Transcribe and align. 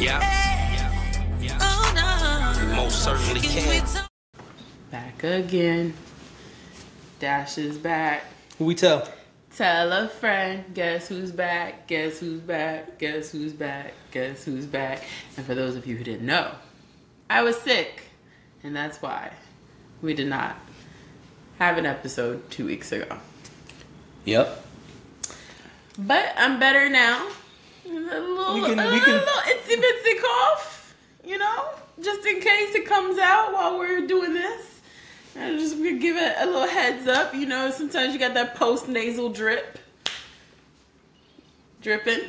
Yeah. 0.00 0.20
We 1.40 1.50
oh, 1.60 2.72
most 2.76 3.02
certainly 3.02 3.40
can. 3.40 3.84
Back 4.92 5.24
again. 5.24 5.92
Dash 7.18 7.58
is 7.58 7.78
back. 7.78 8.22
Who 8.58 8.66
we 8.66 8.76
tell? 8.76 9.08
Tell 9.56 9.92
a 9.92 10.06
friend. 10.06 10.64
Guess 10.72 11.08
who's 11.08 11.32
back? 11.32 11.88
Guess 11.88 12.20
who's 12.20 12.40
back? 12.40 13.00
Guess 13.00 13.32
who's 13.32 13.52
back? 13.52 13.92
Guess 14.12 14.44
who's 14.44 14.66
back? 14.66 15.02
And 15.36 15.44
for 15.44 15.56
those 15.56 15.74
of 15.74 15.84
you 15.84 15.96
who 15.96 16.04
didn't 16.04 16.26
know, 16.26 16.52
I 17.28 17.42
was 17.42 17.56
sick, 17.56 18.02
and 18.62 18.76
that's 18.76 19.02
why 19.02 19.32
we 20.00 20.14
did 20.14 20.28
not 20.28 20.56
have 21.58 21.76
an 21.76 21.86
episode 21.86 22.48
two 22.52 22.66
weeks 22.66 22.92
ago. 22.92 23.18
Yep. 24.26 24.64
But 25.98 26.34
I'm 26.36 26.60
better 26.60 26.88
now. 26.88 27.28
A 27.88 28.20
little, 28.20 28.54
We 28.54 28.60
can- 28.62 28.78
a 28.78 28.92
we 28.92 29.00
can- 29.00 29.12
little 29.14 29.40
itsy 29.46 29.76
bitsy 29.82 30.20
cough, 30.22 30.94
you 31.24 31.38
know, 31.38 31.70
just 32.02 32.24
in 32.26 32.40
case 32.40 32.74
it 32.74 32.86
comes 32.86 33.18
out 33.18 33.52
while 33.52 33.78
we're 33.78 34.06
doing 34.06 34.34
this. 34.34 34.80
I 35.38 35.52
just 35.56 35.76
give 35.82 36.16
it 36.16 36.34
a 36.38 36.46
little 36.46 36.66
heads 36.66 37.06
up, 37.06 37.34
you 37.34 37.46
know. 37.46 37.70
Sometimes 37.70 38.12
you 38.12 38.18
got 38.18 38.34
that 38.34 38.54
post 38.56 38.88
nasal 38.88 39.28
drip, 39.30 39.78
dripping, 41.80 42.20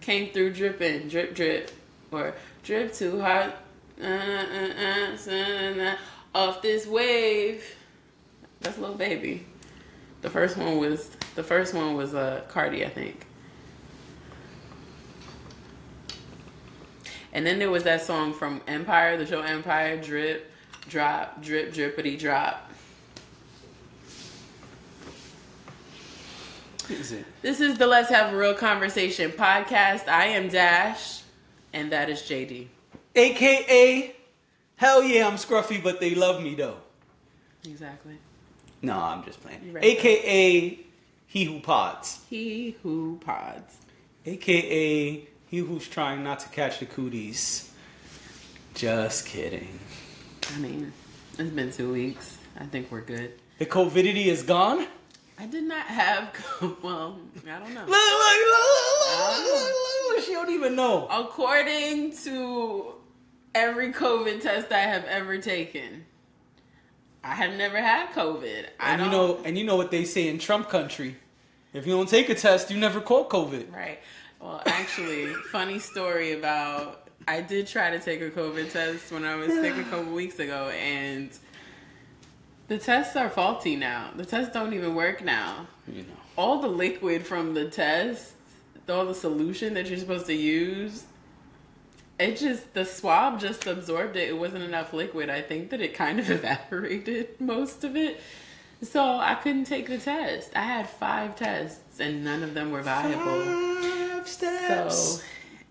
came 0.00 0.32
through 0.32 0.52
dripping, 0.54 1.08
drip 1.08 1.34
drip, 1.34 1.70
or 2.12 2.34
drip 2.62 2.92
too 2.94 3.20
hot, 3.20 3.56
uh, 4.00 4.06
uh, 4.06 4.46
uh, 4.78 5.16
uh, 5.30 5.82
uh, 5.82 5.96
off 6.34 6.62
this 6.62 6.86
wave. 6.86 7.64
That's 8.60 8.78
little 8.78 8.94
baby. 8.96 9.46
The 10.22 10.30
first 10.30 10.56
one 10.56 10.78
was 10.78 11.10
the 11.34 11.42
first 11.42 11.74
one 11.74 11.94
was 11.96 12.14
uh, 12.14 12.42
Cardi, 12.48 12.84
I 12.84 12.88
think. 12.88 13.26
And 17.32 17.46
then 17.46 17.58
there 17.58 17.70
was 17.70 17.84
that 17.84 18.02
song 18.02 18.32
from 18.32 18.60
Empire, 18.66 19.16
the 19.16 19.26
show 19.26 19.40
Empire, 19.40 19.96
drip, 20.00 20.50
drop, 20.88 21.42
drip, 21.42 21.72
drippity 21.72 22.18
drop. 22.18 22.70
Is 26.88 27.12
it? 27.12 27.24
This 27.40 27.60
is 27.60 27.78
the 27.78 27.86
Let's 27.86 28.10
Have 28.10 28.34
a 28.34 28.36
Real 28.36 28.54
Conversation 28.54 29.30
podcast. 29.30 30.08
I 30.08 30.26
am 30.26 30.48
Dash, 30.48 31.22
and 31.72 31.92
that 31.92 32.10
is 32.10 32.22
JD. 32.22 32.66
AKA, 33.14 34.16
hell 34.74 35.02
yeah, 35.04 35.28
I'm 35.28 35.36
scruffy, 35.36 35.80
but 35.80 36.00
they 36.00 36.16
love 36.16 36.42
me 36.42 36.56
though. 36.56 36.78
Exactly. 37.64 38.18
No, 38.82 38.98
I'm 38.98 39.22
just 39.24 39.40
playing. 39.40 39.72
Right, 39.72 39.84
AKA, 39.84 40.80
he 41.28 41.44
who 41.44 41.60
pods. 41.60 42.20
He 42.28 42.76
who 42.82 43.20
pods. 43.24 43.76
AKA, 44.26 45.28
he 45.50 45.58
who's 45.58 45.88
trying 45.88 46.22
not 46.22 46.38
to 46.40 46.48
catch 46.50 46.78
the 46.78 46.86
cooties. 46.86 47.72
Just 48.74 49.26
kidding. 49.26 49.80
I 50.54 50.58
mean, 50.58 50.92
it's 51.38 51.50
been 51.50 51.72
two 51.72 51.92
weeks. 51.92 52.38
I 52.58 52.64
think 52.66 52.90
we're 52.92 53.00
good. 53.00 53.32
The 53.58 53.66
covidity 53.66 54.30
is 54.30 54.44
gone. 54.44 54.86
I 55.38 55.46
did 55.46 55.64
not 55.64 55.86
have, 55.86 56.32
well, 56.82 57.18
I 57.48 57.58
don't 57.58 57.74
know. 57.74 57.80
Look, 57.80 57.88
look, 57.88 57.88
look, 57.88 58.46
look, 58.46 59.38
look, 59.38 59.62
look, 59.64 60.16
look, 60.16 60.24
She 60.24 60.32
don't 60.32 60.50
even 60.50 60.76
know. 60.76 61.08
According 61.08 62.16
to 62.18 62.94
every 63.54 63.92
COVID 63.92 64.40
test 64.40 64.70
I 64.70 64.80
have 64.80 65.04
ever 65.06 65.38
taken, 65.38 66.04
I 67.24 67.34
have 67.34 67.54
never 67.56 67.78
had 67.78 68.10
COVID. 68.10 68.66
I 68.78 68.92
And 68.92 69.02
you 69.02 69.10
know, 69.10 69.40
and 69.44 69.58
you 69.58 69.64
know 69.64 69.76
what 69.76 69.90
they 69.90 70.04
say 70.04 70.28
in 70.28 70.38
Trump 70.38 70.68
country. 70.68 71.16
If 71.72 71.86
you 71.86 71.92
don't 71.92 72.08
take 72.08 72.28
a 72.28 72.34
test, 72.34 72.70
you 72.70 72.78
never 72.78 73.00
caught 73.00 73.30
COVID. 73.30 73.74
Right. 73.74 73.98
Well, 74.40 74.62
actually, 74.64 75.26
funny 75.52 75.78
story 75.78 76.32
about 76.32 77.08
I 77.28 77.42
did 77.42 77.66
try 77.66 77.90
to 77.90 77.98
take 77.98 78.22
a 78.22 78.30
COVID 78.30 78.72
test 78.72 79.12
when 79.12 79.24
I 79.24 79.36
was 79.36 79.52
sick 79.52 79.76
a 79.76 79.82
couple 79.90 80.12
weeks 80.12 80.38
ago, 80.38 80.70
and 80.70 81.30
the 82.68 82.78
tests 82.78 83.16
are 83.16 83.28
faulty 83.28 83.76
now. 83.76 84.10
The 84.16 84.24
tests 84.24 84.52
don't 84.54 84.72
even 84.72 84.94
work 84.94 85.22
now. 85.22 85.66
You 85.86 86.02
know. 86.02 86.08
All 86.36 86.60
the 86.60 86.68
liquid 86.68 87.26
from 87.26 87.52
the 87.52 87.66
test, 87.68 88.32
all 88.88 89.04
the 89.04 89.14
solution 89.14 89.74
that 89.74 89.86
you're 89.86 89.98
supposed 89.98 90.26
to 90.26 90.34
use, 90.34 91.04
it 92.18 92.38
just 92.38 92.72
the 92.72 92.84
swab 92.84 93.40
just 93.40 93.66
absorbed 93.66 94.16
it. 94.16 94.30
It 94.30 94.38
wasn't 94.38 94.64
enough 94.64 94.94
liquid. 94.94 95.28
I 95.28 95.42
think 95.42 95.70
that 95.70 95.80
it 95.80 95.94
kind 95.94 96.18
of 96.18 96.30
evaporated 96.30 97.40
most 97.40 97.84
of 97.84 97.94
it. 97.94 98.20
So 98.82 99.02
I 99.18 99.34
couldn't 99.34 99.64
take 99.64 99.88
the 99.88 99.98
test. 99.98 100.52
I 100.56 100.62
had 100.62 100.88
five 100.88 101.36
tests 101.36 102.00
and 102.00 102.24
none 102.24 102.42
of 102.42 102.54
them 102.54 102.70
were 102.70 102.82
viable. 102.82 103.89
Five 104.20 104.28
steps. 104.28 104.96
So, 104.96 105.22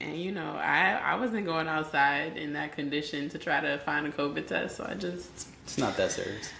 and 0.01 0.17
you 0.17 0.31
know, 0.31 0.55
I 0.55 0.93
I 0.93 1.15
wasn't 1.15 1.45
going 1.45 1.67
outside 1.67 2.35
in 2.35 2.53
that 2.53 2.71
condition 2.71 3.29
to 3.29 3.37
try 3.37 3.61
to 3.61 3.77
find 3.79 4.07
a 4.07 4.11
COVID 4.11 4.47
test. 4.47 4.77
So 4.77 4.87
I 4.89 4.95
just, 4.95 5.47
it's 5.63 5.77
not 5.77 5.95
that 5.97 6.11
serious. 6.11 6.51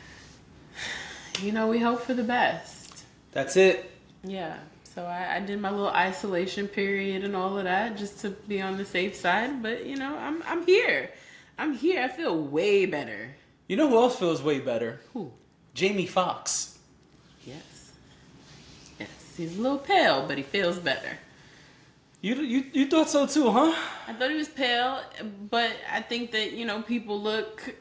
you 1.41 1.51
know, 1.51 1.67
we 1.67 1.79
hope 1.79 2.01
for 2.01 2.13
the 2.13 2.23
best. 2.23 3.05
That's 3.31 3.57
it. 3.57 3.91
Yeah. 4.23 4.57
So 4.83 5.03
I, 5.03 5.38
I 5.38 5.39
did 5.39 5.59
my 5.59 5.72
little 5.72 5.89
isolation 5.89 6.67
period 6.67 7.23
and 7.23 7.35
all 7.35 7.57
of 7.57 7.63
that 7.63 7.97
just 7.97 8.19
to 8.22 8.29
be 8.29 8.61
on 8.61 8.78
the 8.78 8.85
safe 8.85 9.16
side. 9.16 9.63
But 9.63 9.85
you 9.85 9.95
know, 9.95 10.16
I'm 10.16 10.44
I'm 10.47 10.66
here. 10.66 11.09
I'm 11.57 11.73
here. 11.73 12.03
I 12.03 12.07
feel 12.07 12.38
way 12.39 12.85
better. 12.85 13.35
You 13.67 13.78
know 13.78 13.89
who 13.89 13.97
else 13.97 14.17
feels 14.19 14.44
way 14.44 14.59
better? 14.59 15.01
Who? 15.13 15.31
Jamie 15.73 16.05
Foxx. 16.05 16.78
Yes. 17.45 17.91
Yes. 18.99 19.09
He's 19.38 19.57
a 19.57 19.61
little 19.61 19.78
pale, 19.78 20.28
but 20.28 20.38
he 20.38 20.44
feels 20.44 20.78
better. 20.78 21.17
You, 22.22 22.35
you 22.35 22.66
you 22.74 22.88
thought 22.88 23.09
so 23.09 23.25
too, 23.25 23.50
huh? 23.50 23.74
I 24.07 24.13
thought 24.13 24.30
he 24.30 24.35
was 24.35 24.50
pale, 24.50 25.00
but 25.50 25.72
I 25.91 26.02
think 26.02 26.31
that 26.31 26.52
you 26.52 26.66
know 26.66 26.81
people 26.81 27.19
look 27.22 27.75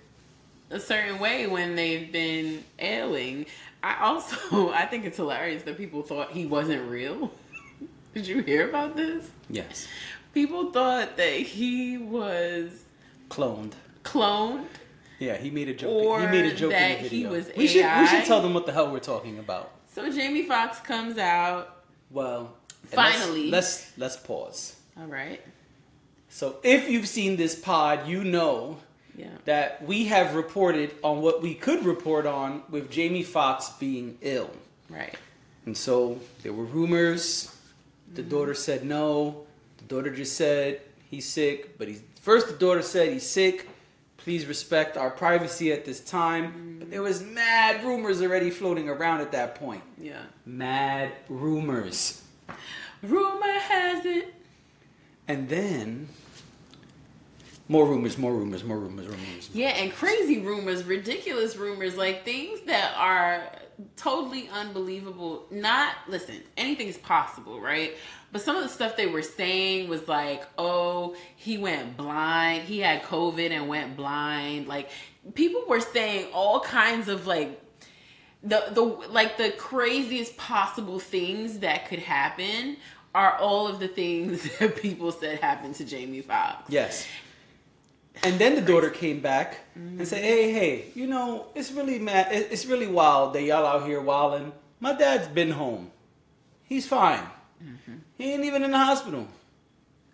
a 0.71 0.78
certain 0.78 1.19
way 1.19 1.47
when 1.47 1.75
they've 1.75 2.12
been 2.12 2.65
ailing. 2.78 3.47
I 3.82 4.04
also 4.04 4.71
I 4.72 4.87
think 4.87 5.04
it's 5.04 5.16
hilarious 5.16 5.65
that 5.65 5.77
people 5.77 6.03
thought 6.03 6.31
he 6.31 6.47
wasn't 6.47 6.88
real. 6.88 7.32
Did 8.15 8.27
you 8.28 8.41
hear 8.43 8.69
about 8.69 8.94
this? 8.97 9.28
Yes. 9.50 9.88
People 10.34 10.71
thought 10.71 11.16
that 11.16 11.32
he 11.41 11.98
was 11.98 12.84
Cloned. 13.31 13.72
cloned. 14.04 14.66
Yeah, 15.19 15.37
he 15.37 15.50
made 15.50 15.69
a 15.69 15.75
joke. 15.75 15.91
Or 15.91 16.21
he 16.21 16.27
made 16.28 16.44
a 16.44 16.54
joke 16.54 16.72
in 16.72 16.78
that 16.78 17.03
the 17.03 17.09
he 17.09 17.22
video. 17.25 17.31
was 17.32 17.50
we 17.56 17.66
should 17.66 17.84
we 18.00 18.06
should 18.06 18.25
tell 18.25 18.41
them 18.41 18.54
what 18.54 18.66
the 18.66 18.72
hell 18.72 18.93
we're 18.93 19.00
talking 19.00 19.41
about. 19.41 19.72
So 19.93 20.09
Jamie 20.12 20.44
Foxx 20.44 20.78
comes 20.78 21.19
out. 21.19 21.82
Well, 22.10 22.54
Finally. 22.97 23.50
let's 23.50 23.93
let's 23.99 24.16
pause. 24.16 24.76
All 24.99 25.06
right. 25.06 25.41
So 26.28 26.56
if 26.62 26.88
you've 26.91 27.09
seen 27.09 27.37
this 27.37 27.54
pod, 27.54 28.06
you 28.09 28.22
know 28.25 28.78
Yeah. 29.16 29.28
that 29.47 29.82
we 29.87 30.04
have 30.06 30.34
reported 30.34 30.94
on 31.03 31.21
what 31.22 31.43
we 31.43 31.54
could 31.54 31.84
report 31.84 32.27
on 32.27 32.62
with 32.71 32.91
Jamie 32.91 33.22
Foxx 33.22 33.71
being 33.81 34.19
ill. 34.21 34.50
Right. 34.88 35.15
And 35.66 35.77
so 35.77 36.21
there 36.43 36.53
were 36.53 36.65
rumors. 36.65 37.54
The 38.15 38.22
Mm-hmm. 38.22 38.31
daughter 38.31 38.54
said 38.54 38.84
no. 38.84 39.47
The 39.78 39.84
daughter 39.84 40.10
just 40.15 40.37
said 40.37 40.81
he's 41.10 41.27
sick, 41.28 41.78
but 41.78 41.88
he's 41.88 42.03
first 42.22 42.48
the 42.48 42.54
daughter 42.54 42.82
said 42.82 43.12
he's 43.12 43.28
sick. 43.28 43.69
Please 44.19 44.44
respect 44.47 44.97
our 44.97 45.10
privacy 45.10 45.72
at 45.72 45.84
this 45.84 46.00
time. 46.00 46.44
Mm-hmm. 46.53 46.78
But 46.81 46.91
there 46.91 47.03
was 47.03 47.22
mad 47.22 47.82
rumors 47.84 48.21
already 48.21 48.50
floating 48.50 48.88
around 48.88 49.21
at 49.22 49.32
that 49.32 49.54
point. 49.54 49.82
Yeah. 49.98 50.22
Mad 50.44 51.12
rumors. 51.28 52.22
Rumor 53.03 53.59
has 53.59 54.04
it. 54.06 54.34
And 55.26 55.48
then 55.48 56.09
more 57.69 57.86
rumors, 57.86 58.16
more 58.16 58.32
rumors, 58.32 58.64
more 58.64 58.78
rumors, 58.78 59.06
rumors. 59.06 59.50
Yeah, 59.53 59.69
and 59.69 59.92
crazy 59.92 60.38
rumors, 60.38 60.84
ridiculous 60.84 61.56
rumors, 61.56 61.97
like 61.97 62.25
things 62.25 62.60
that 62.62 62.94
are 62.97 63.53
totally 63.97 64.48
unbelievable. 64.48 65.44
Not 65.50 65.94
listen, 66.09 66.36
anything's 66.56 66.97
possible, 66.97 67.60
right? 67.60 67.94
But 68.32 68.41
some 68.42 68.56
of 68.56 68.62
the 68.62 68.69
stuff 68.69 68.97
they 68.97 69.06
were 69.06 69.22
saying 69.22 69.88
was 69.88 70.09
like, 70.09 70.45
oh, 70.56 71.15
he 71.36 71.59
went 71.59 71.97
blind. 71.97 72.65
He 72.65 72.80
had 72.80 73.03
COVID 73.03 73.50
and 73.50 73.68
went 73.68 73.97
blind. 73.97 74.66
Like 74.66 74.91
people 75.34 75.65
were 75.68 75.80
saying 75.80 76.28
all 76.33 76.60
kinds 76.60 77.09
of 77.09 77.27
like 77.27 77.60
the 78.42 78.64
the 78.72 78.82
like 78.82 79.36
the 79.36 79.50
craziest 79.50 80.36
possible 80.36 80.98
things 80.98 81.58
that 81.60 81.88
could 81.88 81.98
happen 81.98 82.76
are 83.14 83.36
all 83.38 83.66
of 83.66 83.80
the 83.80 83.88
things 83.88 84.48
that 84.58 84.76
people 84.76 85.10
said 85.12 85.40
happened 85.40 85.74
to 85.76 85.84
Jamie 85.84 86.20
Foxx. 86.20 86.64
Yes. 86.68 87.06
And 88.24 88.38
then 88.38 88.56
the 88.56 88.62
daughter 88.62 88.90
came 88.90 89.20
back 89.20 89.58
and 89.76 90.06
said, 90.06 90.24
"Hey, 90.24 90.52
hey, 90.52 90.86
you 90.94 91.06
know, 91.06 91.46
it's 91.54 91.70
really 91.70 92.00
mad. 92.00 92.28
It's 92.32 92.66
really 92.66 92.88
wild 92.88 93.32
that 93.34 93.42
y'all 93.42 93.64
out 93.64 93.86
here 93.86 94.00
wilding. 94.00 94.52
My 94.80 94.92
dad's 94.92 95.28
been 95.28 95.52
home. 95.52 95.92
He's 96.64 96.86
fine. 96.86 97.22
He 98.16 98.32
ain't 98.32 98.44
even 98.44 98.62
in 98.64 98.72
the 98.72 98.78
hospital. 98.78 99.28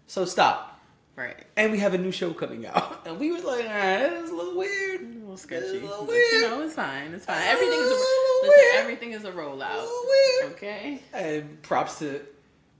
So 0.06 0.24
stop." 0.26 0.80
Right. 1.16 1.36
And 1.56 1.70
we 1.72 1.78
have 1.78 1.94
a 1.94 1.98
new 1.98 2.10
show 2.10 2.32
coming 2.34 2.66
out, 2.66 3.02
and 3.06 3.18
we 3.18 3.32
was 3.32 3.44
like, 3.44 3.64
"Ah, 3.68 4.20
"It's 4.20 4.30
a 4.30 4.34
little 4.34 4.56
weird, 4.58 5.13
little 5.34 5.60
sketchy. 5.60 5.76
It's 5.76 5.84
a 5.84 5.88
little 5.88 6.06
But. 6.06 6.14
You 6.14 6.40
know, 6.42 6.62
it's 6.62 6.74
fine. 6.74 7.12
It's 7.12 7.24
fine. 7.24 7.40
A 7.42 7.44
Everything 7.44 7.78
is 7.78 7.86
a 7.86 7.94
little 7.94 8.42
listen, 8.42 8.64
weird. 8.64 8.74
everything 8.76 9.12
is 9.12 9.24
a 9.24 9.32
rollout. 9.32 9.82
A 9.82 10.04
weird. 10.42 10.52
Okay. 10.54 11.02
And 11.12 11.62
props 11.62 11.98
to 12.00 12.20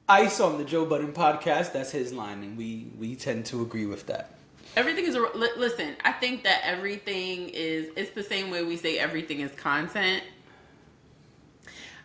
Ice 0.09 0.41
on 0.41 0.59
the 0.59 0.65
Joe 0.65 0.85
Budden 0.85 1.13
podcast. 1.13 1.73
That's 1.73 1.91
his 1.91 2.13
line, 2.13 2.43
and 2.43 2.57
we 2.59 2.89
we 2.99 3.17
tend 3.17 3.47
to 3.47 3.63
agree 3.63 3.87
with 3.87 4.07
that. 4.07 4.31
Everything 4.77 5.05
is 5.05 5.15
a 5.15 5.21
listen. 5.57 5.95
I 6.05 6.13
think 6.13 6.45
that 6.45 6.61
everything 6.65 7.49
is. 7.49 7.89
It's 7.97 8.11
the 8.11 8.23
same 8.23 8.51
way 8.51 8.65
we 8.65 8.77
say 8.77 8.99
everything 8.99 9.41
is 9.41 9.53
content. 9.53 10.23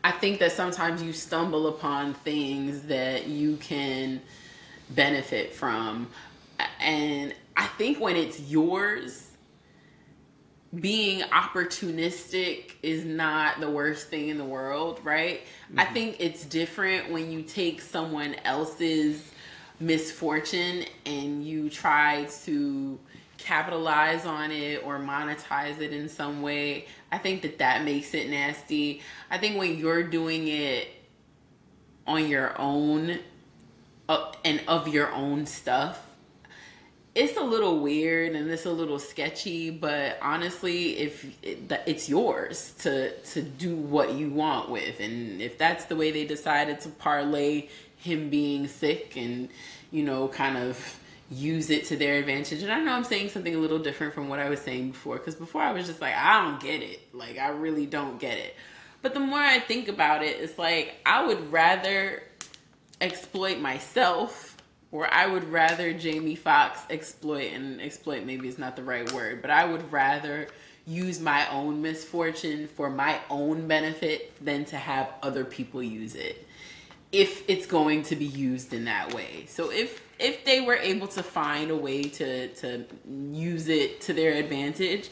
I 0.02 0.12
think 0.12 0.40
that 0.40 0.54
sometimes 0.54 1.04
you 1.04 1.12
stumble 1.12 1.68
upon 1.68 2.14
things 2.14 2.84
that 2.84 3.28
you 3.28 3.58
can 3.58 4.22
benefit 4.92 5.54
from, 5.54 6.08
and 6.80 7.36
I 7.58 7.66
think 7.68 8.00
when 8.00 8.16
it's 8.16 8.40
yours, 8.40 9.29
being 10.78 11.22
opportunistic 11.22 12.74
is 12.84 13.04
not 13.04 13.60
the 13.60 13.70
worst 13.70 14.10
thing 14.10 14.30
in 14.30 14.38
the 14.38 14.46
world, 14.46 15.00
right? 15.04 15.42
I 15.76 15.86
think 15.86 16.18
it's 16.20 16.46
different 16.46 17.12
when 17.12 17.32
you 17.32 17.42
take 17.42 17.82
someone 17.82 18.36
else's 18.46 19.32
misfortune 19.80 20.86
and 21.06 21.44
you 21.44 21.70
try 21.70 22.26
to 22.44 23.00
capitalize 23.38 24.26
on 24.26 24.52
it 24.52 24.84
or 24.86 25.00
monetize 25.00 25.80
it 25.80 25.92
in 25.92 26.08
some 26.08 26.42
way. 26.42 26.86
I 27.12 27.18
think 27.18 27.42
that 27.42 27.58
that 27.60 27.84
makes 27.84 28.14
it 28.14 28.30
nasty. 28.30 29.02
I 29.32 29.40
think 29.40 29.58
when 29.58 29.78
you're 29.78 30.04
doing 30.04 30.48
it 30.48 30.90
on 32.06 32.28
your 32.28 32.60
own 32.62 33.20
uh, 34.08 34.32
and 34.46 34.62
of 34.68 34.88
your 34.88 35.12
own 35.14 35.46
stuff, 35.46 36.09
it's 37.20 37.38
a 37.38 37.44
little 37.44 37.80
weird 37.82 38.34
and 38.34 38.50
it's 38.50 38.66
a 38.66 38.72
little 38.72 38.98
sketchy, 38.98 39.70
but 39.70 40.18
honestly, 40.22 40.98
if 40.98 41.26
it, 41.44 41.70
it's 41.86 42.08
yours 42.08 42.74
to 42.80 43.12
to 43.12 43.42
do 43.42 43.76
what 43.76 44.14
you 44.14 44.30
want 44.30 44.70
with, 44.70 45.02
and 45.02 45.42
if 45.42 45.58
that's 45.58 45.86
the 45.86 45.98
way 45.98 46.12
they 46.12 46.26
decided 46.26 46.80
to 46.82 46.90
parlay 46.90 47.68
him 47.98 48.30
being 48.30 48.70
sick 48.70 49.18
and 49.18 49.50
you 49.92 50.02
know 50.02 50.30
kind 50.30 50.58
of 50.58 51.00
use 51.30 51.70
it 51.70 51.86
to 51.88 51.98
their 51.98 52.16
advantage, 52.20 52.64
and 52.64 52.72
I 52.72 52.80
know 52.80 52.94
I'm 52.94 53.04
saying 53.04 53.30
something 53.30 53.54
a 53.54 53.60
little 53.60 53.80
different 53.80 54.14
from 54.14 54.30
what 54.30 54.40
I 54.40 54.48
was 54.48 54.62
saying 54.62 54.92
before, 54.92 55.18
because 55.18 55.36
before 55.36 55.62
I 55.62 55.74
was 55.74 55.88
just 55.88 56.00
like, 56.00 56.16
I 56.16 56.42
don't 56.42 56.62
get 56.62 56.82
it, 56.82 57.02
like 57.14 57.38
I 57.38 57.50
really 57.50 57.86
don't 57.86 58.18
get 58.18 58.38
it. 58.38 58.56
But 59.02 59.14
the 59.14 59.20
more 59.20 59.40
I 59.40 59.60
think 59.60 59.90
about 59.90 60.24
it, 60.24 60.38
it's 60.40 60.58
like 60.58 60.96
I 61.06 61.26
would 61.28 61.52
rather 61.52 62.24
exploit 63.02 63.60
myself 63.60 64.49
or 64.92 65.12
I 65.14 65.28
would 65.28 65.44
rather 65.52 65.94
Jamie 65.94 66.36
Foxx 66.36 66.82
exploit 66.90 67.52
and 67.54 67.80
exploit 67.82 68.26
maybe 68.26 68.48
is 68.48 68.58
not 68.58 68.76
the 68.76 68.84
right 68.84 69.12
word, 69.14 69.42
but 69.42 69.52
I 69.52 69.66
would 69.66 69.92
rather 69.92 70.48
use 70.88 71.20
my 71.20 71.48
own 71.50 71.82
misfortune 71.82 72.68
for 72.68 72.90
my 72.90 73.20
own 73.30 73.68
benefit 73.68 74.34
than 74.44 74.66
to 74.66 74.76
have 74.76 75.14
other 75.22 75.46
people 75.46 75.84
use 75.84 76.16
it 76.16 76.48
if 77.12 77.48
it's 77.50 77.66
going 77.66 78.04
to 78.04 78.16
be 78.16 78.26
used 78.26 78.74
in 78.74 78.86
that 78.86 79.14
way. 79.14 79.46
So 79.48 79.72
if 79.72 80.06
if 80.20 80.44
they 80.46 80.62
were 80.62 80.76
able 80.76 81.08
to 81.08 81.24
find 81.24 81.72
a 81.72 81.76
way 81.76 82.04
to 82.04 82.48
to 82.48 82.86
use 83.08 83.68
it 83.68 84.02
to 84.02 84.14
their 84.14 84.34
advantage, 84.34 85.10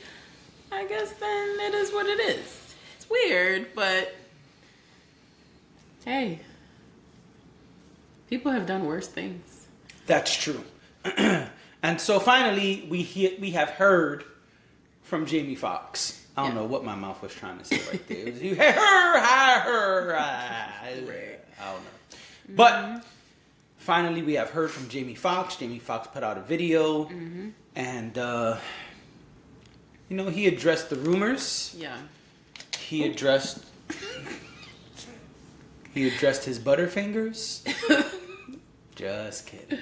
I 0.71 0.85
guess 0.85 1.12
then 1.13 1.59
it 1.59 1.74
is 1.74 1.91
what 1.91 2.07
it 2.07 2.19
is. 2.19 2.75
It's 2.95 3.09
weird, 3.09 3.68
but 3.74 4.15
hey, 6.06 6.39
people 8.29 8.51
have 8.51 8.65
done 8.65 8.85
worse 8.85 9.07
things. 9.07 9.56
That's 10.07 10.36
true. 10.36 10.63
and 11.83 12.01
so 12.01 12.19
finally, 12.19 12.88
we 12.89 13.04
he- 13.04 13.38
we 13.39 13.51
have 13.51 13.69
heard 13.69 14.24
from 15.04 15.25
Jamie 15.25 15.56
Foxx. 15.56 16.25
I 16.36 16.44
don't 16.44 16.51
Yeah. 16.56 16.62
know 16.62 16.65
what 16.68 16.83
my 16.83 16.95
mouth 16.95 17.21
was 17.21 17.33
trying 17.33 17.57
to 17.59 17.65
say 17.65 17.80
right 17.92 18.07
there. 18.07 18.18
It 18.27 18.33
was, 18.33 18.42
you 18.44 18.56
her, 18.56 18.71
her, 18.71 19.19
her, 19.21 20.15
I 20.19 20.94
don't 20.95 21.06
know. 21.07 22.56
But 22.56 23.04
finally, 23.77 24.21
we 24.21 24.33
have 24.36 24.50
heard 24.51 24.69
from 24.71 24.88
Jamie 24.89 25.15
Foxx. 25.15 25.56
Jamie 25.56 25.80
Foxx 25.80 26.07
put 26.13 26.24
out 26.24 26.38
a 26.38 26.42
video, 26.42 27.10
and 27.75 28.18
uh, 28.18 28.57
you 30.10 30.15
know 30.18 30.30
he 30.30 30.48
addressed 30.48 30.89
the 30.89 30.95
rumors. 30.98 31.75
Yeah. 31.77 31.98
He 32.80 33.03
addressed. 33.06 33.65
he 35.94 36.07
addressed 36.07 36.45
his 36.45 36.60
butterfingers. 36.60 37.63
Just 38.95 39.45
kidding. 39.48 39.80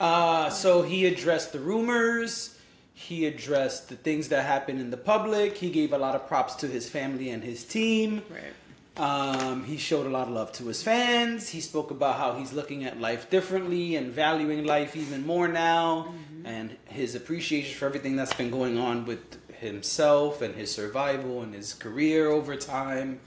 Uh, 0.00 0.50
so 0.50 0.82
he 0.82 1.06
addressed 1.06 1.52
the 1.52 1.58
rumors. 1.58 2.58
He 2.94 3.26
addressed 3.26 3.88
the 3.88 3.96
things 3.96 4.28
that 4.28 4.44
happened 4.44 4.80
in 4.80 4.90
the 4.90 4.96
public. 4.96 5.56
He 5.56 5.70
gave 5.70 5.92
a 5.92 5.98
lot 5.98 6.14
of 6.14 6.26
props 6.26 6.54
to 6.56 6.66
his 6.66 6.88
family 6.88 7.30
and 7.30 7.42
his 7.44 7.64
team. 7.64 8.22
Right. 8.28 8.54
Um, 8.98 9.62
he 9.64 9.76
showed 9.76 10.06
a 10.06 10.08
lot 10.08 10.26
of 10.26 10.34
love 10.34 10.50
to 10.54 10.64
his 10.66 10.82
fans. 10.82 11.48
He 11.48 11.60
spoke 11.60 11.92
about 11.92 12.16
how 12.16 12.34
he's 12.34 12.52
looking 12.52 12.84
at 12.84 13.00
life 13.00 13.30
differently 13.30 13.94
and 13.94 14.10
valuing 14.10 14.64
life 14.64 14.96
even 14.96 15.24
more 15.24 15.46
now, 15.46 16.12
and 16.44 16.76
his 16.86 17.14
appreciation 17.14 17.76
for 17.76 17.86
everything 17.86 18.16
that's 18.16 18.34
been 18.34 18.50
going 18.50 18.76
on 18.76 19.06
with 19.06 19.38
himself 19.60 20.42
and 20.42 20.56
his 20.56 20.74
survival 20.74 21.42
and 21.42 21.54
his 21.54 21.74
career 21.74 22.28
over 22.28 22.56
time. 22.56 23.20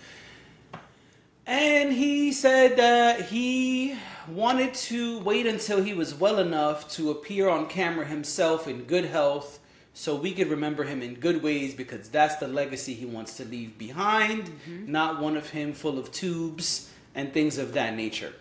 And 1.46 1.92
he 1.92 2.32
said 2.32 2.78
that 2.78 3.26
he 3.26 3.96
wanted 4.28 4.74
to 4.74 5.20
wait 5.20 5.48
until 5.48 5.84
he 5.84 5.94
was 5.94 6.14
well 6.14 6.40
enough 6.40 6.90
to 6.92 7.12
appear 7.12 7.50
on 7.50 7.68
camera 7.68 8.06
himself 8.06 8.68
in 8.68 8.84
good 8.84 9.06
health 9.06 9.60
so 9.94 10.16
we 10.16 10.32
could 10.32 10.48
remember 10.48 10.84
him 10.84 11.02
in 11.02 11.16
good 11.16 11.44
ways 11.44 11.74
because 11.74 12.08
that's 12.10 12.38
the 12.38 12.48
legacy 12.48 12.94
he 12.94 13.06
wants 13.06 13.38
to 13.38 13.46
leave 13.46 13.78
behind, 13.78 14.46
mm-hmm. 14.46 14.92
not 14.92 15.22
one 15.22 15.36
of 15.36 15.50
him 15.50 15.74
full 15.74 16.00
of 16.00 16.12
tubes 16.12 16.90
and 17.14 17.34
things 17.34 17.58
of 17.58 17.74
that 17.74 17.96
nature. 17.96 18.34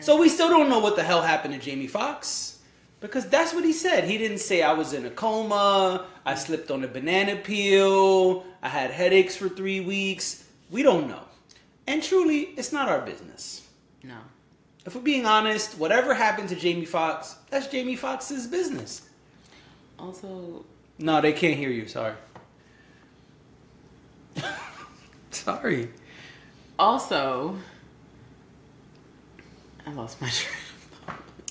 So 0.00 0.18
we 0.18 0.28
still 0.28 0.48
don't 0.48 0.68
know 0.68 0.80
what 0.80 0.96
the 0.96 1.04
hell 1.04 1.22
happened 1.22 1.54
to 1.54 1.60
Jamie 1.60 1.86
Foxx 1.86 2.58
because 3.00 3.28
that's 3.28 3.52
what 3.52 3.64
he 3.64 3.72
said. 3.72 4.04
He 4.04 4.18
didn't 4.18 4.38
say 4.38 4.62
I 4.62 4.72
was 4.72 4.92
in 4.92 5.04
a 5.04 5.10
coma, 5.10 6.06
I 6.24 6.34
slipped 6.34 6.70
on 6.70 6.82
a 6.84 6.88
banana 6.88 7.36
peel, 7.36 8.44
I 8.62 8.68
had 8.68 8.90
headaches 8.90 9.36
for 9.36 9.48
3 9.48 9.82
weeks. 9.82 10.44
We 10.70 10.82
don't 10.82 11.06
know. 11.06 11.23
And 11.86 12.02
truly, 12.02 12.40
it's 12.56 12.72
not 12.72 12.88
our 12.88 13.00
business. 13.00 13.66
No. 14.02 14.16
If 14.86 14.94
we're 14.94 15.00
being 15.02 15.26
honest, 15.26 15.78
whatever 15.78 16.14
happened 16.14 16.48
to 16.50 16.56
Jamie 16.56 16.84
Foxx, 16.84 17.36
that's 17.50 17.66
Jamie 17.68 17.96
Foxx's 17.96 18.46
business. 18.46 19.02
Also, 19.98 20.64
No, 20.98 21.20
they 21.20 21.32
can't 21.32 21.56
hear 21.56 21.70
you. 21.70 21.86
Sorry. 21.88 22.14
Sorry. 25.30 25.90
also, 26.78 27.56
I 29.86 29.92
lost 29.92 30.20
my 30.20 30.28
train. 30.28 30.56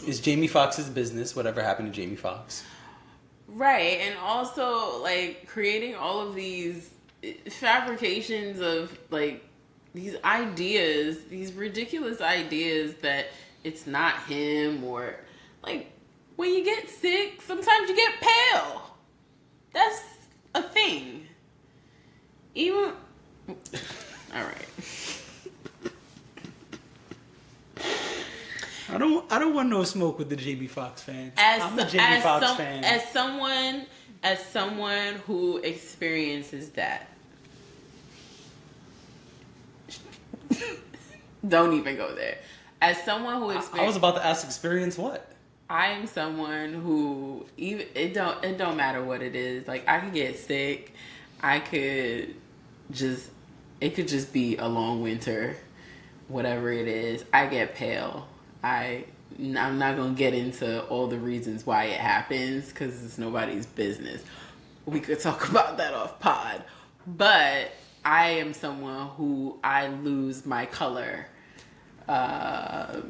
It's 0.05 0.19
Jamie 0.19 0.47
Foxx's 0.47 0.89
business. 0.89 1.35
Whatever 1.35 1.61
happened 1.63 1.93
to 1.93 2.01
Jamie 2.01 2.15
Foxx? 2.15 2.63
Right, 3.47 3.99
and 4.01 4.17
also 4.19 5.01
like 5.01 5.47
creating 5.47 5.95
all 5.95 6.19
of 6.27 6.33
these 6.35 6.89
eh, 7.23 7.33
fabrications 7.49 8.59
of 8.59 8.97
like 9.11 9.43
these 9.93 10.15
ideas, 10.23 11.23
these 11.29 11.53
ridiculous 11.53 12.19
ideas 12.21 12.95
that 13.01 13.27
it's 13.63 13.85
not 13.87 14.23
him 14.23 14.83
or 14.83 15.15
like 15.63 15.91
when 16.35 16.53
you 16.53 16.63
get 16.63 16.89
sick, 16.89 17.41
sometimes 17.41 17.89
you 17.89 17.95
get 17.95 18.13
pale. 18.19 18.81
That's 19.71 20.01
a 20.55 20.63
thing. 20.63 21.27
Even 22.55 22.91
all 23.47 23.53
right. 24.33 24.67
I 28.89 28.97
don't. 28.97 29.31
I 29.31 29.39
don't 29.39 29.53
want 29.55 29.69
no 29.69 29.83
smoke 29.83 30.19
with 30.19 30.29
the 30.29 30.35
Jamie 30.35 30.67
Foxx 30.67 31.01
fans. 31.01 31.33
as 31.37 31.61
I'm 31.61 31.79
a 31.79 31.85
Jamie 31.89 32.03
as 32.03 32.23
Foxx 32.23 32.45
some- 32.47 32.57
fan. 32.57 32.83
as 32.83 33.09
someone 33.11 33.85
as 34.21 34.43
someone 34.45 35.15
who 35.25 35.57
experiences 35.57 36.69
that 36.71 37.07
don't 41.47 41.73
even 41.73 41.95
go 41.95 42.13
there 42.15 42.37
as 42.83 43.01
someone 43.03 43.39
who 43.39 43.49
I, 43.49 43.57
experiences 43.57 43.79
I 43.79 43.85
was 43.85 43.95
about 43.95 44.15
to 44.15 44.25
ask, 44.25 44.45
experience 44.45 44.97
what? 44.97 45.29
I 45.69 45.87
am 45.87 46.05
someone 46.05 46.73
who 46.73 47.45
even 47.57 47.87
it 47.95 48.13
don't 48.13 48.43
it 48.43 48.57
don't 48.57 48.75
matter 48.75 49.01
what 49.01 49.21
it 49.21 49.35
is. 49.35 49.67
Like 49.67 49.87
I 49.87 49.99
could 50.01 50.13
get 50.13 50.37
sick. 50.37 50.93
I 51.41 51.59
could 51.59 52.35
just 52.91 53.29
it 53.79 53.95
could 53.95 54.09
just 54.09 54.33
be 54.33 54.57
a 54.57 54.67
long 54.67 55.01
winter, 55.01 55.55
whatever 56.27 56.71
it 56.71 56.87
is. 56.87 57.23
I 57.33 57.47
get 57.47 57.73
pale. 57.73 58.27
I 58.61 59.05
I'm 59.39 59.79
not 59.79 59.95
gonna 59.95 60.13
get 60.13 60.33
into 60.33 60.83
all 60.87 61.07
the 61.07 61.17
reasons 61.17 61.65
why 61.65 61.85
it 61.85 61.99
happens 61.99 62.67
because 62.67 63.03
it's 63.03 63.17
nobody's 63.17 63.65
business. 63.65 64.21
We 64.85 64.99
could 64.99 65.21
talk 65.21 65.49
about 65.49 65.77
that 65.77 65.93
off 65.93 66.19
pod, 66.19 66.63
but 67.07 67.71
I 68.05 68.31
am 68.31 68.53
someone 68.53 69.07
who 69.09 69.57
I 69.63 69.87
lose 69.87 70.45
my 70.45 70.65
color 70.65 71.27
uh, 72.07 73.01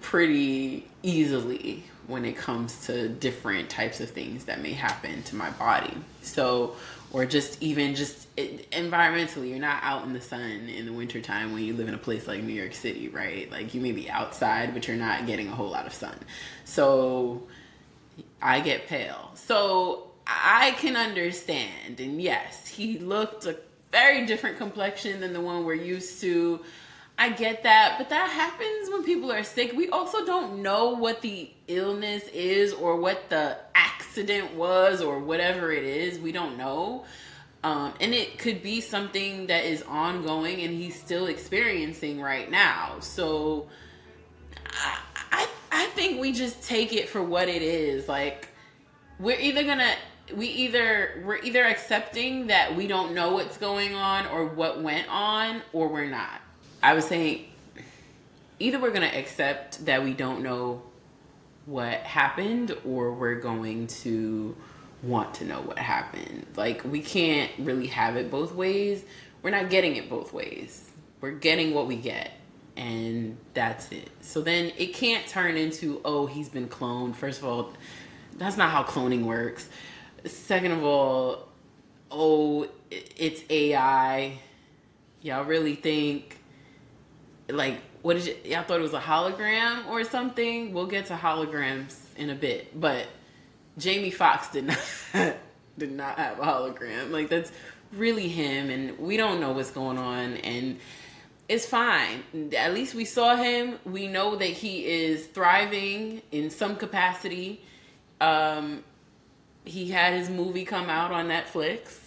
pretty 0.00 0.86
easily 1.02 1.84
when 2.06 2.24
it 2.26 2.36
comes 2.36 2.86
to 2.86 3.08
different 3.08 3.70
types 3.70 4.00
of 4.00 4.10
things 4.10 4.44
that 4.44 4.60
may 4.60 4.72
happen 4.72 5.22
to 5.24 5.36
my 5.36 5.50
body. 5.50 5.96
So 6.20 6.76
or 7.12 7.24
just 7.24 7.62
even 7.62 7.94
just 7.94 8.34
environmentally 8.36 9.48
you're 9.48 9.58
not 9.58 9.78
out 9.82 10.04
in 10.04 10.12
the 10.12 10.20
sun 10.20 10.68
in 10.68 10.84
the 10.84 10.92
wintertime 10.92 11.52
when 11.52 11.62
you 11.62 11.72
live 11.72 11.86
in 11.86 11.94
a 11.94 11.98
place 11.98 12.26
like 12.26 12.42
new 12.42 12.52
york 12.52 12.74
city 12.74 13.08
right? 13.08 13.50
Like 13.50 13.72
you 13.72 13.80
may 13.80 13.92
be 13.92 14.10
outside 14.10 14.74
but 14.74 14.86
you're 14.88 14.96
not 14.96 15.26
getting 15.26 15.48
a 15.48 15.54
whole 15.54 15.70
lot 15.70 15.86
of 15.86 15.94
sun. 15.94 16.18
So 16.64 17.44
i 18.42 18.60
get 18.60 18.86
pale. 18.88 19.30
So 19.34 20.10
i 20.26 20.74
can 20.78 20.96
understand 20.96 22.00
and 22.00 22.20
yes 22.20 22.66
he 22.66 22.98
looked 22.98 23.46
a 23.46 23.56
very 23.94 24.26
different 24.26 24.58
complexion 24.58 25.20
than 25.20 25.32
the 25.32 25.40
one 25.40 25.64
we're 25.64 25.74
used 25.74 26.20
to 26.20 26.60
I 27.16 27.30
get 27.30 27.62
that, 27.62 27.94
but 27.96 28.08
that 28.08 28.28
happens 28.28 28.90
when 28.90 29.04
people 29.04 29.30
are 29.30 29.44
sick. 29.44 29.72
We 29.72 29.88
also 29.88 30.26
don't 30.26 30.62
know 30.62 30.90
what 30.90 31.20
the 31.20 31.48
illness 31.68 32.24
is 32.32 32.72
or 32.72 32.96
what 32.96 33.30
the 33.30 33.56
accident 33.74 34.54
was 34.54 35.00
or 35.00 35.20
whatever 35.20 35.70
it 35.70 35.84
is. 35.84 36.18
We 36.18 36.32
don't 36.32 36.58
know. 36.58 37.04
Um, 37.62 37.94
and 38.00 38.12
it 38.12 38.38
could 38.38 38.62
be 38.64 38.80
something 38.80 39.46
that 39.46 39.64
is 39.64 39.82
ongoing 39.82 40.60
and 40.62 40.74
he's 40.74 41.00
still 41.00 41.26
experiencing 41.26 42.20
right 42.20 42.50
now. 42.50 42.98
So 42.98 43.68
I, 44.72 44.98
I, 45.30 45.48
I 45.70 45.86
think 45.90 46.20
we 46.20 46.32
just 46.32 46.64
take 46.64 46.92
it 46.92 47.08
for 47.08 47.22
what 47.22 47.48
it 47.48 47.62
is. 47.62 48.08
Like 48.08 48.48
we're 49.20 49.38
either 49.38 49.62
gonna 49.62 49.94
we 50.34 50.46
either 50.46 51.22
we're 51.24 51.38
either 51.38 51.64
accepting 51.64 52.46
that 52.46 52.74
we 52.74 52.86
don't 52.86 53.14
know 53.14 53.32
what's 53.32 53.58
going 53.58 53.94
on 53.94 54.26
or 54.26 54.46
what 54.46 54.82
went 54.82 55.06
on 55.08 55.60
or 55.72 55.88
we're 55.88 56.08
not 56.08 56.40
I 56.82 56.94
was 56.94 57.04
saying 57.04 57.46
either 58.58 58.78
we're 58.78 58.90
going 58.90 59.08
to 59.08 59.18
accept 59.18 59.84
that 59.86 60.02
we 60.02 60.12
don't 60.12 60.42
know 60.42 60.82
what 61.66 61.98
happened 62.00 62.76
or 62.84 63.12
we're 63.12 63.40
going 63.40 63.86
to 63.86 64.56
want 65.02 65.34
to 65.34 65.44
know 65.44 65.60
what 65.60 65.78
happened. 65.78 66.46
Like 66.56 66.84
we 66.84 67.00
can't 67.00 67.50
really 67.58 67.86
have 67.88 68.16
it 68.16 68.30
both 68.30 68.54
ways. 68.54 69.04
We're 69.42 69.50
not 69.50 69.70
getting 69.70 69.96
it 69.96 70.08
both 70.08 70.32
ways. 70.32 70.90
We're 71.20 71.32
getting 71.32 71.74
what 71.74 71.86
we 71.86 71.96
get 71.96 72.32
and 72.76 73.36
that's 73.54 73.90
it. 73.92 74.10
So 74.20 74.40
then 74.40 74.72
it 74.76 74.94
can't 74.94 75.26
turn 75.26 75.56
into 75.56 76.00
oh 76.04 76.26
he's 76.26 76.48
been 76.48 76.68
cloned. 76.68 77.16
First 77.16 77.40
of 77.40 77.46
all, 77.46 77.72
that's 78.36 78.56
not 78.56 78.70
how 78.70 78.82
cloning 78.82 79.24
works. 79.24 79.68
Second 80.24 80.72
of 80.72 80.84
all, 80.84 81.48
oh 82.10 82.68
it's 82.90 83.42
AI. 83.50 84.38
Y'all 85.22 85.44
really 85.44 85.74
think 85.74 86.38
like 87.48 87.80
what 88.02 88.16
is 88.16 88.26
it? 88.26 88.44
Y'all 88.44 88.62
thought 88.62 88.80
it 88.80 88.82
was 88.82 88.94
a 88.94 89.00
hologram 89.00 89.86
or 89.86 90.04
something. 90.04 90.72
We'll 90.72 90.86
get 90.86 91.06
to 91.06 91.14
holograms 91.14 91.96
in 92.16 92.30
a 92.30 92.34
bit, 92.34 92.78
but 92.78 93.06
Jamie 93.78 94.10
Foxx 94.10 94.48
did 94.48 94.66
not 94.66 94.78
did 95.78 95.92
not 95.92 96.18
have 96.18 96.38
a 96.38 96.42
hologram. 96.42 97.10
Like 97.10 97.28
that's 97.28 97.50
really 97.92 98.28
him, 98.28 98.70
and 98.70 98.98
we 98.98 99.16
don't 99.16 99.40
know 99.40 99.52
what's 99.52 99.70
going 99.70 99.98
on, 99.98 100.34
and 100.38 100.78
it's 101.48 101.66
fine. 101.66 102.52
At 102.56 102.74
least 102.74 102.94
we 102.94 103.04
saw 103.04 103.36
him. 103.36 103.78
We 103.84 104.06
know 104.06 104.36
that 104.36 104.44
he 104.44 104.86
is 104.86 105.26
thriving 105.26 106.22
in 106.30 106.50
some 106.50 106.76
capacity. 106.76 107.62
Um, 108.20 108.84
he 109.64 109.90
had 109.90 110.14
his 110.14 110.30
movie 110.30 110.64
come 110.64 110.88
out 110.88 111.10
on 111.10 111.28
Netflix. 111.28 111.98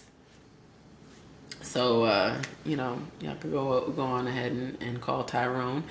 So 1.60 2.04
uh, 2.04 2.40
you 2.64 2.76
know, 2.76 3.00
y'all 3.20 3.36
could 3.36 3.52
go 3.52 3.88
go 3.90 4.02
on 4.02 4.26
ahead 4.26 4.52
and, 4.52 4.82
and 4.82 5.00
call 5.00 5.24
Tyrone 5.24 5.84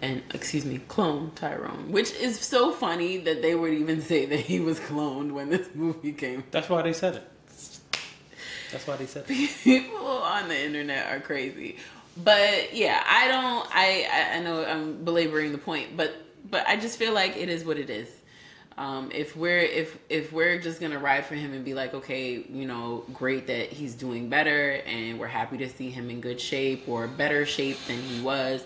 and 0.00 0.22
excuse 0.32 0.64
me, 0.64 0.78
clone 0.88 1.30
Tyrone, 1.34 1.92
which 1.92 2.12
is 2.12 2.40
so 2.40 2.72
funny 2.72 3.18
that 3.18 3.42
they 3.42 3.54
would 3.54 3.72
even 3.72 4.00
say 4.10 4.26
that 4.26 4.40
he 4.40 4.60
was 4.60 4.80
cloned 4.80 5.32
when 5.32 5.50
this 5.50 5.68
movie 5.74 6.12
came. 6.12 6.44
That's 6.50 6.68
why 6.68 6.82
they 6.82 6.92
said 6.92 7.16
it. 7.16 7.28
That's 8.72 8.86
why 8.86 8.96
they 8.96 9.06
said 9.06 9.24
it. 9.28 9.50
People 9.62 10.06
on 10.06 10.48
the 10.48 10.58
internet 10.58 11.12
are 11.12 11.20
crazy. 11.20 11.76
But 12.16 12.74
yeah, 12.74 13.02
I 13.06 13.28
don't 13.28 13.68
I 13.72 14.36
I 14.36 14.40
know 14.40 14.64
I'm 14.64 15.04
belaboring 15.04 15.52
the 15.52 15.58
point, 15.58 15.96
but 15.96 16.14
but 16.50 16.66
I 16.66 16.76
just 16.76 16.98
feel 16.98 17.12
like 17.12 17.36
it 17.36 17.48
is 17.48 17.64
what 17.64 17.78
it 17.78 17.90
is. 17.90 18.08
Um, 18.80 19.10
if 19.12 19.36
we're 19.36 19.58
if 19.58 19.98
if 20.08 20.32
we're 20.32 20.58
just 20.58 20.80
gonna 20.80 20.98
ride 20.98 21.26
for 21.26 21.34
him 21.34 21.52
and 21.52 21.62
be 21.62 21.74
like, 21.74 21.92
okay, 21.92 22.42
you 22.48 22.64
know, 22.64 23.04
great 23.12 23.46
that 23.48 23.68
he's 23.68 23.94
doing 23.94 24.30
better, 24.30 24.80
and 24.86 25.20
we're 25.20 25.26
happy 25.26 25.58
to 25.58 25.68
see 25.68 25.90
him 25.90 26.08
in 26.08 26.22
good 26.22 26.40
shape 26.40 26.88
or 26.88 27.06
better 27.06 27.44
shape 27.44 27.76
than 27.86 28.00
he 28.00 28.22
was, 28.22 28.64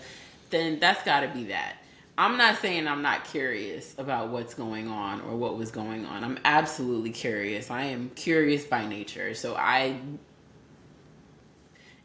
then 0.51 0.79
that's 0.79 1.03
got 1.03 1.19
to 1.19 1.27
be 1.27 1.43
that. 1.45 1.79
I'm 2.17 2.37
not 2.37 2.59
saying 2.59 2.87
I'm 2.87 3.01
not 3.01 3.25
curious 3.25 3.93
about 3.97 4.29
what's 4.29 4.53
going 4.53 4.87
on 4.87 5.19
or 5.19 5.35
what 5.35 5.57
was 5.57 5.69
going 5.69 6.05
on. 6.05 6.23
I'm 6.23 6.39
absolutely 6.45 7.11
curious. 7.11 7.69
I 7.69 7.83
am 7.83 8.09
curious 8.15 8.63
by 8.63 8.87
nature, 8.87 9.33
so 9.33 9.55
I 9.55 9.99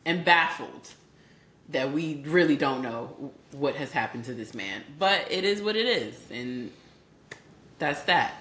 am 0.04 0.24
baffled 0.24 0.88
that 1.68 1.92
we 1.92 2.24
really 2.26 2.56
don't 2.56 2.82
know 2.82 3.30
what 3.52 3.76
has 3.76 3.92
happened 3.92 4.24
to 4.24 4.34
this 4.34 4.52
man. 4.52 4.82
But 4.98 5.30
it 5.30 5.44
is 5.44 5.62
what 5.62 5.76
it 5.76 5.86
is, 5.86 6.16
and 6.32 6.72
that's 7.80 8.02
that. 8.02 8.34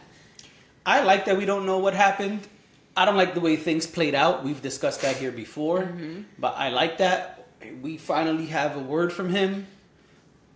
I 0.85 1.03
like 1.03 1.25
that 1.25 1.37
we 1.37 1.45
don't 1.45 1.65
know 1.65 1.79
what 1.79 1.93
happened. 1.93 2.47
I 2.95 3.05
don't 3.05 3.17
like 3.17 3.33
the 3.33 3.39
way 3.39 3.55
things 3.55 3.87
played 3.87 4.13
out. 4.13 4.43
We've 4.43 4.61
discussed 4.61 5.01
that 5.01 5.15
here 5.15 5.31
before, 5.31 5.81
mm-hmm. 5.81 6.23
but 6.37 6.55
I 6.57 6.69
like 6.69 6.97
that 6.99 7.47
we 7.81 7.97
finally 7.97 8.47
have 8.47 8.75
a 8.75 8.79
word 8.79 9.11
from 9.13 9.29
him. 9.29 9.67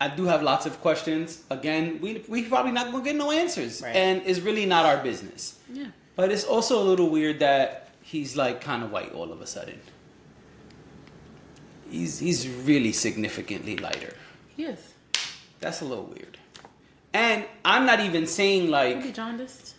I 0.02 0.10
do 0.10 0.25
have 0.25 0.44
lots 0.44 0.66
of 0.66 0.82
questions. 0.82 1.44
Again, 1.50 2.00
we 2.02 2.24
we 2.28 2.44
probably 2.44 2.72
not 2.72 2.92
gonna 2.92 3.04
get 3.04 3.16
no 3.16 3.32
answers, 3.32 3.82
right. 3.82 3.96
and 3.96 4.22
it's 4.25 4.40
really 4.40 4.66
not 4.66 4.86
our 4.86 5.02
business. 5.02 5.58
Yeah. 5.72 5.88
But 6.16 6.32
it's 6.32 6.44
also 6.44 6.82
a 6.82 6.86
little 6.86 7.10
weird 7.10 7.40
that 7.40 7.90
he's 8.02 8.36
like 8.36 8.62
kind 8.62 8.84
of 8.84 8.92
white 8.92 9.13
all 9.13 9.32
of 9.32 9.42
a 9.42 9.48
sudden. 9.48 9.80
He's 11.90 12.20
he's 12.20 12.48
really 12.48 12.92
significantly 12.92 13.78
lighter. 13.78 14.16
Yes. 14.58 14.94
That's 15.60 15.82
a 15.82 15.86
little 15.86 16.06
weird. 16.06 16.33
And 17.13 17.46
I'm 17.63 17.86
not 17.86 18.00
even 18.00 18.25
saying 18.25 18.70
like 18.70 19.13
jaundiced. 19.13 19.75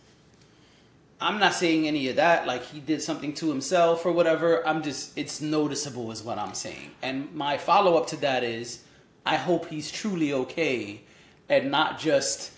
I'm 1.21 1.39
not 1.39 1.55
saying 1.55 1.87
any 1.87 2.09
of 2.09 2.17
that, 2.17 2.47
like 2.47 2.65
he 2.65 2.81
did 2.81 3.01
something 3.01 3.33
to 3.35 3.49
himself 3.49 4.05
or 4.05 4.13
whatever. 4.13 4.67
I'm 4.67 4.83
just, 4.83 5.17
it's 5.17 5.41
noticeable, 5.41 6.11
is 6.11 6.23
what 6.23 6.39
I'm 6.39 6.55
saying. 6.55 6.91
And 7.03 7.35
my 7.35 7.57
follow 7.57 7.97
up 7.97 8.09
to 8.09 8.17
that 8.17 8.45
is, 8.45 8.83
I 9.25 9.37
hope 9.37 9.67
he's 9.67 9.91
truly 9.91 10.33
okay 10.35 11.01
and 11.49 11.71
not 11.71 11.99
just, 11.99 12.53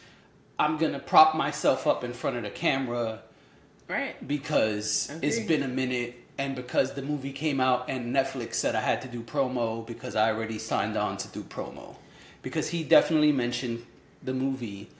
I'm 0.58 0.78
gonna 0.78 0.98
prop 0.98 1.36
myself 1.36 1.86
up 1.86 2.02
in 2.02 2.12
front 2.12 2.38
of 2.38 2.42
the 2.42 2.50
camera. 2.50 3.20
Right. 3.88 4.26
Because 4.26 5.10
Agreed. 5.10 5.28
it's 5.28 5.38
been 5.40 5.62
a 5.62 5.68
minute 5.68 6.16
and 6.38 6.56
because 6.56 6.94
the 6.94 7.02
movie 7.02 7.32
came 7.32 7.60
out 7.60 7.88
and 7.88 8.14
Netflix 8.14 8.54
said 8.54 8.74
I 8.74 8.80
had 8.80 9.00
to 9.02 9.08
do 9.08 9.22
promo 9.22 9.86
because 9.86 10.16
I 10.16 10.32
already 10.32 10.58
signed 10.58 10.96
on 10.96 11.18
to 11.18 11.28
do 11.28 11.44
promo. 11.44 11.94
Because 12.42 12.68
he 12.68 12.82
definitely 12.82 13.32
mentioned 13.32 13.84
the 14.26 14.34
movie 14.34 14.90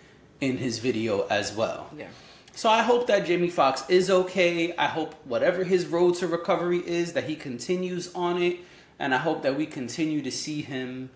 in 0.41 0.57
his 0.57 0.79
video 0.79 1.27
as 1.29 1.55
well. 1.55 1.91
Yeah. 1.97 2.09
So 2.55 2.71
I 2.71 2.83
hope 2.83 3.07
that 3.09 3.27
Jamie 3.27 3.51
Foxx 3.51 3.85
is 3.91 4.11
okay. 4.11 4.75
I 4.77 4.87
hope 4.87 5.15
whatever 5.25 5.63
his 5.63 5.87
road 5.87 6.15
to 6.17 6.27
recovery 6.27 6.79
is 6.79 7.13
that 7.13 7.25
he 7.25 7.37
continues 7.37 8.15
on 8.15 8.41
it 8.43 8.61
and 8.99 9.15
I 9.15 9.19
hope 9.19 9.43
that 9.43 9.57
we 9.57 9.67
continue 9.67 10.23
to 10.23 10.31
see 10.31 10.63
him 10.63 11.11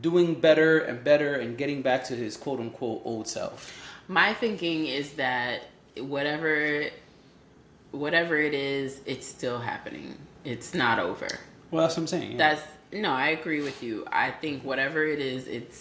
doing 0.00 0.34
better 0.34 0.78
and 0.78 1.02
better 1.02 1.34
and 1.34 1.58
getting 1.58 1.82
back 1.82 2.04
to 2.04 2.14
his 2.14 2.36
quote 2.36 2.60
unquote 2.60 3.02
old 3.04 3.26
self. 3.26 3.76
My 4.08 4.32
thinking 4.34 4.86
is 4.86 5.14
that 5.14 5.62
whatever 5.96 6.84
whatever 7.90 8.36
it 8.36 8.54
is, 8.54 9.00
it's 9.06 9.26
still 9.26 9.58
happening. 9.58 10.16
It's 10.44 10.74
not 10.74 10.98
over. 10.98 11.28
Well, 11.70 11.82
that's 11.82 11.96
what 11.96 12.02
I'm 12.02 12.06
saying. 12.06 12.32
Yeah. 12.32 12.38
That's 12.38 12.62
no, 12.92 13.10
I 13.10 13.28
agree 13.28 13.62
with 13.62 13.82
you. 13.82 14.06
I 14.12 14.30
think 14.30 14.62
whatever 14.62 15.04
it 15.04 15.18
is, 15.18 15.48
it's 15.48 15.76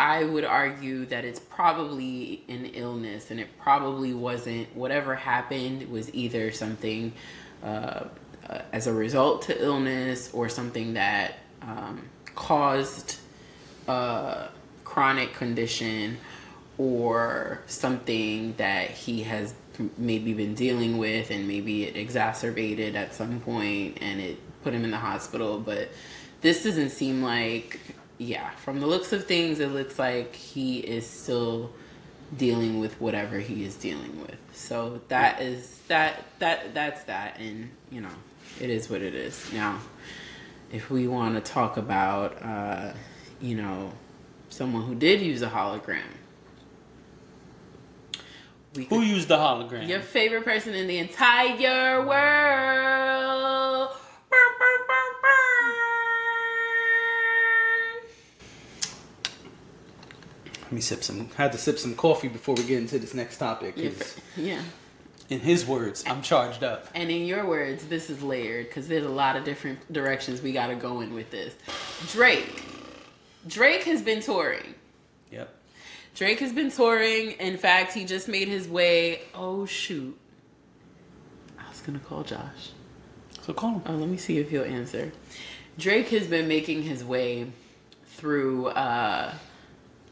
I 0.00 0.24
would 0.24 0.46
argue 0.46 1.04
that 1.06 1.26
it's 1.26 1.40
probably 1.40 2.42
an 2.48 2.64
illness 2.72 3.30
and 3.30 3.38
it 3.38 3.48
probably 3.58 4.14
wasn't 4.14 4.74
whatever 4.74 5.14
happened 5.14 5.90
was 5.90 6.12
either 6.14 6.52
something 6.52 7.12
uh, 7.62 8.04
uh, 8.48 8.62
as 8.72 8.86
a 8.86 8.94
result 8.94 9.42
to 9.42 9.62
illness 9.62 10.30
or 10.32 10.48
something 10.48 10.94
that 10.94 11.34
um, 11.60 12.08
caused 12.34 13.18
a 13.88 14.48
chronic 14.84 15.34
condition 15.34 16.16
or 16.78 17.60
something 17.66 18.54
that 18.56 18.88
he 18.88 19.22
has 19.24 19.52
maybe 19.98 20.32
been 20.32 20.54
dealing 20.54 20.96
with 20.96 21.30
and 21.30 21.46
maybe 21.46 21.84
it 21.84 21.94
exacerbated 21.94 22.96
at 22.96 23.12
some 23.12 23.38
point 23.40 23.98
and 24.00 24.18
it 24.18 24.38
put 24.62 24.72
him 24.72 24.82
in 24.82 24.92
the 24.92 24.96
hospital. 24.96 25.58
But 25.58 25.90
this 26.40 26.64
doesn't 26.64 26.88
seem 26.88 27.22
like 27.22 27.78
yeah, 28.20 28.50
from 28.50 28.80
the 28.80 28.86
looks 28.86 29.14
of 29.14 29.24
things, 29.24 29.60
it 29.60 29.68
looks 29.68 29.98
like 29.98 30.34
he 30.36 30.78
is 30.80 31.06
still 31.06 31.72
dealing 32.36 32.78
with 32.78 33.00
whatever 33.00 33.38
he 33.38 33.64
is 33.64 33.74
dealing 33.76 34.20
with. 34.20 34.36
So 34.52 35.00
that 35.08 35.40
is 35.40 35.78
that 35.88 36.22
that 36.38 36.74
that's 36.74 37.02
that, 37.04 37.38
and 37.40 37.70
you 37.90 38.02
know, 38.02 38.12
it 38.60 38.68
is 38.68 38.90
what 38.90 39.00
it 39.00 39.14
is. 39.14 39.50
Now, 39.54 39.78
if 40.70 40.90
we 40.90 41.08
want 41.08 41.34
to 41.42 41.52
talk 41.52 41.78
about, 41.78 42.42
uh, 42.42 42.92
you 43.40 43.56
know, 43.56 43.90
someone 44.50 44.82
who 44.82 44.94
did 44.94 45.22
use 45.22 45.40
a 45.40 45.48
hologram, 45.48 46.02
Who 48.90 49.00
used 49.00 49.28
the 49.28 49.38
hologram? 49.38 49.88
your 49.88 50.00
favorite 50.00 50.44
person 50.44 50.74
in 50.74 50.86
the 50.86 50.98
entire 50.98 52.06
world. 52.06 53.59
Me 60.72 60.80
sip 60.80 61.02
some. 61.02 61.28
Had 61.30 61.52
to 61.52 61.58
sip 61.58 61.78
some 61.78 61.94
coffee 61.94 62.28
before 62.28 62.54
we 62.54 62.64
get 62.64 62.78
into 62.78 62.98
this 62.98 63.14
next 63.14 63.38
topic. 63.38 63.76
Your 63.76 63.92
'cause 63.92 64.12
fa- 64.12 64.20
Yeah. 64.40 64.62
In 65.28 65.38
his 65.40 65.64
words, 65.64 66.02
I'm 66.08 66.22
charged 66.22 66.64
up. 66.64 66.88
And 66.94 67.08
in 67.10 67.24
your 67.24 67.46
words, 67.46 67.84
this 67.86 68.10
is 68.10 68.20
layered 68.22 68.66
because 68.66 68.88
there's 68.88 69.04
a 69.06 69.08
lot 69.08 69.36
of 69.36 69.44
different 69.44 69.92
directions 69.92 70.42
we 70.42 70.52
got 70.52 70.66
to 70.68 70.74
go 70.74 71.00
in 71.00 71.14
with 71.14 71.30
this. 71.30 71.54
Drake. 72.12 72.64
Drake 73.46 73.84
has 73.84 74.02
been 74.02 74.20
touring. 74.20 74.74
Yep. 75.30 75.54
Drake 76.16 76.40
has 76.40 76.52
been 76.52 76.70
touring. 76.70 77.32
In 77.32 77.56
fact, 77.58 77.92
he 77.92 78.04
just 78.04 78.26
made 78.26 78.48
his 78.48 78.66
way. 78.66 79.20
Oh, 79.32 79.66
shoot. 79.66 80.18
I 81.58 81.68
was 81.70 81.80
going 81.80 81.98
to 81.98 82.04
call 82.04 82.24
Josh. 82.24 82.70
So 83.42 83.52
call 83.52 83.74
him. 83.74 83.82
Oh, 83.86 83.92
let 83.94 84.08
me 84.08 84.16
see 84.16 84.38
if 84.38 84.50
he'll 84.50 84.64
answer. 84.64 85.12
Drake 85.78 86.08
has 86.08 86.26
been 86.26 86.48
making 86.48 86.82
his 86.82 87.04
way 87.04 87.52
through, 88.16 88.66
uh, 88.66 89.32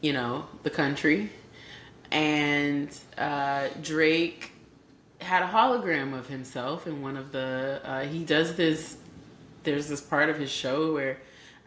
you 0.01 0.13
know, 0.13 0.45
the 0.63 0.69
country, 0.69 1.29
and 2.11 2.89
uh, 3.17 3.67
Drake 3.81 4.51
had 5.19 5.43
a 5.43 5.47
hologram 5.47 6.17
of 6.17 6.27
himself 6.27 6.87
in 6.87 7.01
one 7.01 7.17
of 7.17 7.31
the. 7.31 7.81
Uh, 7.83 8.01
he 8.01 8.23
does 8.23 8.55
this. 8.55 8.97
There's 9.63 9.87
this 9.87 10.01
part 10.01 10.29
of 10.29 10.39
his 10.39 10.49
show 10.49 10.93
where 10.93 11.17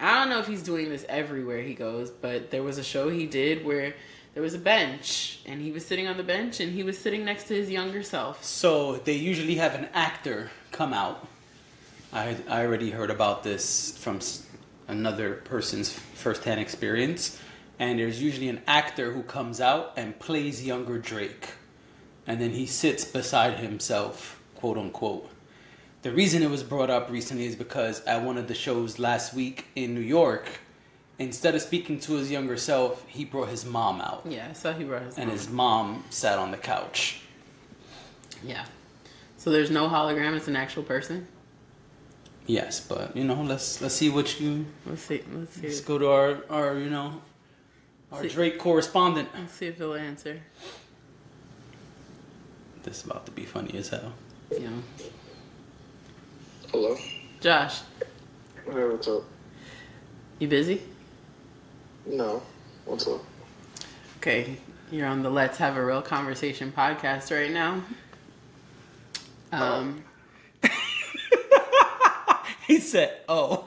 I 0.02 0.18
don't 0.18 0.30
know 0.30 0.40
if 0.40 0.48
he's 0.48 0.62
doing 0.62 0.88
this 0.88 1.04
everywhere 1.08 1.62
he 1.62 1.74
goes, 1.74 2.10
but 2.10 2.50
there 2.50 2.62
was 2.62 2.78
a 2.78 2.82
show 2.82 3.08
he 3.08 3.26
did 3.26 3.64
where 3.64 3.94
there 4.34 4.42
was 4.42 4.54
a 4.54 4.58
bench 4.58 5.40
and 5.46 5.60
he 5.60 5.70
was 5.70 5.84
sitting 5.84 6.08
on 6.08 6.16
the 6.16 6.24
bench 6.24 6.58
and 6.58 6.72
he 6.72 6.82
was 6.82 6.98
sitting 6.98 7.24
next 7.24 7.44
to 7.44 7.54
his 7.54 7.70
younger 7.70 8.02
self. 8.02 8.42
So 8.42 8.96
they 8.96 9.12
usually 9.12 9.56
have 9.56 9.74
an 9.74 9.88
actor 9.94 10.50
come 10.72 10.92
out. 10.92 11.28
I 12.12 12.36
I 12.48 12.64
already 12.64 12.90
heard 12.90 13.10
about 13.10 13.44
this 13.44 13.96
from 13.98 14.18
another 14.88 15.34
person's 15.34 15.92
firsthand 15.92 16.60
experience, 16.60 17.38
and 17.82 17.98
there's 17.98 18.22
usually 18.22 18.48
an 18.48 18.62
actor 18.68 19.10
who 19.12 19.24
comes 19.24 19.60
out 19.60 19.92
and 19.96 20.16
plays 20.20 20.64
younger 20.64 20.98
Drake, 20.98 21.48
and 22.28 22.40
then 22.40 22.50
he 22.50 22.64
sits 22.64 23.04
beside 23.04 23.58
himself, 23.58 24.40
quote 24.54 24.78
unquote. 24.78 25.28
The 26.02 26.12
reason 26.12 26.44
it 26.44 26.50
was 26.50 26.62
brought 26.62 26.90
up 26.90 27.10
recently 27.10 27.44
is 27.44 27.56
because 27.56 28.00
at 28.04 28.22
one 28.22 28.38
of 28.38 28.46
the 28.46 28.54
shows 28.54 29.00
last 29.00 29.34
week 29.34 29.66
in 29.74 29.94
New 29.94 30.00
York, 30.20 30.60
instead 31.18 31.56
of 31.56 31.62
speaking 31.62 31.98
to 32.06 32.12
his 32.14 32.30
younger 32.30 32.56
self, 32.56 33.04
he 33.08 33.24
brought 33.24 33.48
his 33.48 33.64
mom 33.64 34.00
out, 34.00 34.22
Yeah, 34.28 34.52
so 34.52 34.72
he 34.72 34.84
brought 34.84 35.02
his 35.02 35.16
and 35.18 35.26
mom. 35.26 35.36
his 35.36 35.48
mom 35.48 36.04
sat 36.10 36.38
on 36.38 36.52
the 36.52 36.56
couch. 36.58 37.20
Yeah. 38.44 38.64
So 39.38 39.50
there's 39.50 39.72
no 39.72 39.88
hologram. 39.88 40.36
It's 40.36 40.46
an 40.46 40.54
actual 40.54 40.84
person. 40.84 41.26
Yes, 42.46 42.78
but 42.80 43.16
you 43.16 43.24
know, 43.24 43.42
let's 43.42 43.80
let's 43.82 43.94
see 43.96 44.08
what 44.08 44.40
you 44.40 44.66
Let's 44.86 45.02
see. 45.02 45.20
Let's 45.32 45.54
see. 45.56 45.62
let's 45.66 45.80
go 45.80 45.98
to 45.98 46.08
our 46.10 46.30
our 46.48 46.78
you 46.78 46.90
know 46.90 47.20
our 48.12 48.22
See- 48.22 48.28
Drake 48.28 48.58
correspondent. 48.58 49.28
Let's 49.36 49.54
see 49.54 49.66
if 49.66 49.78
he'll 49.78 49.94
answer. 49.94 50.40
This 52.82 52.98
is 52.98 53.04
about 53.04 53.26
to 53.26 53.32
be 53.32 53.44
funny 53.44 53.76
as 53.78 53.88
hell. 53.90 54.12
You 54.50 54.60
know, 54.60 54.82
Hello. 56.70 56.96
Josh, 57.40 57.80
Hey, 58.66 58.72
what's 58.88 59.08
up? 59.08 59.22
you 60.38 60.48
busy? 60.48 60.82
No. 62.06 62.42
What's 62.84 63.06
up? 63.06 63.20
Okay, 64.18 64.56
you're 64.90 65.06
on 65.06 65.22
the 65.22 65.30
Let's 65.30 65.58
Have 65.58 65.76
a 65.76 65.84
Real 65.84 66.02
Conversation 66.02 66.72
podcast 66.76 67.30
right 67.34 67.50
now. 67.52 67.82
Um, 69.52 70.02
He 72.66 72.78
said, 72.78 73.20
"Oh, 73.28 73.64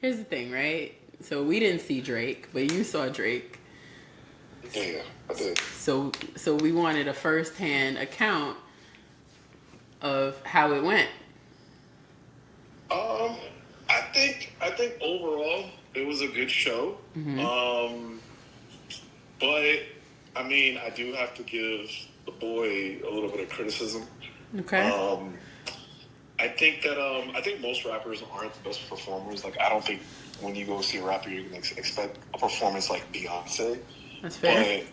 here's 0.00 0.16
the 0.16 0.24
thing, 0.24 0.50
right? 0.50 0.94
So 1.22 1.42
we 1.42 1.60
didn't 1.60 1.82
see 1.82 2.00
Drake, 2.00 2.48
but 2.52 2.72
you 2.72 2.82
saw 2.84 3.08
Drake. 3.08 3.58
Yeah, 4.72 5.02
I 5.28 5.34
did. 5.34 5.58
So 5.58 6.12
so 6.36 6.54
we 6.54 6.72
wanted 6.72 7.08
a 7.08 7.14
first-hand 7.14 7.98
account 7.98 8.56
of 10.00 10.40
how 10.44 10.72
it 10.74 10.82
went. 10.82 11.08
Um, 12.90 13.36
I 13.88 14.00
think 14.12 14.54
I 14.60 14.70
think 14.70 14.94
overall 15.00 15.64
it 15.94 16.06
was 16.06 16.20
a 16.22 16.28
good 16.28 16.50
show. 16.50 16.96
Um, 17.16 18.20
but 19.40 19.80
I 20.36 20.42
mean, 20.46 20.78
I 20.78 20.90
do 20.90 21.12
have 21.14 21.34
to 21.34 21.42
give 21.42 21.90
the 22.26 22.32
boy 22.32 23.00
a 23.06 23.10
little 23.10 23.30
bit 23.30 23.40
of 23.40 23.48
criticism. 23.48 24.04
Okay. 24.60 24.88
Um, 24.90 25.34
I 26.38 26.48
think 26.48 26.82
that 26.82 26.98
um, 26.98 27.32
I 27.34 27.40
think 27.40 27.60
most 27.60 27.84
rappers 27.84 28.22
aren't 28.32 28.54
the 28.54 28.68
best 28.68 28.88
performers. 28.88 29.44
Like, 29.44 29.60
I 29.60 29.68
don't 29.68 29.84
think 29.84 30.00
when 30.40 30.54
you 30.54 30.64
go 30.66 30.80
see 30.80 30.98
a 30.98 31.04
rapper, 31.04 31.28
you 31.28 31.44
can 31.44 31.54
ex- 31.56 31.72
expect 31.72 32.18
a 32.34 32.38
performance 32.38 32.88
like 32.88 33.10
Beyonce. 33.12 33.78
That's 34.22 34.36
fair. 34.36 34.84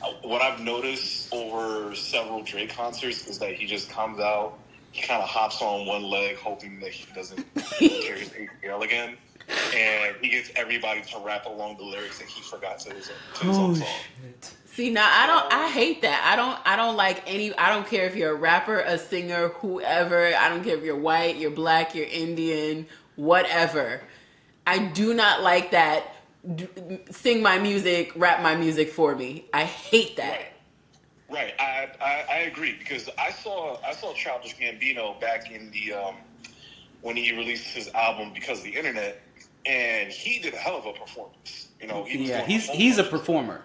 But 0.00 0.08
uh, 0.08 0.12
what 0.22 0.42
I've 0.42 0.60
noticed 0.60 1.32
over 1.32 1.94
several 1.94 2.42
Drake 2.42 2.74
concerts 2.74 3.26
is 3.26 3.38
that 3.38 3.54
he 3.54 3.66
just 3.66 3.90
comes 3.90 4.20
out, 4.20 4.58
he 4.90 5.02
kind 5.02 5.22
of 5.22 5.28
hops 5.28 5.62
on 5.62 5.86
one 5.86 6.02
leg, 6.02 6.36
hoping 6.36 6.80
that 6.80 6.90
he 6.90 7.12
doesn't 7.14 7.46
tear 7.78 8.16
his 8.16 8.30
ACL 8.30 8.82
again, 8.82 9.16
and 9.74 10.16
he 10.20 10.28
gets 10.28 10.50
everybody 10.56 11.02
to 11.02 11.18
rap 11.20 11.46
along 11.46 11.76
the 11.76 11.84
lyrics 11.84 12.18
that 12.18 12.28
he 12.28 12.42
forgot 12.42 12.78
to 12.80 12.94
his, 12.94 13.10
to 13.34 13.46
his 13.46 13.58
oh 13.58 13.62
own 13.62 13.74
song. 13.76 13.86
shit." 14.22 14.54
See 14.66 14.88
now 14.88 15.06
I 15.06 15.26
don't 15.26 15.52
I 15.52 15.68
hate 15.68 16.00
that. 16.00 16.22
I 16.24 16.34
don't 16.34 16.58
I 16.64 16.76
don't 16.76 16.96
like 16.96 17.22
any 17.26 17.54
I 17.58 17.68
don't 17.68 17.86
care 17.86 18.06
if 18.06 18.16
you're 18.16 18.30
a 18.30 18.34
rapper, 18.34 18.80
a 18.80 18.96
singer, 18.96 19.48
whoever. 19.48 20.34
I 20.34 20.48
don't 20.48 20.64
care 20.64 20.76
if 20.76 20.82
you're 20.82 20.96
white, 20.96 21.36
you're 21.36 21.50
black, 21.50 21.94
you're 21.94 22.06
Indian, 22.06 22.86
whatever. 23.16 24.00
I 24.66 24.78
do 24.78 25.12
not 25.12 25.42
like 25.42 25.72
that 25.72 26.11
D- 26.54 26.68
sing 27.10 27.40
my 27.42 27.58
music, 27.58 28.12
rap 28.16 28.42
my 28.42 28.56
music 28.56 28.90
for 28.90 29.14
me. 29.14 29.46
I 29.52 29.64
hate 29.64 30.16
that. 30.16 30.52
Right, 31.30 31.54
I, 31.58 31.88
I 32.00 32.24
I 32.30 32.36
agree 32.40 32.76
because 32.78 33.08
I 33.18 33.30
saw 33.30 33.78
I 33.86 33.92
saw 33.92 34.12
Childish 34.12 34.56
Gambino 34.56 35.18
back 35.20 35.50
in 35.50 35.70
the 35.70 35.94
um, 35.94 36.16
when 37.00 37.16
he 37.16 37.32
released 37.32 37.68
his 37.68 37.88
album 37.94 38.32
because 38.34 38.58
of 38.58 38.64
the 38.64 38.76
internet, 38.76 39.22
and 39.64 40.12
he 40.12 40.40
did 40.40 40.52
a 40.52 40.58
hell 40.58 40.76
of 40.76 40.86
a 40.86 40.92
performance. 40.92 41.68
You 41.80 41.86
know, 41.86 42.04
he 42.04 42.18
was 42.18 42.28
Yeah, 42.28 42.44
he's 42.44 42.66
whole 42.66 42.76
he's 42.76 42.98
a 42.98 43.04
performer. 43.04 43.62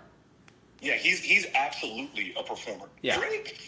Yeah, 0.81 0.93
he's 0.93 1.19
he's 1.19 1.47
absolutely 1.55 2.33
a 2.39 2.43
performer. 2.43 2.87
Yeah. 3.01 3.17
Drake, 3.17 3.59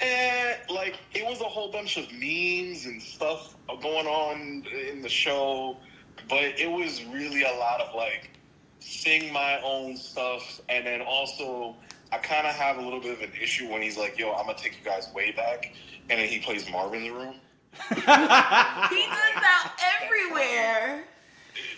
eh, 0.00 0.54
like 0.70 0.98
it 1.12 1.24
was 1.24 1.40
a 1.40 1.44
whole 1.44 1.70
bunch 1.70 1.96
of 1.96 2.10
memes 2.12 2.86
and 2.86 3.02
stuff 3.02 3.56
going 3.82 4.06
on 4.06 4.64
in 4.88 5.02
the 5.02 5.08
show, 5.08 5.76
but 6.28 6.42
it 6.42 6.70
was 6.70 7.04
really 7.04 7.42
a 7.42 7.52
lot 7.58 7.80
of 7.80 7.94
like 7.94 8.30
sing 8.82 9.32
my 9.32 9.60
own 9.62 9.96
stuff, 9.96 10.60
and 10.68 10.86
then 10.86 11.00
also 11.02 11.76
I 12.12 12.18
kind 12.18 12.46
of 12.46 12.54
have 12.54 12.76
a 12.78 12.82
little 12.82 13.00
bit 13.00 13.12
of 13.16 13.22
an 13.22 13.32
issue 13.40 13.68
when 13.70 13.80
he's 13.82 13.96
like, 13.96 14.18
"Yo, 14.18 14.32
I'm 14.32 14.46
gonna 14.46 14.58
take 14.58 14.72
you 14.78 14.84
guys 14.84 15.08
way 15.14 15.30
back," 15.32 15.72
and 16.10 16.20
then 16.20 16.28
he 16.28 16.38
plays 16.38 16.68
Marvin's 16.70 17.10
Room. 17.10 17.34
He 17.88 17.94
does 17.94 18.04
that 18.04 19.72
everywhere. 20.04 21.04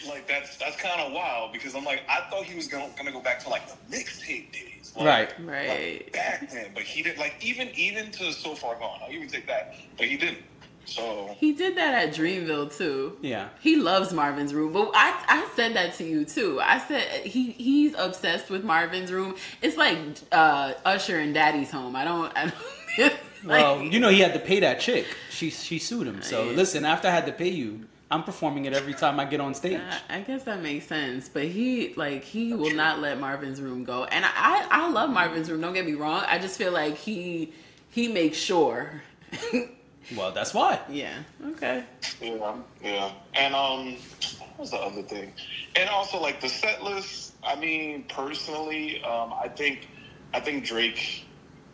Like 0.08 0.26
that's 0.28 0.56
that's 0.56 0.76
kind 0.76 1.00
of 1.00 1.12
wild 1.12 1.52
because 1.52 1.74
I'm 1.74 1.84
like 1.84 2.02
I 2.08 2.28
thought 2.30 2.44
he 2.44 2.54
was 2.54 2.68
gonna 2.68 2.90
gonna 2.96 3.10
go 3.12 3.20
back 3.20 3.40
to 3.44 3.48
like 3.48 3.62
the 3.68 3.96
mixtape 3.96 4.52
days, 4.52 4.92
like, 4.96 5.06
Right. 5.06 5.40
Right. 5.40 5.68
like 6.02 6.12
back 6.12 6.50
then, 6.50 6.66
but 6.74 6.84
he 6.84 7.02
didn't. 7.02 7.18
like 7.18 7.34
even 7.44 7.70
even 7.74 8.10
to 8.12 8.32
so 8.32 8.54
far 8.54 8.76
gone. 8.76 9.00
I'll 9.04 9.10
even 9.12 9.28
take 9.28 9.46
that, 9.48 9.74
but 9.96 10.06
he 10.06 10.16
didn't. 10.16 10.38
So 10.86 11.34
He 11.38 11.52
did 11.52 11.76
that 11.76 11.94
at 12.08 12.14
Dreamville 12.14 12.76
too. 12.76 13.16
Yeah. 13.22 13.48
He 13.60 13.76
loves 13.76 14.12
Marvin's 14.12 14.52
Room, 14.54 14.72
but 14.72 14.90
I 14.94 15.14
I 15.28 15.48
said 15.56 15.74
that 15.76 15.94
to 15.94 16.04
you 16.04 16.24
too. 16.24 16.60
I 16.60 16.78
said 16.78 17.02
he 17.26 17.52
he's 17.52 17.94
obsessed 17.96 18.50
with 18.50 18.64
Marvin's 18.64 19.10
Room. 19.12 19.36
It's 19.62 19.76
like 19.76 19.98
uh, 20.32 20.74
Usher 20.84 21.18
and 21.18 21.34
Daddy's 21.34 21.70
Home. 21.70 21.96
I 21.96 22.04
don't. 22.04 22.32
I 22.36 22.44
don't 22.44 22.54
like, 23.44 23.62
Well, 23.62 23.82
you 23.82 23.98
know 24.00 24.08
he 24.08 24.20
had 24.20 24.32
to 24.34 24.40
pay 24.40 24.60
that 24.60 24.80
chick. 24.80 25.06
She 25.30 25.50
she 25.50 25.78
sued 25.78 26.06
him. 26.06 26.22
So 26.22 26.44
Yeah. 26.46 26.52
listen, 26.52 26.84
after 26.84 27.08
I 27.08 27.10
had 27.12 27.26
to 27.26 27.32
pay 27.32 27.48
you, 27.50 27.86
I'm 28.10 28.22
performing 28.22 28.66
it 28.66 28.72
every 28.74 28.94
time 28.94 29.18
I 29.18 29.24
get 29.24 29.40
on 29.40 29.54
stage. 29.54 29.80
I, 30.08 30.18
I 30.18 30.20
guess 30.20 30.44
that 30.44 30.62
makes 30.62 30.86
sense, 30.86 31.28
but 31.28 31.44
he 31.44 31.94
like 31.96 32.22
he 32.22 32.52
will 32.52 32.70
not 32.74 33.00
let 33.00 33.18
Marvin's 33.18 33.60
Room 33.60 33.82
go, 33.84 34.04
and 34.04 34.24
I 34.24 34.66
I 34.70 34.90
love 34.90 35.10
Marvin's 35.10 35.50
Room. 35.50 35.60
Don't 35.62 35.72
get 35.72 35.86
me 35.86 35.94
wrong. 35.94 36.22
I 36.28 36.38
just 36.38 36.56
feel 36.58 36.70
like 36.72 36.96
he 36.96 37.52
he 37.90 38.08
makes 38.08 38.36
sure. 38.36 39.02
Well, 40.16 40.32
that's 40.32 40.52
why. 40.54 40.80
yeah. 40.88 41.22
Okay. 41.52 41.84
yeah, 42.20 42.56
yeah. 42.82 43.12
And 43.34 43.54
um, 43.54 43.96
what 44.38 44.58
was 44.58 44.70
the 44.70 44.76
other 44.76 45.02
thing? 45.02 45.32
And 45.76 45.88
also 45.88 46.20
like 46.20 46.40
the 46.40 46.48
set 46.48 46.82
list. 46.82 47.34
I 47.42 47.56
mean, 47.56 48.04
personally, 48.08 49.02
um, 49.02 49.32
I 49.32 49.48
think 49.48 49.88
I 50.32 50.40
think 50.40 50.64
Drake 50.64 51.26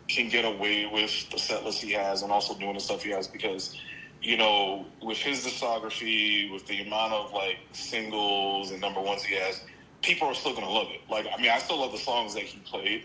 can 0.07 0.29
get 0.29 0.45
away 0.45 0.85
with 0.85 1.29
the 1.29 1.39
set 1.39 1.63
list 1.63 1.81
he 1.81 1.91
has 1.91 2.21
and 2.21 2.31
also 2.31 2.53
doing 2.55 2.73
the 2.73 2.79
stuff 2.79 3.03
he 3.03 3.11
has 3.11 3.27
because 3.27 3.77
you 4.21 4.35
know 4.35 4.85
with 5.01 5.17
his 5.17 5.45
discography 5.45 6.51
with 6.51 6.65
the 6.67 6.81
amount 6.81 7.13
of 7.13 7.31
like 7.31 7.57
singles 7.71 8.71
and 8.71 8.81
number 8.81 8.99
ones 8.99 9.23
he 9.23 9.35
has 9.35 9.63
people 10.01 10.27
are 10.27 10.33
still 10.33 10.53
gonna 10.53 10.69
love 10.69 10.87
it 10.91 10.99
like 11.09 11.25
i 11.33 11.41
mean 11.41 11.49
i 11.49 11.57
still 11.57 11.79
love 11.79 11.93
the 11.93 11.97
songs 11.97 12.33
that 12.33 12.43
he 12.43 12.59
played 12.59 13.03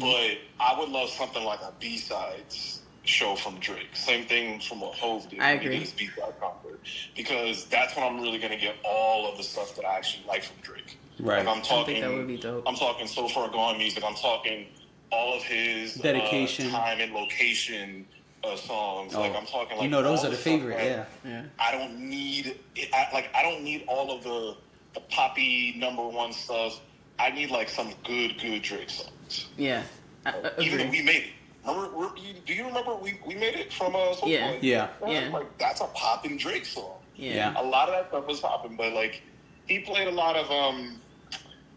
but 0.00 0.38
I 0.58 0.76
would 0.78 0.88
love 0.88 1.08
something 1.08 1.44
like 1.44 1.60
a 1.60 1.72
B 1.78 1.98
sides 1.98 2.82
show 3.08 3.34
from 3.36 3.58
Drake. 3.58 3.88
Same 3.94 4.24
thing 4.26 4.60
from 4.60 4.80
what 4.80 4.94
Hov 4.94 5.28
did. 5.30 5.40
I 5.40 5.52
when 5.54 5.60
he 5.60 5.66
agree. 5.66 5.78
did 5.78 5.82
his 5.82 5.92
B 5.92 6.06
side 6.08 6.34
concert 6.40 6.80
because 7.16 7.64
that's 7.66 7.96
when 7.96 8.04
I'm 8.06 8.20
really 8.20 8.38
gonna 8.38 8.56
get 8.58 8.76
all 8.84 9.30
of 9.30 9.36
the 9.36 9.42
stuff 9.42 9.74
that 9.76 9.84
I 9.84 9.96
actually 9.96 10.24
like 10.26 10.44
from 10.44 10.56
Drake. 10.62 10.98
Right. 11.20 11.44
Like 11.44 11.48
I'm 11.48 11.62
I 11.62 11.64
talking. 11.64 11.94
think 11.96 12.04
that 12.06 12.12
would 12.14 12.26
be 12.28 12.36
dope. 12.36 12.64
I'm 12.66 12.76
talking 12.76 13.06
so 13.06 13.26
far 13.28 13.48
gone 13.50 13.78
music. 13.78 14.04
I'm 14.04 14.14
talking 14.14 14.66
all 15.10 15.34
of 15.36 15.42
his 15.42 15.98
uh, 15.98 16.02
Dedication. 16.02 16.70
time 16.70 17.00
and 17.00 17.12
location 17.12 18.06
uh, 18.44 18.54
songs. 18.56 19.14
Like 19.14 19.32
Oh, 19.34 19.38
I'm 19.38 19.46
talking 19.46 19.78
like 19.78 19.84
you 19.84 19.90
know, 19.90 20.02
those 20.02 20.24
are 20.24 20.28
the 20.28 20.34
stuff 20.36 20.44
favorite. 20.44 20.76
that 20.76 21.08
Yeah. 21.24 21.30
Yeah. 21.30 21.42
I 21.58 21.72
don't 21.72 21.98
need 21.98 22.58
it, 22.76 22.88
I, 22.94 23.08
like 23.12 23.30
I 23.34 23.42
don't 23.42 23.62
need 23.64 23.84
all 23.88 24.16
of 24.16 24.22
the 24.22 24.56
the 24.94 25.00
poppy 25.08 25.74
number 25.78 26.06
one 26.06 26.32
stuff. 26.32 26.78
I 27.18 27.30
need 27.30 27.50
like 27.50 27.68
some 27.68 27.92
good 28.04 28.38
good 28.40 28.62
Drake 28.62 28.90
songs. 28.90 29.48
Yeah. 29.56 29.82
I, 30.26 30.30
I 30.30 30.60
Even 30.60 30.78
though 30.78 30.90
we 30.90 31.02
made 31.02 31.22
it. 31.24 31.30
Remember, 31.68 31.96
we're- 31.96 32.20
you- 32.20 32.34
do 32.46 32.54
you 32.54 32.64
remember 32.66 32.94
we, 32.96 33.18
we 33.26 33.34
made 33.34 33.54
it 33.54 33.72
from 33.72 33.94
uh, 33.94 34.14
Soulja 34.14 34.28
Yeah. 34.28 34.50
Boy? 34.50 34.58
Yeah. 34.62 34.88
That's 35.00 35.12
Yeah. 35.12 35.28
Like 35.32 35.58
that's 35.58 35.80
a 35.80 35.86
popping 35.86 36.36
Drake 36.36 36.64
song. 36.64 36.96
Yeah. 37.14 37.52
A 37.56 37.62
lot 37.64 37.88
of 37.88 37.94
that 37.94 38.08
stuff 38.08 38.26
was 38.26 38.40
popping, 38.40 38.76
but 38.76 38.92
like 38.92 39.22
he 39.66 39.80
played 39.80 40.08
a 40.08 40.12
lot 40.12 40.36
of 40.36 40.50
um 40.50 41.00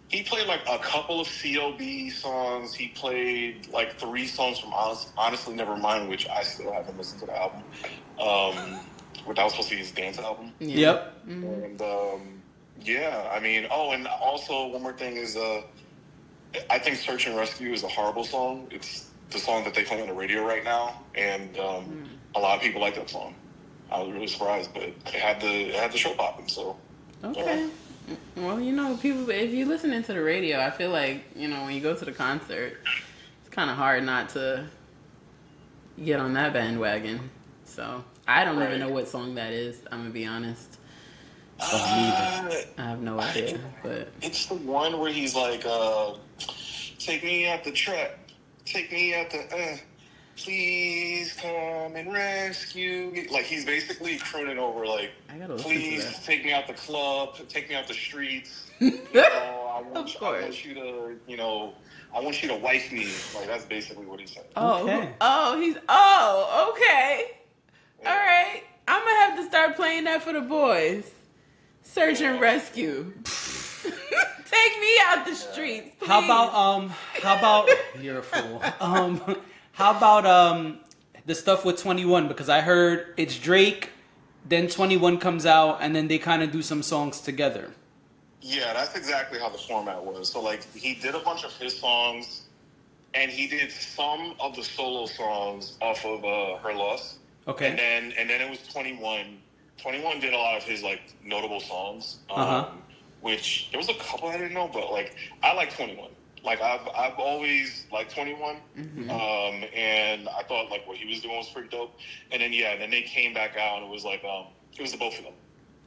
he 0.09 0.23
played 0.23 0.47
like 0.47 0.61
a 0.69 0.77
couple 0.79 1.21
of 1.21 1.27
CLB 1.27 2.11
songs. 2.11 2.73
He 2.73 2.89
played 2.89 3.67
like 3.71 3.97
three 3.97 4.27
songs 4.27 4.59
from 4.59 4.73
Honest, 4.73 5.13
Honestly 5.17 5.55
Nevermind, 5.55 6.09
which 6.09 6.27
I 6.29 6.43
still 6.43 6.71
haven't 6.73 6.97
listened 6.97 7.21
to 7.21 7.25
the 7.27 7.37
album. 7.39 7.63
Um 8.19 8.79
which 9.25 9.37
that 9.37 9.43
was 9.43 9.53
supposed 9.53 9.69
to 9.69 9.75
be 9.75 9.79
his 9.81 9.91
dance 9.91 10.17
album. 10.19 10.53
Yeah. 10.59 10.77
Yep. 10.77 11.13
And 11.27 11.81
um 11.81 12.41
yeah, 12.83 13.29
I 13.31 13.39
mean 13.39 13.67
oh 13.71 13.91
and 13.91 14.07
also 14.07 14.67
one 14.67 14.81
more 14.83 14.93
thing 14.93 15.17
is 15.17 15.35
uh 15.37 15.61
I 16.69 16.79
think 16.79 16.97
Search 16.97 17.27
and 17.27 17.35
Rescue 17.37 17.71
is 17.73 17.83
a 17.83 17.87
horrible 17.87 18.23
song. 18.25 18.67
It's 18.71 19.10
the 19.31 19.39
song 19.39 19.63
that 19.63 19.73
they 19.73 19.83
play 19.83 20.01
on 20.01 20.07
the 20.07 20.13
radio 20.13 20.45
right 20.45 20.63
now, 20.63 21.01
and 21.15 21.57
um, 21.57 22.09
a 22.35 22.39
lot 22.39 22.57
of 22.57 22.61
people 22.61 22.81
like 22.81 22.95
that 22.95 23.09
song. 23.09 23.33
I 23.91 23.99
was 24.01 24.11
really 24.11 24.27
surprised, 24.27 24.73
but 24.73 24.83
it 24.83 25.07
had 25.07 25.41
the 25.41 25.47
it 25.69 25.75
had 25.75 25.91
the 25.91 25.97
show 25.97 26.13
popping. 26.13 26.47
So 26.47 26.77
Okay. 27.23 27.69
Well, 28.35 28.59
you 28.59 28.71
know, 28.71 28.97
people, 28.97 29.29
if 29.29 29.51
you 29.51 29.65
listening 29.65 30.03
to 30.03 30.13
the 30.13 30.21
radio, 30.21 30.59
I 30.59 30.71
feel 30.71 30.89
like, 30.89 31.23
you 31.35 31.47
know, 31.47 31.61
when 31.63 31.73
you 31.73 31.79
go 31.81 31.95
to 31.95 32.03
the 32.03 32.11
concert, 32.11 32.79
it's 33.39 33.49
kind 33.51 33.69
of 33.69 33.77
hard 33.77 34.03
not 34.03 34.29
to 34.29 34.65
get 36.03 36.19
on 36.19 36.33
that 36.33 36.51
bandwagon. 36.51 37.29
So 37.63 38.03
I 38.27 38.43
don't 38.43 38.61
even 38.61 38.79
know 38.79 38.89
what 38.89 39.07
song 39.07 39.35
that 39.35 39.53
is. 39.53 39.81
I'm 39.91 39.99
going 39.99 40.09
to 40.09 40.13
be 40.13 40.25
honest. 40.25 40.77
uh, 41.59 42.49
I 42.77 42.81
have 42.81 43.01
no 43.01 43.19
idea. 43.19 43.59
But 43.83 44.09
it's 44.21 44.47
the 44.47 44.55
one 44.55 44.99
where 44.99 45.11
he's 45.11 45.35
like, 45.35 45.63
uh, 45.65 46.15
"Take 46.97 47.23
me 47.23 47.47
out 47.47 47.63
the 47.63 47.71
trap, 47.71 48.17
take 48.65 48.91
me 48.91 49.13
out 49.15 49.29
the 49.31 49.39
uh, 49.55 49.77
please 50.35 51.33
come 51.33 51.95
and 51.95 52.11
rescue 52.13 53.11
me." 53.11 53.27
Like 53.31 53.43
he's 53.45 53.65
basically 53.65 54.17
crooning 54.17 54.57
over 54.59 54.85
like. 54.85 55.11
I 55.29 55.37
got 55.37 55.47
to 55.47 55.53
listen 55.55 55.69
to 55.71 55.77
Please 55.77 56.19
take 56.25 56.43
me 56.45 56.53
out 56.53 56.67
the 56.67 56.73
club, 56.73 57.37
take 57.49 57.69
me 57.69 57.75
out 57.75 57.87
the 57.87 57.93
streets. 57.93 58.67
You 58.81 58.99
know, 59.13 59.21
I 59.77 59.81
want, 59.81 59.95
Of 59.97 60.21
you, 60.21 60.27
I 60.27 60.41
want 60.41 60.65
you 60.65 60.73
to, 60.73 61.15
you 61.27 61.37
know, 61.37 61.73
I 62.15 62.19
want 62.19 62.41
you 62.41 62.49
to 62.49 62.55
wife 62.55 62.91
me. 62.91 63.07
Like 63.35 63.45
that's 63.47 63.65
basically 63.65 64.05
what 64.07 64.19
he 64.19 64.25
said. 64.25 64.45
Oh, 64.55 64.81
Okay. 64.83 65.13
oh, 65.21 65.59
he's, 65.61 65.77
oh, 65.87 66.71
okay. 66.73 67.37
All 68.05 68.15
right. 68.15 68.63
I'm 68.87 69.03
going 69.03 69.15
to 69.15 69.19
have 69.21 69.35
to 69.39 69.45
start 69.45 69.75
playing 69.75 70.05
that 70.05 70.23
for 70.23 70.33
the 70.33 70.41
boys. 70.41 71.11
Search 71.83 72.21
and 72.21 72.41
rescue. 72.41 73.13
Take 74.51 74.79
me 74.81 74.93
out 75.07 75.25
the 75.25 75.35
streets. 75.35 75.95
How 76.05 76.23
about 76.23 76.53
um? 76.53 76.89
How 77.23 77.37
about 77.37 77.69
you're 78.01 78.19
a 78.19 78.23
fool. 78.23 78.61
Um, 78.79 79.37
how 79.73 79.95
about 79.97 80.25
um 80.25 80.79
the 81.25 81.35
stuff 81.35 81.63
with 81.65 81.77
Twenty 81.81 82.05
One? 82.05 82.27
Because 82.27 82.49
I 82.49 82.61
heard 82.61 83.13
it's 83.17 83.37
Drake, 83.39 83.89
then 84.47 84.67
Twenty 84.67 84.97
One 84.97 85.17
comes 85.17 85.45
out, 85.45 85.77
and 85.81 85.95
then 85.95 86.07
they 86.07 86.17
kind 86.17 86.43
of 86.43 86.51
do 86.51 86.61
some 86.61 86.83
songs 86.83 87.21
together. 87.21 87.71
Yeah, 88.41 88.73
that's 88.73 88.95
exactly 88.95 89.39
how 89.39 89.49
the 89.49 89.57
format 89.57 90.03
was. 90.03 90.29
So 90.31 90.41
like 90.41 90.63
he 90.73 90.95
did 90.95 91.15
a 91.15 91.19
bunch 91.19 91.43
of 91.45 91.53
his 91.57 91.79
songs, 91.79 92.43
and 93.13 93.31
he 93.31 93.47
did 93.47 93.71
some 93.71 94.33
of 94.39 94.55
the 94.55 94.63
solo 94.63 95.05
songs 95.05 95.77
off 95.81 96.03
of 96.05 96.25
uh, 96.25 96.57
Her 96.57 96.73
Loss. 96.73 97.19
Okay. 97.47 97.69
And 97.69 97.79
then 97.79 98.13
and 98.17 98.29
then 98.29 98.41
it 98.41 98.49
was 98.49 98.59
21. 98.67 99.37
21 99.77 100.19
did 100.19 100.33
a 100.33 100.37
lot 100.37 100.57
of 100.57 100.63
his 100.63 100.83
like 100.83 101.01
notable 101.23 101.59
songs. 101.59 102.19
Um, 102.29 102.41
Uh-huh. 102.41 102.69
Which 103.21 103.69
there 103.71 103.77
was 103.77 103.89
a 103.89 103.93
couple 103.95 104.29
I 104.29 104.37
didn't 104.37 104.53
know, 104.53 104.69
but 104.71 104.91
like 104.91 105.15
I 105.43 105.53
like 105.53 105.75
21. 105.75 106.09
Like 106.43 106.59
I've 106.61 106.87
I've 106.95 107.19
always 107.19 107.85
liked 107.91 108.15
21. 108.15 108.57
Mm-hmm. 108.77 109.09
Um, 109.11 109.69
and 109.75 110.27
I 110.29 110.43
thought 110.43 110.69
like 110.71 110.87
what 110.87 110.97
he 110.97 111.05
was 111.07 111.21
doing 111.21 111.35
was 111.37 111.49
pretty 111.49 111.69
dope. 111.69 111.93
And 112.31 112.41
then 112.41 112.51
yeah, 112.51 112.75
then 112.77 112.89
they 112.89 113.03
came 113.03 113.33
back 113.33 113.55
out 113.57 113.77
and 113.77 113.85
it 113.85 113.91
was 113.91 114.03
like 114.03 114.23
um 114.23 114.47
it 114.75 114.81
was 114.81 114.91
the 114.91 114.97
both 114.97 115.17
of 115.19 115.25
them. 115.25 115.33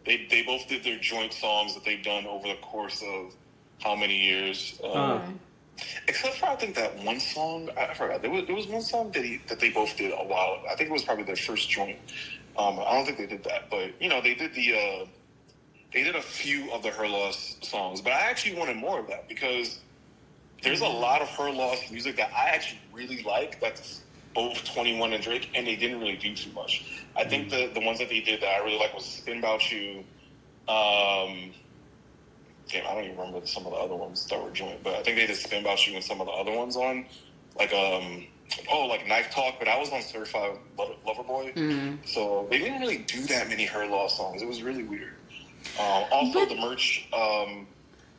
They 0.06 0.26
they 0.30 0.42
both 0.42 0.68
did 0.68 0.84
their 0.84 0.98
joint 0.98 1.32
songs 1.32 1.74
that 1.74 1.84
they've 1.84 2.04
done 2.04 2.26
over 2.26 2.46
the 2.46 2.56
course 2.56 3.02
of 3.02 3.34
how 3.82 3.96
many 3.96 4.16
years. 4.16 4.80
Um, 4.84 4.92
Uh. 4.92 5.20
Except 6.06 6.36
for 6.36 6.46
I 6.46 6.54
think 6.54 6.76
that 6.76 6.96
one 7.02 7.18
song 7.18 7.68
I 7.76 7.86
I 7.86 7.94
forgot. 7.94 8.22
There 8.22 8.30
was 8.30 8.46
there 8.46 8.54
was 8.54 8.68
one 8.68 8.82
song 8.82 9.10
that 9.10 9.24
he 9.24 9.40
that 9.48 9.58
they 9.58 9.70
both 9.70 9.96
did 9.96 10.12
a 10.12 10.24
while. 10.24 10.62
I 10.70 10.76
think 10.76 10.88
it 10.88 10.92
was 10.92 11.02
probably 11.02 11.24
their 11.24 11.34
first 11.34 11.68
joint. 11.68 11.98
Um, 12.56 12.78
I 12.78 12.92
don't 12.94 13.04
think 13.04 13.18
they 13.18 13.26
did 13.26 13.42
that, 13.44 13.68
but 13.70 14.00
you 14.00 14.08
know 14.08 14.20
they 14.20 14.34
did 14.34 14.54
the 14.54 14.74
uh, 14.78 15.06
they 15.94 16.02
did 16.02 16.16
a 16.16 16.20
few 16.22 16.70
of 16.72 16.82
the 16.82 16.90
Her 16.90 17.08
Loss 17.08 17.56
songs. 17.62 18.00
But 18.00 18.12
I 18.12 18.20
actually 18.22 18.58
wanted 18.58 18.76
more 18.76 18.98
of 18.98 19.06
that 19.06 19.28
because 19.28 19.78
there's 20.62 20.80
a 20.80 20.86
lot 20.88 21.22
of 21.22 21.28
Her 21.30 21.50
Loss 21.50 21.90
music 21.90 22.16
that 22.16 22.30
I 22.36 22.48
actually 22.48 22.80
really 22.92 23.22
like. 23.22 23.60
That's 23.60 24.02
both 24.34 24.62
Twenty 24.74 24.98
One 24.98 25.12
and 25.12 25.22
Drake, 25.22 25.50
and 25.54 25.66
they 25.66 25.76
didn't 25.76 26.00
really 26.00 26.16
do 26.16 26.34
too 26.34 26.50
much. 26.52 26.84
I 27.16 27.24
think 27.24 27.48
the 27.48 27.70
the 27.72 27.80
ones 27.80 28.00
that 28.00 28.08
they 28.08 28.20
did 28.20 28.40
that 28.42 28.48
I 28.60 28.64
really 28.64 28.78
like 28.78 28.92
was 28.92 29.04
Spin 29.04 29.38
About 29.38 29.70
You. 29.72 30.00
Um, 30.66 31.52
damn, 32.68 32.86
I 32.86 32.94
don't 32.94 33.04
even 33.04 33.16
remember 33.16 33.46
some 33.46 33.64
of 33.66 33.72
the 33.72 33.78
other 33.78 33.94
ones 33.94 34.26
that 34.26 34.42
were 34.42 34.50
joint, 34.50 34.82
but 34.82 34.94
I 34.94 35.02
think 35.02 35.16
they 35.16 35.26
did 35.26 35.36
Spin 35.36 35.62
About 35.62 35.86
You 35.86 35.94
and 35.94 36.02
some 36.04 36.20
of 36.20 36.26
the 36.26 36.32
other 36.32 36.52
ones 36.52 36.76
on, 36.76 37.04
like 37.56 37.72
um, 37.72 38.26
oh, 38.72 38.86
like 38.86 39.06
Knife 39.06 39.30
Talk, 39.30 39.60
but 39.60 39.68
I 39.68 39.78
was 39.78 39.90
on 39.90 40.02
Certified 40.02 40.56
Lover, 40.76 41.22
Boy, 41.22 41.52
Mhm. 41.54 41.98
so 42.04 42.48
they 42.50 42.58
didn't 42.58 42.80
really 42.80 42.98
do 42.98 43.20
that 43.26 43.48
many 43.48 43.66
Her 43.66 43.86
Loss 43.86 44.16
songs. 44.16 44.42
It 44.42 44.48
was 44.48 44.62
really 44.62 44.82
weird. 44.82 45.14
Um, 45.78 46.04
also, 46.12 46.40
But- 46.40 46.48
the 46.48 46.56
merch, 46.56 47.06
um, 47.12 47.66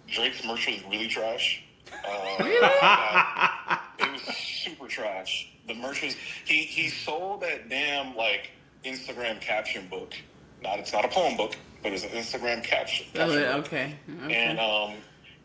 Drake's 0.07 0.43
merch 0.43 0.67
was 0.67 0.83
really 0.89 1.07
trash. 1.07 1.63
Uh, 1.91 3.77
it 3.99 4.11
was 4.11 4.21
super 4.35 4.87
trash. 4.87 5.47
The 5.67 5.73
merch 5.73 6.01
was 6.03 6.15
he 6.45 6.63
he 6.63 6.89
sold 6.89 7.41
that 7.41 7.69
damn 7.69 8.15
like 8.15 8.51
Instagram 8.83 9.39
caption 9.41 9.87
book. 9.87 10.13
Not 10.61 10.79
it's 10.79 10.93
not 10.93 11.05
a 11.05 11.07
poem 11.07 11.37
book, 11.37 11.55
but 11.81 11.91
it's 11.93 12.03
an 12.03 12.09
Instagram 12.09 12.63
caption. 12.63 13.07
Oh, 13.15 13.17
caption 13.19 13.39
book. 13.41 13.65
okay. 13.67 13.95
Okay. 14.25 14.35
And 14.35 14.59
um, 14.59 14.95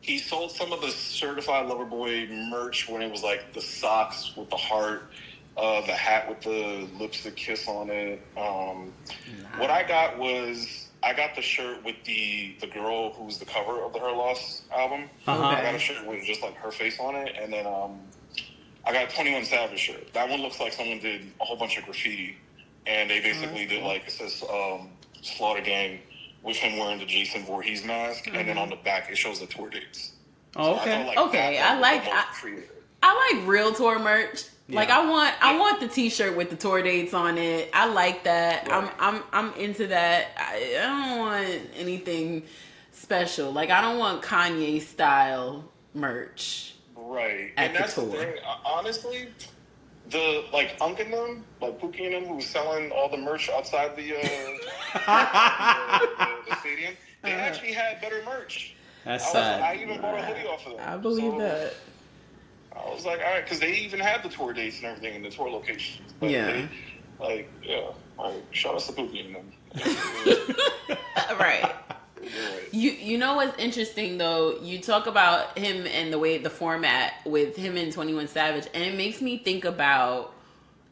he 0.00 0.18
sold 0.18 0.50
some 0.52 0.72
of 0.72 0.80
the 0.80 0.90
certified 0.90 1.66
lover 1.66 1.84
boy 1.84 2.26
merch 2.30 2.88
when 2.88 3.02
it 3.02 3.10
was 3.10 3.22
like 3.22 3.52
the 3.54 3.60
socks 3.62 4.34
with 4.36 4.50
the 4.50 4.56
heart, 4.56 5.10
uh, 5.56 5.80
the 5.86 5.92
hat 5.92 6.28
with 6.28 6.40
the 6.42 6.88
lipstick 6.98 7.36
kiss 7.36 7.66
on 7.68 7.88
it. 7.90 8.20
Um, 8.36 8.92
What 9.58 9.70
I 9.70 9.82
got 9.84 10.18
was 10.18 10.80
I 11.02 11.14
got 11.14 11.34
the 11.34 11.42
shirt 11.42 11.84
with 11.84 11.96
the 12.04 12.54
the 12.60 12.66
girl 12.66 13.12
who's 13.12 13.38
the 13.38 13.44
cover 13.46 13.82
of 13.82 13.92
the 13.92 13.98
Her 14.00 14.12
Loss 14.12 14.62
album. 14.76 15.08
Uh-huh. 15.26 15.42
I 15.42 15.62
got 15.62 15.74
a 15.74 15.78
shirt 15.78 16.06
with 16.06 16.24
just 16.24 16.42
like 16.42 16.54
her 16.56 16.70
face 16.70 16.98
on 17.00 17.14
it, 17.14 17.34
and 17.40 17.52
then 17.52 17.66
um, 17.66 18.00
I 18.86 18.92
got 18.92 19.10
a 19.10 19.14
Twenty 19.14 19.32
One 19.32 19.44
Savage 19.44 19.78
shirt. 19.78 20.12
That 20.12 20.28
one 20.28 20.40
looks 20.42 20.60
like 20.60 20.72
someone 20.72 20.98
did 21.00 21.22
a 21.40 21.44
whole 21.44 21.56
bunch 21.56 21.78
of 21.78 21.84
graffiti, 21.84 22.36
and 22.86 23.08
they 23.10 23.20
basically 23.20 23.66
did 23.66 23.82
like 23.82 24.06
it 24.06 24.10
says 24.12 24.42
um, 24.52 24.90
Slaughter 25.22 25.62
Gang 25.62 26.00
with 26.42 26.56
him 26.56 26.78
wearing 26.78 26.98
the 26.98 27.06
Jason 27.06 27.44
Voorhees 27.44 27.84
mask, 27.84 28.26
and 28.26 28.46
then 28.48 28.58
on 28.58 28.68
the 28.70 28.76
back 28.76 29.10
it 29.10 29.16
shows 29.16 29.40
the 29.40 29.46
tour 29.46 29.70
dates. 29.70 30.12
Oh, 30.56 30.64
So 30.64 30.70
I 30.72 30.80
okay. 30.82 30.90
felt 30.92 31.06
like 31.06 31.18
Okay, 31.28 31.58
I 31.60 31.78
like- 31.78 32.02
I- 32.06 32.24
I 33.02 33.32
like 33.34 33.48
real 33.48 33.72
tour 33.72 33.98
merch. 33.98 34.44
Like 34.70 34.90
I 34.90 35.09
want 35.09 35.35
I 35.42 35.59
want 35.59 35.80
the 35.80 35.88
t-shirt 35.88 36.37
with 36.37 36.50
the 36.50 36.56
tour 36.56 36.83
dates 36.83 37.14
on 37.14 37.38
it. 37.38 37.70
I 37.72 37.87
like 37.87 38.24
that. 38.24 38.68
Right. 38.68 38.90
I'm 39.00 39.16
I'm 39.16 39.22
I'm 39.33 39.54
into 39.54 39.87
that. 39.88 40.28
I, 40.37 40.76
I 40.78 40.83
don't 40.87 41.18
want 41.18 41.61
anything 41.76 42.44
special. 42.92 43.52
Like 43.52 43.70
I 43.70 43.80
don't 43.80 43.98
want 43.98 44.22
Kanye 44.22 44.80
style 44.80 45.64
merch. 45.94 46.74
Right. 46.96 47.52
At 47.56 47.66
and 47.68 47.74
the 47.74 47.78
that's 47.80 47.94
the 47.94 48.02
tour. 48.02 48.12
thing. 48.12 48.35
uh, 48.46 48.56
Honestly, 48.64 49.28
the 50.11 50.44
like 50.52 50.76
Unk 50.80 51.00
and 51.00 51.12
them, 51.12 51.44
like 51.61 51.80
Pookie 51.80 52.04
and 52.06 52.14
them, 52.14 52.24
who 52.26 52.37
was 52.37 52.46
selling 52.46 52.90
all 52.92 53.09
the 53.09 53.16
merch 53.16 53.48
outside 53.50 53.96
the 53.96 54.16
uh, 54.16 54.20
the, 54.22 54.98
the, 56.18 56.50
the 56.50 56.56
stadium, 56.61 56.94
they 57.22 57.33
Uh-huh. 57.33 57.40
actually 57.42 57.72
had 57.72 58.00
better 58.00 58.22
merch. 58.24 58.74
That's 59.04 59.24
I, 59.24 59.26
was, 59.26 59.33
sad. 59.33 59.62
I 59.62 59.74
even 59.83 60.00
bought 60.00 60.18
a 60.18 60.22
hoodie 60.22 60.46
off 60.46 60.66
of 60.66 60.76
them. 60.76 60.87
I 60.87 60.96
believe 60.96 61.33
So, 61.33 61.38
that. 61.38 61.74
I 62.76 62.88
was 62.94 63.04
like, 63.04 63.20
all 63.20 63.26
right, 63.33 63.44
because 63.44 63.61
they 63.61 63.72
even 63.76 64.00
had 64.00 64.22
the 64.22 64.28
tour 64.28 64.52
dates 64.52 64.76
and 64.78 64.87
everything 64.87 65.16
and 65.16 65.24
the 65.24 65.30
tour 65.30 65.50
locations. 65.50 66.12
But 66.20 66.30
Yeah. 66.30 66.46
they- 66.46 66.68
like, 67.18 67.50
yeah. 67.62 67.90
Like, 68.18 68.35
shout 68.50 68.74
out 68.74 68.80
to 68.83 68.92
Pookie 68.92 69.24
and 69.24 69.35
them. 69.37 70.56
right. 71.40 71.62
Right. 72.20 72.68
You 72.70 72.90
you 72.90 73.16
know 73.16 73.35
what's 73.37 73.56
interesting 73.59 74.18
though? 74.18 74.59
You 74.61 74.78
talk 74.78 75.06
about 75.06 75.56
him 75.59 75.87
and 75.87 76.12
the 76.12 76.18
way 76.18 76.37
the 76.37 76.50
format 76.50 77.14
with 77.24 77.56
him 77.56 77.78
and 77.78 77.90
Twenty 77.90 78.12
One 78.12 78.28
Savage, 78.28 78.66
and 78.74 78.85
it 78.85 78.94
makes 78.94 79.22
me 79.22 79.38
think 79.38 79.64
about 79.64 80.35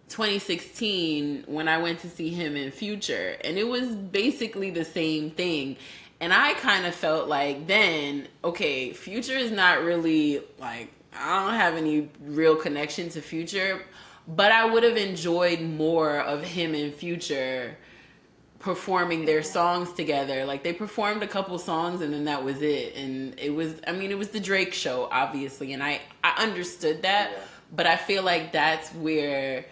2016 0.09 1.45
when 1.47 1.69
I 1.69 1.77
went 1.79 1.99
to 2.01 2.09
see 2.09 2.31
him 2.31 2.57
in 2.57 2.71
Future, 2.71 3.37
and 3.45 3.59
it 3.59 3.69
was 3.69 3.95
basically 3.95 4.71
the 4.71 4.87
same 4.87 5.31
thing. 5.31 5.77
And 6.21 6.33
I 6.33 6.55
kind 6.55 6.87
of 6.87 6.95
felt 6.95 7.29
like 7.29 7.67
then, 7.67 8.27
okay, 8.43 8.93
Future 8.95 9.37
is 9.37 9.51
not 9.53 9.83
really 9.83 10.41
like 10.59 10.91
I 11.19 11.45
don't 11.45 11.55
have 11.55 11.75
any 11.75 12.09
real 12.21 12.57
connection 12.57 13.09
to 13.11 13.21
Future, 13.21 13.83
but 14.27 14.53
I 14.53 14.65
would 14.65 14.83
have 14.83 14.97
enjoyed 14.97 15.61
more 15.61 16.21
of 16.21 16.43
him 16.45 16.75
in 16.75 16.93
Future 16.93 17.77
performing 18.59 19.25
their 19.25 19.43
songs 19.43 19.93
together. 19.93 20.45
Like 20.45 20.65
they 20.65 20.73
performed 20.73 21.23
a 21.23 21.27
couple 21.29 21.59
songs 21.59 22.01
and 22.01 22.13
then 22.13 22.25
that 22.25 22.43
was 22.45 22.61
it. 22.61 22.97
And 22.97 23.39
it 23.39 23.51
was 23.51 23.75
I 23.87 23.93
mean 23.93 24.11
it 24.11 24.19
was 24.19 24.29
the 24.29 24.41
Drake 24.41 24.73
show 24.75 25.09
obviously 25.13 25.73
and 25.73 25.83
I 25.83 26.01
I 26.25 26.43
understood 26.43 27.03
that, 27.03 27.31
Yeah. 27.33 27.39
but 27.75 27.87
I 27.87 27.97
feel 27.97 28.23
like 28.25 28.53
that's 28.53 28.91
where 28.95 29.65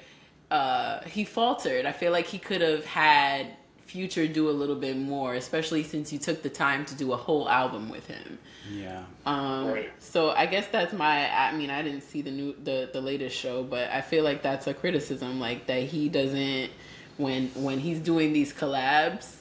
uh 0.52 1.00
he 1.02 1.24
faltered. 1.24 1.84
I 1.84 1.92
feel 1.92 2.12
like 2.12 2.26
he 2.26 2.38
could 2.38 2.60
have 2.60 2.84
had 2.84 3.56
Future 3.86 4.26
do 4.26 4.50
a 4.50 4.52
little 4.52 4.74
bit 4.76 4.96
more, 4.96 5.34
especially 5.34 5.82
since 5.84 6.12
you 6.12 6.18
took 6.18 6.42
the 6.42 6.50
time 6.50 6.84
to 6.86 6.94
do 6.94 7.12
a 7.12 7.16
whole 7.16 7.48
album 7.48 7.88
with 7.88 8.06
him. 8.06 8.38
Yeah. 8.70 9.04
Um, 9.24 9.68
Right. 9.68 9.92
So 10.00 10.30
I 10.30 10.46
guess 10.46 10.66
that's 10.68 10.92
my. 10.92 11.30
I 11.30 11.52
mean, 11.56 11.70
I 11.70 11.82
didn't 11.82 12.02
see 12.02 12.20
the 12.20 12.30
new 12.32 12.54
the 12.64 12.90
the 12.92 13.00
latest 13.00 13.36
show, 13.36 13.62
but 13.62 13.88
I 13.90 14.00
feel 14.00 14.24
like 14.24 14.42
that's 14.42 14.66
a 14.66 14.74
criticism, 14.74 15.38
like 15.40 15.66
that 15.66 15.84
he 15.84 16.08
doesn't 16.08 16.70
when 17.16 17.48
when 17.54 17.78
he's 17.78 18.00
doing 18.00 18.32
these 18.32 18.52
collabs. 18.52 19.35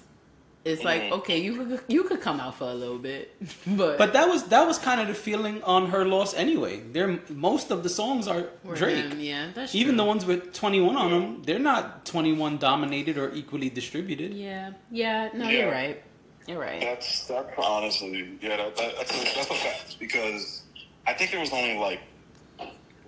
It's 0.66 0.84
like 0.84 1.04
Mhm. 1.04 1.12
okay, 1.20 1.38
you 1.38 1.54
could 1.58 1.82
you 1.88 2.04
could 2.04 2.22
come 2.22 2.40
out 2.40 2.56
for 2.58 2.64
a 2.66 2.74
little 2.74 2.98
bit, 2.98 3.36
but 3.68 3.98
But 4.00 4.14
that 4.14 4.28
was 4.28 4.46
that 4.46 4.66
was 4.66 4.78
kind 4.80 5.00
of 5.00 5.08
the 5.08 5.14
feeling 5.14 5.62
on 5.64 5.88
her 5.94 6.04
loss 6.06 6.34
anyway. 6.34 6.80
They're 6.92 7.20
most 7.30 7.70
of 7.70 7.84
the 7.84 7.90
songs 7.90 8.28
are 8.28 8.50
Drake. 8.74 8.96
him, 9.06 9.20
yeah, 9.20 9.50
that's 9.54 9.76
Even 9.76 9.94
true. 9.94 9.98
the 9.98 10.06
ones 10.06 10.26
with 10.26 10.54
21 10.54 10.96
on 10.98 11.12
them, 11.12 11.44
they're 11.46 11.60
not 11.60 12.04
21 12.06 12.58
dominated 12.58 13.18
or 13.20 13.32
equally 13.36 13.70
distributed. 13.70 14.34
yeah, 14.34 14.72
yeah, 14.92 15.30
no, 15.36 15.46
Yeah. 15.48 15.52
you're 15.60 15.72
right, 15.72 16.02
you're 16.48 16.60
right. 16.60 16.82
That's 16.82 17.28
that's 17.28 17.54
honestly, 17.60 18.38
yeah, 18.42 18.58
that, 18.58 18.76
that, 18.76 18.96
that's 18.98 19.12
a, 19.12 19.36
that's 19.36 19.52
a 19.52 19.54
fact 19.54 20.00
because 20.00 20.64
I 21.06 21.14
think 21.14 21.30
there 21.30 21.40
was 21.40 21.54
only 21.54 21.78
like 21.78 22.00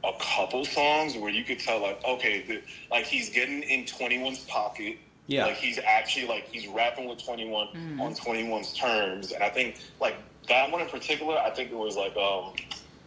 a 0.04 0.14
couple 0.20 0.64
songs 0.64 1.18
where 1.18 1.32
you 1.32 1.44
could 1.44 1.60
tell 1.60 1.82
like, 1.82 2.00
okay, 2.06 2.44
the, 2.48 2.62
like 2.92 3.06
he's 3.06 3.30
getting 3.32 3.64
in 3.64 3.84
21's 3.86 4.42
pocket. 4.42 4.98
Yeah. 5.28 5.46
Like 5.46 5.58
he's 5.58 5.78
actually 5.80 6.26
like 6.28 6.48
he's 6.50 6.68
rapping 6.68 7.08
with 7.08 7.24
21 7.24 7.68
Mhm. 7.68 8.00
on 8.02 8.16
21's 8.16 8.74
terms, 8.74 9.32
and 9.34 9.44
I 9.44 9.50
think 9.50 9.76
like 10.00 10.16
that 10.48 10.72
one 10.72 10.82
in 10.82 10.88
particular, 10.88 11.38
I 11.38 11.50
think 11.52 11.70
it 11.72 11.76
was 11.76 11.98
like 11.98 12.16
um, 12.16 12.54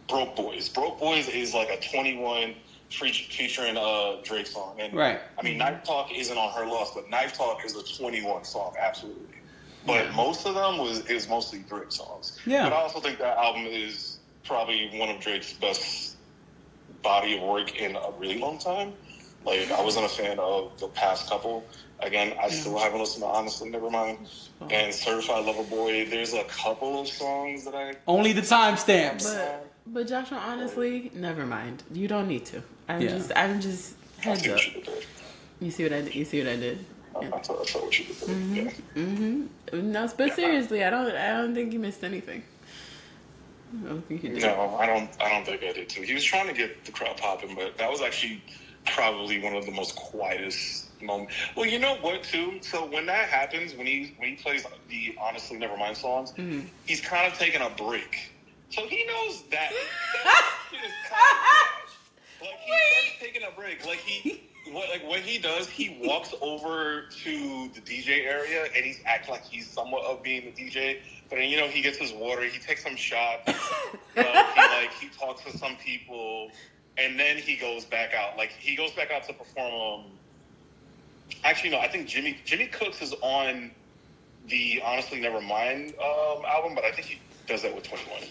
Broke 0.07 0.35
Boys. 0.35 0.69
Broke 0.69 0.99
Boys 0.99 1.27
is 1.27 1.53
like 1.55 1.69
a 1.71 1.77
21 1.77 2.53
fe- 2.91 3.11
featuring 3.11 3.75
a 3.75 4.19
Drake 4.23 4.45
song, 4.45 4.75
and 4.79 4.93
Right. 4.93 5.19
I 5.37 5.41
mean, 5.41 5.57
Knife 5.57 5.83
Talk 5.83 6.11
isn't 6.13 6.37
on 6.37 6.51
her 6.53 6.65
loss, 6.67 6.93
but 6.93 7.09
Knife 7.09 7.33
Talk 7.33 7.65
is 7.65 7.75
a 7.75 7.83
21 7.97 8.43
song, 8.45 8.75
absolutely. 8.79 9.37
But 9.87 10.05
Yeah. 10.05 10.11
most 10.11 10.45
of 10.45 10.53
them 10.53 10.77
was 10.77 10.99
is 11.07 11.27
mostly 11.27 11.59
Drake 11.67 11.91
songs. 11.91 12.37
Yeah. 12.45 12.69
But 12.69 12.73
I 12.75 12.81
also 12.81 12.99
think 12.99 13.17
that 13.17 13.35
album 13.37 13.65
is 13.65 14.19
probably 14.43 14.89
one 14.99 15.09
of 15.09 15.19
Drake's 15.19 15.53
best 15.53 16.17
body 17.01 17.35
of 17.37 17.41
work 17.41 17.75
in 17.77 17.95
a 17.95 18.11
really 18.19 18.37
long 18.37 18.59
time. 18.59 18.93
Like 19.43 19.71
I 19.71 19.81
wasn't 19.81 20.05
a 20.05 20.09
fan 20.09 20.37
of 20.37 20.79
the 20.79 20.87
past 20.89 21.27
couple. 21.27 21.65
Again, 22.01 22.35
I 22.41 22.49
still 22.49 22.77
haven't 22.79 22.99
listened 22.99 23.23
to 23.23 23.27
Honestly 23.29 23.69
Nevermind 23.69 24.27
and 24.71 24.93
Certified 24.93 25.45
Lover 25.45 25.63
Boy. 25.63 26.05
There's 26.05 26.33
a 26.33 26.43
couple 26.45 26.99
of 26.99 27.07
songs 27.07 27.63
that 27.65 27.75
I 27.75 27.93
Only 28.07 28.33
the 28.33 28.41
timestamps. 28.41 29.23
But 29.23 29.67
but 29.87 30.07
Joshua, 30.07 30.37
honestly, 30.37 31.11
never 31.13 31.45
mind. 31.45 31.83
You 31.91 32.07
don't 32.07 32.27
need 32.27 32.45
to. 32.47 32.63
I'm 32.87 33.01
Yeah. 33.01 33.09
just 33.09 33.31
I'm 33.35 33.61
just 33.61 33.95
heads 34.19 34.47
up. 34.47 34.65
you 34.65 34.73
did 34.73 34.85
there. 34.85 34.95
You 35.59 35.69
see 35.71 35.83
what 35.83 35.93
I 35.93 36.01
did? 36.01 36.15
You 36.15 36.25
see 36.25 36.39
what 36.43 36.47
I 36.51 36.55
did? 36.55 36.85
I, 37.13 37.19
I, 37.19 37.41
saw, 37.41 37.61
I 37.61 37.65
saw 37.65 37.83
what 37.83 37.99
you 37.99 38.05
did 38.05 38.15
there. 38.17 38.63
Yeah. 38.63 38.71
Mm-hmm. 38.95 39.91
No, 39.91 40.09
but 40.17 40.33
seriously, 40.33 40.83
I 40.83 40.89
don't. 40.89 41.11
I 41.15 41.37
don't 41.37 41.53
think 41.53 41.71
you 41.73 41.79
missed 41.79 42.03
anything. 42.03 42.43
I 43.85 43.89
don't 43.89 44.01
think 44.07 44.23
you 44.23 44.29
did. 44.29 44.41
No, 44.43 44.75
I 44.79 44.85
don't. 44.87 45.09
I 45.21 45.29
don't 45.29 45.45
think 45.45 45.63
I 45.63 45.71
did 45.73 45.87
too. 45.89 46.01
He 46.01 46.13
was 46.13 46.23
trying 46.23 46.47
to 46.47 46.53
get 46.53 46.83
the 46.85 46.91
crowd 46.91 47.17
popping, 47.17 47.53
but 47.55 47.77
that 47.77 47.89
was 47.91 48.01
actually 48.01 48.41
probably 48.87 49.39
one 49.41 49.55
of 49.55 49.65
the 49.65 49.71
most 49.71 49.95
quietest 49.95 50.87
moments. 51.01 51.33
Well, 51.55 51.65
you 51.65 51.79
know 51.79 51.95
what 51.97 52.23
too? 52.23 52.59
So 52.61 52.85
when 52.85 53.05
that 53.07 53.29
happens, 53.29 53.73
when 53.75 53.87
he 53.87 54.13
when 54.17 54.29
he 54.29 54.35
plays 54.35 54.65
the 54.89 55.15
honestly 55.21 55.57
never 55.57 55.77
mind 55.77 55.97
songs, 55.97 56.31
Mhm. 56.33 56.65
he's 56.85 57.01
kind 57.01 57.31
of 57.31 57.37
taking 57.37 57.61
a 57.61 57.69
break. 57.69 58.31
So 58.69 58.87
he 58.87 59.03
knows 59.05 59.43
that 59.51 59.71
that 60.23 60.43
kind 60.71 60.85
of. 60.85 61.91
Like 62.41 62.59
he 62.65 62.71
starts 62.71 63.19
taking 63.19 63.43
a 63.47 63.51
break. 63.51 63.85
Like 63.85 63.99
he. 63.99 64.41
What 64.71 64.89
like 64.89 65.03
what 65.03 65.19
he 65.21 65.39
does, 65.39 65.67
he 65.67 65.97
walks 66.03 66.35
over 66.39 67.05
to 67.23 67.69
the 67.73 67.81
DJ 67.81 68.25
area 68.25 68.65
and 68.75 68.85
he's 68.85 68.99
acting 69.07 69.31
like 69.33 69.43
he's 69.43 69.67
somewhat 69.67 70.05
of 70.05 70.21
being 70.21 70.45
the 70.45 70.51
DJ. 70.51 70.99
But 71.29 71.37
then 71.37 71.49
you 71.49 71.57
know 71.57 71.67
he 71.67 71.81
gets 71.81 71.97
his 71.97 72.13
water, 72.13 72.43
he 72.43 72.59
takes 72.59 72.83
some 72.83 72.95
shots, 72.95 73.49
uh, 73.49 73.53
he 74.15 74.21
like 74.61 74.93
he 75.01 75.09
talks 75.19 75.43
to 75.45 75.57
some 75.57 75.75
people, 75.77 76.51
and 76.97 77.19
then 77.19 77.37
he 77.37 77.55
goes 77.55 77.85
back 77.85 78.13
out. 78.13 78.37
Like 78.37 78.51
he 78.51 78.75
goes 78.75 78.91
back 78.91 79.09
out 79.11 79.23
to 79.25 79.33
perform. 79.33 79.73
Um, 80.05 80.11
actually, 81.43 81.71
no, 81.71 81.79
I 81.79 81.87
think 81.87 82.07
Jimmy 82.07 82.37
Jimmy 82.45 82.67
Cooks 82.67 83.01
is 83.01 83.13
on 83.21 83.71
the 84.47 84.81
Honestly 84.83 85.19
Nevermind 85.21 85.89
um, 85.99 86.43
album, 86.45 86.75
but 86.75 86.83
I 86.83 86.91
think 86.91 87.07
he 87.07 87.19
does 87.47 87.61
that 87.63 87.73
with 87.73 87.83
Twenty 87.83 88.03
One. 88.09 88.23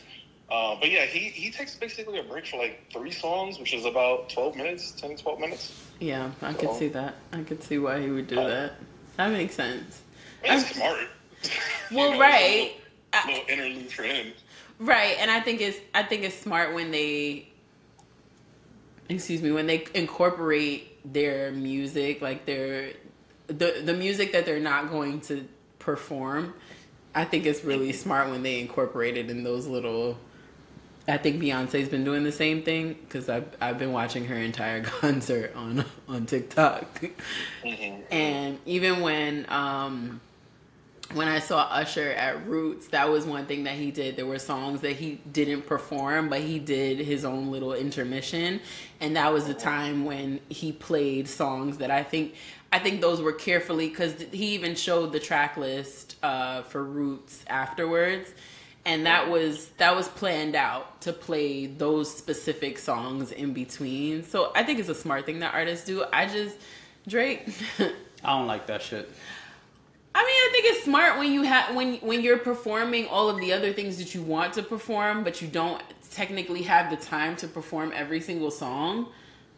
Uh, 0.50 0.76
but 0.80 0.90
yeah, 0.90 1.04
he, 1.06 1.20
he 1.28 1.48
takes 1.52 1.76
basically 1.76 2.18
a 2.18 2.24
break 2.24 2.44
for 2.44 2.56
like 2.56 2.80
three 2.92 3.12
songs, 3.12 3.60
which 3.60 3.72
is 3.72 3.84
about 3.84 4.28
12 4.30 4.56
minutes, 4.56 4.90
10, 5.00 5.14
12 5.16 5.38
minutes. 5.38 5.80
Yeah, 6.00 6.32
I 6.42 6.52
could 6.54 6.72
see 6.74 6.88
that. 6.88 7.14
I 7.32 7.42
could 7.44 7.62
see 7.62 7.78
why 7.78 8.00
he 8.00 8.10
would 8.10 8.26
do 8.26 8.34
that. 8.34 8.72
That 9.16 9.30
makes 9.30 9.54
sense. 9.54 10.00
It's 10.42 10.74
smart. 10.74 10.98
You 11.92 11.96
Well, 11.98 12.12
know, 12.14 12.18
right, 12.20 12.72
little, 13.14 13.30
little 13.32 13.48
interlude 13.48 13.92
for 13.92 14.02
him. 14.02 14.32
right, 14.80 15.16
and 15.20 15.30
I 15.30 15.38
think 15.40 15.60
it's 15.60 15.78
I 15.94 16.02
think 16.02 16.24
it's 16.24 16.36
smart 16.36 16.74
when 16.74 16.90
they, 16.90 17.48
excuse 19.08 19.40
me, 19.42 19.52
when 19.52 19.66
they 19.68 19.86
incorporate 19.94 20.89
their 21.04 21.50
music, 21.52 22.20
like 22.20 22.46
their 22.46 22.92
the 23.46 23.82
the 23.84 23.94
music 23.94 24.32
that 24.32 24.46
they're 24.46 24.60
not 24.60 24.90
going 24.90 25.20
to 25.22 25.46
perform. 25.78 26.54
I 27.14 27.24
think 27.24 27.46
it's 27.46 27.64
really 27.64 27.92
smart 27.92 28.30
when 28.30 28.42
they 28.42 28.60
incorporate 28.60 29.16
it 29.16 29.30
in 29.30 29.42
those 29.42 29.66
little. 29.66 30.18
I 31.08 31.16
think 31.16 31.42
Beyonce's 31.42 31.88
been 31.88 32.04
doing 32.04 32.22
the 32.22 32.30
same 32.30 32.62
thing 32.62 32.94
because 32.94 33.28
I've 33.28 33.48
I've 33.60 33.78
been 33.78 33.92
watching 33.92 34.26
her 34.26 34.36
entire 34.36 34.82
concert 34.84 35.54
on 35.56 35.84
on 36.08 36.26
TikTok. 36.26 36.86
Mhm. 37.64 38.02
And 38.10 38.58
even 38.66 39.00
when 39.00 39.46
um 39.48 40.20
when 41.12 41.29
I 41.29 41.40
saw 41.40 41.62
Usher 41.62 42.12
at 42.12 42.46
Roots, 42.46 42.88
that 42.88 43.09
was 43.09 43.25
one 43.25 43.46
thing 43.46 43.64
that 43.64 43.75
he 43.75 43.90
did. 43.90 44.16
There 44.16 44.27
were 44.27 44.38
songs 44.38 44.81
that 44.83 44.96
he 44.96 45.20
didn't 45.31 45.66
perform, 45.66 46.29
but 46.29 46.40
he 46.40 46.59
did 46.59 46.99
his 46.99 47.25
own 47.25 47.51
little 47.51 47.75
intermission, 47.75 48.61
and 49.01 49.16
that 49.16 49.33
was 49.33 49.46
the 49.46 49.55
time 49.55 50.05
when 50.05 50.40
he 50.49 50.73
played 50.73 51.29
songs 51.29 51.79
that 51.79 51.90
I 51.90 52.03
think 52.03 52.35
I 52.73 52.79
think 52.79 53.01
those 53.01 53.20
were 53.20 53.33
carefully 53.33 53.88
because 53.88 54.14
he 54.33 54.55
even 54.55 54.77
showed 54.77 55.12
the 55.12 55.20
track 55.20 55.57
list 55.57 56.16
uh, 56.23 56.62
for 56.62 56.85
Roots 56.85 57.44
afterwards, 57.49 58.33
and 58.85 59.07
that 59.07 59.29
was 59.29 59.68
that 59.79 59.96
was 59.96 60.09
planned 60.09 60.55
out 60.55 61.01
to 61.03 61.12
play 61.12 61.66
those 61.66 62.14
specific 62.14 62.79
songs 62.79 63.33
in 63.33 63.53
between. 63.53 64.23
So 64.23 64.53
I 64.55 64.62
think 64.62 64.79
it's 64.79 64.88
a 64.88 64.94
smart 64.94 65.27
thing 65.27 65.40
that 65.40 65.55
artists 65.55 65.87
do. 65.87 66.05
I 66.12 66.27
just 66.27 66.57
Drake. 67.09 67.49
I 68.23 68.37
don't 68.37 68.46
like 68.46 68.66
that 68.66 68.83
shit. 68.83 69.11
I 70.61 70.62
mean, 70.62 70.68
I 70.68 70.73
think 70.73 70.77
it's 70.77 70.85
smart 70.85 71.18
when 71.18 71.33
you 71.33 71.42
have 71.42 71.75
when 71.75 71.94
when 71.96 72.20
you're 72.23 72.38
performing 72.38 73.07
all 73.09 73.29
of 73.29 73.38
the 73.38 73.53
other 73.53 73.73
things 73.73 73.99
that 73.99 74.14
you 74.14 74.23
want 74.23 74.53
to 74.55 74.62
perform, 74.62 75.25
but 75.25 75.40
you 75.40 75.49
don't 75.49 75.83
technically 76.11 76.62
have 76.62 76.90
the 76.90 76.96
time 76.96 77.37
to 77.37 77.49
perform 77.49 77.92
every 77.94 78.20
single 78.20 78.51
song. 78.51 79.07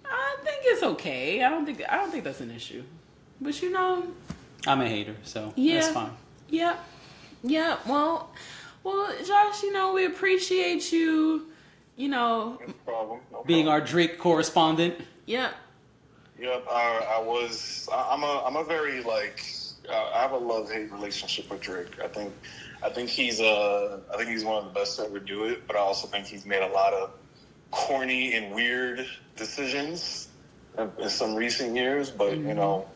I 0.05 0.37
think 0.45 0.59
it's 0.65 0.83
okay. 0.83 1.43
I 1.43 1.49
don't 1.49 1.65
think 1.65 1.83
I 1.88 1.97
don't 1.97 2.11
think 2.11 2.25
that's 2.25 2.41
an 2.41 2.51
issue. 2.51 2.83
But 3.41 3.61
you 3.62 3.71
know, 3.71 4.05
I'm 4.67 4.81
a 4.81 4.88
hater, 4.88 5.17
so 5.25 5.53
Yeah. 5.57 5.81
that's 5.81 5.93
fine. 5.93 6.12
yeah, 6.49 6.77
yeah. 7.43 7.79
Well, 7.87 8.31
well, 8.85 9.09
Josh, 9.25 9.62
you 9.62 9.73
know, 9.73 9.93
we 9.95 10.05
appreciate 10.07 10.93
you. 10.93 11.47
You 11.97 12.09
know, 12.09 12.59
No 12.67 12.73
problem. 12.87 13.21
No 13.33 13.43
Being 13.45 13.67
problem. 13.67 13.83
our 13.83 13.87
Drake 13.87 14.19
correspondent. 14.19 14.95
yeah, 15.27 15.51
Yep, 16.41 16.67
I, 16.71 17.17
I 17.19 17.23
was. 17.23 17.88
I- 17.93 18.09
I'm 18.12 18.23
a. 18.23 18.45
I'm 18.47 18.57
a 18.57 18.65
very 18.65 19.03
like. 19.03 19.45
Uh, 19.88 20.11
I 20.14 20.21
have 20.21 20.33
a 20.33 20.37
love 20.37 20.71
hate 20.71 20.92
relationship 20.92 21.51
with 21.51 21.61
Drake. 21.61 22.01
I 22.03 22.09
think. 22.09 22.33
I 22.85 22.90
think 22.90 23.09
he's 23.11 23.40
uh 23.40 24.01
I 24.12 24.16
think 24.16 24.31
he's 24.31 24.45
one 24.45 24.59
of 24.59 24.64
the 24.64 24.79
best 24.79 24.99
to 24.99 25.05
ever 25.05 25.18
do 25.18 25.45
it. 25.45 25.66
But 25.66 25.77
I 25.77 25.81
also 25.81 26.07
think 26.09 26.27
he's 26.27 26.45
made 26.45 26.62
a 26.62 26.73
lot 26.73 26.92
of 26.92 27.11
corny 27.71 28.35
and 28.35 28.55
weird 28.55 29.07
decisions 29.37 30.29
in, 30.79 30.90
in 30.99 31.09
some 31.09 31.35
recent 31.35 31.77
years. 31.77 32.11
But 32.11 32.37
you 32.37 32.55
know, 32.55 32.88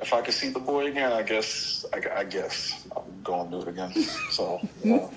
if 0.00 0.12
I 0.12 0.20
could 0.22 0.34
see 0.34 0.50
the 0.50 0.60
boy 0.60 0.86
again, 0.86 1.12
I 1.12 1.22
guess 1.22 1.84
I, 1.92 2.20
I 2.20 2.24
guess 2.24 2.86
I'm 2.96 3.22
going 3.22 3.50
to 3.50 3.56
do 3.56 3.62
it 3.62 3.68
again. 3.68 3.92
So. 4.30 4.60
Yeah. 4.84 5.08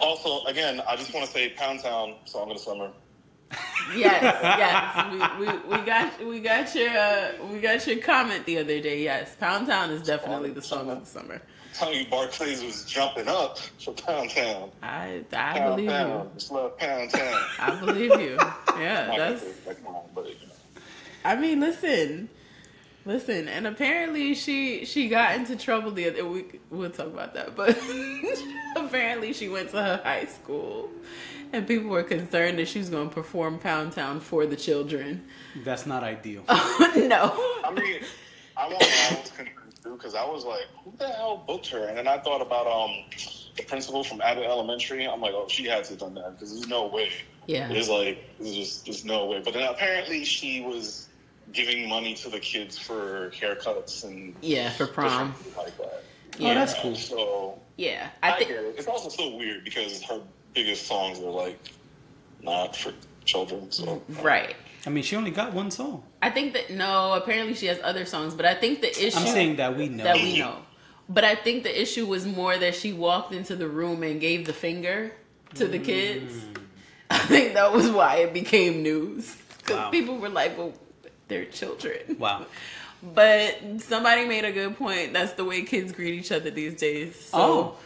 Also, 0.00 0.44
again, 0.46 0.80
I 0.88 0.96
just 0.96 1.12
want 1.14 1.26
to 1.26 1.32
say 1.32 1.50
Pound 1.50 1.80
Town, 1.80 2.14
song 2.24 2.50
of 2.50 2.56
the 2.56 2.62
summer. 2.62 2.90
Yes, 3.94 4.22
yes. 4.22 5.36
We, 5.38 5.46
we, 5.46 5.58
we 5.78 5.84
got 5.84 6.26
we 6.26 6.40
got 6.40 6.74
your 6.74 6.90
uh, 6.90 7.32
we 7.50 7.58
got 7.60 7.84
your 7.86 7.98
comment 7.98 8.46
the 8.46 8.58
other 8.58 8.80
day. 8.80 9.02
Yes, 9.02 9.34
Pound 9.40 9.66
Town 9.66 9.90
is 9.90 10.02
definitely 10.02 10.50
the 10.50 10.62
song 10.62 10.88
of 10.90 11.00
the 11.00 11.06
summer. 11.06 11.34
I'm 11.34 11.74
telling 11.74 11.98
you, 12.00 12.06
Barclays 12.10 12.62
was 12.62 12.84
jumping 12.84 13.26
up 13.26 13.58
for 13.58 13.92
Pound 13.94 14.30
Town. 14.30 14.70
I 14.82 15.24
I 15.32 15.58
Pound 15.58 15.76
believe 15.76 15.90
Town. 15.90 16.08
you. 16.10 16.30
Just 16.34 16.52
love 16.52 16.78
Pound 16.78 17.10
Town. 17.10 17.42
I 17.58 17.74
believe 17.80 18.20
you. 18.20 18.36
Yeah, 18.78 19.06
that's. 19.16 19.42
gonna 19.42 19.54
say 19.54 19.60
that, 19.66 19.84
come 19.84 19.94
on, 19.96 20.02
but, 20.14 20.26
you 20.28 20.34
know. 20.46 20.82
I 21.24 21.36
mean, 21.36 21.58
listen, 21.60 22.28
listen, 23.04 23.48
and 23.48 23.66
apparently 23.66 24.34
she 24.34 24.84
she 24.84 25.08
got 25.08 25.34
into 25.34 25.56
trouble 25.56 25.90
the 25.90 26.08
other 26.08 26.24
week. 26.26 26.60
We'll 26.70 26.90
talk 26.90 27.08
about 27.08 27.34
that, 27.34 27.56
but 27.56 27.76
apparently 28.76 29.32
she 29.32 29.48
went 29.48 29.70
to 29.70 29.82
her 29.82 30.00
high 30.04 30.26
school, 30.26 30.88
and 31.52 31.66
people 31.66 31.90
were 31.90 32.02
concerned 32.02 32.58
that 32.58 32.68
she 32.68 32.78
was 32.78 32.90
going 32.90 33.08
to 33.08 33.14
perform 33.14 33.58
Pound 33.58 33.92
Town 33.92 34.20
for 34.20 34.46
the 34.46 34.56
children. 34.56 35.24
That's 35.64 35.86
not 35.86 36.02
ideal. 36.04 36.44
no, 36.48 36.52
I 37.64 37.72
mean, 37.74 38.00
I 38.56 38.68
want 38.68 38.82
I 38.82 39.20
was 39.20 39.30
confused 39.36 39.82
too 39.82 39.96
because 39.96 40.14
I 40.14 40.24
was 40.24 40.44
like, 40.44 40.66
who 40.84 40.92
the 40.98 41.08
hell 41.08 41.42
booked 41.46 41.68
her? 41.68 41.86
And 41.88 41.96
then 41.98 42.08
I 42.08 42.18
thought 42.18 42.40
about 42.42 42.66
um 42.66 42.90
the 43.56 43.62
principal 43.64 44.04
from 44.04 44.20
Abbott 44.20 44.44
Elementary. 44.44 45.06
I'm 45.06 45.20
like, 45.20 45.32
oh, 45.34 45.46
she 45.48 45.64
had 45.64 45.84
to 45.84 45.90
have 45.90 45.98
done 46.00 46.14
that 46.14 46.32
because 46.34 46.54
there's 46.54 46.68
no 46.68 46.86
way. 46.86 47.10
yeah, 47.46 47.68
There's 47.68 47.88
like, 47.88 48.22
there's 48.38 48.54
just 48.54 48.84
there's 48.86 49.04
no 49.04 49.26
way. 49.26 49.40
But 49.44 49.54
then 49.54 49.62
apparently 49.68 50.24
she 50.24 50.60
was 50.60 51.08
giving 51.52 51.88
money 51.88 52.14
to 52.14 52.28
the 52.28 52.38
kids 52.38 52.78
for 52.78 53.30
haircuts 53.30 54.04
and 54.04 54.36
yeah, 54.40 54.70
for 54.70 54.86
prom. 54.86 55.32
different 55.32 55.56
like 55.56 55.78
that. 55.78 56.04
Yeah, 56.38 56.54
that's 56.54 56.74
cool. 56.74 56.94
So 56.94 57.58
yeah. 57.76 58.10
I, 58.22 58.32
I 58.32 58.38
think 58.38 58.50
get 58.50 58.62
it. 58.64 58.74
It's 58.78 58.86
also 58.86 59.08
so 59.08 59.34
weird 59.36 59.64
because 59.64 60.02
her 60.04 60.20
biggest 60.54 60.86
songs 60.86 61.18
are 61.18 61.30
like 61.30 61.58
not 62.42 62.76
for 62.76 62.92
children. 63.24 63.70
So 63.70 64.02
right. 64.22 64.56
I 64.86 64.90
mean, 64.90 65.04
she 65.04 65.14
only 65.16 65.30
got 65.30 65.52
one 65.52 65.70
song. 65.70 66.02
I 66.22 66.30
think 66.30 66.54
that 66.54 66.70
no. 66.70 67.12
Apparently, 67.14 67.54
she 67.54 67.66
has 67.66 67.78
other 67.82 68.04
songs, 68.06 68.34
but 68.34 68.46
I 68.46 68.54
think 68.54 68.80
the 68.80 68.88
issue 68.90 69.18
I'm 69.18 69.26
saying 69.26 69.56
that 69.56 69.76
we 69.76 69.88
know. 69.88 70.04
that 70.04 70.16
we 70.16 70.38
know. 70.38 70.56
But 71.08 71.24
I 71.24 71.34
think 71.34 71.64
the 71.64 71.80
issue 71.82 72.06
was 72.06 72.26
more 72.26 72.56
that 72.56 72.74
she 72.74 72.92
walked 72.92 73.34
into 73.34 73.56
the 73.56 73.68
room 73.68 74.02
and 74.02 74.20
gave 74.20 74.46
the 74.46 74.52
finger 74.52 75.12
to 75.56 75.66
the 75.66 75.78
kids. 75.78 76.32
Mm. 76.34 76.62
I 77.10 77.18
think 77.18 77.54
that 77.54 77.72
was 77.72 77.90
why 77.90 78.16
it 78.18 78.32
became 78.32 78.82
news 78.82 79.36
because 79.58 79.76
Wow. 79.76 79.90
people 79.90 80.16
were 80.18 80.28
like, 80.28 80.56
"Well, 80.56 80.72
they're 81.28 81.44
children." 81.46 82.16
Wow. 82.18 82.46
But 83.02 83.58
somebody 83.78 84.26
made 84.26 84.44
a 84.44 84.52
good 84.52 84.76
point. 84.76 85.12
That's 85.14 85.32
the 85.32 85.44
way 85.44 85.62
kids 85.62 85.90
greet 85.92 86.14
each 86.14 86.30
other 86.32 86.50
these 86.50 86.74
days. 86.74 87.18
So 87.30 87.38
Oh. 87.38 87.76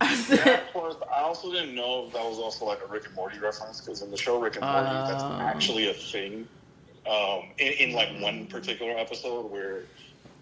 I 0.00 0.14
said, 0.16 0.38
That 0.44 0.64
I 1.14 1.20
also 1.22 1.52
didn't 1.52 1.74
know 1.74 2.06
if 2.06 2.12
that 2.14 2.24
was 2.24 2.38
also 2.38 2.64
like 2.64 2.80
a 2.82 2.86
Rick 2.90 3.06
and 3.06 3.14
Morty 3.14 3.38
reference 3.38 3.80
because 3.80 4.02
in 4.02 4.10
the 4.10 4.16
show 4.16 4.40
Rick 4.40 4.56
and 4.56 4.64
Morty, 4.64 4.86
that's 4.86 5.22
Oh. 5.22 5.38
actually 5.40 5.88
a 5.88 5.94
thing. 5.94 6.46
Um, 7.06 7.50
in, 7.58 7.72
in 7.90 7.92
like 7.92 8.08
one 8.20 8.46
particular 8.46 8.92
episode 8.96 9.50
where 9.50 9.82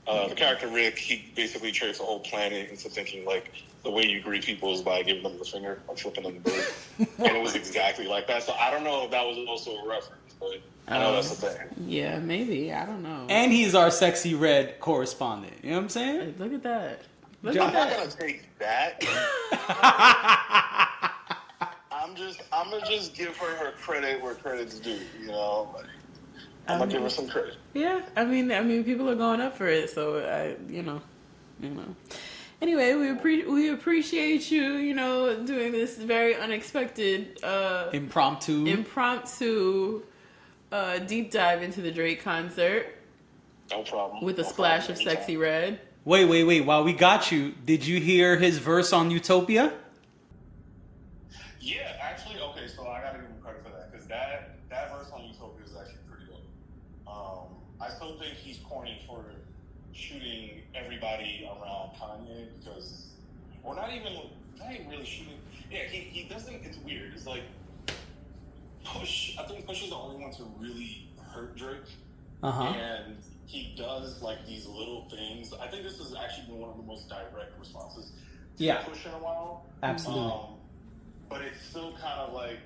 uh, 0.07 0.29
the 0.29 0.35
character 0.35 0.69
Rick, 0.69 0.97
he 0.99 1.25
basically 1.35 1.73
tricks 1.73 1.99
the 1.99 2.05
whole 2.05 2.21
planet 2.21 2.71
into 2.71 2.89
thinking 2.89 3.25
like 3.25 3.51
the 3.85 3.91
way 3.91 4.05
you 4.07 4.21
greet 4.21 4.45
people 4.45 4.73
is 4.73 4.81
by 4.81 5.03
giving 5.03 5.25
them 5.25 5.39
the 5.39 5.45
finger 5.45 5.81
or 5.89 5.97
flipping 5.97 6.23
them 6.23 6.41
the 6.43 6.51
bird, 6.51 7.09
and 7.19 7.37
it 7.37 7.43
was 7.43 7.55
exactly 7.57 8.07
like 8.07 8.27
that. 8.29 8.45
So 8.45 8.53
I 8.55 8.71
don't 8.71 8.85
know 8.85 9.05
if 9.05 9.11
that 9.11 9.27
was 9.27 9.39
also 9.49 9.73
a 9.77 9.89
reference, 9.89 10.35
but 10.39 10.61
I 10.89 10.99
know 10.99 11.09
Oh. 11.11 11.13
that's 11.15 11.31
the 11.37 11.49
thing. 11.51 11.69
"Yeah, 11.87 12.19
maybe. 12.21 12.73
I 12.73 12.87
don't 12.87 13.03
know." 13.03 13.27
And 13.29 13.51
he's 13.53 13.75
our 13.75 13.89
Sexyy 13.89 14.39
Red 14.39 14.79
correspondent. 14.79 15.55
You 15.65 15.71
know 15.71 15.77
what 15.77 15.83
I'm 15.85 15.89
saying? 15.89 16.35
Look 16.39 16.53
at 16.53 16.63
that. 16.63 17.01
Look 17.43 17.55
John- 17.55 17.71
at 17.71 17.77
I'm 17.77 17.89
not 17.89 17.97
gonna 17.99 18.11
take 18.11 18.59
that. 18.59 19.03
I'm 21.91 22.15
just, 22.17 22.43
I'm 22.53 22.71
gonna 22.71 22.87
just 22.87 23.15
give 23.15 23.37
her 23.37 23.55
her 23.57 23.73
credit 23.73 24.23
where 24.23 24.35
credit's 24.35 24.79
due. 24.79 24.99
You 25.21 25.29
know, 25.29 25.71
like, 25.75 25.87
I'm 26.69 26.79
gonna 26.79 26.91
give 26.93 27.03
her 27.03 27.11
some 27.11 27.29
credit. 27.29 27.57
Yeah, 27.75 28.01
I 28.17 28.25
mean, 28.25 28.51
I 28.53 28.61
mean, 28.63 28.85
people 28.85 29.09
are 29.11 29.15
going 29.15 29.41
up 29.41 29.57
for 29.57 29.69
it, 29.69 29.91
so 29.91 30.19
I, 30.19 30.57
you 30.73 30.83
know, 30.83 31.01
you 31.61 31.71
know. 31.71 31.97
Anyway, 32.61 32.95
we 32.95 33.07
appre- 33.09 33.49
we 33.49 33.71
appreciate 33.71 34.51
you, 34.51 34.75
you 34.75 34.95
know, 34.95 35.43
doing 35.45 35.73
this 35.73 35.97
very 35.99 36.37
unexpected, 36.37 37.43
uh, 37.43 37.91
Impromptu. 37.93 38.67
impromptu, 38.67 40.03
uh, 40.71 40.99
deep 40.99 41.31
dive 41.33 41.63
into 41.63 41.81
the 41.83 41.91
Drake 41.91 42.23
concert 42.23 42.87
No 43.71 43.83
problem. 43.83 44.25
with 44.25 44.39
a 44.39 44.43
No 44.43 44.49
splash 44.49 44.87
problem. 44.87 45.09
of 45.09 45.15
Sexyy 45.19 45.39
Red. 45.41 45.81
Wait, 46.05 46.25
wait, 46.25 46.45
wait. 46.45 46.65
While 46.65 46.85
we 46.85 46.93
got 46.93 47.31
you, 47.33 47.53
did 47.65 47.87
you 47.87 48.01
hear 48.01 48.37
his 48.37 48.59
verse 48.59 48.93
on 48.93 49.11
Utopia? 49.11 49.73
Yeah, 51.61 51.97
actually, 52.01 52.41
okay. 52.41 52.67
So 52.69 52.87
I 52.89 53.01
gotta 53.01 53.19
give 53.19 53.29
him 53.29 53.37
credit 53.43 53.63
for 53.65 53.71
that 53.71 53.93
because 53.93 54.07
that 54.09 54.59
that 54.71 54.93
verse 54.93 55.11
on 55.13 55.25
Utopia 55.25 55.65
is 55.65 55.77
actually 55.77 55.99
pretty 56.11 56.27
good. 56.27 56.43
Um, 57.07 57.47
I 57.81 57.89
still 57.89 58.19
think 58.19 58.35
he's 58.35 58.59
corny 58.59 59.01
for 59.07 59.25
shooting 59.93 60.63
everybody 60.75 61.49
around 61.49 61.91
Kanye 61.95 62.49
because, 62.59 63.09
or 63.63 63.75
not 63.75 63.93
even, 63.95 64.13
not 64.59 64.73
even 64.73 64.89
really 64.89 65.05
shooting. 65.05 65.39
Yeah, 65.71 65.85
he, 65.89 65.99
he 65.99 66.29
doesn't. 66.29 66.55
It's 66.65 66.79
weird. 66.79 67.13
It's 67.15 67.27
like 67.27 67.43
Push. 68.85 69.39
I 69.39 69.45
think 69.45 69.67
Push 69.67 69.85
is 69.85 69.91
the 69.91 69.97
only 69.97 70.21
one 70.21 70.33
to 70.33 70.45
really 70.59 71.09
hurt 71.33 71.57
Drake. 71.57 71.79
Uh 72.43 72.51
huh. 72.51 72.65
and 72.65 73.17
he 73.47 73.75
does 73.77 74.23
like 74.23 74.47
these 74.47 74.67
little 74.67 75.09
things. 75.11 75.53
I 75.61 75.67
think 75.69 75.83
this 75.83 75.99
has 75.99 76.15
actually 76.15 76.47
been 76.47 76.59
one 76.59 76.71
of 76.71 76.77
the 76.77 76.83
most 76.83 77.09
direct 77.09 77.59
responses 77.59 78.13
to 78.57 78.65
Yeah. 78.65 78.83
push 78.85 79.05
in 79.07 79.13
a 79.13 79.19
while. 79.19 79.67
Absolutely. 79.83 80.31
Um, 80.31 80.59
but 81.29 81.43
it's 81.43 81.61
still 81.63 81.93
kind 81.93 82.21
of 82.21 82.33
like, 82.33 82.59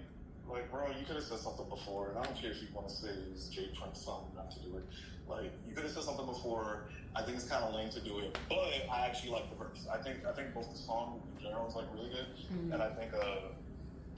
like, 0.49 0.71
bro, 0.71 0.89
you 0.89 1.05
could 1.07 1.17
have 1.17 1.25
said 1.25 1.39
something 1.39 1.69
before, 1.69 2.11
and 2.11 2.19
I 2.19 2.23
don't 2.25 2.37
care 2.37 2.51
if 2.53 2.62
you 2.62 2.69
want 2.75 2.89
to 2.89 2.95
say 2.95 3.09
it's 3.33 3.49
Jay 3.49 3.69
Prince 3.79 4.05
song 4.05 4.31
not 4.37 4.51
to 4.53 4.61
do 4.61 4.77
it. 4.77 4.85
Like, 5.29 5.51
you 5.67 5.75
could 5.75 5.85
have 5.85 5.93
said 5.93 6.05
something 6.05 6.27
before. 6.27 6.85
I 7.17 7.23
think 7.23 7.37
it's 7.37 7.49
kind 7.49 7.65
of 7.65 7.75
lame 7.75 7.91
to 7.91 8.01
do 8.01 8.19
it, 8.21 8.39
but 8.49 8.87
I 8.93 9.07
actually 9.07 9.31
like 9.31 9.49
the 9.51 9.57
verse. 9.57 9.87
I 9.91 9.97
think 9.99 10.25
I 10.25 10.33
think 10.33 10.55
both 10.55 10.71
the 10.71 10.79
song 10.79 11.23
in 11.37 11.43
general 11.43 11.67
is 11.67 11.75
like 11.75 11.87
really 11.95 12.11
good, 12.11 12.27
and 12.73 12.83
I 12.83 12.91
think 12.95 13.12
uh, 13.15 13.51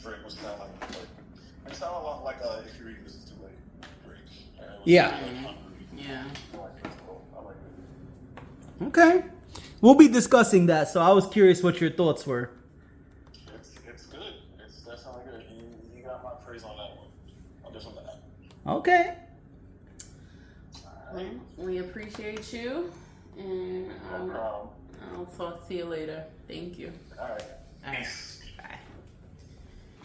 Drake 0.03 0.23
was 0.25 0.35
kind 0.35 0.49
of 0.49 0.59
like, 0.61 0.91
like 0.99 1.09
it 1.67 1.77
sounded 1.77 1.97
a 1.99 2.03
lot 2.03 2.25
like 2.25 2.37
uh, 2.43 2.61
if 2.67 2.77
you're 2.77 2.89
reading 2.89 3.05
this 3.05 3.15
is 3.15 3.25
too 3.25 3.37
late, 3.43 3.55
Drake. 4.05 4.19
And 4.61 4.67
it 4.69 4.79
was 4.81 4.89
Yeah. 4.89 5.15
really, 5.21 5.33
like, 5.33 5.47
hungry. 5.47 5.68
Yeah. 5.99 6.25
I 6.55 6.57
like 6.57 6.71
it, 6.85 6.91
so 7.07 7.21
I 7.37 7.43
like 7.43 7.57
it. 8.81 8.85
Okay. 8.87 9.25
We'll 9.81 9.95
be 9.95 10.09
discussing 10.09 10.67
that, 10.67 10.89
so 10.89 11.01
I 11.01 11.11
was 11.11 11.27
curious 11.27 11.63
what 11.63 11.81
your 11.81 11.91
thoughts 11.91 12.27
were. 12.27 12.51
It's 13.55 13.71
it's 13.87 14.07
good. 14.07 14.23
It's 14.65 14.83
definitely 14.83 15.23
good. 15.31 15.45
You, 15.51 15.99
you 15.99 16.03
got 16.05 16.23
my 16.23 16.31
praise 16.47 16.63
on 16.63 16.77
that 16.77 16.97
one. 16.97 17.09
I'll 17.65 17.73
do 17.73 17.81
something 17.81 18.05
that. 18.05 18.21
Okay. 18.67 19.15
Well, 21.13 21.25
we 21.57 21.79
appreciate 21.79 22.53
you, 22.53 22.93
and 23.39 23.89
No 23.89 23.95
um, 24.15 24.31
problem. 24.31 24.69
I'll 25.15 25.25
talk 25.37 25.67
to 25.69 25.75
you 25.75 25.85
later. 25.87 26.25
Thank 26.47 26.79
you. 26.79 26.93
All 27.21 27.29
right. 27.29 27.43
All 27.87 27.93
right. 27.93 28.07
Bye. 28.59 28.79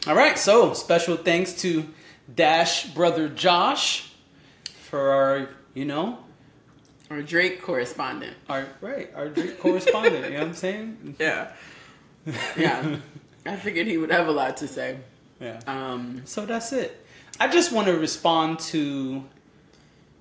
All 0.07 0.15
right. 0.15 0.39
So 0.39 0.73
special 0.73 1.17
thanks 1.17 1.53
to 1.61 1.85
Dash 2.33 2.85
brother 2.93 3.27
Josh 3.27 4.11
for 4.89 5.09
our, 5.09 5.49
you 5.73 5.85
know, 5.85 6.19
Our 7.09 7.21
Drake 7.21 7.61
correspondent. 7.61 8.35
our 8.49 8.65
right, 8.81 9.11
our 9.15 9.29
Drake 9.29 9.59
correspondent. 9.59 10.25
you 10.25 10.31
know 10.31 10.39
what 10.39 10.47
I'm 10.47 10.53
saying? 10.53 11.15
Yeah. 11.19 11.51
Yeah. 12.57 12.97
I 13.45 13.55
figured 13.57 13.87
he 13.87 13.97
would 13.97 14.11
have 14.11 14.27
a 14.27 14.31
lot 14.31 14.57
to 14.57 14.67
say. 14.67 14.97
Yeah. 15.41 15.59
Um, 15.67 16.21
So 16.25 16.45
that's 16.45 16.71
it. 16.71 17.05
I 17.39 17.47
just 17.49 17.71
want 17.73 17.87
to 17.87 17.97
respond 17.97 18.59
to 18.71 19.23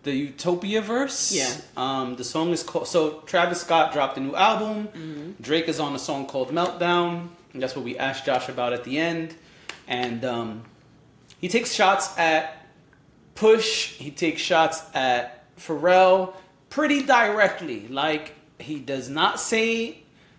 the 0.02 0.12
Utopia 0.12 0.80
verse. 0.80 1.30
Yeah. 1.32 1.52
Um, 1.76 2.16
the 2.16 2.24
song 2.24 2.50
is 2.50 2.64
called. 2.64 2.88
So 2.88 3.20
Travis 3.26 3.60
Scott 3.60 3.92
dropped 3.92 4.16
a 4.16 4.20
new 4.20 4.34
album. 4.34 5.36
Drake 5.40 5.68
is 5.68 5.78
on 5.78 5.94
a 5.94 5.98
song 5.98 6.26
called 6.26 6.50
Meltdown. 6.50 7.28
And 7.52 7.62
that's 7.62 7.76
what 7.76 7.84
we 7.84 7.96
asked 7.98 8.24
Josh 8.26 8.48
about 8.48 8.72
at 8.72 8.82
the 8.82 8.98
end. 8.98 9.36
And 9.86 10.24
um, 10.24 10.62
he 11.40 11.46
takes 11.48 11.72
shots 11.72 12.18
at 12.18 12.66
Push. 13.36 13.92
He 13.98 14.10
takes 14.10 14.40
shots 14.42 14.82
at 14.94 15.41
Pharrell 15.66 16.34
pretty 16.70 17.02
directly. 17.02 17.88
Like 17.88 18.34
he 18.58 18.78
does 18.78 19.08
not 19.08 19.40
say 19.40 19.98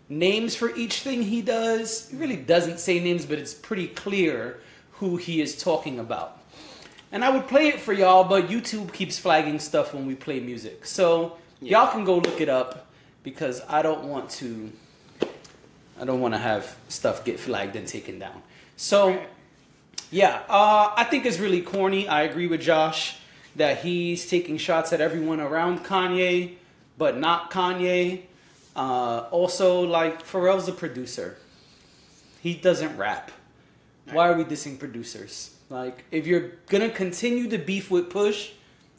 names 0.10 0.56
for 0.56 0.76
each 0.76 1.02
thing 1.02 1.22
he 1.24 1.42
does. 1.42 2.10
He 2.10 2.18
really 2.18 2.38
doesn't 2.38 2.80
say 2.80 3.00
names, 3.00 3.26
but 3.26 3.38
it's 3.38 3.54
pretty 3.54 3.88
clear 3.88 4.60
who 4.94 5.18
he 5.18 5.42
is 5.42 5.62
talking 5.62 6.00
about. 6.00 6.40
And 7.12 7.24
I 7.24 7.30
would 7.30 7.48
play 7.48 7.68
it 7.68 7.80
for 7.80 7.94
y'all, 7.94 8.24
but 8.24 8.48
YouTube 8.48 8.92
keeps 8.92 9.20
flagging 9.20 9.60
stuff 9.60 9.94
when 9.94 10.08
we 10.08 10.16
play 10.16 10.40
music. 10.40 10.86
So 10.86 11.38
y'all 11.62 11.92
can 11.92 12.04
go 12.04 12.18
look 12.18 12.42
it 12.42 12.50
up 12.50 12.88
because 13.22 13.62
I 13.70 13.82
don't 13.82 14.06
want 14.06 14.30
to 14.32 14.72
I 16.00 16.06
don't 16.06 16.20
want 16.20 16.34
to 16.34 16.40
have 16.40 16.76
stuff 16.90 17.24
get 17.24 17.40
flagged 17.40 17.76
and 17.76 17.88
taken 17.88 18.18
down. 18.20 18.42
So 18.76 19.22
yeah, 20.12 20.42
uh, 20.50 20.92
I 20.96 21.04
think 21.06 21.26
it's 21.26 21.40
really 21.40 21.62
corny. 21.62 22.08
I 22.08 22.24
agree 22.24 22.48
with 22.48 22.62
Josh 22.62 23.18
that 23.56 23.80
he's 23.80 24.28
taking 24.30 24.58
shots 24.58 24.94
at 24.94 25.02
everyone 25.02 25.40
around 25.40 25.84
Kanye. 25.84 26.56
but 26.98 27.18
not 27.18 27.50
Kanye. 27.52 28.22
Uh, 28.76 29.26
also, 29.32 29.82
like 29.82 30.24
Pharrell's 30.26 30.68
a 30.68 30.72
producer. 30.72 31.38
He 32.42 32.54
doesn't 32.56 32.98
rap. 32.98 33.32
Why 34.12 34.30
are 34.30 34.34
we 34.38 34.44
dissing 34.44 34.78
producers? 34.78 35.56
Like, 35.70 36.04
if 36.12 36.28
you're 36.28 36.52
gonna 36.68 36.90
continue 36.90 37.50
to 37.50 37.58
beef 37.58 37.90
with 37.90 38.10
Push, 38.10 38.52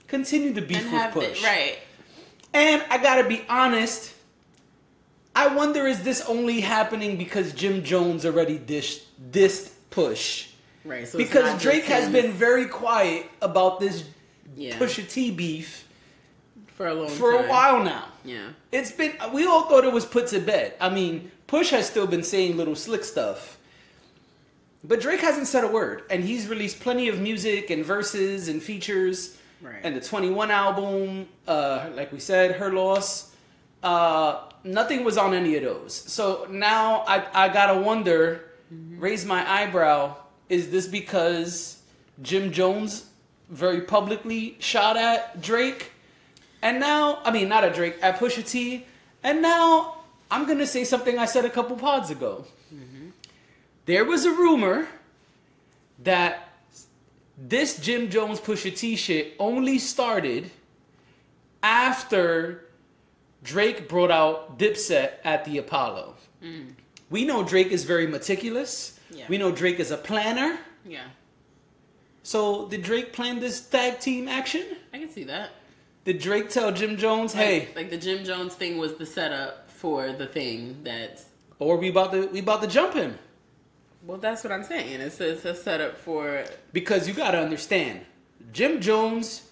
continue 0.09 0.53
to 0.55 0.61
beef 0.61 0.85
and 0.85 0.93
with 0.93 1.13
Push. 1.15 1.41
the, 1.41 1.47
right. 1.47 1.79
And 2.53 2.83
I 2.91 2.99
gotta 2.99 3.29
be 3.29 3.43
honest. 3.49 4.13
I 5.37 5.49
wonder 5.55 5.87
is 5.87 6.03
this 6.03 6.21
only 6.23 6.61
happening 6.61 7.17
because 7.17 7.53
Jim 7.53 7.83
Jones 7.83 8.25
already 8.25 8.59
dished, 8.59 9.03
dissed 9.31 9.71
Push? 9.91 10.49
Right. 10.85 11.07
So 11.07 11.19
because 11.19 11.61
Drake 11.61 11.85
has 11.85 12.11
been 12.11 12.33
very 12.33 12.67
quiet 12.67 13.27
about 13.43 13.81
this 13.81 14.05
yeah, 14.57 14.79
Pusha 14.79 15.09
T 15.11 15.31
beef 15.31 15.87
for 16.75 16.87
a 16.89 16.95
long 16.95 17.09
for 17.09 17.33
time. 17.33 17.45
a 17.45 17.49
while 17.49 17.85
now. 17.85 18.05
Yeah. 18.25 18.49
It's 18.73 18.91
been 18.93 19.13
we 19.33 19.47
all 19.47 19.69
thought 19.69 19.85
it 19.85 19.93
was 19.93 20.05
put 20.05 20.27
to 20.29 20.41
bed. 20.41 20.75
I 20.81 20.89
mean, 20.91 21.31
Push 21.47 21.71
has 21.71 21.87
still 21.87 22.07
been 22.07 22.23
saying 22.23 22.57
little 22.57 22.75
slick 22.77 23.05
stuff. 23.05 23.59
But 24.87 25.01
Drake 25.01 25.21
hasn't 25.21 25.47
said 25.47 25.65
a 25.65 25.69
word 25.69 26.03
and 26.11 26.23
he's 26.25 26.47
released 26.49 26.81
plenty 26.81 27.09
of 27.09 27.19
music 27.21 27.71
and 27.71 27.85
verses 27.85 28.49
and 28.49 28.63
features 28.63 29.39
Right. 29.63 29.81
and 29.83 29.97
the 29.97 30.01
21 30.01 30.51
album 30.51 31.27
uh 31.49 31.89
like 31.95 32.13
we 32.13 32.19
said 32.21 32.57
her 32.57 32.71
loss 32.71 33.35
uh 33.83 34.41
nothing 34.63 35.05
was 35.05 35.17
on 35.17 35.33
any 35.33 35.57
of 35.57 35.63
those. 35.63 35.95
So 35.95 36.47
now 36.51 37.05
I 37.07 37.25
I 37.47 37.49
got 37.49 37.73
to 37.73 37.81
wonder 37.81 38.51
raise 38.71 39.25
my 39.25 39.49
eyebrow 39.51 40.17
is 40.51 40.71
this 40.71 40.87
because 40.87 41.81
Jim 42.21 42.53
Jones 42.53 43.07
very 43.49 43.83
publicly 43.83 44.57
shot 44.59 44.97
at 44.97 45.41
Drake 45.41 45.93
and 46.65 46.81
now, 46.81 47.19
I 47.25 47.31
mean, 47.31 47.51
not 47.51 47.63
at 47.63 47.75
Drake, 47.75 47.99
at 48.01 48.19
Pusha 48.19 48.49
T. 48.49 48.87
And 49.23 49.43
now, 49.43 49.99
I'm 50.31 50.47
going 50.47 50.59
to 50.59 50.67
say 50.67 50.85
something 50.85 51.19
I 51.19 51.27
said 51.27 51.45
a 51.45 51.51
couple 51.51 51.77
pods 51.77 52.09
ago. 52.09 52.47
Mm-hmm. 52.75 53.11
There 53.85 54.07
was 54.07 54.25
a 54.25 54.31
rumor 54.31 54.89
that 56.03 56.49
this 57.37 57.79
Jim 57.79 58.09
Jones 58.09 58.41
Pusha 58.41 58.75
T 58.75 58.97
shit 58.97 59.35
only 59.39 59.79
started 59.79 60.51
after 61.63 62.65
Drake 63.43 63.87
brought 63.87 64.11
out 64.11 64.59
Dipset 64.59 65.13
at 65.23 65.45
the 65.45 65.59
Apollo. 65.59 66.15
Mm. 66.43 66.73
We 67.11 67.27
know 67.27 67.45
Drake 67.45 67.69
is 67.69 67.85
very 67.85 68.07
meticulous. 68.07 68.99
Yeah. 69.11 69.27
We 69.29 69.37
know 69.37 69.53
Drake 69.53 69.81
is 69.81 69.91
a 69.91 69.99
planner. 69.99 70.59
Yeah. 70.87 71.05
So, 72.25 72.67
did 72.67 72.83
Drake 72.83 73.13
plan 73.13 73.39
this 73.39 73.61
tag 73.61 74.01
team 74.01 74.27
action? 74.27 74.65
I 74.93 74.99
can 74.99 75.11
see 75.11 75.25
that. 75.25 75.51
Did 76.05 76.19
Drake 76.19 76.51
tell 76.51 76.73
Jim 76.73 76.97
Jones, 76.97 77.35
Like, 77.35 77.45
"Hey, 77.45 77.69
like 77.77 77.91
the 77.91 77.97
Jim 77.97 78.25
Jones 78.25 78.55
thing 78.55 78.79
was 78.79 78.95
the 78.95 79.07
setup 79.07 79.71
for 79.71 80.11
the 80.13 80.27
thing 80.27 80.79
that's 80.83 81.27
or 81.59 81.77
we 81.77 81.89
about 81.89 82.11
to 82.13 82.27
we 82.29 82.41
about 82.41 82.63
to 82.63 82.69
jump 82.69 82.95
him 82.95 83.19
well, 84.07 84.19
that's 84.19 84.45
what 84.45 84.53
I'm 84.53 84.65
saying. 84.65 85.01
It's 85.01 85.19
a, 85.21 85.31
it's 85.31 85.45
a 85.47 85.55
setup 85.55 85.97
for 85.97 86.45
because 86.75 87.09
you 87.09 87.15
got 87.15 87.31
to 87.31 87.39
understand 87.41 88.05
Jim 88.53 88.81
Jones 88.81 89.49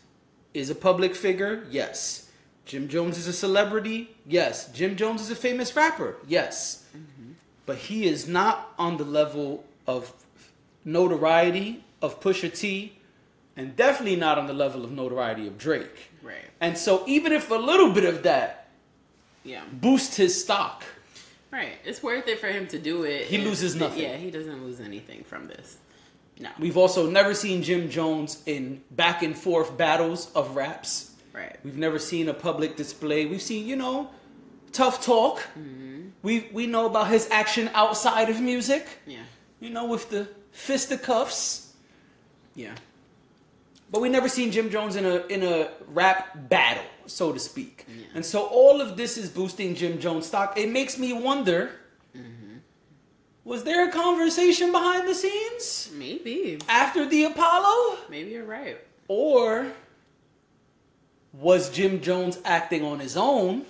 is 0.53 0.69
a 0.69 0.75
public 0.75 1.15
figure 1.15 1.67
yes 1.71 2.31
Jim 2.67 2.89
Jones 2.89 3.17
is 3.17 3.27
a 3.27 3.33
celebrity 3.33 4.11
yes 4.27 4.71
Jim 4.73 4.97
Jones 4.97 5.23
is 5.23 5.31
a 5.31 5.37
famous 5.37 5.75
rapper 5.75 6.17
yes 6.27 6.85
mm-hmm. 6.97 7.33
but 7.65 7.77
he 7.77 8.07
is 8.07 8.29
not 8.29 8.75
on 8.79 8.99
the 8.99 9.05
level 9.05 9.65
of 9.87 10.13
notoriety 10.85 11.83
of 12.03 12.21
Pusha 12.21 12.57
T 12.59 12.99
and 13.57 13.77
definitely 13.77 14.17
not 14.17 14.39
on 14.39 14.47
the 14.47 14.53
level 14.53 14.85
of 14.85 14.91
notoriety 14.93 15.47
of 15.47 15.57
Drake 15.59 16.11
right. 16.23 16.45
and 16.61 16.77
so 16.77 17.05
even 17.07 17.33
if 17.33 17.51
a 17.51 17.55
little 17.55 17.93
bit 17.93 18.05
of 18.05 18.23
that 18.25 18.69
Yeah. 19.45 19.63
boosts 19.73 20.17
his 20.17 20.41
stock 20.43 20.85
Right. 21.51 21.75
It's 21.85 22.03
worth 22.03 22.27
it 22.29 22.39
for 22.41 22.47
him 22.47 22.67
to 22.69 22.79
do 22.79 23.03
it. 23.05 23.27
He 23.27 23.37
loses 23.37 23.75
nothing. 23.77 24.05
Yeah, 24.05 24.17
he 24.17 24.31
doesn't 24.31 24.65
lose 24.65 24.81
anything 24.81 25.23
from 25.23 25.49
this. 25.49 25.77
No. 26.41 26.49
We've 26.59 26.79
also 26.79 27.11
never 27.11 27.35
seen 27.35 27.63
Jim 27.63 27.91
Jones 27.91 28.43
in 28.47 28.81
back 28.91 29.23
and 29.23 29.37
forth 29.37 29.77
battles 29.77 30.33
of 30.35 30.57
raps. 30.57 31.11
right. 31.35 31.59
We've 31.63 31.77
never 31.77 31.99
seen 31.99 32.31
a 32.31 32.33
public 32.33 32.77
display. 32.77 33.27
We've 33.27 33.43
seen, 33.43 33.67
you 33.67 33.77
know, 33.77 34.09
tough 34.73 35.05
talk. 35.05 35.41
Mm-hmm. 35.59 36.09
We 36.23 36.49
we 36.55 36.67
know 36.67 36.87
about 36.87 37.09
his 37.09 37.29
action 37.31 37.69
outside 37.75 38.31
of 38.31 38.41
music. 38.41 38.87
Yeah. 39.07 39.19
You 39.61 39.69
know, 39.69 39.85
with 39.85 40.09
the 40.09 40.29
fisticuffs. 40.53 41.72
Yeah. 42.55 42.75
But 43.91 44.01
we 44.01 44.09
never 44.09 44.29
seen 44.29 44.51
Jim 44.51 44.71
Jones 44.71 44.97
in 44.97 45.05
a 45.05 45.27
in 45.27 45.43
a 45.43 45.71
rap 45.89 46.49
battle, 46.49 46.85
so 47.07 47.33
to 47.33 47.39
speak. 47.39 47.85
Yeah. 47.89 48.05
And 48.15 48.25
so 48.25 48.45
all 48.47 48.81
of 48.81 48.97
this 48.97 49.19
is 49.19 49.29
boosting 49.29 49.75
Jim 49.75 49.99
Jones 50.01 50.27
stock. 50.27 50.57
It 50.59 50.71
makes 50.71 50.99
me 50.99 51.13
wonder. 51.13 51.73
Mm-hmm. 52.17 52.57
Was 53.45 53.65
there 53.65 53.89
a 53.89 53.93
conversation 53.93 54.73
behind 54.73 55.07
the 55.09 55.15
scenes 55.15 55.91
Maybe. 55.95 56.59
after 56.69 57.07
the 57.07 57.25
Apollo? 57.25 57.99
Maybe 58.09 58.31
you're 58.31 58.45
right. 58.45 58.79
Or 59.09 59.73
was 61.33 61.69
Jim 61.71 62.01
Jones 62.01 62.39
acting 62.45 62.85
on 62.85 62.99
his 63.01 63.17
own? 63.17 63.67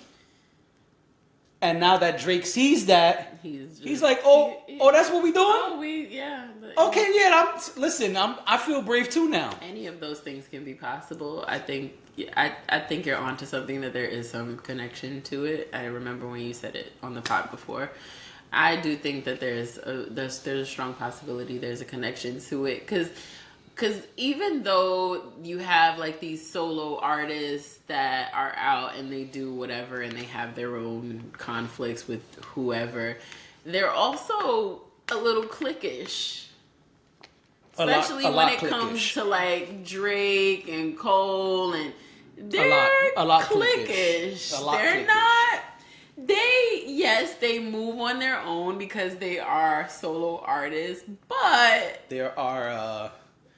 And 1.63 1.79
now 1.79 1.95
that 1.97 2.19
Drake 2.19 2.45
sees 2.45 2.85
that, 2.87 3.39
He's 3.41 3.69
just, 3.69 3.83
he's 3.83 4.01
like, 4.01 4.19
"Oh, 4.25 4.61
he- 4.67 4.73
he- 4.73 4.79
oh, 4.81 4.91
that's 4.91 5.09
what 5.09 5.23
we 5.23 5.31
doing? 5.31 5.47
Oh, 5.47 5.77
we 5.79 6.07
yeah. 6.07 6.47
Okay, 6.77 7.07
yeah. 7.15 7.31
I'm 7.55 7.81
listen. 7.81 8.15
I'm 8.17 8.35
I 8.45 8.57
feel 8.57 8.81
brave 8.81 9.09
too 9.09 9.29
now. 9.29 9.49
Any 9.61 9.87
of 9.87 9.99
those 9.99 10.19
things 10.19 10.47
can 10.47 10.63
be 10.65 10.73
possible. 10.73 11.45
I 11.47 11.59
think 11.59 11.93
I 12.35 12.53
I 12.67 12.79
think 12.79 13.05
you're 13.05 13.17
onto 13.17 13.45
something 13.45 13.79
that 13.81 13.93
there 13.93 14.05
is 14.05 14.29
some 14.29 14.57
connection 14.57 15.21
to 15.23 15.45
it. 15.45 15.69
I 15.73 15.85
remember 15.85 16.27
when 16.27 16.41
you 16.41 16.53
said 16.53 16.75
it 16.75 16.91
on 17.01 17.13
the 17.13 17.21
pod 17.21 17.49
before. 17.49 17.89
I 18.51 18.75
do 18.75 18.95
think 18.95 19.23
that 19.25 19.39
there's 19.39 19.77
a 19.77 20.05
there's 20.09 20.39
there's 20.39 20.67
a 20.67 20.69
strong 20.69 20.93
possibility 20.95 21.57
there's 21.57 21.81
a 21.81 21.85
connection 21.85 22.39
to 22.49 22.65
it 22.65 22.81
because 22.81 23.09
because 23.75 24.01
even 24.17 24.63
though 24.63 25.33
you 25.43 25.57
have 25.57 25.97
like 25.97 26.19
these 26.19 26.47
solo 26.49 26.99
artists 26.99 27.79
that 27.87 28.31
are 28.33 28.53
out 28.55 28.95
and 28.95 29.11
they 29.11 29.23
do 29.23 29.53
whatever 29.53 30.01
and 30.01 30.11
they 30.13 30.25
have 30.25 30.55
their 30.55 30.75
own 30.75 31.31
conflicts 31.37 32.07
with 32.07 32.21
whoever, 32.45 33.17
they're 33.65 33.89
also 33.91 34.81
a 35.11 35.15
little 35.15 35.43
cliquish 35.43 36.45
A 37.77 37.85
lot- 37.85 37.89
especially 37.99 38.25
a 38.25 38.31
when 38.31 38.49
it 38.49 38.59
comes 38.59 39.13
to 39.13 39.23
like 39.23 39.83
Drake 39.85 40.67
and 40.69 40.97
Cole 40.97 41.73
and 41.73 41.93
they're 42.37 42.69
lot- 42.69 43.11
a 43.17 43.25
lot 43.25 43.43
cliquish. 43.43 44.57
A 44.57 44.61
lot 44.63 44.77
they're 44.77 45.03
cliquish. 45.03 45.07
not. 45.07 45.59
They 46.15 46.83
yes, 46.87 47.33
they 47.35 47.57
move 47.59 47.99
on 47.99 48.19
their 48.19 48.39
own 48.41 48.77
because 48.77 49.15
they 49.15 49.39
are 49.39 49.89
solo 49.89 50.39
artists, 50.45 51.03
but 51.27 52.01
There 52.09 52.37
are 52.37 52.69
uh, 52.69 53.09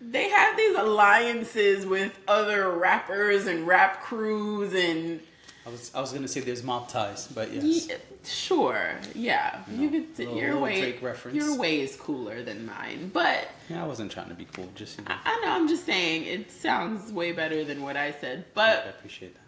they 0.02 0.30
have 0.30 0.58
these 0.58 0.78
alliances 0.78 1.86
with 1.86 2.18
other 2.28 2.70
rappers 2.72 3.48
and 3.48 3.66
rap 3.68 4.02
crews 4.02 4.74
and 4.74 5.20
I 5.66 5.70
was 5.70 5.92
I 5.96 6.02
was 6.02 6.12
gonna 6.12 6.28
say 6.28 6.42
there's 6.42 6.62
mob 6.64 6.90
ties, 6.90 7.28
but 7.28 7.52
yes. 7.52 7.64
Ye- 7.64 7.96
sure, 8.24 8.92
yeah. 9.16 9.64
You 9.72 9.90
could 9.90 10.20
little- 10.20 10.38
your 10.38 10.48
little 10.54 10.62
way. 10.62 11.00
Your 11.34 11.58
way 11.58 11.82
is 11.82 11.96
cooler 11.96 12.44
than 12.44 12.68
mine, 12.68 13.10
but 13.12 13.48
Yeah, 13.68 13.84
I 13.84 13.88
wasn't 13.88 14.12
trying 14.12 14.30
to 14.30 14.36
be 14.36 14.46
cool. 14.46 14.70
Just 14.76 15.00
you 15.00 15.06
know, 15.06 15.16
I 15.26 15.40
know. 15.44 15.52
I'm 15.52 15.68
just 15.68 15.86
saying 15.88 16.26
it 16.26 16.52
sounds 16.52 17.12
way 17.12 17.32
better 17.32 17.64
than 17.64 17.82
what 17.82 17.98
I 17.98 18.12
said, 18.12 18.46
but 18.54 18.86
I 18.86 18.90
appreciate 18.90 19.34
that. 19.34 19.42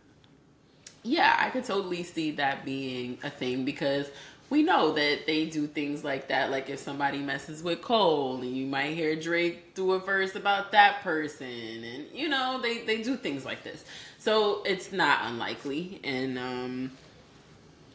yeah, 1.04 1.36
I 1.38 1.52
could 1.52 1.66
totally 1.66 2.02
see 2.04 2.32
that 2.32 2.66
being 2.66 3.20
a 3.24 3.30
thing 3.30 3.64
because 3.64 4.08
we 4.50 4.64
know 4.64 4.94
that 4.94 5.26
they 5.26 5.46
do 5.46 5.68
things 5.68 6.04
like 6.04 6.30
that. 6.30 6.52
Like 6.52 6.70
if 6.70 6.80
somebody 6.80 7.20
messes 7.20 7.62
with 7.62 7.82
Cole, 7.82 8.42
and 8.42 8.56
you 8.56 8.66
might 8.66 8.94
hear 8.94 9.16
Drake 9.16 9.76
do 9.76 9.94
a 9.94 10.00
verse 10.00 10.36
about 10.36 10.72
that 10.72 11.02
person, 11.02 11.48
and 11.84 12.06
you 12.14 12.30
know 12.30 12.60
they 12.62 12.80
they 12.80 13.02
do 13.04 13.18
things 13.18 13.46
like 13.46 13.64
this. 13.64 13.84
So 14.20 14.64
it's 14.64 14.92
not 14.92 15.26
unlikely, 15.26 16.00
and 16.04 16.38
um, 16.40 16.92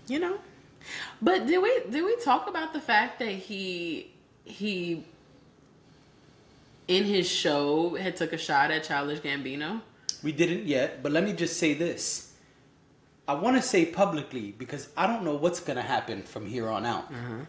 you 0.06 0.18
know. 0.18 0.38
But 1.22 1.46
did 1.46 1.62
we 1.62 1.80
did 1.90 2.04
we 2.04 2.16
talk 2.16 2.48
about 2.48 2.72
the 2.72 2.80
fact 2.80 3.18
that 3.20 3.30
he 3.30 4.10
he 4.44 5.04
in 6.88 7.04
his 7.04 7.28
show 7.28 7.94
had 7.94 8.16
took 8.16 8.32
a 8.32 8.38
shot 8.38 8.70
at 8.70 8.84
Childish 8.84 9.20
Gambino? 9.20 9.80
We 10.22 10.32
didn't 10.32 10.66
yet, 10.66 11.02
but 11.02 11.12
let 11.12 11.24
me 11.24 11.32
just 11.32 11.58
say 11.58 11.74
this. 11.74 12.31
I 13.28 13.34
want 13.34 13.56
to 13.56 13.62
say 13.62 13.86
publicly 13.86 14.52
because 14.58 14.88
I 14.96 15.06
don't 15.06 15.24
know 15.24 15.34
what's 15.34 15.60
going 15.60 15.76
to 15.76 15.82
happen 15.82 16.22
from 16.22 16.46
here 16.46 16.68
on 16.68 16.84
out. 16.84 17.04
Uh-huh. 17.04 17.44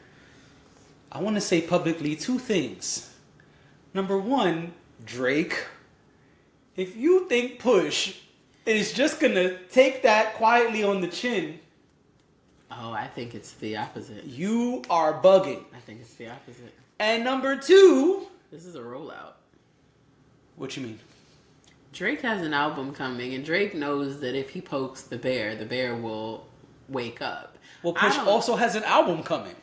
I 1.11 1.21
want 1.21 1.35
to 1.35 1.41
say 1.41 1.61
publicly 1.61 2.15
two 2.15 2.39
things. 2.39 3.11
Number 3.93 4.17
one, 4.17 4.73
Drake, 5.05 5.65
if 6.75 6.95
you 6.95 7.27
think 7.27 7.59
Push 7.59 8.17
is 8.65 8.93
just 8.93 9.19
going 9.19 9.33
to 9.35 9.57
take 9.67 10.03
that 10.03 10.33
quietly 10.35 10.83
on 10.83 11.01
the 11.01 11.07
chin, 11.07 11.59
Oh, 12.75 12.91
I 12.91 13.05
think 13.05 13.35
it's 13.35 13.51
the 13.53 13.77
opposite. 13.77 14.23
you 14.23 14.81
are 14.89 15.21
bugging. 15.21 15.63
I 15.75 15.79
think 15.85 16.01
it's 16.01 16.15
the 16.15 16.29
opposite. 16.29 16.73
And 16.99 17.23
number 17.23 17.55
two, 17.55 18.25
This 18.51 18.65
is 18.65 18.73
a 18.75 18.79
rollout. 18.79 19.33
what 20.55 20.75
you 20.75 20.81
mean? 20.83 20.99
Drake 21.93 22.21
has 22.21 22.41
an 22.41 22.53
album 22.53 22.91
coming, 22.93 23.35
and 23.35 23.45
Drake 23.45 23.75
knows 23.75 24.19
that 24.21 24.35
if 24.35 24.49
he 24.49 24.61
pokes 24.61 25.03
the 25.03 25.17
bear, 25.17 25.55
the 25.55 25.65
bear 25.65 25.95
will 25.95 26.47
wake 26.89 27.21
up. 27.21 27.57
Well, 27.83 27.93
Push 27.93 28.17
also 28.17 28.55
has 28.55 28.75
an 28.75 28.83
album 28.83 29.21
coming. 29.23 29.55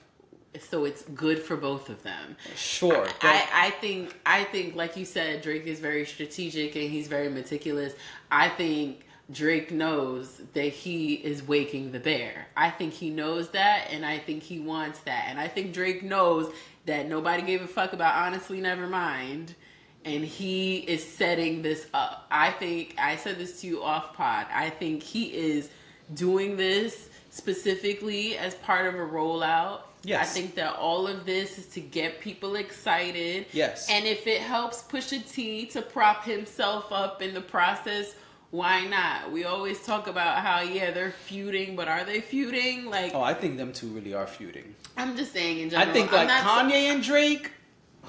so 0.61 0.85
it's 0.85 1.03
good 1.03 1.41
for 1.41 1.57
both 1.57 1.89
of 1.89 2.03
them. 2.05 2.37
Sure. 2.55 3.07
I, 3.21 3.49
I 3.53 3.71
think 3.71 4.17
I 4.25 4.45
think 4.45 4.77
like 4.77 4.97
you 4.97 5.05
said, 5.05 5.43
Drake 5.43 5.67
is 5.67 5.81
very 5.81 6.07
strategic 6.07 6.77
and 6.77 6.91
he's 6.91 7.09
very 7.09 7.29
meticulous. 7.29 7.95
I 8.31 8.49
think 8.49 9.07
Drake 9.33 9.71
knows 9.71 10.41
that 10.55 10.69
he 10.69 11.15
is 11.15 11.43
waking 11.43 11.93
the 11.93 12.01
bear. 12.01 12.47
I 12.57 12.71
think 12.71 12.93
he 12.93 13.11
knows 13.11 13.51
that 13.51 13.89
and 13.91 14.05
I 14.05 14.19
think 14.19 14.43
he 14.43 14.59
wants 14.61 15.01
that. 15.01 15.27
And 15.29 15.41
I 15.41 15.49
think 15.49 15.73
Drake 15.73 16.03
knows 16.03 16.53
that 16.87 17.09
nobody 17.09 17.43
gave 17.43 17.63
a 17.63 17.69
fuck 17.69 17.93
about 17.93 18.15
honestly 18.15 18.61
never 18.61 18.87
mind. 18.87 19.55
And 20.05 20.25
he 20.25 20.79
is 20.79 21.05
setting 21.05 21.63
this 21.63 21.87
up. 21.93 22.27
I 22.31 22.51
think 22.53 22.95
I 22.99 23.17
said 23.17 23.39
this 23.39 23.61
to 23.61 23.67
you 23.67 23.83
off 23.83 24.15
pod. 24.15 24.47
I 24.53 24.71
think 24.71 25.03
he 25.03 25.25
is 25.27 25.69
doing 26.15 26.57
this 26.57 27.11
specifically 27.31 28.37
as 28.37 28.55
part 28.57 28.87
of 28.87 28.95
a 28.95 28.99
rollout. 28.99 29.83
Yes. 30.03 30.23
I 30.23 30.41
think 30.41 30.55
that 30.55 30.77
all 30.77 31.07
of 31.07 31.27
this 31.27 31.59
is 31.59 31.67
to 31.69 31.81
get 31.81 32.21
people 32.21 32.57
excited. 32.57 33.47
Yes. 33.53 33.89
And 33.91 34.07
if 34.07 34.27
it 34.27 34.41
helps 34.41 34.83
Pusha 34.83 35.31
T 35.31 35.67
to 35.67 35.83
prop 35.83 36.25
himself 36.25 36.91
up 36.91 37.21
in 37.21 37.35
the 37.35 37.41
process, 37.41 38.15
why 38.51 38.87
not? 38.87 39.31
We 39.31 39.45
always 39.45 39.85
talk 39.85 40.07
about 40.09 40.39
how 40.39 40.63
yeah 40.63 40.91
they're 40.91 41.13
feuding, 41.13 41.77
but 41.77 41.87
are 41.87 42.05
they 42.05 42.21
feuding? 42.21 42.87
Like 42.87 43.15
oh, 43.15 43.23
I 43.23 43.35
think 43.35 43.59
them 43.59 43.73
two 43.73 43.89
really 43.89 44.15
are 44.15 44.27
feuding. 44.27 44.75
I'm 44.97 45.17
just 45.17 45.33
saying 45.33 45.61
in 45.61 45.71
general. 45.71 45.89
I 45.89 45.93
think 45.93 46.13
like 46.13 46.29
Kanye 46.29 46.93
and 46.93 47.03
Drake. 47.03 47.53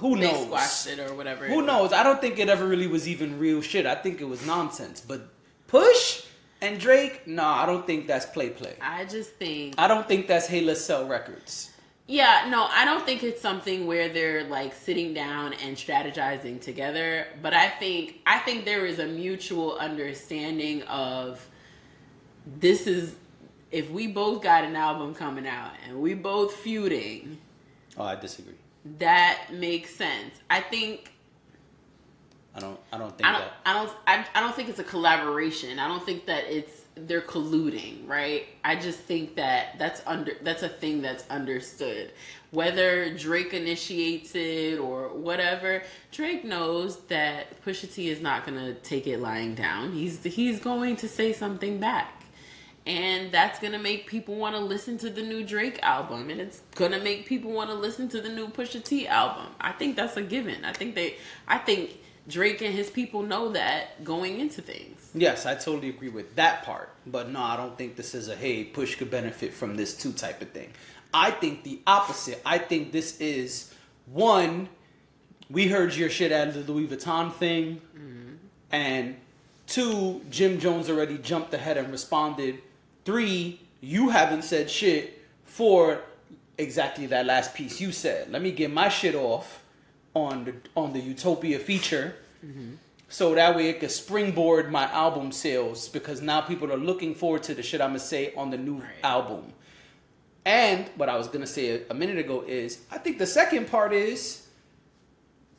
Who 0.02 0.18
they 0.18 0.32
knows? 0.32 0.46
squashed 0.46 0.88
it 0.88 1.00
or 1.00 1.14
whatever. 1.16 1.46
Who 1.48 1.62
knows? 1.62 1.94
I 1.94 2.04
don't 2.04 2.20
think 2.20 2.38
it 2.40 2.50
ever 2.50 2.68
really 2.68 2.88
was 2.88 3.08
even 3.08 3.40
real 3.40 3.62
shit. 3.62 3.86
I 3.86 3.96
think 3.96 4.20
it 4.20 4.26
was 4.26 4.46
nonsense. 4.46 5.00
But 5.00 5.22
Push 5.68 6.26
and 6.60 6.80
Drake, 6.80 7.26
nah, 7.28 7.64
I 7.64 7.66
don't 7.66 7.86
think 7.88 8.08
that's 8.08 8.26
play 8.26 8.50
play. 8.50 8.76
I 8.82 9.06
just 9.06 9.32
think 9.36 9.76
I 9.78 9.88
don't 9.88 10.08
think 10.08 10.28
that's 10.28 10.48
Hey 10.48 10.62
Let's 10.62 10.82
Sell 10.82 11.08
Records. 11.08 11.70
Yeah, 12.08 12.48
no, 12.50 12.68
I 12.70 12.84
don't 12.84 13.06
think 13.06 13.24
it's 13.24 13.40
something 13.42 13.88
where 13.88 14.10
they're 14.10 14.44
like 14.44 14.74
sitting 14.74 15.14
down 15.14 15.54
and 15.54 15.78
strategizing 15.78 16.60
together, 16.60 17.28
but 17.42 17.54
I 17.54 17.70
think 17.70 18.20
I 18.26 18.40
think 18.40 18.66
there 18.66 18.86
is 18.86 19.00
a 19.00 19.08
mutual 19.08 19.78
understanding 19.78 20.82
of 20.84 21.48
this 22.60 22.88
is 22.88 23.16
if 23.72 23.90
we 23.90 24.08
both 24.08 24.42
got 24.42 24.64
an 24.66 24.76
album 24.76 25.14
coming 25.14 25.48
out 25.48 25.72
and 25.88 26.02
we 26.02 26.14
both 26.16 26.54
feuding, 26.56 27.38
Oh, 27.98 28.04
I 28.04 28.16
disagree. 28.16 28.56
That 28.98 29.48
makes 29.52 29.96
sense. 29.96 30.34
I 30.50 30.62
think 30.62 31.12
I 32.54 32.60
don't. 32.60 32.80
I 32.92 32.98
don't 32.98 33.18
think 33.18 33.28
I 33.28 33.32
don't 33.32 33.42
that. 33.42 33.54
I 33.66 33.74
don't 33.74 33.92
I, 34.08 34.26
I 34.36 34.40
don't 34.42 34.56
think 34.56 34.70
it's 34.70 34.80
a 34.80 34.84
collaboration. 34.84 35.80
I 35.80 35.88
don't 35.88 36.06
think 36.06 36.26
that 36.26 36.46
it's 36.46 36.82
they're 36.96 37.22
colluding, 37.22 38.08
right? 38.08 38.48
I 38.66 38.76
just 38.76 39.00
think 39.00 39.36
that 39.36 39.78
that's 39.80 40.02
under 40.06 40.34
that's 40.42 40.64
a 40.64 40.70
thing 40.70 41.02
that's 41.02 41.24
understood. 41.30 42.12
Whether 42.52 43.14
Drake 43.16 43.54
initiates 43.54 44.36
it 44.36 44.80
or 44.80 45.10
whatever, 45.10 45.84
Drake 46.12 46.44
knows 46.44 46.98
that 47.04 47.64
Pusha 47.64 47.94
T 47.94 48.10
is 48.10 48.20
not 48.20 48.46
going 48.46 48.58
to 48.58 48.74
take 48.74 49.08
it 49.08 49.20
lying 49.20 49.56
down. 49.56 49.94
He's 49.94 50.22
he's 50.24 50.60
going 50.60 50.98
to 50.98 51.08
say 51.08 51.32
something 51.32 51.80
back. 51.80 52.21
And 52.92 53.32
that's 53.32 53.60
to 53.60 53.78
make 53.78 54.06
people 54.06 54.36
want 54.36 54.54
to 54.54 54.60
listen 54.60 54.98
to 54.98 55.10
the 55.10 55.22
new 55.22 55.46
Drake 55.46 55.80
album 55.82 56.30
and 56.30 56.42
it's 56.42 56.62
to 56.76 57.00
make 57.00 57.26
people 57.26 57.52
want 57.52 57.70
to 57.70 57.76
listen 57.76 58.10
to 58.10 58.20
the 58.20 58.28
new 58.28 58.50
Pusha 58.50 58.84
T 58.84 59.08
album. 59.08 59.48
I 59.62 59.72
think 59.72 59.96
that's 59.96 60.18
a 60.18 60.22
given. 60.22 60.66
I 60.66 60.74
think 60.74 60.96
they 60.96 61.16
I 61.48 61.58
think 61.58 61.98
Drake 62.28 62.62
and 62.62 62.74
his 62.74 62.90
people 62.90 63.24
know 63.24 63.54
that 63.54 64.04
going 64.04 64.42
into 64.42 64.62
things. 64.62 65.10
Yes, 65.14 65.46
I 65.46 65.56
totally 65.56 65.88
agree 65.88 66.10
with 66.10 66.36
that 66.36 66.64
part. 66.64 66.90
But 67.08 67.30
no, 67.30 67.40
I 67.40 67.56
don't 67.56 67.78
think 67.78 67.96
this 67.96 68.14
is 68.14 68.28
a 68.28 68.36
hey, 68.36 68.66
Push 68.66 68.96
could 68.96 69.10
benefit 69.10 69.54
from 69.54 69.76
this 69.76 69.96
too 69.96 70.12
type 70.12 70.42
of 70.42 70.50
thing. 70.52 70.72
I 71.14 71.32
think 71.32 71.64
the 71.64 71.80
opposite. 71.88 72.42
I 72.46 72.58
think 72.58 72.92
this 72.92 73.22
is 73.22 73.74
one. 74.06 74.68
We 75.50 75.70
heard 75.70 75.96
your 75.96 76.10
shit 76.10 76.34
out 76.34 76.50
of 76.50 76.66
the 76.66 76.72
Louis 76.74 76.88
Vuitton 76.88 77.34
thing, 77.34 77.82
mm-hmm. 77.96 78.36
and 78.72 79.16
two, 79.68 80.22
Jim 80.30 80.60
Jones 80.60 80.90
already 80.90 81.18
jumped 81.18 81.54
ahead 81.54 81.78
and 81.78 81.90
responded. 81.90 82.60
Three, 83.06 83.60
you 83.82 84.10
haven't 84.10 84.44
said 84.44 84.70
shit. 84.70 85.20
Four, 85.46 86.02
exactly 86.58 87.08
that 87.08 87.26
last 87.26 87.54
piece 87.54 87.82
you 87.82 87.92
said. 87.92 88.32
Let 88.32 88.42
me 88.42 88.52
get 88.52 88.72
my 88.72 88.90
shit 88.90 89.16
off 89.16 89.64
on 90.14 90.46
the 90.46 90.54
on 90.76 90.94
the 90.94 91.00
Utopia 91.00 91.58
feature 91.58 92.16
mm-hmm. 92.46 92.74
so 93.10 93.34
that 93.34 93.56
way 93.56 93.70
it 93.70 93.80
could 93.80 93.92
springboard 93.92 94.72
my 94.72 94.84
album 94.92 95.32
sales 95.32 95.88
because 95.90 96.22
now 96.22 96.42
people 96.42 96.72
are 96.72 96.78
looking 96.78 97.16
forward 97.16 97.44
to 97.44 97.54
the 97.56 97.64
shit 97.64 97.80
I'm 97.82 97.90
gonna 97.92 98.00
say 98.00 98.34
on 98.36 98.50
the 98.50 98.58
new 98.58 98.76
Right. 98.80 98.90
album. 99.04 99.54
And 100.46 100.90
what 100.96 101.08
I 101.08 101.18
was 101.18 101.28
gonna 101.28 101.48
say 101.48 101.70
a, 101.70 101.82
a 101.92 101.94
minute 101.94 102.18
ago 102.18 102.44
is 102.48 102.80
I 102.92 102.98
think 102.98 103.20
the 103.20 103.26
second 103.28 103.70
part 103.70 103.94
is 103.94 104.41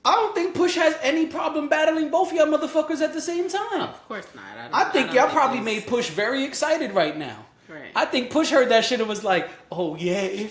I 0.05 0.15
don't 0.17 0.35
think 0.35 0.55
Push 0.55 0.75
has 0.77 0.97
any 1.03 1.27
problem 1.27 1.69
battling 1.69 2.11
both 2.11 2.31
of 2.33 2.37
y'all 2.37 2.47
motherfuckers 2.47 3.01
at 3.01 3.13
the 3.13 3.21
same 3.21 3.49
time. 3.49 3.83
Of 3.83 4.09
course 4.09 4.27
not. 4.35 4.45
I, 4.59 4.63
don't, 4.65 4.75
I 4.75 4.85
think 4.91 5.07
don't 5.09 5.17
y'all 5.17 5.29
probably 5.29 5.59
he's- 5.59 5.65
made 5.65 5.87
Push 5.87 6.11
very 6.11 6.45
excited 6.45 6.93
right 6.93 7.17
now. 7.17 7.47
Right. 7.69 7.91
I 7.97 8.05
think 8.05 8.31
Push 8.31 8.51
heard 8.51 8.69
that 8.71 8.85
shit 8.85 9.01
and 9.01 9.09
was 9.09 9.25
like, 9.25 9.49
"Oh 9.71 9.97
yeah, 9.97 10.47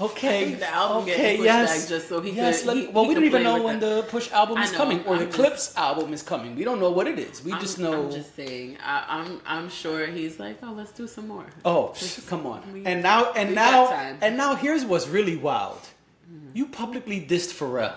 okay, 0.00 0.44
think 0.46 0.58
the 0.60 0.68
album 0.68 1.02
okay, 1.02 1.36
yes, 1.42 1.86
just 1.88 2.08
so 2.08 2.20
he 2.22 2.30
yes." 2.30 2.60
could- 2.60 2.68
let- 2.68 2.76
he- 2.78 2.86
well, 2.86 3.02
he 3.04 3.08
we 3.08 3.14
don't 3.14 3.24
even 3.24 3.42
know 3.42 3.62
when 3.62 3.78
that. 3.80 3.96
the 3.96 4.02
Push 4.04 4.30
album 4.32 4.58
is 4.58 4.72
know, 4.72 4.78
coming 4.78 5.04
or 5.04 5.14
I'm 5.14 5.18
the 5.18 5.24
just- 5.26 5.36
Clipse 5.36 5.76
album 5.76 6.14
is 6.14 6.22
coming. 6.22 6.56
We 6.56 6.64
don't 6.64 6.80
know 6.80 6.90
what 6.90 7.06
it 7.08 7.18
is. 7.18 7.44
We 7.44 7.52
I'm, 7.52 7.60
just 7.60 7.78
know. 7.78 8.04
I'm 8.04 8.10
just 8.10 8.34
saying. 8.36 8.78
I, 8.82 9.04
I'm 9.08 9.40
I'm 9.44 9.68
sure 9.68 10.06
he's 10.06 10.38
like, 10.40 10.58
oh, 10.62 10.72
let's 10.72 10.92
do 10.92 11.06
some 11.06 11.28
more. 11.28 11.44
Oh, 11.64 11.94
come 12.28 12.46
on. 12.46 12.62
we- 12.72 12.86
and 12.86 13.02
now 13.02 13.32
and 13.32 13.54
now 13.54 13.88
and 14.22 14.36
now 14.38 14.54
here's 14.54 14.84
what's 14.86 15.08
really 15.08 15.36
wild. 15.36 15.80
Mm-hmm. 16.32 16.56
You 16.56 16.66
publicly 16.68 17.20
dissed 17.20 17.52
Pharrell. 17.52 17.94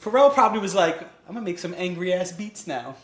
Pharrell 0.00 0.32
probably 0.32 0.60
was 0.60 0.74
like, 0.74 1.00
I'm 1.28 1.34
gonna 1.34 1.42
make 1.42 1.58
some 1.58 1.74
angry 1.76 2.12
ass 2.12 2.32
beats 2.32 2.66
now. 2.66 2.96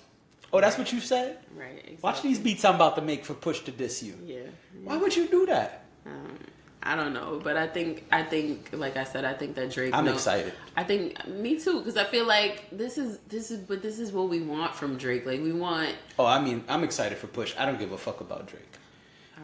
Oh, 0.52 0.60
that's 0.60 0.78
what 0.78 0.92
you 0.92 1.00
said? 1.00 1.38
Right. 1.54 1.72
Exactly. 1.78 1.98
Watch 2.02 2.22
these 2.22 2.38
beats 2.38 2.64
I'm 2.64 2.76
about 2.76 2.96
to 2.96 3.02
make 3.02 3.24
for 3.24 3.34
Push 3.34 3.60
to 3.60 3.70
diss 3.72 4.02
you. 4.02 4.14
Yeah. 4.24 4.38
Why 4.84 4.96
would 4.96 5.14
you 5.14 5.26
do 5.28 5.44
that? 5.46 5.84
Um, 6.06 6.38
I 6.82 6.94
don't 6.94 7.12
know, 7.12 7.40
but 7.42 7.56
I 7.56 7.66
think 7.66 8.04
I 8.12 8.22
think 8.22 8.70
like 8.72 8.96
I 8.96 9.04
said, 9.04 9.24
I 9.24 9.34
think 9.34 9.56
that 9.56 9.70
Drake. 9.72 9.92
I'm 9.92 10.04
knows- 10.04 10.14
excited. 10.14 10.52
I 10.76 10.84
think 10.84 11.26
me 11.26 11.58
too, 11.58 11.80
because 11.80 11.96
I 11.96 12.04
feel 12.04 12.24
like 12.26 12.70
this 12.70 12.96
is 12.96 13.18
this 13.28 13.50
is 13.50 13.58
but 13.58 13.82
this 13.82 13.98
is 13.98 14.12
what 14.12 14.28
we 14.28 14.40
want 14.40 14.74
from 14.74 14.96
Drake. 14.96 15.26
Like 15.26 15.42
we 15.42 15.52
want 15.52 15.94
Oh, 16.18 16.24
I 16.24 16.40
mean, 16.40 16.64
I'm 16.68 16.84
excited 16.84 17.18
for 17.18 17.26
Push. 17.26 17.54
I 17.58 17.66
don't 17.66 17.78
give 17.78 17.92
a 17.92 17.98
fuck 17.98 18.20
about 18.20 18.46
Drake. 18.46 18.62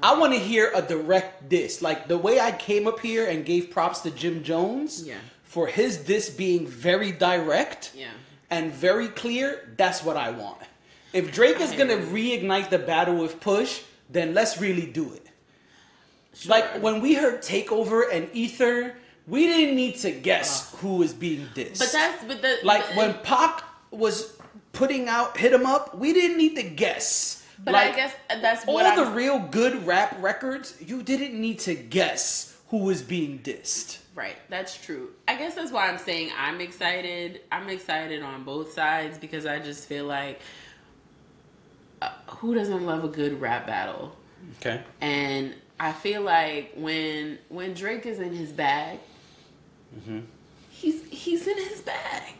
I 0.02 0.18
want 0.18 0.32
to 0.32 0.38
hear 0.38 0.70
a 0.74 0.82
direct 0.82 1.48
diss. 1.48 1.82
Like 1.82 2.08
the 2.08 2.18
way 2.18 2.40
I 2.40 2.52
came 2.52 2.86
up 2.86 3.00
here 3.00 3.26
and 3.26 3.44
gave 3.44 3.70
props 3.70 4.00
to 4.00 4.10
Jim 4.10 4.42
Jones 4.42 5.04
Yeah. 5.06 5.16
for 5.44 5.66
his 5.66 5.96
diss 5.96 6.30
being 6.30 6.66
very 6.66 7.12
direct 7.12 7.92
yeah. 7.94 8.08
and 8.50 8.72
very 8.72 9.08
clear, 9.08 9.74
that's 9.76 10.02
what 10.02 10.16
I 10.16 10.30
want. 10.30 10.58
If 11.12 11.32
Drake 11.32 11.60
is 11.60 11.72
going 11.72 11.88
to 11.88 11.98
reignite 12.06 12.70
the 12.70 12.78
battle 12.78 13.16
with 13.16 13.40
Push, 13.40 13.82
then 14.08 14.32
let's 14.32 14.58
really 14.60 14.86
do 14.86 15.12
it. 15.12 15.26
Sure. 16.34 16.50
Like 16.50 16.82
when 16.82 17.02
we 17.02 17.14
heard 17.14 17.42
Takeover 17.42 18.04
and 18.10 18.28
Ether, 18.32 18.94
we 19.26 19.46
didn't 19.46 19.76
need 19.76 19.96
to 19.98 20.10
guess 20.10 20.72
uh. 20.72 20.78
who 20.78 20.96
was 20.96 21.12
being 21.12 21.46
dissed. 21.54 21.78
But 21.78 21.92
that's 21.92 22.24
but 22.24 22.40
the 22.40 22.56
like 22.64 22.82
when 22.96 23.12
Pac 23.22 23.62
was 23.90 24.38
putting 24.72 25.08
out 25.08 25.36
Hit 25.36 25.52
'em 25.52 25.66
Up, 25.66 25.96
we 25.98 26.14
didn't 26.14 26.38
need 26.38 26.56
to 26.56 26.62
guess. 26.62 27.41
But 27.64 27.72
like, 27.74 27.92
I 27.92 27.96
guess 27.96 28.14
that's 28.40 28.66
all 28.66 28.74
what 28.74 28.96
the 28.96 29.04
I'm, 29.04 29.14
real 29.14 29.38
good 29.38 29.86
rap 29.86 30.16
records, 30.20 30.76
you 30.84 31.02
didn't 31.02 31.40
need 31.40 31.60
to 31.60 31.74
guess 31.74 32.56
who 32.68 32.78
was 32.78 33.02
being 33.02 33.38
dissed. 33.38 33.98
Right, 34.14 34.36
that's 34.50 34.76
true. 34.82 35.10
I 35.28 35.36
guess 35.36 35.54
that's 35.54 35.70
why 35.72 35.88
I'm 35.88 35.98
saying 35.98 36.30
I'm 36.38 36.60
excited. 36.60 37.40
I'm 37.50 37.68
excited 37.68 38.22
on 38.22 38.44
both 38.44 38.72
sides 38.72 39.16
because 39.18 39.46
I 39.46 39.58
just 39.58 39.86
feel 39.88 40.04
like 40.06 40.40
uh, 42.02 42.10
who 42.26 42.54
doesn't 42.54 42.84
love 42.84 43.04
a 43.04 43.08
good 43.08 43.40
rap 43.40 43.66
battle? 43.66 44.14
Okay. 44.60 44.82
And 45.00 45.54
I 45.78 45.92
feel 45.92 46.22
like 46.22 46.72
when 46.76 47.38
when 47.48 47.74
Drake 47.74 48.06
is 48.06 48.18
in 48.18 48.32
his 48.34 48.50
bag, 48.52 48.98
Mm-hmm. 49.94 50.20
he's 50.70 51.04
he's 51.10 51.46
in 51.46 51.56
his 51.58 51.80
bag. 51.82 52.34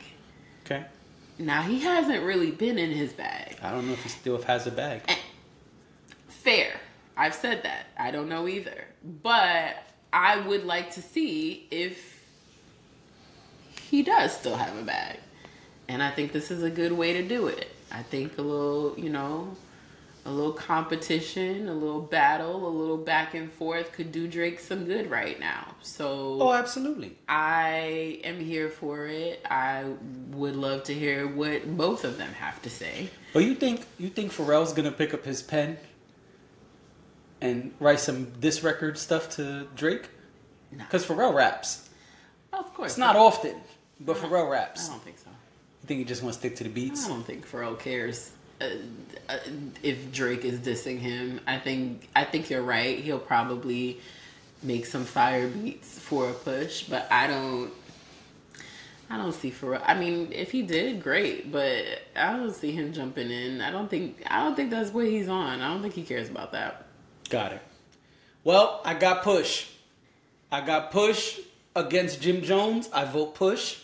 Okay. 0.65 0.85
Now 1.39 1.63
he 1.63 1.81
hasn't 1.81 2.23
really 2.25 2.51
been 2.51 2.79
in 2.79 2.91
his 2.91 3.13
bag. 3.13 3.57
I 3.63 3.71
don't 3.71 3.87
know 3.87 3.93
if 3.93 4.03
he 4.03 4.09
still 4.09 4.41
has 4.43 4.67
a 4.67 4.71
bag. 4.71 5.03
Eh, 5.09 5.17
fair. 6.29 6.73
I've 7.17 7.35
said 7.35 7.63
that. 7.65 7.87
I 7.99 8.11
don't 8.11 8.29
know 8.29 8.49
either. 8.49 8.85
But 9.23 9.77
I 10.13 10.39
would 10.47 10.65
like 10.65 10.93
to 10.93 11.03
see 11.03 11.67
if 11.71 12.25
he 13.81 14.03
does 14.03 14.33
still 14.33 14.57
have 14.57 14.77
a 14.79 14.83
bag. 14.83 15.19
And 15.89 16.03
I 16.03 16.11
think 16.11 16.33
this 16.33 16.51
is 16.51 16.63
a 16.63 16.71
good 16.71 16.93
way 16.93 17.13
to 17.15 17.23
do 17.23 17.49
it. 17.49 17.69
I 17.91 18.03
think 18.03 18.39
a 18.39 18.43
little, 18.43 18.95
you 18.99 19.11
know, 19.11 19.55
a 20.25 20.31
little 20.31 20.53
competition, 20.53 21.69
a 21.69 21.75
little 21.75 22.01
battle, 22.01 22.67
a 22.67 22.69
little 22.69 22.97
back 22.97 23.35
and 23.35 23.51
forth 23.53 23.93
could 23.93 24.13
do 24.13 24.29
Drake 24.29 24.61
some 24.61 24.85
good 24.85 25.11
right 25.11 25.39
now. 25.41 25.75
So 25.83 26.39
Oh, 26.41 26.53
absolutely. 26.53 27.17
I 27.29 28.21
am 28.23 28.39
here 28.39 28.69
for 28.69 29.07
it. 29.07 29.45
I 29.51 29.85
would 30.31 30.55
love 30.55 30.85
to 30.85 30.95
hear 30.95 31.27
what 31.27 31.77
both 31.77 32.05
of 32.05 32.19
them 32.19 32.33
have 32.35 32.63
to 32.63 32.71
say. 32.71 33.11
But 33.33 33.41
you 33.45 33.55
think 33.57 33.85
you 33.99 34.11
think 34.11 34.33
Pharrell's 34.33 34.73
gonna 34.73 34.93
pick 34.93 35.13
up 35.13 35.25
his 35.25 35.43
pen 35.43 35.77
and 37.41 37.73
write 37.81 37.99
some 38.01 38.31
diss 38.39 38.63
record 38.63 38.99
stuff 38.99 39.29
to 39.37 39.67
Drake? 39.75 40.09
No. 40.71 40.85
Because 40.85 41.05
Pharrell 41.05 41.35
raps. 41.35 41.89
Of 42.53 42.73
course, 42.75 42.93
It's 42.93 42.99
not 42.99 43.17
often, 43.17 43.57
but 43.99 44.17
Pharrell 44.17 44.51
raps. 44.51 44.89
I 44.89 44.93
don't 44.93 45.03
think 45.03 45.19
so. 45.19 45.31
You 45.83 45.87
think 45.87 45.99
he 45.99 46.05
just 46.05 46.23
want 46.23 46.35
to 46.35 46.39
stick 46.39 46.55
to 46.57 46.65
the 46.65 46.71
beats? 46.71 47.07
I 47.07 47.09
don't 47.09 47.25
think 47.27 47.49
Pharrell 47.51 47.77
cares 47.79 48.31
uh, 49.29 49.37
if 49.83 50.13
Drake 50.13 50.45
is 50.45 50.61
dissing 50.61 50.99
him. 50.99 51.41
I 51.47 51.59
think 51.59 52.09
I 52.15 52.25
think 52.25 52.51
you're 52.51 52.63
right. 52.63 52.99
He'll 52.99 53.19
probably 53.19 54.01
make 54.63 54.87
some 54.87 55.05
fire 55.05 55.49
beats 55.49 55.99
for 55.99 56.31
a 56.31 56.33
push, 56.33 56.85
but 56.85 57.11
I 57.11 57.27
don't. 57.27 57.73
I 59.11 59.19
don't 59.19 59.35
see 59.35 59.51
Pharrell. 59.51 59.83
I 59.85 59.95
mean, 59.95 60.33
if 60.33 60.51
he 60.51 60.63
did, 60.63 61.03
great, 61.03 61.53
but 61.53 61.85
I 62.17 62.33
don't 62.35 62.55
see 62.55 62.73
him 62.73 62.95
jumping 62.95 63.31
in. 63.31 63.61
I 63.61 63.71
don't 63.71 63.89
think. 63.89 64.23
I 64.27 64.43
don't 64.43 64.55
think 64.55 64.71
that's 64.71 64.91
what 64.91 65.07
he's 65.07 65.29
on. 65.29 65.61
I 65.61 65.69
don't 65.69 65.83
think 65.83 65.95
he 65.95 66.03
cares 66.03 66.31
about 66.31 66.53
that. 66.53 66.87
Got 67.29 67.53
it. 67.53 67.63
Well, 68.45 68.81
I 68.85 68.95
got 68.95 69.23
push. 69.23 69.69
I 70.51 70.61
got 70.61 70.91
push 70.91 71.39
against 71.77 72.21
Jim 72.21 72.43
Jones. 72.43 72.89
I 72.93 73.05
vote 73.05 73.35
push. 73.35 73.79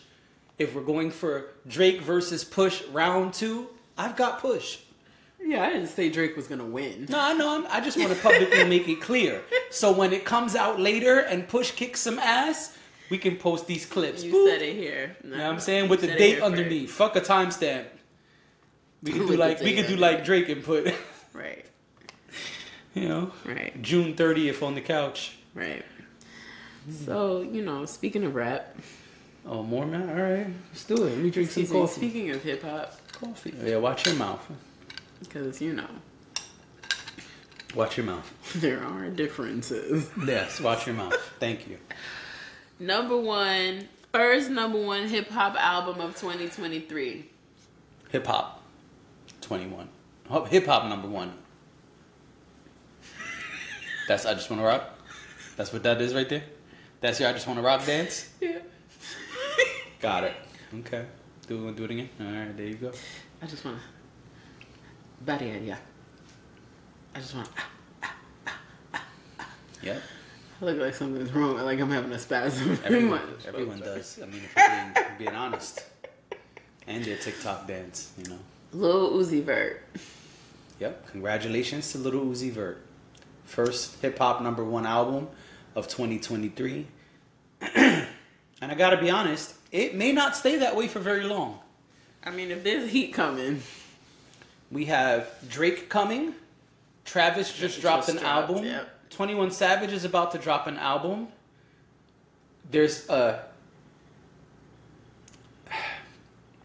If 0.59 0.75
we're 0.75 0.83
going 0.83 1.11
for 1.11 1.51
Drake 1.69 2.01
versus 2.01 2.43
Push 2.43 2.83
round 2.87 3.33
two, 3.33 3.69
I've 3.99 4.17
got 4.17 4.41
push. 4.41 4.79
Yeah, 5.45 5.63
I 5.65 5.73
didn't 5.73 5.89
say 5.89 6.09
Drake 6.09 6.37
was 6.37 6.47
gonna 6.47 6.65
win. 6.65 7.07
No, 7.09 7.19
I 7.19 7.33
know. 7.35 7.49
I'm- 7.51 7.67
I 7.71 7.81
just 7.81 7.97
want 7.99 8.11
to 8.13 8.19
publicly 8.21 8.65
make 8.65 8.89
it 8.89 9.01
clear. 9.01 9.43
So 9.71 9.93
when 9.93 10.13
it 10.13 10.25
comes 10.25 10.55
out 10.57 10.81
later 10.81 11.19
and 11.21 11.47
Push 11.49 11.73
kicks 11.73 12.01
some 12.01 12.19
ass, 12.19 12.77
we 13.11 13.19
can 13.19 13.37
post 13.37 13.67
these 13.67 13.85
clips. 13.87 14.23
You 14.25 14.33
Boop. 14.33 14.49
said 14.51 14.63
it 14.63 14.75
here. 14.75 15.17
You 15.25 15.31
know 15.31 15.37
what 15.39 15.47
I'm 15.47 15.61
saying? 15.61 15.89
With 15.89 16.01
the 16.01 16.07
You 16.09 16.13
said 16.13 16.21
it 16.21 16.25
date 16.25 16.35
here 16.37 16.43
underneath. 16.45 16.91
Fuck 16.91 17.17
a 17.17 17.21
timestamp. 17.21 17.85
We 19.03 19.13
could 19.13 19.27
do 19.29 19.37
like 19.37 19.61
we 19.61 19.67
date 19.75 19.77
could 19.77 19.87
do 19.89 19.97
like 19.97 20.25
Drake 20.25 20.49
and 20.49 20.63
put. 20.63 20.93
Right, 21.33 21.65
you 22.95 23.09
know, 23.09 23.31
right, 23.45 23.81
June 23.81 24.15
30th 24.15 24.61
on 24.63 24.75
the 24.75 24.81
couch. 24.81 25.37
right. 25.55 25.85
So 27.05 27.43
you 27.43 27.63
know, 27.63 27.85
speaking 27.85 28.25
of 28.25 28.35
rap, 28.35 28.77
Oh, 29.47 29.63
more 29.63 29.87
man. 29.87 30.11
All 30.11 30.17
right, 30.17 30.47
let's 30.73 30.85
do 30.85 30.95
it. 30.97 31.01
Let 31.11 31.19
me 31.19 31.31
drink 31.31 31.47
excuse 31.49 31.69
some 31.69 31.77
me, 31.77 31.83
coffee. 31.83 32.01
speaking 32.01 32.31
of 32.31 32.43
hip 32.43 32.63
hop, 32.63 32.99
Coffee. 33.21 33.55
Yeah, 33.65 33.77
watch 33.77 34.07
your 34.07 34.15
mouth. 34.15 34.47
because 35.21 35.61
you 35.61 35.73
know 35.73 35.89
Watch 37.75 37.97
your 37.99 38.07
mouth. 38.07 38.33
there 38.57 38.83
are 38.83 39.11
differences. 39.11 40.09
Yes, 40.27 40.61
watch 40.61 40.87
your 40.87 40.97
mouth. 40.97 41.15
Thank 41.39 41.69
you. 41.69 41.79
Number 42.81 43.19
one, 43.19 43.89
first 44.13 44.51
number 44.51 44.81
one 44.81 45.07
hip 45.07 45.29
hop 45.29 45.55
album 45.57 46.01
of 46.01 46.17
2023. 46.17 47.29
Hip 48.11 48.27
hop, 48.27 48.63
21. 49.43 49.89
Hip 50.49 50.67
hop 50.67 50.89
number 50.89 51.09
one. 51.09 51.33
That's 54.07 54.25
I 54.25 54.33
just 54.33 54.49
want 54.49 54.63
to 54.63 54.67
rock. 54.67 54.99
That's 55.57 55.73
what 55.73 55.83
that 55.83 56.01
is 56.01 56.15
right 56.15 56.29
there. 56.29 56.45
That's 57.01 57.21
your 57.21 57.29
I 57.29 57.33
just 57.33 57.47
want 57.47 57.59
to 57.59 57.63
rock 57.63 57.85
dance. 57.85 58.31
Yeah. 58.41 58.59
Got 60.01 60.25
it. 60.25 60.37
Okay. 60.81 61.05
Do 61.49 61.73
do 61.73 61.85
it 61.85 61.91
again. 61.91 62.11
All 62.21 62.27
right, 62.27 62.55
there 62.55 62.67
you 62.67 62.75
go. 62.75 62.93
I 63.41 63.47
just 63.47 63.65
want 63.65 63.79
to. 63.79 65.25
Body 65.25 65.51
idea. 65.51 65.79
I 67.15 67.21
just 67.21 67.35
want 67.35 67.49
to. 67.57 69.01
Yep. 69.83 70.03
I 70.61 70.65
look 70.65 70.79
like 70.79 70.95
something's 70.95 71.33
wrong. 71.33 71.57
Like 71.57 71.81
I'm 71.81 71.91
having 71.91 72.13
a 72.13 72.19
spasm. 72.19 72.79
Everyone, 72.85 73.23
everyone 73.47 73.81
does. 73.81 74.19
I 74.23 74.27
mean, 74.27 74.43
if 74.45 74.55
you're 74.55 74.95
being, 74.95 75.19
being 75.19 75.35
honest. 75.35 75.85
And 76.87 77.03
their 77.05 77.17
TikTok 77.17 77.67
dance, 77.67 78.13
you 78.19 78.29
know. 78.29 78.39
Lil 78.73 79.13
Uzi 79.13 79.43
Vert. 79.43 79.83
Yep. 80.81 81.11
Congratulations 81.13 81.91
to 81.93 81.99
Lil 81.99 82.27
Uzi 82.27 82.51
Vert. 82.51 82.85
First 83.45 84.03
hip 84.03 84.19
hop 84.19 84.43
number 84.43 84.65
one 84.65 84.85
album 84.85 85.29
of 85.75 85.89
2023. 85.89 86.87
and 87.61 88.07
I 88.61 88.75
gotta 88.75 88.99
be 88.99 89.11
honest, 89.11 89.55
it 89.73 89.95
may 89.95 90.13
not 90.13 90.37
stay 90.37 90.57
that 90.59 90.75
way 90.77 90.89
for 90.89 90.99
very 91.01 91.25
long. 91.25 91.59
I 92.25 92.31
mean, 92.31 92.51
if 92.51 92.63
there's 92.65 92.91
heat 92.91 93.13
coming, 93.15 93.63
We 94.71 94.85
have 94.87 95.29
Drake 95.49 95.89
coming. 95.89 96.35
Travis 97.05 97.49
just 97.49 97.61
Just 97.61 97.81
dropped 97.81 98.09
an 98.11 98.17
dropped, 98.17 98.51
album. 98.51 98.65
yep. 98.65 98.91
21 99.11 99.51
Savage 99.51 99.93
is 99.93 100.05
about 100.05 100.33
to 100.33 100.39
drop 100.39 100.67
an 100.67 100.77
album. 100.77 101.29
There's 102.71 103.09
a 103.09 103.45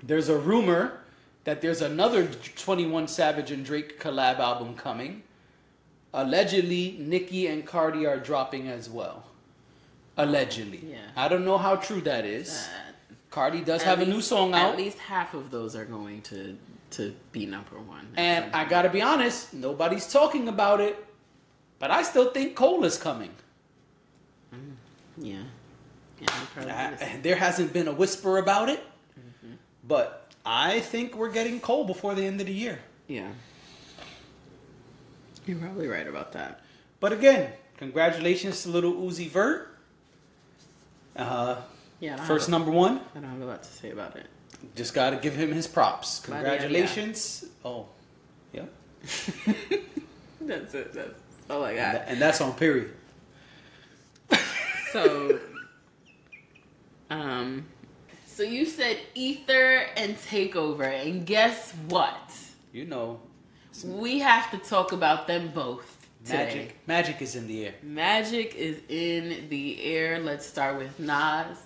there's 0.02 0.28
a 0.30 0.38
rumor 0.38 1.00
that 1.46 1.62
there's 1.62 1.82
another 1.82 2.28
21 2.28 3.08
Savage 3.08 3.52
and 3.52 3.66
Drake 3.66 4.00
collab 4.00 4.40
album 4.40 4.76
coming. 4.76 5.24
Allegedly, 6.14 6.98
Nicki 7.00 7.48
and 7.48 7.66
Cardi 7.66 8.06
are 8.06 8.18
dropping 8.20 8.68
as 8.68 8.90
well. 8.90 9.24
Allegedly. 10.18 10.84
Yeah. 10.92 10.98
I 11.16 11.28
don't 11.28 11.44
know 11.46 11.58
how 11.58 11.76
true 11.78 12.02
that 12.02 12.26
is. 12.26 12.68
uh, 12.68 12.92
Cardi 13.34 13.62
does 13.62 13.82
at 13.82 13.88
have 13.88 14.00
a 14.00 14.06
new 14.06 14.22
song 14.22 14.54
out. 14.54 14.74
At 14.74 14.78
least 14.78 15.00
half 15.00 15.34
of 15.34 15.50
those 15.50 15.76
are 15.76 15.86
going 15.86 16.22
to 16.24 16.56
to 16.92 17.16
be 17.32 17.48
number 17.48 17.80
one. 17.80 18.08
And 18.16 18.54
I 18.54 18.66
gotta 18.66 18.90
be 18.90 19.02
honest, 19.02 19.56
nobody's 19.56 20.08
talking 20.12 20.48
about 20.48 20.80
it. 20.80 21.04
But 21.80 21.90
I 21.90 22.04
still 22.04 22.30
think 22.30 22.56
Cole 22.56 22.86
is 22.86 22.96
coming. 22.98 23.32
Mm, 24.54 24.76
yeah, 25.18 25.38
yeah, 26.22 26.28
I'm 26.30 26.48
probably 26.54 26.72
ah, 26.72 26.94
I- 27.02 27.20
there 27.24 27.36
hasn't 27.36 27.74
been 27.74 27.88
a 27.88 27.92
whisper 27.92 28.38
about 28.38 28.70
it. 28.70 28.82
Mm-hmm. 29.20 29.56
But 29.84 30.32
I 30.46 30.82
think 30.82 31.16
we're 31.16 31.32
getting 31.32 31.60
Cole 31.60 31.86
before 31.86 32.14
the 32.14 32.24
end 32.24 32.40
of 32.40 32.46
the 32.48 32.54
year. 32.54 32.80
yeah. 33.08 33.30
You're 35.46 35.58
probably 35.58 35.88
right 35.90 36.08
about 36.08 36.32
that. 36.34 36.62
But 37.02 37.12
again, 37.12 37.52
congratulations 37.76 38.64
to 38.64 38.70
Lil 38.70 38.94
Uzi 38.94 39.28
Vert. 39.30 39.78
Uh, 41.18 41.58
Yeah, 42.04 42.18
first 42.18 42.48
have, 42.48 42.52
number 42.52 42.70
one. 42.72 43.00
I 43.16 43.20
don't 43.22 43.30
have 43.30 43.42
a 43.42 43.46
lot 43.46 43.64
to 43.64 43.70
say 43.72 43.92
about 43.92 44.18
it. 44.18 44.26
Just 44.76 44.94
gotta 44.94 45.16
give 45.16 45.36
him 45.36 45.52
his 45.54 45.68
props. 45.68 46.22
Yeah, 46.28 46.36
yeah. 46.36 46.42
Congratulations. 46.42 47.46
Oh, 47.64 47.86
yep. 48.52 48.70
That's 50.42 50.74
it. 50.74 50.94
That's 50.94 51.20
all 51.50 51.64
I 51.64 51.70
And, 51.72 51.78
got. 51.78 51.94
tha- 51.94 52.10
and 52.10 52.22
that's 52.22 52.42
on 52.42 52.54
period. 52.56 52.92
So, 54.92 55.40
um, 57.10 57.66
so 58.28 58.44
you 58.44 58.66
said 58.66 58.98
Ether 59.16 59.88
and 59.96 60.16
Takeover, 60.18 60.84
and 60.86 61.26
guess 61.26 61.72
what? 61.88 62.32
You 62.74 62.86
know, 62.86 63.20
We 63.86 64.20
have 64.20 64.52
to 64.52 64.58
talk 64.58 64.92
about 64.92 65.26
them 65.28 65.52
both 65.54 66.06
today. 66.26 66.38
magic. 66.46 66.78
Magic 66.88 67.22
is 67.22 67.36
in 67.36 67.48
the 67.48 67.66
air. 67.68 67.74
Magic 67.82 68.56
is 68.56 68.78
in 68.90 69.48
the 69.50 69.82
air. 69.84 70.20
Let's 70.20 70.46
start 70.46 70.78
with 70.78 71.00
Nas. 71.00 71.58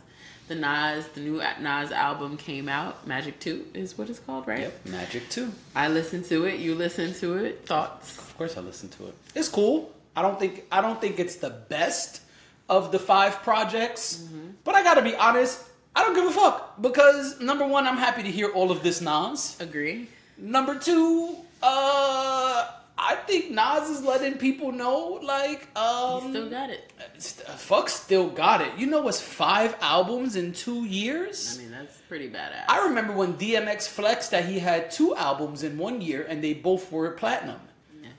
The 0.48 0.56
Nas, 0.56 1.08
the 1.10 1.20
new 1.20 1.42
Nas 1.60 1.92
album 1.92 2.38
came 2.38 2.70
out. 2.70 3.06
Magic 3.06 3.38
2 3.40 3.68
is 3.74 3.98
what 3.98 4.10
it's 4.10 4.20
called, 4.20 4.48
right? 4.48 4.62
Yep, 4.62 4.86
Magic 4.86 5.30
Two. 5.30 5.52
I 5.76 5.90
listened 5.90 6.24
to 6.26 6.46
it. 6.46 6.60
You 6.60 6.74
listened 6.74 7.16
to 7.16 7.36
it. 7.38 7.66
Thoughts? 7.66 8.18
Of 8.18 8.38
course, 8.38 8.56
I 8.58 8.62
listen 8.62 8.88
to 8.90 9.08
it. 9.08 9.16
It's 9.36 9.50
cool. 9.50 9.94
I 10.16 10.22
don't 10.22 10.40
think 10.40 10.64
I 10.72 10.82
don't 10.82 11.00
think 11.02 11.20
it's 11.20 11.36
the 11.36 11.50
best 11.50 12.22
of 12.70 12.92
the 12.92 13.00
five 13.00 13.44
projects, 13.44 14.28
but 14.64 14.74
I 14.74 14.84
gotta 14.84 15.02
be 15.02 15.16
honest. 15.16 15.64
I 15.96 16.04
don't 16.04 16.14
give 16.16 16.26
a 16.26 16.32
fuck 16.32 16.82
because 16.82 17.40
number 17.42 17.68
one, 17.68 17.86
I'm 17.86 17.98
happy 17.98 18.24
to 18.24 18.32
hear 18.32 18.50
all 18.50 18.72
of 18.72 18.84
this 18.84 19.02
Nas. 19.02 19.58
Agree? 19.60 20.08
Number 20.38 20.78
two, 20.80 21.36
uh, 21.62 22.70
I 23.00 23.16
think 23.16 23.52
Nas 23.52 23.90
is 23.90 24.04
letting 24.04 24.38
people 24.40 24.72
know 24.72 25.20
like 25.24 25.68
um, 25.78 26.24
You 26.26 26.30
still 26.32 26.50
got 26.50 26.70
it. 26.72 26.92
st- 27.18 27.48
fuck 27.48 27.90
still 27.90 28.28
got 28.30 28.62
it. 28.62 28.72
You 28.78 28.88
know 28.88 29.02
what's 29.02 29.22
five 29.22 29.76
albums 29.82 30.36
in 30.36 30.52
two 30.52 30.84
years? 30.86 31.58
I 31.58 31.62
mean, 31.62 31.72
that's 31.72 31.98
pretty 32.10 32.30
badass. 32.30 32.66
I 32.68 32.86
remember 32.88 33.14
when 33.14 33.36
DMX 33.36 33.88
flexed 33.88 34.32
that 34.32 34.46
he 34.46 34.58
had 34.60 34.90
two 34.90 35.16
albums 35.16 35.62
in 35.64 35.78
one 35.78 36.02
year 36.02 36.26
and 36.28 36.44
they 36.44 36.54
both 36.56 36.92
were 36.92 37.12
platinum. 37.12 37.60
Yeah. 38.02 38.10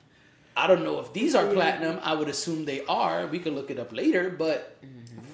I 0.55 0.67
don't 0.67 0.83
know 0.83 0.99
if 0.99 1.11
these 1.11 1.35
are 1.35 1.45
platinum. 1.51 1.99
I 2.01 2.13
would 2.13 2.29
assume 2.29 2.63
they 2.65 2.85
are. 2.85 3.27
We 3.27 3.39
could 3.39 3.53
look 3.53 3.69
it 3.69 3.79
up 3.79 3.91
later. 3.93 4.29
But 4.29 4.77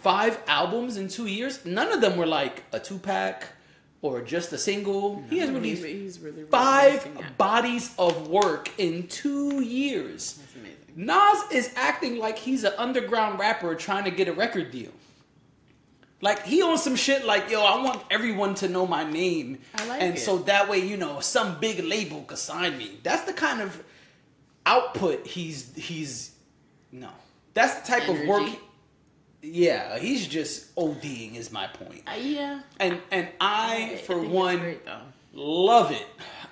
five 0.02 0.40
albums 0.48 0.98
in 0.98 1.08
two 1.08 1.28
years, 1.28 1.64
none 1.66 1.92
of 1.92 2.02
them 2.02 2.18
were 2.18 2.28
like 2.28 2.64
a 2.72 2.80
two 2.80 2.98
pack 2.98 3.50
or 4.02 4.22
just 4.22 4.54
a 4.54 4.58
single. 4.58 5.24
he 5.30 5.40
has 5.40 5.50
released 5.50 5.84
he's- 5.84 6.02
he's 6.02 6.20
really, 6.20 6.38
really 6.38 6.50
five 6.50 7.38
bodies 7.38 7.94
of 7.98 8.28
work 8.28 8.70
in 8.78 9.08
two 9.08 9.62
years. 9.62 10.34
That's 10.34 10.56
amazing. 10.56 10.78
Nas 10.96 11.44
is 11.52 11.74
acting 11.76 12.18
like 12.20 12.38
he's 12.38 12.64
an 12.64 12.74
underground 12.78 13.40
rapper 13.40 13.76
trying 13.76 14.04
to 14.06 14.12
get 14.12 14.28
a 14.28 14.34
record 14.34 14.72
deal. 14.72 14.92
Like 16.22 16.46
he 16.46 16.62
on 16.62 16.78
some 16.78 16.96
shit 16.96 17.26
like, 17.26 17.50
yo, 17.50 17.62
I 17.64 17.84
want 17.84 18.02
everyone 18.10 18.56
to 18.56 18.70
know 18.70 18.88
my 18.88 19.04
name. 19.04 19.60
I 19.76 19.86
like 19.86 20.02
and 20.02 20.16
it. 20.16 20.20
so 20.20 20.38
that 20.40 20.70
way, 20.70 20.80
you 20.80 20.98
know, 20.98 21.20
some 21.20 21.60
big 21.60 21.84
label 21.84 22.22
could 22.24 22.38
sign 22.38 22.78
me. 22.78 23.00
That's 23.04 23.24
the 23.24 23.34
kind 23.34 23.62
of 23.62 23.84
output, 24.66 25.28
he's 25.28 25.76
he's 25.76 26.32
no. 26.92 27.10
That's 27.54 27.82
the 27.82 27.88
type 27.88 28.10
of 28.10 28.26
work. 28.28 28.50
Yeah, 29.42 30.00
he's 30.00 30.28
just 30.28 30.76
ODing. 30.76 31.36
Is 31.36 31.52
my 31.52 31.68
point. 31.68 32.04
Uh, 32.08 32.16
yeah. 32.20 32.62
And 32.80 33.00
and 33.12 33.28
I, 33.40 33.92
I 33.94 33.98
for 33.98 34.24
it's 34.24 34.30
one, 34.32 34.60
great, 34.60 34.82
love 35.34 35.92
it. 35.92 36.08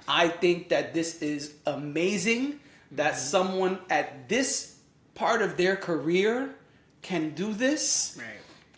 I 0.07 0.27
think 0.27 0.69
that 0.69 0.93
this 0.93 1.21
is 1.21 1.53
amazing 1.65 2.59
that 2.91 3.17
someone 3.17 3.79
at 3.89 4.29
this 4.29 4.77
part 5.15 5.41
of 5.41 5.57
their 5.57 5.75
career 5.75 6.55
can 7.01 7.31
do 7.31 7.53
this. 7.53 8.17
Right. 8.19 8.27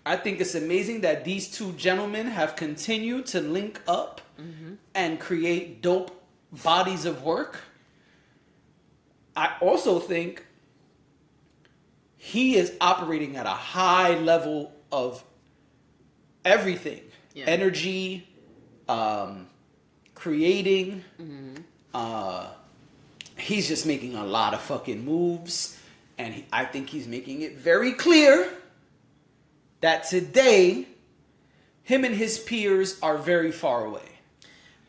I 0.06 0.18
think 0.18 0.40
it's 0.40 0.54
amazing 0.54 1.02
that 1.02 1.26
these 1.26 1.50
two 1.50 1.72
gentlemen 1.74 2.28
have 2.28 2.56
continued 2.56 3.26
to 3.28 3.42
link 3.42 3.82
up 3.88 4.22
and 4.94 5.20
create 5.20 5.82
dope 5.82 6.24
bodies 6.64 7.06
of 7.06 7.24
work. 7.24 7.62
I 9.36 9.56
also 9.60 10.00
think 10.00 10.45
he 12.26 12.56
is 12.56 12.74
operating 12.82 13.38
at 13.38 13.46
a 13.46 13.50
high 13.50 14.16
level 14.18 14.72
of 14.92 15.24
everything 16.44 17.02
Yeah. 17.36 17.46
energy, 17.46 18.28
um, 18.90 19.48
creating. 20.16 21.04
Mm-hmm. 21.22 21.56
Uh, 21.94 22.48
he's 23.38 23.68
just 23.68 23.86
making 23.86 24.16
a 24.16 24.26
lot 24.26 24.56
of 24.56 24.62
fucking 24.62 25.06
moves. 25.06 25.80
And 26.18 26.34
he, 26.34 26.46
I 26.52 26.66
think 26.66 26.90
he's 26.90 27.08
making 27.08 27.44
it 27.44 27.58
very 27.58 27.92
clear 27.92 28.50
that 29.82 30.08
today, 30.10 30.88
him 31.84 32.06
and 32.06 32.16
his 32.16 32.40
peers 32.40 32.98
are 33.04 33.20
very 33.20 33.52
far 33.52 33.86
away. 33.86 34.10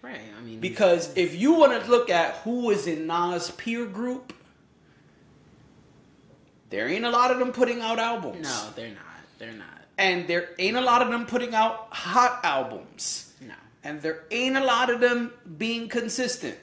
Right. 0.00 0.20
I 0.38 0.42
mean, 0.42 0.60
Because 0.60 1.14
if 1.16 1.34
you 1.34 1.52
want 1.52 1.82
to 1.84 1.90
look 1.90 2.08
at 2.08 2.36
who 2.44 2.70
is 2.70 2.86
in 2.86 3.06
Nas' 3.06 3.50
peer 3.50 3.84
group, 3.84 4.32
there 6.76 6.88
ain't 6.88 7.04
a 7.06 7.10
lot 7.10 7.30
of 7.30 7.38
them 7.38 7.52
putting 7.52 7.80
out 7.80 7.98
albums. 7.98 8.42
no, 8.42 8.68
they're 8.76 8.88
not. 8.88 9.02
They're 9.38 9.52
not. 9.52 9.66
And 9.98 10.28
there 10.28 10.50
ain't 10.58 10.76
a 10.76 10.80
lot 10.80 11.00
of 11.02 11.08
them 11.08 11.24
putting 11.24 11.54
out 11.54 11.88
hot 11.90 12.40
albums. 12.44 13.32
No. 13.40 13.54
And 13.82 14.02
there 14.02 14.24
ain't 14.30 14.56
a 14.58 14.64
lot 14.64 14.90
of 14.90 15.00
them 15.00 15.32
being 15.56 15.88
consistent. 15.88 16.58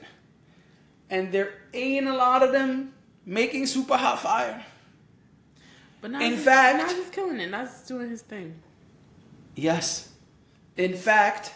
And 1.09 1.32
there 1.32 1.53
ain't 1.74 2.07
a 2.07 2.14
lot 2.14 2.43
of 2.43 2.51
them 2.51 2.93
making 3.26 3.66
super 3.66 3.97
hot 3.97 4.20
fire. 4.20 4.64
But 6.01 6.11
Nas 6.11 6.22
In 6.22 6.34
is, 6.34 6.43
fact- 6.43 6.91
Nas 6.91 6.97
is 7.05 7.09
killing 7.09 7.39
it. 7.39 7.49
Nas 7.49 7.70
is 7.82 7.88
doing 7.88 8.09
his 8.09 8.22
thing. 8.22 8.55
Yes. 9.55 10.09
In 10.78 10.95
fact, 10.95 11.53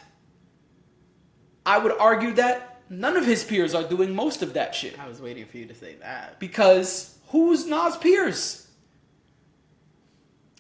I 1.66 1.78
would 1.78 1.92
argue 2.00 2.34
that 2.34 2.82
none 2.90 3.18
of 3.18 3.26
his 3.26 3.44
peers 3.44 3.76
are 3.76 3.84
doing 3.84 4.16
most 4.16 4.42
of 4.42 4.54
that 4.54 4.74
shit. 4.74 4.98
I 5.00 5.08
was 5.08 5.22
waiting 5.22 5.46
for 5.46 5.58
you 5.58 5.66
to 5.66 5.76
say 5.76 5.96
that. 6.02 6.40
Because 6.40 7.17
who's 7.28 7.66
Nas' 7.66 7.98
peers? 7.98 8.68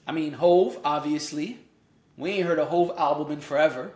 I 0.05 0.11
mean, 0.11 0.33
Hov, 0.33 0.77
obviously. 0.83 1.59
We 2.17 2.31
ain't 2.31 2.47
heard 2.47 2.59
a 2.59 2.65
Hov 2.65 2.91
album 2.97 3.31
in 3.31 3.41
forever. 3.41 3.91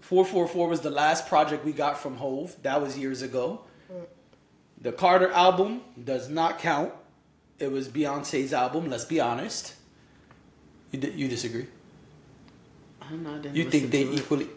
444 0.00 0.68
was 0.68 0.80
the 0.80 0.90
last 0.90 1.28
project 1.28 1.64
we 1.64 1.72
got 1.72 1.98
from 1.98 2.16
Hov. 2.16 2.56
That 2.62 2.80
was 2.80 2.96
years 2.98 3.22
ago. 3.22 3.62
The 4.80 4.92
Carter 4.92 5.30
album 5.30 5.80
does 6.02 6.28
not 6.28 6.58
count. 6.58 6.92
It 7.58 7.72
was 7.72 7.88
Beyonce's 7.88 8.52
album, 8.52 8.90
let's 8.90 9.04
be 9.06 9.18
honest. 9.20 9.74
You, 10.92 11.00
di- 11.00 11.12
you 11.12 11.28
disagree? 11.28 11.66
I 13.00 13.08
don't 13.10 13.22
know. 13.22 13.50
You 13.52 13.70
think 13.70 13.90
they 13.90 14.02
equally? 14.04 14.48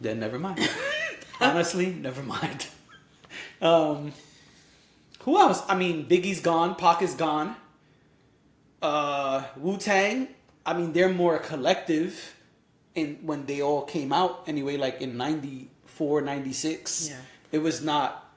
Then 0.00 0.20
never 0.20 0.38
mind. 0.38 0.60
Honestly, 1.40 1.92
never 1.92 2.22
mind. 2.22 2.66
Um, 3.60 4.12
who 5.24 5.38
else? 5.38 5.62
I 5.68 5.74
mean, 5.76 6.06
Biggie's 6.06 6.40
gone. 6.40 6.74
Pac 6.74 7.02
is 7.02 7.14
gone. 7.14 7.56
Uh, 8.80 9.44
Wu 9.56 9.76
Tang. 9.76 10.28
I 10.66 10.74
mean, 10.74 10.92
they're 10.92 11.08
more 11.12 11.38
collective. 11.38 12.36
In 12.94 13.18
when 13.22 13.46
they 13.46 13.62
all 13.62 13.82
came 13.82 14.12
out, 14.12 14.42
anyway, 14.46 14.76
like 14.76 15.00
in 15.00 15.16
94, 15.16 16.20
96. 16.20 17.08
Yeah. 17.08 17.16
It 17.50 17.58
was 17.58 17.82
not 17.82 18.30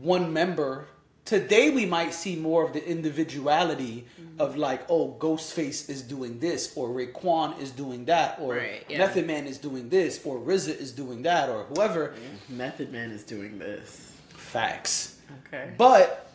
one 0.00 0.32
member. 0.32 0.88
Today 1.24 1.70
we 1.70 1.86
might 1.86 2.12
see 2.12 2.34
more 2.34 2.64
of 2.64 2.72
the 2.72 2.84
individuality 2.84 4.06
Mm-hmm. 4.20 4.40
of 4.40 4.56
like, 4.56 4.82
oh, 4.88 5.16
Ghostface 5.18 5.88
is 5.90 6.02
doing 6.02 6.38
this, 6.40 6.72
or 6.76 6.88
Raekwon 6.88 7.60
is 7.60 7.70
doing 7.70 8.06
that, 8.06 8.38
or 8.40 8.54
Right, 8.56 8.84
yeah. 8.88 8.98
Method 8.98 9.26
Man 9.26 9.46
is 9.46 9.58
doing 9.58 9.88
this, 9.90 10.20
or 10.24 10.38
RZA 10.40 10.80
is 10.80 10.92
doing 10.92 11.22
that, 11.22 11.48
or 11.50 11.64
whoever. 11.64 12.14
Method 12.48 12.90
Man 12.92 13.10
is 13.10 13.22
doing 13.22 13.58
this. 13.58 14.12
Facts. 14.30 15.18
Okay. 15.46 15.72
But 15.78 16.29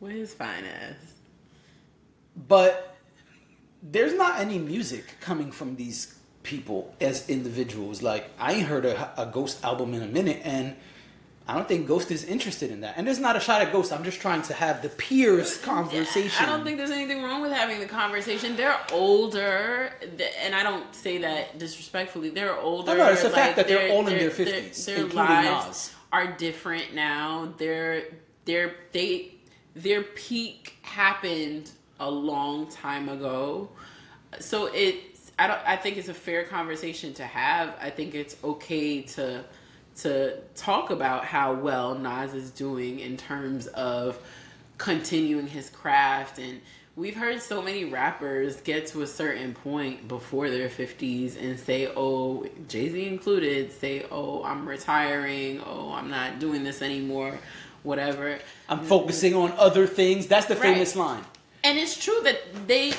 With 0.00 0.12
his 0.12 0.34
fine 0.34 0.64
ass. 0.64 0.94
but 2.48 2.96
there's 3.82 4.14
not 4.14 4.40
any 4.40 4.58
music 4.58 5.04
coming 5.20 5.50
from 5.52 5.76
these 5.76 6.14
people 6.42 6.94
as 7.00 7.28
individuals. 7.28 8.02
Like 8.02 8.30
I 8.38 8.52
ain't 8.54 8.66
heard 8.66 8.84
a, 8.84 9.12
a 9.20 9.26
Ghost 9.26 9.62
album 9.64 9.94
in 9.94 10.02
a 10.02 10.06
minute, 10.06 10.40
and 10.44 10.74
I 11.48 11.54
don't 11.54 11.66
think 11.66 11.86
Ghost 11.86 12.10
is 12.10 12.24
interested 12.24 12.70
in 12.70 12.82
that. 12.82 12.94
And 12.96 13.06
there's 13.06 13.18
not 13.18 13.36
a 13.36 13.40
shot 13.40 13.60
at 13.62 13.72
Ghost. 13.72 13.92
I'm 13.92 14.04
just 14.04 14.20
trying 14.20 14.42
to 14.42 14.54
have 14.54 14.82
the 14.82 14.88
peers 14.90 15.56
conversation. 15.58 16.44
I 16.44 16.46
don't 16.46 16.64
think 16.64 16.76
there's 16.78 16.90
anything 16.90 17.22
wrong 17.22 17.40
with 17.42 17.52
having 17.52 17.80
the 17.80 17.86
conversation. 17.86 18.56
They're 18.56 18.78
older, 18.92 19.92
and 20.42 20.54
I 20.54 20.62
don't 20.62 20.94
say 20.94 21.18
that 21.18 21.58
disrespectfully. 21.58 22.30
They're 22.30 22.58
older. 22.58 22.92
Oh, 22.92 22.96
no, 22.96 23.10
it's 23.10 23.22
the 23.22 23.30
fact 23.30 23.56
that 23.56 23.66
they're 23.68 23.90
all 23.92 24.06
in 24.06 24.18
their 24.18 24.30
50s, 24.30 24.84
Their, 24.84 25.06
lives 25.06 25.94
are 26.12 26.26
different 26.36 26.94
now. 26.94 27.52
Their 27.58 28.04
their 28.44 28.74
they 28.92 29.34
their 29.74 30.02
peak 30.02 30.76
happened 30.82 31.70
a 31.98 32.10
long 32.10 32.66
time 32.68 33.08
ago. 33.08 33.68
So 34.38 34.66
it's 34.66 35.32
I 35.38 35.46
don't 35.46 35.60
I 35.66 35.76
think 35.76 35.96
it's 35.96 36.08
a 36.08 36.14
fair 36.14 36.44
conversation 36.44 37.14
to 37.14 37.24
have. 37.24 37.76
I 37.80 37.90
think 37.90 38.14
it's 38.14 38.36
okay 38.42 39.02
to 39.02 39.44
to 39.96 40.38
talk 40.54 40.90
about 40.90 41.24
how 41.24 41.52
well 41.52 41.94
Nas 41.94 42.34
is 42.34 42.50
doing 42.50 43.00
in 43.00 43.16
terms 43.16 43.66
of 43.68 44.18
continuing 44.78 45.46
his 45.46 45.68
craft 45.68 46.38
and 46.38 46.58
we've 46.96 47.14
heard 47.14 47.40
so 47.40 47.60
many 47.60 47.84
rappers 47.84 48.60
get 48.62 48.86
to 48.86 49.02
a 49.02 49.06
certain 49.06 49.52
point 49.52 50.08
before 50.08 50.48
their 50.48 50.70
50s 50.70 51.40
and 51.40 51.58
say 51.58 51.92
oh 51.96 52.46
Jay-Z 52.66 53.06
included 53.06 53.70
say 53.72 54.06
oh 54.10 54.42
I'm 54.42 54.66
retiring 54.66 55.60
oh 55.66 55.92
I'm 55.92 56.08
not 56.08 56.38
doing 56.38 56.64
this 56.64 56.80
anymore 56.80 57.38
whatever 57.82 58.38
I'm 58.68 58.80
focusing 58.84 59.34
on 59.34 59.52
other 59.58 59.86
things. 59.86 60.26
That's 60.26 60.46
the 60.46 60.54
Right. 60.56 60.74
famous 60.74 60.94
line. 60.96 61.24
and 61.64 61.78
it's 61.78 62.02
true 62.02 62.18
that 62.24 62.38
they 62.66 62.92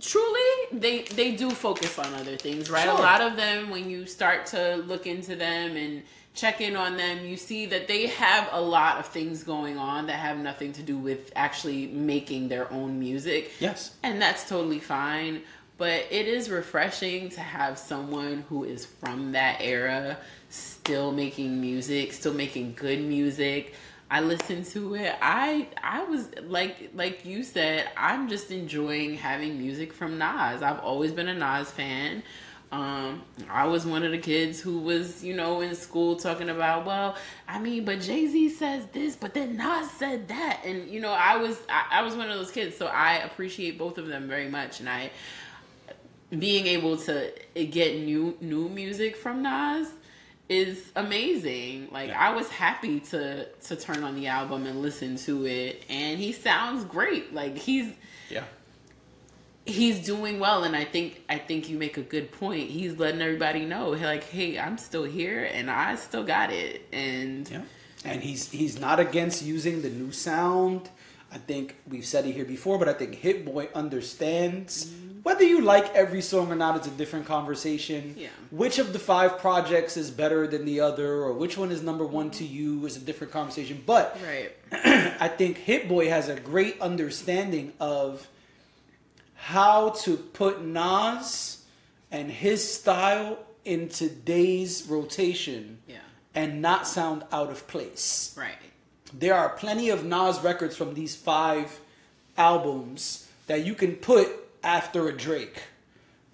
truly 0.00 0.50
they 0.72 1.02
they 1.02 1.32
do 1.32 1.50
focus 1.50 1.98
on 1.98 2.12
other 2.14 2.36
things 2.36 2.68
right 2.70 2.84
Sure. 2.84 2.92
a 2.98 3.00
lot 3.00 3.20
of 3.20 3.36
them 3.36 3.70
when 3.70 3.88
you 3.88 4.06
start 4.06 4.46
to 4.46 4.76
look 4.86 5.06
into 5.06 5.36
them 5.36 5.76
and 5.76 6.02
check 6.34 6.60
in 6.60 6.74
on 6.76 6.96
them 6.96 7.24
you 7.24 7.36
see 7.36 7.64
that 7.66 7.86
they 7.86 8.08
have 8.08 8.48
a 8.52 8.60
lot 8.60 8.98
of 8.98 9.06
things 9.06 9.44
going 9.44 9.78
on 9.78 10.06
that 10.08 10.14
have 10.18 10.36
nothing 10.38 10.72
to 10.72 10.82
do 10.82 10.98
with 10.98 11.30
actually 11.36 11.86
making 11.86 12.48
their 12.48 12.70
own 12.72 12.98
music 12.98 13.52
Yes. 13.60 13.92
and 14.02 14.20
that's 14.20 14.48
totally 14.48 14.80
fine 14.80 15.42
but 15.78 16.06
it 16.10 16.26
is 16.26 16.50
refreshing 16.50 17.28
to 17.30 17.40
have 17.40 17.78
someone 17.78 18.44
who 18.48 18.64
is 18.64 18.84
from 18.84 19.32
that 19.32 19.58
era 19.60 20.16
still 20.50 21.12
making 21.12 21.60
music 21.60 22.12
still 22.12 22.34
making 22.34 22.74
good 22.74 23.00
music 23.00 23.74
i 24.10 24.20
listened 24.20 24.66
to 24.66 24.94
it. 24.94 25.14
I 25.20 25.68
i 25.82 26.04
was 26.04 26.28
like 26.44 26.90
like 26.94 27.24
you 27.24 27.42
said 27.42 27.88
i'm 27.96 28.28
just 28.28 28.50
enjoying 28.50 29.14
having 29.16 29.58
music 29.58 29.92
from 29.92 30.18
nas. 30.18 30.62
I've 30.62 30.80
always 30.80 31.12
been 31.12 31.28
a 31.28 31.34
nas 31.34 31.70
fan. 31.70 32.22
Um, 32.74 33.22
I 33.48 33.66
was 33.66 33.86
one 33.86 34.02
of 34.02 34.10
the 34.10 34.18
kids 34.18 34.60
who 34.60 34.80
was, 34.80 35.22
you 35.22 35.32
know, 35.36 35.60
in 35.60 35.76
school 35.76 36.16
talking 36.16 36.48
about, 36.48 36.84
well, 36.84 37.16
I 37.46 37.60
mean, 37.60 37.84
but 37.84 38.00
Jay 38.00 38.26
Z 38.26 38.48
says 38.48 38.84
this, 38.92 39.14
but 39.14 39.32
then 39.32 39.56
Nas 39.56 39.88
said 39.92 40.26
that, 40.26 40.62
and 40.64 40.88
you 40.88 40.98
know, 40.98 41.12
I 41.12 41.36
was, 41.36 41.56
I, 41.68 42.00
I 42.00 42.02
was 42.02 42.16
one 42.16 42.28
of 42.28 42.36
those 42.36 42.50
kids, 42.50 42.76
so 42.76 42.86
I 42.86 43.18
appreciate 43.18 43.78
both 43.78 43.96
of 43.96 44.08
them 44.08 44.26
very 44.26 44.48
much, 44.48 44.80
and 44.80 44.88
I, 44.88 45.12
being 46.36 46.66
able 46.66 46.96
to 46.96 47.32
get 47.54 48.00
new 48.00 48.36
new 48.40 48.68
music 48.68 49.14
from 49.16 49.42
Nas 49.42 49.92
is 50.48 50.90
amazing. 50.94 51.88
Like 51.90 52.08
Yeah. 52.08 52.20
I 52.20 52.34
was 52.34 52.48
happy 52.50 53.00
to 53.00 53.46
to 53.46 53.76
turn 53.76 54.04
on 54.04 54.14
the 54.14 54.26
album 54.26 54.66
and 54.66 54.82
listen 54.82 55.16
to 55.18 55.46
it, 55.46 55.84
and 55.88 56.18
he 56.18 56.32
sounds 56.32 56.84
great. 56.84 57.32
Like 57.32 57.56
he's 57.56 57.92
Yeah. 58.30 58.44
he's 59.66 60.04
doing 60.04 60.38
well 60.40 60.62
and 60.64 60.76
i 60.76 60.84
think 60.84 61.22
i 61.30 61.38
think 61.38 61.70
you 61.70 61.78
make 61.78 61.96
a 61.96 62.02
good 62.02 62.30
point 62.30 62.68
he's 62.68 62.98
letting 62.98 63.22
everybody 63.22 63.64
know 63.64 63.90
like 63.90 64.24
hey 64.24 64.58
i'm 64.58 64.76
still 64.76 65.04
here 65.04 65.42
and 65.54 65.70
i 65.70 65.94
still 65.94 66.22
got 66.22 66.50
it 66.52 66.82
and 66.92 67.48
Yeah. 67.50 67.62
And 68.04 68.22
he's 68.22 68.50
he's 68.50 68.78
not 68.78 69.00
against 69.00 69.42
using 69.42 69.80
the 69.80 69.88
new 69.88 70.12
sound. 70.12 70.90
I 71.32 71.38
think 71.38 71.76
we've 71.88 72.04
said 72.04 72.26
it 72.26 72.32
here 72.32 72.44
before, 72.44 72.78
but 72.78 72.86
I 72.86 72.92
think 72.92 73.14
Hit 73.14 73.46
Boy 73.46 73.68
understands 73.74 74.84
mm-hmm. 74.84 75.13
Whether 75.24 75.42
you 75.44 75.62
like 75.62 75.92
every 75.94 76.20
song 76.22 76.52
or 76.52 76.54
not 76.54 76.78
is 76.80 76.86
a 76.86 76.90
different 76.90 77.24
conversation. 77.26 78.14
Yeah. 78.16 78.28
Which 78.50 78.78
of 78.78 78.92
the 78.92 78.98
five 78.98 79.38
projects 79.38 79.96
is 79.96 80.10
better 80.10 80.46
than 80.46 80.64
the 80.66 80.80
other, 80.80 81.22
or 81.22 81.32
which 81.32 81.56
one 81.58 81.72
is 81.72 81.82
number 81.82 82.04
one 82.06 82.30
to 82.32 82.44
you 82.44 82.84
is 82.84 82.96
a 82.96 83.00
different 83.00 83.32
conversation. 83.32 83.82
But 83.86 84.18
Right. 84.22 84.52
I 85.20 85.28
think 85.28 85.56
Hit 85.56 85.88
Boy 85.88 86.08
has 86.10 86.28
a 86.28 86.38
great 86.38 86.78
understanding 86.80 87.72
of 87.80 88.28
how 89.34 89.90
to 90.04 90.16
put 90.16 90.62
Nas 90.62 91.64
and 92.10 92.30
his 92.30 92.72
style 92.72 93.38
in 93.64 93.88
today's 93.88 94.86
rotation 94.86 95.78
Yeah. 95.88 95.96
and 96.34 96.60
not 96.60 96.86
sound 96.86 97.24
out 97.32 97.50
of 97.50 97.66
place. 97.66 98.34
Right. 98.36 98.52
There 99.12 99.34
are 99.34 99.48
plenty 99.50 99.88
of 99.88 100.04
Nas 100.04 100.40
records 100.40 100.76
from 100.76 100.92
these 100.92 101.16
five 101.16 101.80
albums 102.36 103.26
that 103.46 103.64
you 103.64 103.74
can 103.74 103.92
put 103.96 104.28
after 104.64 105.08
a 105.08 105.12
Drake, 105.16 105.62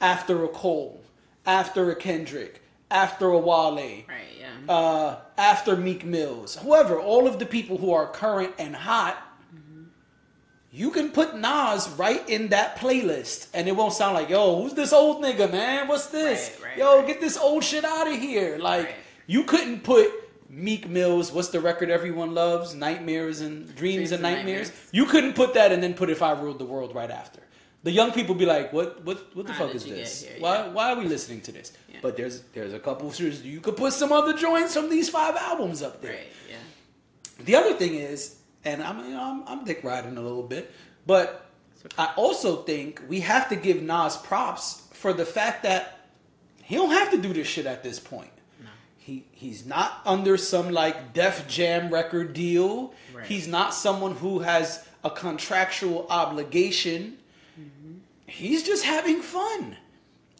after 0.01 0.45
a 0.45 0.49
Cole, 0.49 1.03
after 1.45 1.91
a 1.91 1.97
Kendrick, 1.97 2.63
after 2.91 3.27
a 3.27 3.39
Wale, 3.39 3.75
Right. 3.75 4.05
Yeah. 4.41 4.73
uh, 4.75 5.17
after 5.37 5.77
Meek 5.77 6.05
Mills, 6.05 6.57
whoever, 6.57 6.99
all 6.99 7.27
of 7.27 7.39
the 7.39 7.47
people 7.47 7.77
who 7.79 7.93
are 7.93 8.07
current 8.07 8.55
and 8.59 8.75
hot, 8.75 9.17
you 10.73 10.91
can 10.93 11.11
put 11.11 11.37
Nas 11.37 11.89
right 11.99 12.27
in 12.29 12.49
that 12.49 12.77
playlist, 12.77 13.49
and 13.53 13.67
it 13.67 13.73
won't 13.75 13.93
sound 13.93 14.15
like, 14.15 14.29
"Yo, 14.29 14.63
who's 14.63 14.75
this 14.75 14.93
old 14.93 15.21
nigga, 15.23 15.51
man? 15.51 15.89
What's 15.89 16.07
this? 16.07 16.57
Right, 16.63 16.69
right, 16.71 16.79
Yo, 16.79 17.05
get 17.07 17.21
this 17.21 17.37
old 17.37 17.65
shit 17.65 17.85
out 17.85 18.07
of 18.07 18.17
here!" 18.21 18.57
Like, 18.59 18.95
you 19.27 19.43
couldn't 19.43 19.83
put 19.83 20.09
Meek 20.49 20.89
Mills. 20.89 21.33
What's 21.33 21.49
the 21.49 21.59
record 21.61 21.91
everyone 21.91 22.35
loves? 22.35 22.73
Nightmares 22.75 23.41
and 23.41 23.67
Dreams, 23.67 23.79
Dreams 23.79 24.13
and 24.13 24.25
and 24.25 24.37
Nightmares. 24.37 24.69
Nightmares. 24.69 24.89
You 24.93 25.07
couldn't 25.07 25.33
put 25.35 25.55
that 25.55 25.73
and 25.73 25.83
then 25.83 25.95
put 25.95 26.09
If 26.09 26.23
I 26.23 26.33
Ruled 26.33 26.61
the 26.61 26.65
World 26.65 26.95
right 26.95 27.11
after. 27.11 27.41
The 27.83 27.91
young 27.91 28.13
people 28.13 28.35
be 28.35 28.45
like, 28.47 28.73
"What? 28.73 29.05
What? 29.05 29.35
What 29.35 29.47
the 29.47 29.53
How 29.53 29.67
fuck 29.67 29.75
is 29.75 29.85
this? 29.85 30.23
here? 30.25 30.37
Why? 30.39 30.57
Yeah. 30.57 30.69
Why 30.73 30.93
are 30.93 30.97
we 30.99 31.07
listening 31.07 31.41
to 31.43 31.53
this?" 31.53 31.73
Yeah. 31.91 31.99
But 32.03 32.17
there's 32.17 32.43
there's 32.53 32.75
a 32.75 32.79
couple 32.79 33.09
of 33.09 33.15
shoes. 33.15 33.43
You 33.43 33.61
could 33.61 33.77
put 33.77 33.93
some 33.93 34.13
other 34.13 34.35
joints 34.35 34.75
from 34.75 34.91
these 34.91 35.09
five 35.09 35.37
albums 35.37 35.83
up 35.83 36.03
there. 36.03 36.13
right. 36.13 36.27
Yeah. 36.49 36.57
The 37.45 37.57
other 37.57 37.73
thing 37.75 37.95
is, 37.95 38.37
and 38.65 38.83
I'm 38.83 38.99
you 39.05 39.13
know, 39.13 39.23
I'm, 39.23 39.45
I'm 39.47 39.65
dick 39.65 39.83
riding 39.83 40.17
a 40.19 40.21
little 40.21 40.43
bit, 40.43 40.71
but 41.07 41.47
I 41.97 42.13
also 42.17 42.63
think 42.63 43.01
we 43.09 43.21
have 43.21 43.49
to 43.49 43.57
give 43.57 43.83
Nas 43.83 44.17
props 44.19 44.87
for 44.93 45.15
the 45.15 45.25
fact 45.25 45.63
that 45.63 46.01
he 46.63 46.77
don't 46.77 46.91
have 46.91 47.11
to 47.13 47.19
do 47.19 47.33
this 47.33 47.47
shit 47.47 47.65
at 47.67 47.83
this 47.83 47.99
point. 47.99 48.31
He 48.99 49.25
he's 49.33 49.65
not 49.65 50.03
under 50.05 50.37
some 50.37 50.71
like 50.71 51.15
Def 51.15 51.49
Jam 51.49 51.91
record 51.91 52.35
deal. 52.35 52.93
Right. 53.15 53.25
He's 53.25 53.49
not 53.49 53.73
someone 53.73 54.15
who 54.17 54.41
has 54.41 54.87
a 55.03 55.09
contractual 55.11 56.07
obligation. 56.11 57.17
He's 58.31 58.63
just 58.63 58.85
having 58.85 59.21
fun. 59.21 59.77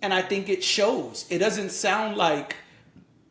And 0.03 0.15
I 0.15 0.23
think 0.23 0.49
it 0.49 0.65
shows. 0.65 1.27
It 1.29 1.39
doesn't 1.39 1.71
sound 1.71 2.17
like 2.17 2.57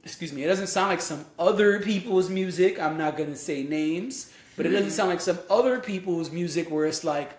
excuse 0.03 0.33
me, 0.33 0.43
it 0.43 0.47
doesn't 0.47 0.67
sound 0.67 0.89
like 0.89 1.01
some 1.01 1.25
other 1.37 1.79
people's 1.79 2.29
music. 2.29 2.79
I'm 2.79 2.97
not 2.97 3.17
gonna 3.17 3.35
say 3.35 3.63
names, 3.63 4.33
but 4.55 4.65
it 4.65 4.69
doesn't 4.69 4.91
sound 4.91 5.09
like 5.09 5.21
some 5.21 5.39
other 5.49 5.79
people's 5.79 6.31
music 6.31 6.69
where 6.71 6.85
it's 6.85 7.03
like, 7.03 7.31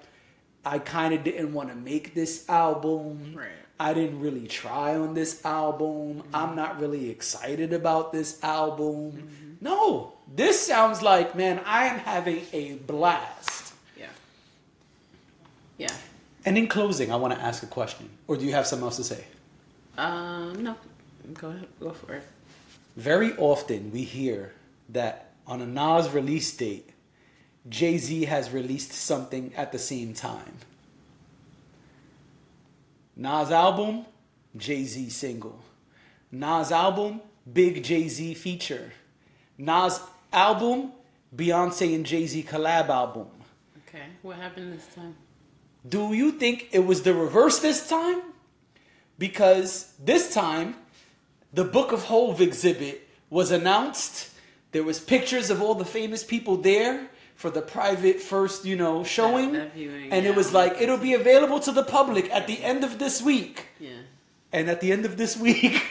I 0.65 0.79
kind 0.79 1.15
of 1.15 1.25
didn't 1.25 1.53
want 1.53 1.71
to 1.71 1.75
make 1.75 2.15
this 2.15 2.49
album. 2.49 3.35
Right. 3.35 3.49
I 3.79 3.95
didn't 3.95 4.21
really 4.21 4.47
try 4.47 4.97
on 4.97 5.15
this 5.15 5.45
album. 5.45 6.17
Mm-hmm. 6.17 6.37
I'm 6.37 6.55
not 6.55 6.81
really 6.81 7.09
excited 7.09 7.73
about 7.73 8.13
this 8.13 8.43
album. 8.43 9.13
Mm-hmm. 9.13 9.53
No, 9.63 10.13
this 10.35 10.65
sounds 10.65 11.01
like, 11.01 11.35
man, 11.35 11.61
I 11.65 11.87
am 11.87 11.99
having 11.99 12.43
a 12.53 12.75
blast. 12.75 13.73
Yeah. 13.99 14.07
Yeah. 15.79 15.93
And 16.45 16.57
in 16.57 16.69
closing, 16.69 17.13
I 17.13 17.17
want 17.17 17.35
to 17.35 17.41
ask 17.41 17.63
a 17.63 17.67
question, 17.67 18.09
or 18.27 18.37
do 18.37 18.45
you 18.45 18.53
have 18.53 18.67
something 18.67 18.87
else 18.87 18.97
to 18.97 19.05
say? 19.05 19.25
Um. 19.99 20.63
No. 20.63 20.77
Go 21.35 21.49
ahead. 21.49 21.67
Go 21.79 21.91
for 21.91 22.15
it. 22.15 22.23
Very 22.97 23.37
often 23.37 23.93
we 23.93 24.03
hear 24.03 24.53
that 24.89 25.33
on 25.47 25.61
a 25.61 25.67
Nas 25.67 26.09
release 26.11 26.57
date, 26.57 26.91
Jay 27.69 27.99
Z 27.99 28.25
has 28.25 28.51
released 28.51 28.93
something 28.93 29.53
at 29.55 29.73
the 29.73 29.79
same 29.79 30.15
time. 30.15 30.55
Nas 33.17 33.51
album, 33.51 34.07
Jay 34.57 34.85
Z 34.85 35.11
single. 35.11 35.61
Nas 36.33 36.73
album, 36.73 37.21
big 37.53 37.85
Jay 37.85 38.09
Z 38.09 38.35
feature. 38.35 38.93
Nas 39.59 40.01
album, 40.33 40.93
Beyonce 41.35 41.95
and 41.95 42.07
Jay 42.07 42.27
Z 42.27 42.43
collab 42.45 42.89
album. 42.89 43.29
Okay. 43.89 44.05
What 44.23 44.37
happened 44.37 44.73
this 44.73 44.87
time? 44.95 45.15
Do 45.89 46.13
you 46.13 46.33
think 46.33 46.69
it 46.73 46.85
was 46.87 47.03
the 47.03 47.15
reverse 47.15 47.61
this 47.61 47.89
time? 47.89 48.21
Because 49.19 49.93
this 50.03 50.33
time, 50.35 50.77
the 51.53 51.65
Book 51.65 51.93
of 51.93 52.05
Hov 52.05 52.41
exhibit 52.41 53.09
was 53.29 53.51
announced. 53.51 54.31
There 54.73 54.83
was 54.83 54.99
pictures 55.01 55.51
of 55.51 55.63
all 55.63 55.75
the 55.75 55.85
famous 55.85 56.23
people 56.23 56.57
there 56.57 57.09
for 57.35 57.51
the 57.51 57.63
private 57.63 58.21
first, 58.21 58.65
you 58.67 58.77
know, 58.77 59.03
showing. 59.03 59.53
that 59.53 59.73
viewing, 59.75 60.13
and 60.13 60.27
it 60.27 60.37
was 60.37 60.53
like 60.53 60.81
it'll 60.81 60.99
be 60.99 61.15
available 61.15 61.59
to 61.61 61.73
the 61.73 61.83
public 61.83 62.31
at 62.31 62.47
the 62.47 62.63
end 62.63 62.85
of 62.85 62.99
this 62.99 63.23
week. 63.23 63.67
Yeah. 63.79 64.03
And 64.53 64.69
at 64.69 64.81
the 64.81 64.93
end 64.93 65.05
of 65.07 65.17
this 65.17 65.37
week, 65.37 65.83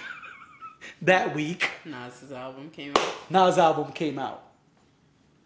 that 1.02 1.34
week, 1.34 1.70
Nas's 1.86 2.32
album 2.32 2.70
came 2.70 2.96
out. 2.96 3.32
Nas 3.32 3.58
album 3.58 3.92
came 3.94 4.20
out. 4.20 4.44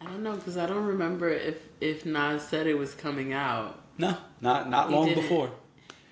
I 0.01 0.05
don't 0.05 0.23
know 0.23 0.35
because 0.35 0.57
I 0.57 0.65
don't 0.65 0.85
remember 0.85 1.29
if 1.29 1.57
if 1.79 2.05
Nas 2.05 2.43
said 2.43 2.67
it 2.67 2.77
was 2.77 2.93
coming 2.93 3.33
out. 3.33 3.79
No, 3.97 4.17
not 4.41 4.69
not 4.69 4.89
He 4.89 4.95
long 4.95 5.13
before. 5.13 5.51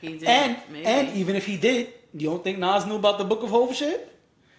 He 0.01 0.17
did. 0.17 0.23
And 0.27 0.57
maybe. 0.71 0.85
and 0.85 1.09
even 1.17 1.35
if 1.35 1.45
he 1.45 1.57
did, 1.57 1.93
you 2.13 2.29
don't 2.29 2.43
think 2.43 2.57
Nas 2.59 2.85
knew 2.85 2.95
about 2.95 3.17
the 3.17 3.23
Book 3.25 3.43
of 3.43 3.49
Hov 3.49 3.75
shit? 3.75 4.07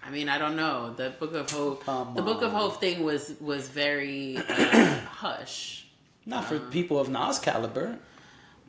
I 0.05 0.11
mean, 0.11 0.29
I 0.29 0.39
don't 0.39 0.57
know. 0.57 0.93
The 0.97 1.11
Book 1.11 1.35
of 1.35 1.51
Hope. 1.51 1.85
Come 1.85 2.15
the 2.15 2.23
Book 2.23 2.43
of. 2.43 2.51
Hope 2.53 2.81
thing 2.81 3.03
was 3.05 3.35
was 3.41 3.69
very 3.69 4.37
uh, 4.37 5.01
hush. 5.23 5.87
Not 6.27 6.45
for 6.45 6.57
Uh-huh. 6.57 6.71
people 6.71 6.99
of 7.01 7.09
Nas 7.09 7.39
caliber. 7.39 7.99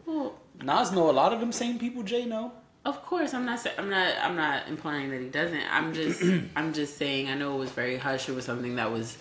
Well, 0.05 0.33
Nas 0.61 0.91
know 0.91 1.09
a 1.09 1.15
lot 1.21 1.33
of 1.33 1.39
them 1.39 1.51
same 1.51 1.79
people 1.79 2.03
Jay 2.03 2.25
know. 2.25 2.51
of 2.85 3.01
course, 3.05 3.33
I'm 3.33 3.45
not. 3.45 3.65
I'm 3.79 3.89
not. 3.89 4.13
I'm 4.21 4.35
not 4.35 4.67
implying 4.67 5.09
that 5.11 5.21
he 5.21 5.29
doesn't. 5.29 5.63
I'm 5.71 5.93
just. 5.93 6.21
I'm 6.55 6.73
just 6.73 6.97
saying. 6.97 7.29
I 7.29 7.35
know 7.35 7.55
it 7.55 7.59
was 7.59 7.71
very 7.71 7.97
hush. 7.97 8.29
It 8.29 8.35
was 8.35 8.45
something 8.45 8.75
that 8.75 8.91
was 8.91 9.17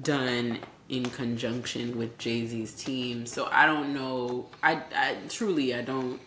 done 0.00 0.58
in 0.92 1.08
conjunction 1.08 1.96
with 1.96 2.18
Jay 2.18 2.46
Z's 2.46 2.74
team. 2.74 3.24
So 3.24 3.48
I 3.50 3.66
don't 3.66 3.94
know. 3.94 4.46
I, 4.62 4.82
I 4.94 5.16
truly. 5.28 5.74
I 5.74 5.80
don't. 5.80 6.20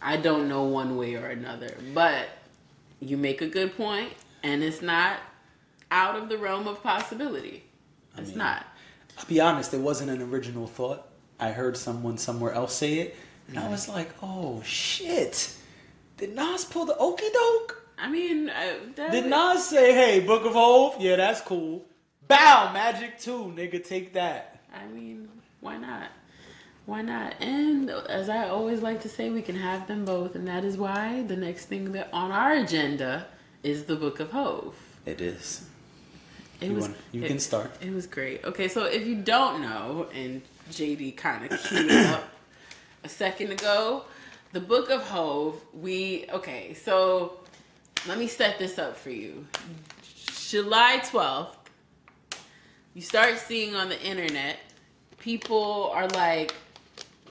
I 0.00 0.16
don't 0.16 0.48
know 0.48 0.64
one 0.64 0.96
way 0.96 1.14
or 1.14 1.26
another. 1.26 1.76
But 1.94 2.26
you 2.98 3.16
make 3.16 3.42
a 3.42 3.46
good 3.46 3.76
point, 3.76 4.12
and 4.42 4.64
it's 4.64 4.82
not 4.82 5.18
out 5.92 6.16
of 6.16 6.28
the 6.28 6.38
realm 6.38 6.66
of 6.66 6.82
possibility. 6.82 7.64
It's 8.16 8.30
mean, 8.30 8.38
not. 8.38 8.66
I'll 9.18 9.26
be 9.26 9.40
honest, 9.40 9.74
it 9.74 9.80
wasn't 9.80 10.10
an 10.10 10.22
original 10.22 10.66
thought. 10.66 11.06
I 11.38 11.52
heard 11.52 11.76
someone 11.76 12.16
somewhere 12.16 12.52
else 12.52 12.74
say 12.74 12.94
it, 12.94 13.16
and 13.46 13.58
I 13.58 13.62
mm-hmm. 13.62 13.72
was 13.72 13.88
like, 13.88 14.10
oh 14.22 14.62
shit. 14.64 15.54
Did 16.16 16.34
Nas 16.34 16.64
pull 16.64 16.86
the 16.86 16.96
okey 16.96 17.28
doke? 17.32 17.82
I 17.98 18.08
mean, 18.08 18.48
I, 18.48 18.78
that 18.96 19.12
Did 19.12 19.26
Nas 19.26 19.66
say, 19.66 19.92
hey, 19.92 20.20
Book 20.20 20.44
of 20.46 20.54
Hov? 20.54 21.00
Yeah, 21.00 21.16
that's 21.16 21.40
cool. 21.42 21.84
Bow, 22.32 22.70
Magic 22.72 23.18
2, 23.18 23.52
nigga, 23.56 23.84
take 23.86 24.14
that. 24.14 24.60
I 24.74 24.86
mean, 24.86 25.28
why 25.60 25.76
not? 25.76 26.08
Why 26.86 27.02
not? 27.02 27.34
And 27.42 27.90
as 27.90 28.30
I 28.30 28.48
always 28.48 28.80
like 28.80 29.02
to 29.02 29.08
say, 29.10 29.28
we 29.28 29.42
can 29.42 29.54
have 29.54 29.86
them 29.86 30.06
both, 30.06 30.34
and 30.34 30.48
that 30.48 30.64
is 30.64 30.78
why 30.78 31.24
the 31.24 31.36
next 31.36 31.66
thing 31.66 31.92
that 31.92 32.08
on 32.10 32.32
our 32.32 32.54
agenda 32.54 33.26
is 33.62 33.84
the 33.84 33.96
Book 33.96 34.18
of 34.18 34.30
Hov. 34.30 34.74
It 35.04 35.20
is. 35.20 35.66
It 36.62 36.68
You 36.68 36.74
was. 36.76 36.84
want- 36.88 36.96
you 37.12 37.22
it- 37.22 37.28
can 37.28 37.38
start. 37.38 37.70
It 37.82 37.92
was 37.92 38.06
great. 38.06 38.42
Okay, 38.44 38.68
so 38.68 38.84
if 38.86 39.06
you 39.06 39.16
don't 39.16 39.60
know, 39.60 40.08
and 40.14 40.40
JD 40.70 41.12
kind 41.16 41.52
of 41.52 41.62
queued 41.64 41.90
up 41.92 42.24
a 43.04 43.08
second 43.10 43.52
ago, 43.52 44.04
the 44.52 44.60
Book 44.60 44.88
of 44.88 45.02
Hov. 45.02 45.60
We 45.74 46.26
okay. 46.32 46.72
So 46.74 47.40
let 48.08 48.16
me 48.18 48.26
set 48.26 48.58
this 48.58 48.78
up 48.78 48.96
for 48.96 49.10
you. 49.10 49.46
July 50.48 51.02
twelfth, 51.04 51.56
you 52.94 53.02
start 53.02 53.38
seeing 53.38 53.74
on 53.74 53.88
the 53.88 54.00
internet, 54.02 54.58
people 55.18 55.90
are 55.94 56.08
like 56.08 56.54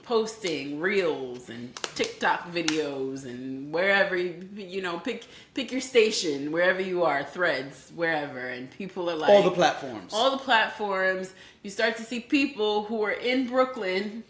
posting 0.02 0.80
reels 0.80 1.48
and 1.48 1.74
TikTok 1.94 2.52
videos 2.52 3.24
and 3.24 3.72
wherever 3.72 4.16
you, 4.16 4.82
know 4.82 4.98
pick 4.98 5.24
pick 5.54 5.70
your 5.70 5.80
station 5.80 6.50
wherever 6.50 6.82
you 6.82 7.04
are 7.04 7.22
threads 7.22 7.92
wherever 7.94 8.48
and 8.48 8.68
people 8.72 9.08
are 9.08 9.14
like 9.14 9.30
All 9.30 9.44
the 9.44 9.52
platforms. 9.52 10.12
all 10.12 10.32
the 10.32 10.38
platforms 10.38 11.32
you 11.62 11.70
start 11.70 11.96
to 11.98 12.02
see 12.02 12.18
people 12.18 12.82
who 12.84 13.00
are 13.04 13.12
in 13.12 13.46
Brooklyn 13.46 14.24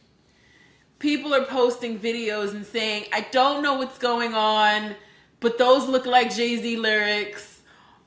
people 0.98 1.34
are 1.34 1.46
posting 1.46 1.98
videos 1.98 2.50
and 2.50 2.66
saying 2.66 3.06
I 3.10 3.26
don't 3.32 3.62
know 3.62 3.74
what's 3.76 3.98
going 3.98 4.34
on 4.34 4.94
but 5.40 5.56
those 5.56 5.88
look 5.88 6.04
like 6.04 6.34
Jay-Z 6.34 6.76
lyrics 6.76 7.62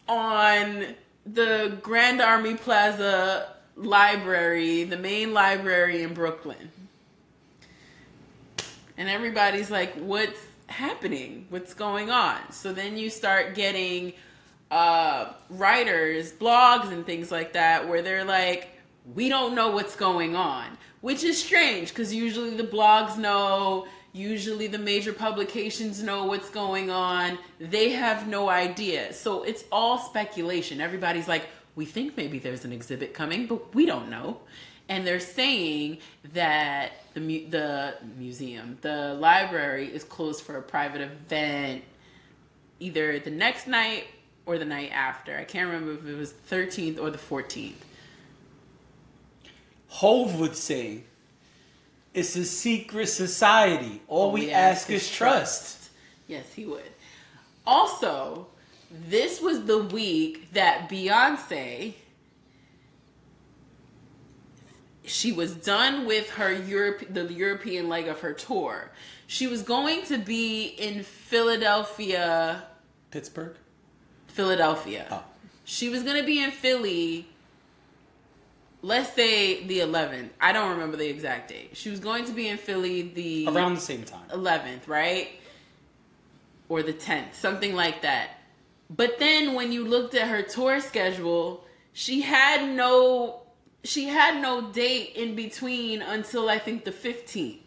on 0.08 0.86
the 1.26 1.78
Grand 1.82 2.22
Army 2.22 2.56
Plaza 2.56 3.56
library 3.76 4.84
the 4.84 4.98
main 4.98 5.34
library 5.34 6.02
in 6.02 6.14
Brooklyn 6.14 6.72
and 8.98 9.10
everybody's 9.10 9.70
like, 9.70 9.94
"What's 9.96 10.40
happening? 10.68 11.46
What's 11.50 11.74
going 11.74 12.10
on? 12.10 12.52
So 12.52 12.74
then 12.74 12.98
you 12.98 13.10
start 13.10 13.56
getting 13.56 14.14
uh, 14.72 15.34
writers, 15.50 16.32
blogs, 16.34 16.92
and 16.92 17.06
things 17.06 17.32
like 17.32 17.54
that 17.54 17.88
where 17.88 18.02
they're 18.02 18.26
like, 18.26 18.70
we 19.14 19.30
don't 19.30 19.54
know 19.54 19.70
what's 19.72 19.96
going 19.96 20.36
on, 20.36 20.78
which 21.02 21.24
is 21.24 21.42
strange 21.42 21.90
because 21.90 22.14
usually 22.14 22.56
the 22.56 22.64
blogs 22.64 23.18
know, 23.18 23.88
usually 24.16 24.68
the 24.68 24.78
major 24.78 25.12
publications 25.12 26.02
know 26.02 26.24
what's 26.24 26.50
going 26.50 26.90
on. 26.90 27.38
They 27.60 27.90
have 27.92 28.28
no 28.28 28.50
idea. 28.50 29.14
So 29.14 29.44
it's 29.44 29.66
all 29.72 29.98
speculation. 29.98 30.80
Everybody's 30.80 31.28
like, 31.28 31.48
we 31.76 31.86
think 31.86 32.16
maybe 32.16 32.40
there's 32.40 32.64
an 32.64 32.72
exhibit 32.72 33.14
coming, 33.14 33.46
but 33.46 33.76
we 33.76 33.86
don't 33.86 34.10
know. 34.10 34.40
And 34.88 35.06
they're 35.06 35.20
saying 35.20 35.98
that 36.34 36.94
the 37.14 37.20
mu- 37.20 37.50
the 37.50 37.96
museum, 38.18 38.78
the 38.82 39.16
library 39.16 39.88
is 39.88 40.04
closed 40.06 40.44
for 40.44 40.58
a 40.58 40.62
private 40.62 41.02
event 41.02 41.84
either 42.80 43.20
the 43.20 43.32
next 43.32 43.68
night 43.68 44.06
or 44.46 44.58
the 44.58 44.66
night 44.66 44.92
after. 44.94 45.38
I 45.38 45.44
can't 45.44 45.70
remember 45.70 45.94
if 45.94 46.08
it 46.08 46.18
was 46.18 46.34
13th 46.50 47.00
or 47.00 47.10
the 47.10 47.18
14th. 47.18 47.74
Hov 49.88 50.40
would 50.40 50.56
say, 50.56 51.04
"It's 52.16 52.36
a 52.36 52.46
secret 52.46 53.08
society. 53.08 54.02
All 54.08 54.32
we 54.32 54.52
ask 54.52 54.90
is 54.90 55.10
trust." 55.10 55.90
Yes, 56.28 56.46
he 56.54 56.66
would. 56.66 56.92
Also, 57.68 58.48
this 58.90 59.42
was 59.42 59.66
the 59.66 59.78
week 59.78 60.52
that 60.54 60.90
Beyonce 60.90 61.94
she 65.08 65.32
was 65.32 65.54
done 65.56 66.06
with 66.06 66.32
her 66.32 66.52
Europe 66.52 67.06
the 67.10 67.32
European 67.32 67.88
leg 67.88 68.08
of 68.08 68.20
her 68.22 68.34
tour. 68.34 68.92
She 69.28 69.48
was 69.48 69.62
going 69.62 70.04
to 70.06 70.18
be 70.18 70.66
in 70.66 71.04
Philadelphia, 71.04 72.64
Pittsburgh. 73.12 73.56
Philadelphia. 74.28 75.08
Oh. 75.12 75.24
She 75.64 75.90
was 75.90 76.04
going 76.04 76.18
to 76.18 76.26
be 76.26 76.44
in 76.44 76.52
Philly 76.52 77.28
let's 78.86 79.14
say 79.14 79.64
the 79.64 79.80
11th. 79.80 80.30
I 80.40 80.54
don't 80.54 80.70
remember 80.70 80.96
the 80.96 81.10
exact 81.10 81.50
date. 81.50 81.72
She 81.74 81.90
was 81.90 82.00
going 82.00 82.26
to 82.26 82.32
be 82.32 82.48
in 82.48 82.58
Philly 82.58 83.02
the 83.02 83.48
Around 83.48 83.76
the 83.76 83.82
same 83.82 84.04
time. 84.04 84.28
11th, 84.30 84.88
right? 84.88 85.30
Or 86.70 86.84
the 86.84 86.94
10th, 86.94 87.34
something 87.34 87.74
like 87.76 88.04
that. 88.04 88.30
But 88.96 89.18
then 89.18 89.56
when 89.56 89.72
you 89.72 89.88
looked 89.88 90.14
at 90.14 90.28
her 90.28 90.44
tour 90.44 90.80
schedule, 90.80 91.66
she 91.94 92.22
had 92.22 92.70
no 92.70 93.42
she 93.84 94.06
had 94.06 94.42
no 94.42 94.72
date 94.72 95.14
in 95.16 95.36
between 95.36 96.02
until 96.02 96.50
I 96.50 96.60
think 96.60 96.86
the 96.86 96.92
15th. 96.92 97.60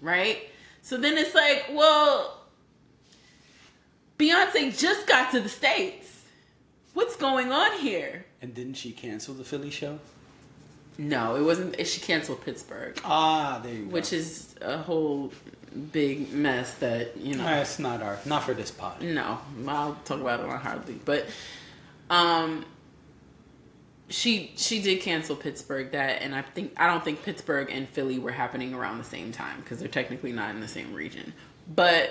Right? 0.00 0.48
So 0.80 0.96
then 0.96 1.18
it's 1.18 1.34
like, 1.34 1.66
well, 1.72 2.40
Beyonce 4.18 4.78
just 4.78 5.06
got 5.06 5.30
to 5.32 5.40
the 5.40 5.48
States. 5.50 6.24
What's 6.94 7.16
going 7.16 7.52
on 7.52 7.78
here? 7.78 8.24
And 8.40 8.54
didn't 8.54 8.74
she 8.74 8.92
cancel 8.92 9.34
the 9.34 9.44
Philly 9.44 9.70
show? 9.70 9.98
No, 11.02 11.34
it 11.36 11.42
wasn't. 11.42 11.86
She 11.86 11.98
canceled 11.98 12.42
Pittsburgh, 12.44 13.00
Ah, 13.06 13.58
there 13.64 13.72
you 13.72 13.84
go. 13.86 13.90
which 13.90 14.12
is 14.12 14.54
a 14.60 14.76
whole 14.76 15.32
big 15.92 16.30
mess 16.30 16.74
that, 16.74 17.16
you 17.16 17.36
know. 17.36 17.44
That's 17.44 17.78
not 17.78 18.02
our, 18.02 18.18
not 18.26 18.42
for 18.42 18.52
this 18.52 18.70
pod. 18.70 19.00
No, 19.00 19.38
I'll 19.66 19.94
talk 20.04 20.20
about 20.20 20.40
it 20.40 20.46
on 20.46 20.60
Hardly. 20.60 21.00
But 21.04 21.26
um 22.10 22.66
she 24.10 24.52
she 24.56 24.82
did 24.82 25.00
cancel 25.00 25.36
Pittsburgh 25.36 25.90
that 25.92 26.20
and 26.20 26.34
I 26.34 26.42
think 26.42 26.74
I 26.76 26.86
don't 26.88 27.02
think 27.02 27.22
Pittsburgh 27.22 27.70
and 27.70 27.88
Philly 27.88 28.18
were 28.18 28.32
happening 28.32 28.74
around 28.74 28.98
the 28.98 29.04
same 29.04 29.32
time 29.32 29.60
because 29.60 29.78
they're 29.78 29.88
technically 29.88 30.32
not 30.32 30.50
in 30.50 30.60
the 30.60 30.68
same 30.68 30.92
region. 30.92 31.32
But 31.74 32.10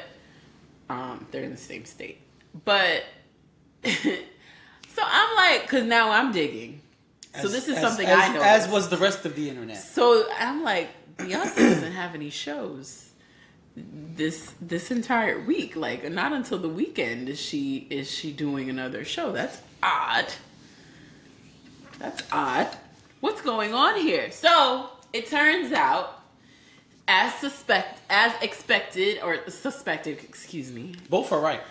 um 0.89 1.27
they're 1.29 1.43
in 1.43 1.51
the 1.51 1.57
same 1.57 1.85
state. 1.85 2.21
But 2.65 3.03
so 3.83 5.03
I'm 5.03 5.35
like 5.35 5.67
cuz 5.67 5.83
now 5.83 6.09
I'm 6.11 6.31
digging. 6.31 6.81
So 7.41 7.47
this 7.47 7.67
is 7.67 7.75
as- 7.77 7.81
something 7.81 8.07
as, 8.07 8.17
I 8.17 8.33
know. 8.33 8.41
As 8.41 8.67
was 8.67 8.89
the 8.89 8.97
rest 8.97 9.25
of 9.25 9.35
the 9.35 9.49
internet. 9.49 9.77
So 9.77 10.25
I'm 10.37 10.63
like, 10.63 10.89
Beyonce 11.17 11.55
doesn't 11.57 11.91
have 11.91 12.15
any 12.15 12.29
shows 12.29 13.05
this 13.75 14.53
this 14.61 14.89
entire 14.91 15.39
week. 15.41 15.75
Like, 15.75 16.09
not 16.11 16.33
until 16.33 16.57
the 16.57 16.69
weekend 16.69 17.29
is 17.29 17.39
she 17.39 17.87
is 17.89 18.09
she 18.09 18.31
doing 18.31 18.69
another 18.69 19.05
show. 19.05 19.31
That's 19.31 19.61
odd. 19.83 20.25
That's 21.99 22.23
odd. 22.31 22.67
What's 23.19 23.41
going 23.41 23.73
on 23.73 23.99
here? 23.99 24.31
So 24.31 24.89
it 25.13 25.27
turns 25.27 25.73
out, 25.73 26.21
as 27.07 27.33
suspect 27.35 27.99
as 28.09 28.31
expected 28.41 29.19
or 29.21 29.49
suspected, 29.49 30.19
excuse 30.23 30.71
me, 30.71 30.95
Both 31.09 31.31
are 31.31 31.39
right. 31.41 31.61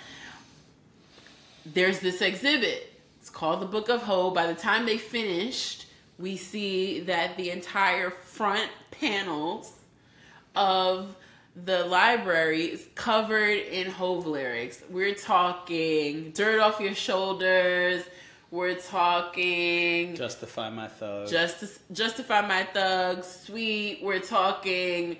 there's 1.66 2.00
this 2.00 2.20
exhibit. 2.22 2.92
Called 3.39 3.61
the 3.61 3.66
Book 3.66 3.89
of 3.89 4.03
Hov. 4.03 4.34
By 4.34 4.49
the 4.49 4.55
time 4.61 4.84
they 4.84 4.99
finished, 4.99 5.86
we 6.18 6.36
see 6.36 6.99
that 7.03 7.36
the 7.36 7.51
entire 7.51 8.11
front 8.11 8.68
panels 8.91 9.70
of 10.57 11.14
the 11.55 11.84
library 11.84 12.62
is 12.62 12.89
covered 12.97 13.59
in 13.59 13.93
Hov 13.93 14.26
lyrics. 14.26 14.82
We're 14.91 15.14
talking 15.14 16.32
Dirt 16.32 16.59
Off 16.59 16.80
Your 16.80 16.97
Shoulders. 16.97 18.03
We're 18.51 18.74
talking 18.74 20.16
Justify 20.16 20.70
my 20.70 20.89
thug. 20.89 21.28
Justice, 21.28 21.78
Justify 21.93 22.41
My 22.41 22.64
Thug, 22.64 23.22
Sweet. 23.22 24.01
We're 24.03 24.18
talking 24.18 25.16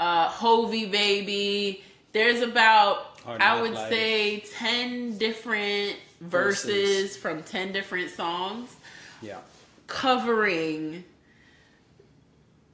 uh, 0.00 0.30
Hovi 0.30 0.90
Baby. 0.90 1.84
There's 2.12 2.40
about, 2.40 3.18
I 3.26 3.60
would 3.60 3.74
Life. 3.74 3.90
say, 3.90 4.40
10 4.54 5.18
different 5.18 5.96
verses, 6.22 6.64
Verses. 6.64 7.16
from 7.16 7.42
10 7.42 7.72
different 7.72 8.10
songs 8.10 8.74
yeah. 9.20 9.38
covering 9.86 11.04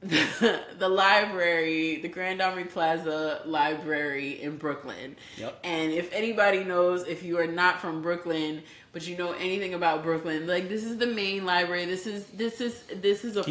the, 0.01 0.61
the 0.77 0.89
library, 0.89 2.01
the 2.01 2.07
Grand 2.07 2.41
Army 2.41 2.63
Plaza 2.63 3.41
Library 3.45 4.41
in 4.41 4.57
Brooklyn. 4.57 5.15
Yep. 5.37 5.59
And 5.63 5.91
if 5.91 6.13
anybody 6.13 6.63
knows, 6.63 7.07
if 7.07 7.23
you 7.23 7.37
are 7.39 7.47
not 7.47 7.81
from 7.81 8.01
Brooklyn, 8.01 8.63
but 8.91 9.07
you 9.07 9.17
know 9.17 9.33
anything 9.33 9.73
about 9.73 10.03
Brooklyn, 10.03 10.47
like 10.47 10.69
this 10.69 10.83
is 10.83 10.97
the 10.97 11.07
main 11.07 11.45
library. 11.45 11.85
This 11.85 12.07
is 12.07 12.25
this 12.27 12.59
is 12.59 12.83
this 12.95 13.23
is 13.23 13.37
a 13.37 13.43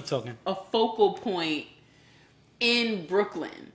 a 0.46 0.54
focal 0.54 1.12
point 1.12 1.66
in 2.60 3.06
Brooklyn. 3.06 3.72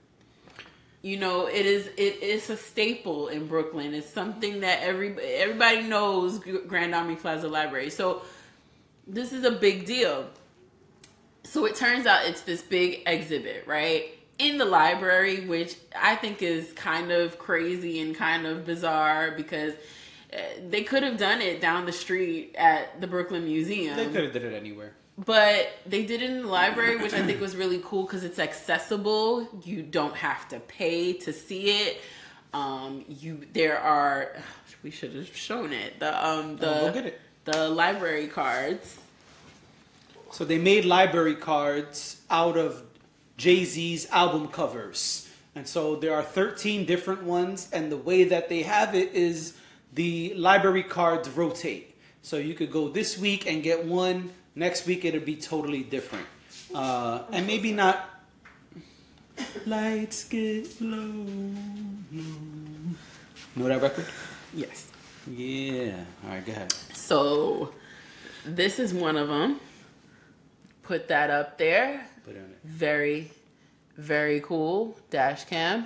You 1.04 1.18
know, 1.18 1.48
it 1.48 1.66
is 1.66 1.88
it 1.98 2.24
is 2.24 2.50
a 2.50 2.56
staple 2.56 3.28
in 3.28 3.46
Brooklyn. 3.48 3.94
It's 3.94 4.10
something 4.10 4.62
that 4.62 4.80
every 4.82 5.14
everybody 5.22 5.82
knows 5.82 6.40
Grand 6.40 6.96
Army 6.96 7.18
Plaza 7.18 7.50
Library. 7.50 7.90
So 7.90 8.22
this 9.06 9.34
is 9.34 9.44
a 9.44 9.52
big 9.52 9.86
deal. 9.86 10.30
So 11.44 11.66
it 11.66 11.76
turns 11.76 12.06
out 12.06 12.26
it's 12.26 12.42
this 12.42 12.62
big 12.62 13.04
exhibit, 13.06 13.68
right? 13.68 14.18
In 14.40 14.58
the 14.58 14.64
library, 14.64 15.46
which 15.46 15.76
I 15.94 16.16
think 16.16 16.42
is 16.42 16.72
kind 16.72 17.12
of 17.12 17.38
crazy 17.38 18.00
and 18.00 18.16
kind 18.16 18.48
of 18.48 18.66
bizarre 18.66 19.32
because 19.32 19.74
uh, 20.34 20.38
they 20.70 20.84
could 20.84 21.04
have 21.04 21.18
done 21.18 21.42
it 21.42 21.60
down 21.60 21.86
the 21.86 21.92
street 21.92 22.56
at 22.58 23.02
the 23.02 23.08
Brooklyn 23.08 23.44
Museum 23.44 23.98
They 23.98 24.06
could 24.06 24.24
have 24.24 24.32
did 24.32 24.46
it 24.46 24.54
anywhere. 24.54 24.94
But 25.18 25.70
they 25.86 26.04
did 26.06 26.22
it 26.22 26.30
in 26.30 26.42
the 26.42 26.48
library 26.48 26.96
which 26.98 27.14
i 27.14 27.22
think 27.26 27.40
was 27.40 27.56
really 27.56 27.80
cool 27.84 28.04
because 28.04 28.24
it's 28.24 28.40
accessible 28.40 29.48
you 29.64 29.84
don't 29.84 30.16
have 30.16 30.48
to 30.48 30.60
pay 30.62 31.14
to 31.14 31.32
see 31.32 31.70
it 31.82 32.02
um 32.54 33.06
you 33.08 33.42
there 33.54 33.78
are 33.80 34.36
we 34.82 34.90
should 34.92 35.14
have 35.14 35.36
shown 35.36 35.72
it 35.72 36.00
the 36.00 36.28
um 36.28 36.58
the 36.58 36.68
Oh, 36.68 36.88
go 36.88 36.94
get 36.94 37.06
it. 37.06 37.22
the 37.46 37.70
library 37.70 38.28
cards 38.28 38.98
So 40.32 40.44
they 40.46 40.58
made 40.58 40.84
library 40.86 41.36
cards 41.36 42.20
out 42.30 42.58
of 42.58 42.82
Jay 43.38 43.66
Z's 43.66 44.10
album 44.10 44.48
covers. 44.48 45.30
And 45.56 45.68
so 45.68 45.96
there 45.96 46.16
are 46.16 46.24
13 46.24 46.86
different 46.86 47.22
ones, 47.24 47.70
and 47.72 47.92
the 47.92 47.98
way 48.10 48.24
that 48.24 48.50
they 48.50 48.64
have 48.64 48.96
it 48.96 49.14
is 49.14 49.54
the 49.94 50.34
library 50.36 50.82
cards 50.82 51.30
rotate. 51.30 51.96
So 52.24 52.38
you 52.38 52.56
could 52.56 52.72
go 52.72 52.90
this 52.90 53.16
week 53.18 53.46
and 53.46 53.62
get 53.62 53.86
one, 53.86 54.32
next 54.56 54.86
week 54.86 55.06
it'll 55.06 55.22
be 55.22 55.36
totally 55.36 55.84
different. 55.84 56.26
Uh, 56.74 57.24
and 57.32 57.46
maybe 57.48 57.72
not. 57.72 58.10
Lights 59.66 60.26
get 60.26 60.80
low. 60.82 60.98
No. 62.12 62.24
Know 63.56 63.68
that 63.68 63.82
record? 63.82 64.06
yes 64.54 64.90
Yeah. 65.28 65.96
All 66.24 66.30
right, 66.32 66.46
go 66.46 66.52
ahead. 66.52 66.72
so 66.94 67.74
this 68.46 68.78
is 68.80 68.94
one 68.94 69.16
of 69.18 69.28
them 69.28 69.60
put 70.84 71.08
that 71.08 71.30
up 71.30 71.58
there 71.58 72.06
Put 72.26 72.36
it 72.36 72.40
on 72.40 72.46
it. 72.46 72.60
very 72.64 73.32
very 73.98 74.42
cool 74.42 74.98
dash 75.10 75.46
cam 75.46 75.86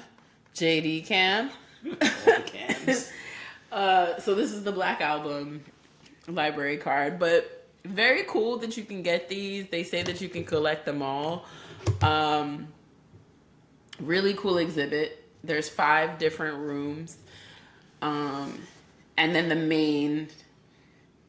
jd 0.55 1.05
cam 1.05 1.51
cans. 2.45 3.11
Uh, 3.71 4.17
so 4.19 4.33
this 4.33 4.51
is 4.51 4.63
the 4.63 4.71
Black 4.71 4.99
Album 5.01 5.63
library 6.27 6.77
card, 6.77 7.19
but 7.19 7.56
very 7.87 8.23
cool 8.23 8.57
that 8.57 8.77
you 8.77 8.83
can 8.83 9.01
get 9.01 9.29
these. 9.29 9.67
They 9.69 9.83
say 9.83 10.03
that 10.03 10.21
you 10.21 10.29
can 10.29 10.43
collect 10.43 10.85
them 10.85 11.01
all. 11.01 11.45
Um, 12.01 12.67
really 13.99 14.33
cool 14.33 14.57
exhibit. 14.57 15.23
there's 15.43 15.69
five 15.69 16.17
different 16.17 16.57
rooms, 16.57 17.17
um, 18.01 18.61
and 19.17 19.33
then 19.35 19.49
the 19.49 19.55
main. 19.55 20.29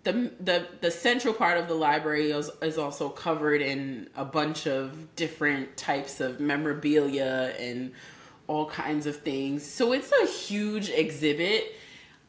The, 0.04 0.32
the 0.40 0.66
the 0.80 0.90
central 0.90 1.34
part 1.34 1.58
of 1.58 1.68
the 1.68 1.74
library 1.74 2.30
is, 2.30 2.50
is 2.62 2.78
also 2.78 3.10
covered 3.10 3.60
in 3.60 4.08
a 4.16 4.24
bunch 4.24 4.66
of 4.66 5.14
different 5.16 5.76
types 5.76 6.20
of 6.20 6.40
memorabilia 6.40 7.54
and 7.58 7.92
all 8.46 8.66
kinds 8.66 9.06
of 9.06 9.16
things. 9.16 9.64
So 9.64 9.92
it's 9.92 10.10
a 10.10 10.26
huge 10.26 10.88
exhibit. 10.88 11.74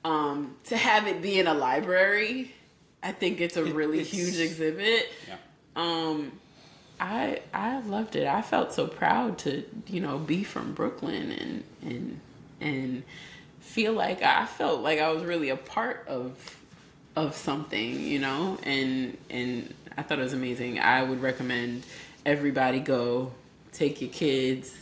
Um, 0.04 0.56
to 0.66 0.78
have 0.78 1.08
it 1.08 1.22
be 1.22 1.40
in 1.40 1.48
a 1.48 1.54
library, 1.54 2.54
I 3.02 3.12
think 3.12 3.39
it's 3.41 3.58
a 3.58 3.66
It- 3.66 3.74
really 3.74 4.00
it's- 4.02 4.14
huge 4.14 4.38
exhibit. 4.39 5.10
Yeah. 5.28 5.36
Um, 5.76 6.34
I 7.00 7.41
I 7.54 7.80
loved 7.82 8.16
it. 8.16 8.28
I 8.28 8.41
felt 8.41 8.74
so 8.74 8.88
proud 8.88 9.38
to 9.39 9.64
you 9.88 10.02
know 10.02 10.18
be 10.18 10.43
from 10.43 10.74
Brooklyn 10.74 11.32
and 11.32 11.64
and 11.82 12.20
and 12.60 13.04
feel 13.62 13.93
like 13.93 14.22
I 14.22 14.45
felt 14.45 14.82
like 14.82 15.00
I 15.00 15.10
was 15.12 15.24
really 15.24 15.50
a 15.50 15.56
part 15.56 16.06
of 16.08 16.58
of 17.16 17.36
something, 17.36 18.02
you 18.02 18.20
know, 18.20 18.58
and 18.64 19.18
and 19.30 19.74
I 19.97 20.02
thought 20.04 20.20
it 20.20 20.24
was 20.24 20.34
amazing. 20.34 20.80
I 20.80 21.04
would 21.04 21.22
recommend 21.22 21.84
everybody 22.26 22.80
go 22.82 23.32
take 23.72 24.02
your 24.02 24.10
kids, 24.10 24.74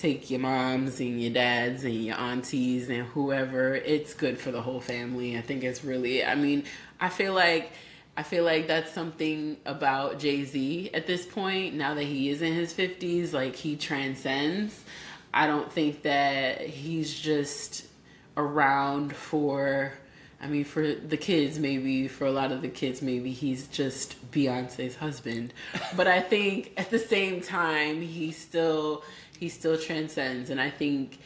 take 0.00 0.30
your 0.30 0.40
moms 0.40 1.00
and 1.00 1.20
your 1.20 1.32
dads 1.32 1.84
and 1.84 2.04
your 2.04 2.16
aunties 2.16 2.88
and 2.88 3.06
whoever. 3.06 3.74
It's 3.74 4.14
good 4.14 4.38
for 4.38 4.50
the 4.50 4.62
whole 4.62 4.80
family. 4.80 5.36
I 5.36 5.42
think 5.42 5.64
it's 5.64 5.84
really. 5.84 6.24
I 6.24 6.34
mean, 6.34 6.64
I 7.00 7.08
feel 7.08 7.34
like. 7.34 7.72
I 8.16 8.24
feel 8.24 8.42
like 8.42 8.66
that's 8.66 8.92
something 8.92 9.58
about 9.64 10.18
Jay 10.18 10.42
Z 10.44 10.90
at 10.92 11.06
this 11.06 11.24
point. 11.24 11.76
Now 11.76 11.94
that 11.94 12.02
he 12.02 12.30
is 12.30 12.42
in 12.42 12.52
his 12.52 12.74
50s, 12.74 13.32
like 13.32 13.54
he 13.54 13.76
transcends. 13.76 14.82
I 15.32 15.46
don't 15.46 15.72
think 15.72 16.02
that 16.02 16.62
he's 16.62 17.16
just 17.16 17.86
around 18.36 19.14
for, 19.14 19.92
I 20.42 20.48
mean, 20.48 20.64
for 20.64 20.94
the 20.94 21.16
kids, 21.16 21.60
maybe, 21.60 22.08
for 22.08 22.26
a 22.26 22.32
lot 22.32 22.50
of 22.50 22.60
the 22.60 22.68
kids, 22.68 23.02
maybe 23.02 23.30
he's 23.30 23.68
just 23.68 24.16
Beyonce's 24.32 24.96
husband. 24.96 25.54
But 25.94 26.08
I 26.08 26.20
think 26.20 26.72
at 26.76 26.90
the 26.90 26.98
same 26.98 27.40
time, 27.40 28.02
he 28.02 28.32
still, 28.32 29.04
he 29.38 29.48
still 29.48 29.78
transcends. 29.78 30.50
And 30.50 30.60
I 30.60 30.70
think 30.70 31.18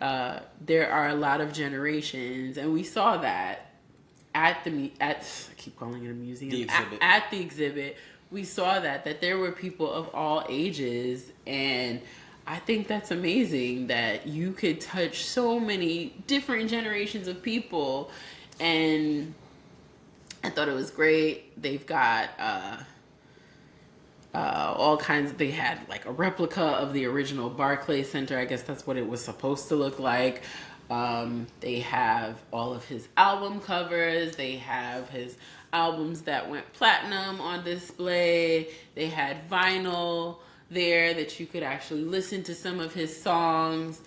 uh, 0.00 0.40
there 0.60 0.90
are 0.90 1.08
a 1.08 1.14
lot 1.14 1.40
of 1.40 1.52
generations, 1.52 2.56
and 2.56 2.72
we 2.72 2.82
saw 2.82 3.16
that 3.18 3.70
at 4.34 4.62
the 4.64 4.92
at 5.00 5.16
I 5.50 5.54
keep 5.56 5.76
calling 5.78 6.04
it 6.04 6.10
a 6.10 6.14
museum 6.14 6.50
The 6.50 6.68
At- 6.68 6.82
exhibit. 6.82 6.98
At, 7.02 7.30
the 7.30 7.40
exhibit 7.40 7.96
we 8.30 8.44
saw 8.44 8.78
that 8.78 9.04
that 9.04 9.20
there 9.20 9.38
were 9.38 9.50
people 9.50 9.92
of 9.92 10.08
all 10.14 10.44
ages 10.48 11.32
and 11.46 12.00
I 12.46 12.58
think 12.58 12.86
that's 12.86 13.10
amazing 13.10 13.88
that 13.88 14.26
you 14.26 14.52
could 14.52 14.80
touch 14.80 15.24
so 15.24 15.58
many 15.58 16.14
different 16.26 16.70
generations 16.70 17.26
of 17.28 17.42
people 17.42 18.10
and 18.60 19.34
I 20.44 20.50
thought 20.50 20.68
it 20.68 20.74
was 20.74 20.90
great 20.90 21.60
they've 21.60 21.84
got 21.84 22.30
uh 22.38 22.76
uh, 24.34 24.74
all 24.76 24.96
kinds. 24.96 25.32
They 25.32 25.50
had 25.50 25.78
like 25.88 26.06
a 26.06 26.12
replica 26.12 26.62
of 26.62 26.92
the 26.92 27.06
original 27.06 27.50
Barclay 27.50 28.02
Center. 28.02 28.38
I 28.38 28.44
guess 28.44 28.62
that's 28.62 28.86
what 28.86 28.96
it 28.96 29.08
was 29.08 29.22
supposed 29.22 29.68
to 29.68 29.76
look 29.76 29.98
like. 29.98 30.42
Um, 30.90 31.46
they 31.60 31.80
have 31.80 32.40
all 32.52 32.72
of 32.72 32.84
his 32.84 33.08
album 33.16 33.60
covers. 33.60 34.36
They 34.36 34.56
have 34.56 35.08
his 35.08 35.36
albums 35.72 36.22
that 36.22 36.50
went 36.50 36.72
platinum 36.72 37.40
on 37.40 37.64
display. 37.64 38.68
They 38.94 39.06
had 39.06 39.48
vinyl 39.48 40.38
there 40.70 41.14
that 41.14 41.38
you 41.38 41.46
could 41.46 41.62
actually 41.62 42.02
listen 42.02 42.42
to 42.44 42.54
some 42.54 42.80
of 42.80 42.92
his 42.92 43.20
songs. 43.20 44.00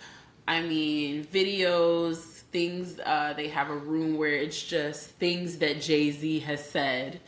I 0.47 0.61
mean, 0.61 1.25
videos, 1.25 2.17
things. 2.51 2.99
Uh, 2.99 3.33
they 3.35 3.47
have 3.47 3.69
a 3.69 3.75
room 3.75 4.17
where 4.17 4.33
it's 4.33 4.61
just 4.61 5.09
things 5.11 5.57
that 5.57 5.81
Jay 5.81 6.11
Z 6.11 6.39
has 6.39 6.63
said 6.63 7.21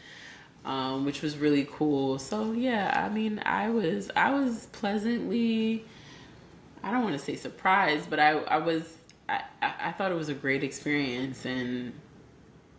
um, 0.65 1.05
which 1.05 1.21
was 1.21 1.37
really 1.37 1.67
cool. 1.71 2.19
So 2.19 2.51
yeah, 2.51 3.03
I 3.05 3.13
mean, 3.13 3.41
I 3.45 3.69
was 3.69 4.11
I 4.15 4.33
was 4.33 4.65
pleasantly, 4.73 5.85
I 6.83 6.91
don't 6.91 7.03
want 7.03 7.13
to 7.13 7.23
say 7.23 7.35
surprised, 7.35 8.09
but 8.09 8.19
I 8.19 8.31
I 8.39 8.57
was 8.57 8.97
I, 9.29 9.41
I 9.61 9.91
thought 9.91 10.11
it 10.11 10.15
was 10.15 10.29
a 10.29 10.33
great 10.33 10.63
experience, 10.63 11.45
and 11.45 11.93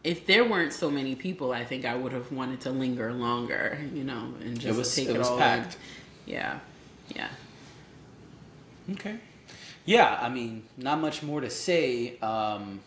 if 0.05 0.27
there 0.27 0.45
weren't 0.45 0.73
so 0.73 0.91
many 0.91 1.15
people, 1.15 1.53
I 1.53 1.65
think 1.65 1.85
I 1.85 1.97
would 1.97 2.13
have 2.13 2.31
wanted 2.31 2.61
to 2.63 2.71
linger 2.71 3.13
longer, 3.13 3.79
you 3.95 4.05
know, 4.05 4.35
and 4.41 4.59
just 4.59 4.77
was- 4.79 4.95
take 4.95 5.09
it 5.09 5.15
it, 5.17 5.19
was 5.19 5.29
all 5.29 5.39
packed. 5.39 5.77
in. 6.27 6.35
Yeah, 6.35 6.59
yeah. 7.15 7.29
Okay. 8.93 9.17
Yeah, 9.85 10.19
I 10.21 10.29
mean, 10.29 10.65
not 10.77 11.01
much 11.01 11.23
more 11.23 11.41
to 11.41 11.51
say. 11.51 12.19
Um, 12.19 12.81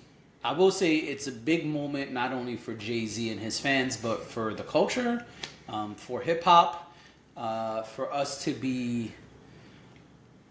I 0.43 0.53
will 0.53 0.71
say 0.71 0.95
it's 0.95 1.27
a 1.27 1.31
big 1.31 1.65
moment 1.65 2.11
not 2.13 2.31
only 2.31 2.55
for 2.55 2.73
Jay 2.73 3.05
Z 3.05 3.29
and 3.29 3.39
his 3.41 3.59
fans, 3.59 3.97
but 3.97 4.23
for 4.23 4.53
the 4.53 4.63
culture, 4.63 5.25
um, 5.67 5.95
for 5.95 6.21
hip 6.21 6.43
hop, 6.43 6.93
uh, 7.35 7.83
for 7.83 8.11
us 8.13 8.43
to 8.45 8.53
be 8.53 9.11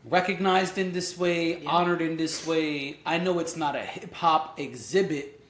recognized 0.05 0.78
in 0.78 0.93
this 0.93 1.16
way, 1.18 1.59
Yeah. 1.62 1.70
honored 1.70 2.03
in 2.03 2.16
this 2.16 2.47
way. 2.47 2.99
I 3.07 3.18
know 3.18 3.39
it's 3.39 3.57
not 3.57 3.76
a 3.76 3.82
hip 3.82 4.12
hop 4.14 4.59
exhibit, 4.61 5.41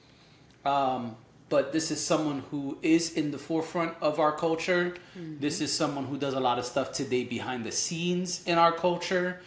um, 0.65 1.15
but 1.49 1.73
this 1.73 1.91
is 1.91 1.99
someone 2.05 2.43
who 2.51 2.77
is 2.81 3.13
in 3.13 3.31
the 3.31 3.37
forefront 3.37 3.95
of 4.01 4.19
our 4.19 4.31
culture. 4.31 4.95
This 5.15 5.59
is 5.61 5.73
someone 5.73 6.05
who 6.05 6.17
does 6.17 6.33
a 6.33 6.39
lot 6.39 6.59
of 6.59 6.65
stuff 6.65 6.91
today 6.93 7.23
behind 7.25 7.65
the 7.65 7.71
scenes 7.71 8.41
in 8.45 8.57
our 8.57 8.71
culture. 8.71 9.41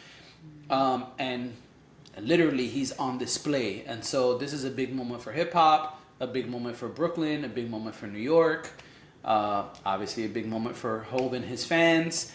Um, 0.70 1.06
and 1.18 1.52
literally, 2.20 2.68
he's 2.68 2.92
on 2.92 3.18
display. 3.18 3.84
And 3.86 4.04
so, 4.04 4.36
this 4.38 4.52
is 4.52 4.64
a 4.64 4.70
big 4.70 4.94
moment 4.94 5.22
for 5.22 5.32
hip 5.32 5.52
hop, 5.52 6.00
a 6.20 6.26
big 6.26 6.48
moment 6.48 6.76
for 6.76 6.88
Brooklyn, 6.88 7.44
a 7.44 7.48
big 7.48 7.70
moment 7.70 7.94
for 7.94 8.06
New 8.06 8.18
York, 8.20 8.70
uh, 9.24 9.64
obviously, 9.84 10.24
a 10.24 10.28
big 10.28 10.46
moment 10.46 10.76
for 10.76 11.00
Hov 11.10 11.32
and 11.32 11.44
his 11.44 11.64
fans. 11.64 12.32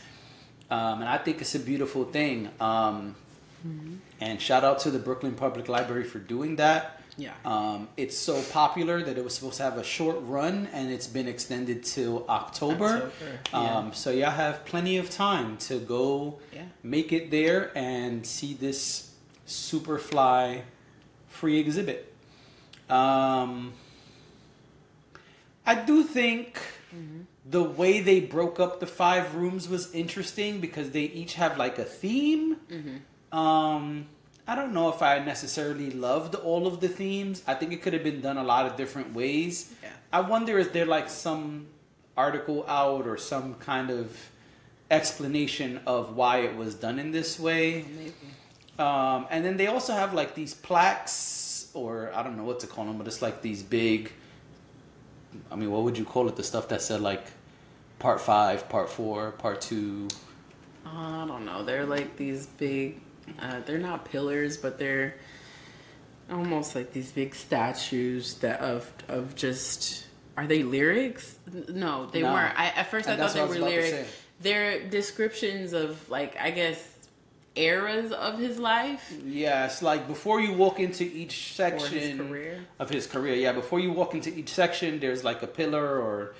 Um, 0.69 1.01
and 1.01 1.09
I 1.09 1.17
think 1.17 1.39
it's 1.41 1.55
a 1.55 1.59
beautiful 1.59 2.03
thing. 2.05 2.49
Um, 2.59 3.15
And 4.21 4.41
shout 4.41 4.63
out 4.63 4.80
to 4.80 4.91
the 4.91 4.99
Brooklyn 4.99 5.34
Public 5.36 5.67
Library 5.67 6.03
for 6.03 6.19
doing 6.19 6.55
that. 6.55 7.01
Yeah. 7.17 7.34
Um, 7.45 7.88
it's 7.97 8.15
so 8.17 8.41
popular 8.43 9.03
that 9.03 9.17
it 9.17 9.23
was 9.23 9.34
supposed 9.36 9.57
to 9.57 9.63
have 9.63 9.78
a 9.78 9.84
short 9.84 10.17
run, 10.21 10.67
and 10.71 10.91
it's 10.91 11.07
been 11.07 11.28
extended 11.28 11.84
till 11.84 12.25
October. 12.30 12.86
October, 12.86 13.11
yeah. 13.51 13.78
Um, 13.78 13.93
so 13.93 14.11
y'all 14.11 14.32
have 14.32 14.63
plenty 14.65 14.97
of 14.97 15.09
time 15.09 15.57
to 15.69 15.80
go 15.80 16.39
Yeah. 16.53 16.63
make 16.84 17.11
it 17.11 17.30
there 17.32 17.71
and 17.75 18.25
see 18.25 18.53
this 18.53 19.06
super 19.47 19.97
fly 19.97 20.63
free 21.27 21.59
exhibit. 21.59 22.13
Um, 22.89 23.73
I 25.65 25.75
do 25.75 26.03
think 26.03 26.59
the 27.49 27.63
way 27.63 27.99
they 28.01 28.19
broke 28.19 28.59
up 28.59 28.79
the 28.79 28.87
five 28.87 29.35
rooms 29.35 29.67
was 29.67 29.93
interesting 29.93 30.59
because 30.59 30.91
they 30.91 31.03
each 31.03 31.33
have 31.35 31.57
like 31.57 31.79
a 31.79 31.83
theme. 31.83 32.57
Um, 33.31 34.07
I 34.47 34.55
don't 34.55 34.73
know 34.73 34.89
if 34.89 35.01
I 35.01 35.19
necessarily 35.19 35.91
loved 35.91 36.35
all 36.35 36.67
of 36.67 36.79
the 36.79 36.87
themes. 36.87 37.43
I 37.45 37.53
think 37.53 37.73
it 37.73 37.81
could 37.81 37.93
have 37.93 38.03
been 38.03 38.21
done 38.21 38.37
a 38.37 38.43
lot 38.43 38.65
of 38.65 38.77
different 38.77 39.13
ways. 39.13 39.73
Yeah. 39.83 39.89
I 40.13 40.21
wonder 40.21 40.57
is 40.57 40.69
there 40.69 40.85
like 40.85 41.09
some 41.09 41.67
article 42.15 42.65
out 42.67 43.05
or 43.07 43.17
some 43.17 43.55
kind 43.55 43.89
of 43.89 44.17
explanation 44.89 45.81
of 45.85 46.15
why 46.15 46.39
it 46.39 46.55
was 46.55 46.75
done 46.75 46.97
in 46.99 47.11
this 47.11 47.37
way? 47.37 47.85
Maybe. 47.95 48.13
Um, 48.80 49.28
and 49.30 49.43
then 49.43 49.57
they 49.57 49.67
also 49.67 49.93
have 49.93 50.13
like 50.13 50.36
these 50.36 50.53
plaques, 50.53 51.69
or 51.73 52.11
I 52.13 52.23
don't 52.23 52.38
know 52.38 52.43
what 52.43 52.59
to 52.61 52.67
call 52.67 52.86
them, 52.86 52.97
but 52.97 53.07
it's 53.07 53.21
like 53.21 53.41
these 53.41 53.63
big. 53.63 54.11
I 55.51 55.55
mean, 55.55 55.71
what 55.71 55.84
would 55.84 55.97
you 55.97 56.05
call 56.05 56.28
it? 56.30 56.36
The 56.36 56.43
stuff 56.43 56.69
that 56.69 56.82
said 56.82 57.01
like 57.01 57.23
part 57.99 58.21
five, 58.21 58.69
part 58.69 58.89
four, 58.89 59.32
part 59.32 59.61
two. 59.61 60.07
I 60.85 61.26
don't 61.27 61.45
know. 61.45 61.64
They're 61.64 61.85
like 61.85 62.18
these 62.18 62.45
big. 62.45 63.01
Uh, 63.39 63.60
they're 63.65 63.80
not 63.80 64.06
pillars, 64.06 64.57
but 64.57 64.77
they're 64.80 65.15
almost 66.31 66.76
like 66.76 66.93
these 66.93 67.11
big 67.11 67.35
statues 67.35 68.35
that 68.35 68.60
of 68.61 68.91
of 69.07 69.35
just. 69.35 70.06
Are 70.38 70.45
they 70.45 70.61
lyrics? 70.61 71.35
No, 71.68 72.06
they 72.06 72.22
No. 72.22 72.31
weren't. 72.31 72.57
I, 72.60 72.68
at 72.68 72.91
first, 72.91 73.07
And 73.10 73.19
I 73.19 73.26
thought 73.26 73.34
they 73.34 73.41
were 73.41 73.47
was 73.47 73.57
about 73.57 73.69
to 73.69 73.76
lyrics. 73.76 74.10
They're 74.39 74.88
descriptions 74.88 75.73
of 75.73 76.07
like 76.11 76.38
I 76.39 76.51
guess 76.51 76.77
eras 77.57 78.11
of 78.11 78.39
his 78.39 78.57
life. 78.59 79.13
Yes, 79.25 79.81
like 79.81 80.07
before 80.07 80.39
you 80.39 80.53
walk 80.53 80.79
into 80.79 81.03
each 81.03 81.53
section 81.53 82.17
career. 82.17 82.65
of 82.79 82.89
his 82.89 83.07
career. 83.07 83.35
Yeah, 83.35 83.53
before 83.53 83.79
you 83.79 83.91
walk 83.91 84.13
into 84.13 84.34
each 84.34 84.49
section, 84.49 84.99
there's 84.99 85.23
like 85.23 85.41
a 85.43 85.47
pillar 85.47 85.99
or 85.99 86.35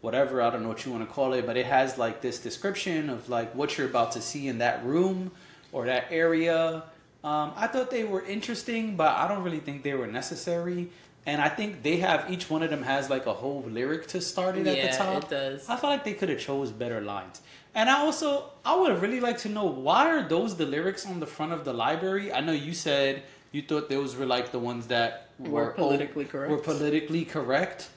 whatever. 0.00 0.42
I 0.42 0.50
don't 0.50 0.62
know 0.62 0.68
what 0.68 0.84
you 0.84 0.92
want 0.92 1.06
to 1.08 1.12
call 1.12 1.32
it, 1.32 1.46
but 1.46 1.56
it 1.56 1.66
has 1.66 1.98
like 1.98 2.20
this 2.20 2.38
description 2.38 3.10
of 3.10 3.28
like 3.28 3.54
what 3.54 3.78
you're 3.78 3.86
about 3.86 4.12
to 4.12 4.20
see 4.20 4.48
in 4.48 4.58
that 4.58 4.84
room 4.84 5.30
or 5.72 5.86
that 5.86 6.06
area. 6.10 6.84
Um, 7.24 7.52
I 7.56 7.68
thought 7.68 7.90
they 7.90 8.04
were 8.04 8.24
interesting, 8.24 8.96
but 8.96 9.16
I 9.16 9.28
don't 9.28 9.44
really 9.44 9.60
think 9.60 9.84
they 9.84 9.94
were 9.94 10.08
necessary. 10.08 10.90
And 11.24 11.40
I 11.40 11.48
think 11.48 11.82
they 11.82 11.98
have 11.98 12.30
each 12.30 12.50
one 12.50 12.62
of 12.62 12.70
them 12.70 12.82
has 12.82 13.08
like 13.08 13.26
a 13.26 13.32
whole 13.32 13.62
lyric 13.62 14.08
to 14.08 14.20
start 14.20 14.56
it 14.56 14.66
at 14.66 14.90
the 14.90 14.96
top. 14.96 15.24
it 15.24 15.30
does. 15.30 15.68
I 15.68 15.76
feel 15.76 15.90
like 15.90 16.04
they 16.04 16.14
could 16.14 16.28
have 16.28 16.40
chose 16.40 16.70
better 16.70 17.00
lines. 17.00 17.40
And 17.74 17.88
I 17.88 18.00
also 18.00 18.50
I 18.64 18.76
would 18.76 19.00
really 19.00 19.20
like 19.20 19.38
to 19.38 19.48
know 19.48 19.64
why 19.64 20.10
are 20.10 20.28
those 20.28 20.56
the 20.56 20.66
lyrics 20.66 21.06
on 21.06 21.20
the 21.20 21.26
front 21.26 21.52
of 21.52 21.64
the 21.64 21.72
library? 21.72 22.32
I 22.32 22.40
know 22.40 22.52
you 22.52 22.74
said 22.74 23.22
you 23.52 23.62
thought 23.62 23.88
those 23.88 24.16
were 24.16 24.26
like 24.26 24.50
the 24.50 24.58
ones 24.58 24.86
that 24.88 25.28
Were 25.38 25.50
were, 25.50 25.70
politically 25.70 26.24
correct. 26.24 26.50
Were 26.50 26.58
politically 26.58 27.24
correct. 27.24 27.88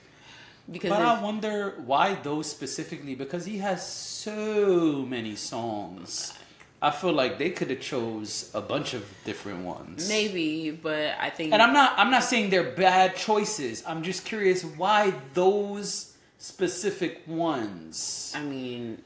because 0.72 0.90
But 0.90 1.02
I 1.02 1.22
wonder 1.22 1.82
why 1.86 2.16
those 2.16 2.50
specifically 2.50 3.16
because 3.16 3.46
he 3.46 3.58
has 3.60 3.86
so 3.88 5.06
many 5.08 5.36
songs. 5.36 6.34
I 6.82 6.92
feel 6.92 7.14
like 7.14 7.40
they 7.40 7.50
could 7.50 7.70
have 7.70 7.80
chose 7.82 8.52
a 8.54 8.62
bunch 8.62 8.94
of 8.94 9.04
different 9.24 9.66
ones. 9.66 10.08
maybe, 10.08 10.72
but 10.72 11.16
I 11.20 11.30
think 11.30 11.54
And 11.54 11.62
I'm 11.62 11.74
not 11.74 11.94
I'm 11.98 12.12
not 12.12 12.24
saying 12.24 12.50
they're 12.50 12.72
bad 12.72 13.16
choices. 13.16 13.84
I'm 13.88 14.04
just 14.04 14.26
curious 14.26 14.64
why 14.64 15.14
those 15.34 16.14
specific 16.38 17.22
ones. 17.28 18.32
I 18.36 18.42
mean, 18.44 19.02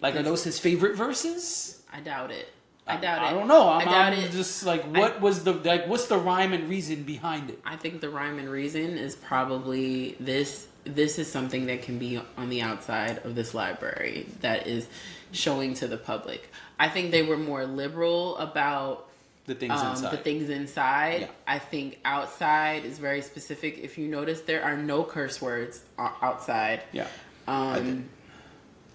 Like 0.00 0.16
are 0.16 0.22
those 0.22 0.44
his 0.44 0.58
favorite 0.58 0.96
verses? 0.96 1.82
I 1.92 2.00
doubt 2.00 2.30
it. 2.30 2.48
I 2.86 2.96
doubt 2.96 3.22
it. 3.22 3.26
I 3.26 3.30
don't 3.32 3.46
know. 3.46 3.68
I'm, 3.68 3.82
I 3.82 3.84
doubt 3.84 4.12
I'm 4.12 4.18
it. 4.24 4.32
just 4.32 4.64
like 4.66 4.82
what 4.84 5.20
was 5.20 5.44
the 5.44 5.52
like 5.52 5.86
what's 5.86 6.06
the 6.06 6.18
rhyme 6.18 6.52
and 6.52 6.68
reason 6.68 7.04
behind 7.04 7.50
it? 7.50 7.60
I 7.64 7.76
think 7.76 8.00
the 8.00 8.10
rhyme 8.10 8.38
and 8.38 8.50
reason 8.50 8.98
is 8.98 9.14
probably 9.16 10.16
this. 10.20 10.66
This 10.84 11.20
is 11.20 11.30
something 11.30 11.66
that 11.66 11.82
can 11.82 11.96
be 11.98 12.20
on 12.36 12.48
the 12.50 12.60
outside 12.60 13.18
of 13.24 13.36
this 13.36 13.54
library 13.54 14.26
that 14.40 14.66
is 14.66 14.88
showing 15.30 15.74
to 15.74 15.86
the 15.86 15.96
public. 15.96 16.50
I 16.82 16.88
think 16.88 17.10
they 17.12 17.22
were 17.22 17.36
more 17.38 17.64
liberal 17.64 18.36
about 18.38 19.08
The 19.46 19.54
things 19.54 19.72
um, 19.80 19.92
inside. 19.92 20.10
the 20.12 20.16
things 20.16 20.48
inside. 20.50 21.20
Yeah. 21.22 21.28
I 21.46 21.58
think 21.58 21.98
outside 22.04 22.84
is 22.84 22.98
very 22.98 23.22
specific. 23.22 23.78
If 23.78 23.98
you 23.98 24.08
notice, 24.08 24.40
there 24.42 24.62
are 24.64 24.76
no 24.76 25.04
curse 25.04 25.40
words 25.40 25.82
outside. 25.98 26.82
yeah. 26.92 27.06
Um, 27.46 28.08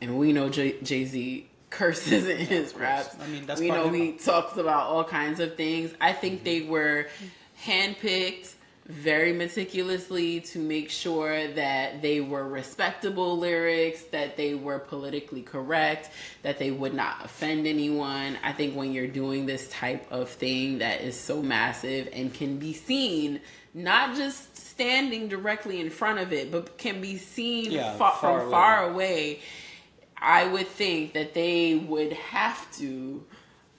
and 0.01 0.17
we 0.17 0.33
know 0.33 0.49
Jay 0.49 1.05
Z 1.05 1.47
curses 1.69 2.27
in 2.27 2.37
his 2.37 2.71
course. 2.71 2.81
raps. 2.81 3.15
I 3.21 3.27
mean, 3.27 3.45
that's 3.45 3.59
we 3.61 3.69
know 3.69 3.89
he 3.89 4.13
talks 4.13 4.57
about 4.57 4.83
all 4.87 5.03
kinds 5.03 5.39
of 5.39 5.55
things. 5.55 5.93
I 5.99 6.11
think 6.13 6.43
they 6.43 6.61
were 6.61 7.07
handpicked 7.63 8.53
very 8.87 9.33
meticulously 9.33 10.39
to 10.39 10.59
make 10.59 10.89
sure 10.89 11.47
that 11.49 12.01
they 12.01 12.21
were 12.21 12.47
respectable 12.47 13.37
lyrics, 13.37 14.03
that 14.11 14.37
they 14.37 14.55
were 14.55 14.79
politically 14.79 15.41
correct, 15.41 16.09
that 16.41 16.57
they 16.57 16.71
would 16.71 16.93
not 16.93 17.17
offend 17.25 17.67
anyone. 17.67 18.37
I 18.43 18.53
think 18.53 18.75
when 18.75 18.93
you're 18.93 19.07
doing 19.07 19.45
this 19.45 19.67
type 19.69 20.09
of 20.09 20.29
thing 20.29 20.77
that 20.77 21.01
is 21.01 21.19
so 21.19 21.41
massive 21.41 22.07
and 22.13 22.33
can 22.33 22.59
be 22.59 22.71
seen, 22.71 23.41
not 23.73 24.15
just 24.15 24.55
standing 24.55 25.27
directly 25.27 25.81
in 25.81 25.89
front 25.89 26.19
of 26.19 26.31
it, 26.31 26.49
but 26.49 26.77
can 26.77 27.01
be 27.01 27.17
seen 27.17 27.71
Yeah, 27.71 27.91
fa- 27.93 27.97
far 27.97 28.13
from 28.19 28.39
away. 28.41 28.51
far 28.51 28.89
away, 28.89 29.39
I 30.17 30.47
would 30.47 30.67
think 30.67 31.13
that 31.13 31.33
they 31.33 31.75
would 31.75 32.13
have 32.13 32.71
to 32.77 33.23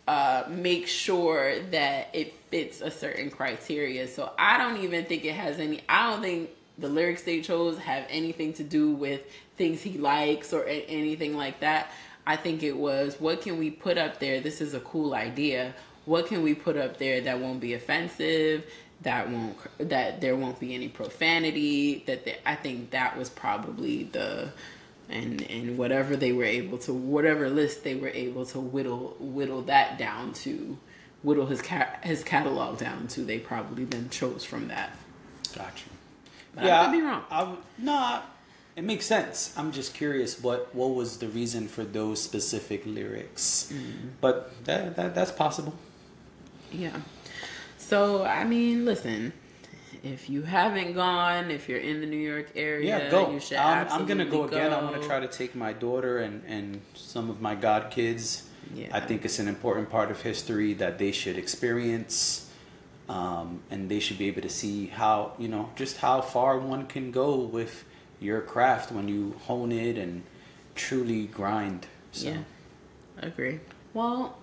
uh, 0.06 0.44
make 0.50 0.86
sure 0.86 1.60
that 1.70 2.08
it 2.12 2.34
fits 2.50 2.80
a 2.80 2.90
certain 2.90 3.30
criteria. 3.30 4.08
So 4.08 4.32
I 4.38 4.58
don't 4.58 4.82
even 4.82 5.04
think 5.04 5.24
it 5.24 5.34
has 5.34 5.58
any. 5.58 5.82
I 5.88 6.10
don't 6.10 6.22
think 6.22 6.50
the 6.78 6.88
lyrics 6.88 7.22
they 7.22 7.40
chose 7.40 7.78
have 7.78 8.06
anything 8.08 8.52
to 8.54 8.64
do 8.64 8.92
with 8.92 9.22
things 9.56 9.82
he 9.82 9.98
likes 9.98 10.52
or 10.52 10.64
anything 10.64 11.36
like 11.36 11.60
that. 11.60 11.90
I 12.26 12.36
think 12.36 12.62
it 12.62 12.76
was 12.76 13.16
what 13.18 13.42
can 13.42 13.58
we 13.58 13.70
put 13.70 13.98
up 13.98 14.20
there? 14.20 14.40
This 14.40 14.60
is 14.60 14.74
a 14.74 14.80
cool 14.80 15.14
idea. 15.14 15.74
What 16.04 16.26
can 16.26 16.42
we 16.42 16.54
put 16.54 16.76
up 16.76 16.98
there 16.98 17.20
that 17.22 17.40
won't 17.40 17.60
be 17.60 17.74
offensive? 17.74 18.64
That 19.02 19.30
won't 19.30 19.56
that 19.78 20.20
there 20.20 20.36
won't 20.36 20.60
be 20.60 20.74
any 20.74 20.88
profanity. 20.88 22.04
That 22.06 22.26
I 22.48 22.54
think 22.54 22.90
that 22.90 23.16
was 23.16 23.30
probably 23.30 24.04
the 24.04 24.52
and 25.08 25.42
and 25.42 25.78
whatever 25.78 26.16
they 26.16 26.32
were 26.32 26.44
able 26.44 26.78
to 26.78 26.92
whatever 26.92 27.48
list 27.48 27.84
they 27.84 27.94
were 27.94 28.08
able 28.08 28.44
to 28.46 28.60
whittle 28.60 29.16
whittle 29.18 29.62
that 29.62 29.98
down 29.98 30.32
to 30.34 30.76
whittle 31.22 31.46
his 31.46 31.60
ca- 31.62 31.96
his 32.02 32.22
catalog 32.24 32.78
down 32.78 33.06
to 33.08 33.20
they 33.22 33.38
probably 33.38 33.84
then 33.84 34.08
chose 34.10 34.44
from 34.44 34.68
that 34.68 34.90
Gotcha. 35.54 35.84
But 36.54 36.64
I 36.64 36.84
could 36.84 36.92
be 36.92 37.00
wrong. 37.02 37.22
I, 37.30 37.38
w- 37.40 37.58
nah, 37.78 38.20
it 38.76 38.84
makes 38.84 39.06
sense. 39.06 39.54
I'm 39.56 39.72
just 39.72 39.94
curious 39.94 40.40
what 40.42 40.74
what 40.74 40.90
was 40.94 41.18
the 41.18 41.28
reason 41.28 41.68
for 41.68 41.84
those 41.84 42.20
specific 42.22 42.84
lyrics. 42.84 43.72
Mm-hmm. 43.72 44.08
But 44.20 44.64
that, 44.64 44.94
that 44.96 45.14
that's 45.14 45.32
possible. 45.32 45.74
yeah 46.70 46.96
so 47.78 48.22
i 48.24 48.44
mean 48.44 48.84
listen 48.84 49.32
if 50.02 50.28
you 50.28 50.42
haven't 50.42 50.92
gone 50.92 51.50
if 51.50 51.68
you're 51.68 51.78
in 51.78 52.00
the 52.00 52.06
new 52.06 52.16
york 52.18 52.48
area 52.54 52.98
Yeah, 52.98 53.10
go. 53.10 53.30
you 53.32 53.40
should 53.40 53.56
I'm, 53.56 53.88
I'm 53.88 54.06
gonna 54.06 54.24
go 54.26 54.44
absolutely 54.44 54.58
again. 54.58 54.72
I 54.74 54.82
want 54.82 55.00
to 55.00 55.06
try 55.08 55.18
to 55.20 55.28
take 55.28 55.54
my 55.54 55.72
daughter 55.72 56.18
and 56.18 56.42
and 56.46 56.80
some 56.94 57.30
of 57.30 57.40
my 57.40 57.54
god 57.54 57.90
kids. 57.90 58.47
Yeah. 58.74 58.88
I 58.92 59.00
think 59.00 59.24
it's 59.24 59.38
an 59.38 59.48
important 59.48 59.90
part 59.90 60.10
of 60.10 60.20
history 60.22 60.74
that 60.74 60.98
they 60.98 61.12
should 61.12 61.38
experience, 61.38 62.50
um, 63.08 63.60
and 63.70 63.88
they 63.88 64.00
should 64.00 64.18
be 64.18 64.26
able 64.28 64.42
to 64.42 64.48
see 64.48 64.86
how 64.86 65.32
you 65.38 65.48
know 65.48 65.70
just 65.76 65.98
how 65.98 66.20
far 66.20 66.58
one 66.58 66.86
can 66.86 67.10
go 67.10 67.36
with 67.36 67.84
your 68.20 68.40
craft 68.40 68.92
when 68.92 69.08
you 69.08 69.36
hone 69.46 69.72
it 69.72 69.96
and 69.96 70.22
truly 70.74 71.26
grind. 71.26 71.86
So. 72.12 72.28
yeah 72.28 72.38
I 73.22 73.26
agree 73.26 73.60
well 73.92 74.38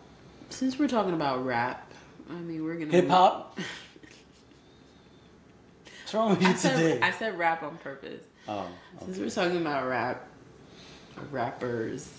since 0.49 0.77
we're 0.77 0.87
talking 0.87 1.13
about 1.13 1.43
rap 1.43 1.91
i 2.29 2.33
mean 2.33 2.63
we're 2.63 2.75
gonna 2.75 2.91
Hip 2.91 3.09
hop. 3.09 3.57
What's 6.03 6.13
wrong 6.13 6.29
with 6.29 6.41
you 6.43 6.49
I 6.49 6.53
said, 6.53 6.77
today? 6.77 7.01
I 7.01 7.11
said 7.11 7.39
rap 7.39 7.63
on 7.63 7.77
purpose 7.79 8.21
oh, 8.47 8.67
Since 9.03 9.17
we're 9.17 9.29
talking 9.29 9.57
about 9.57 9.87
rap, 9.87 10.27
rappers, 11.31 12.09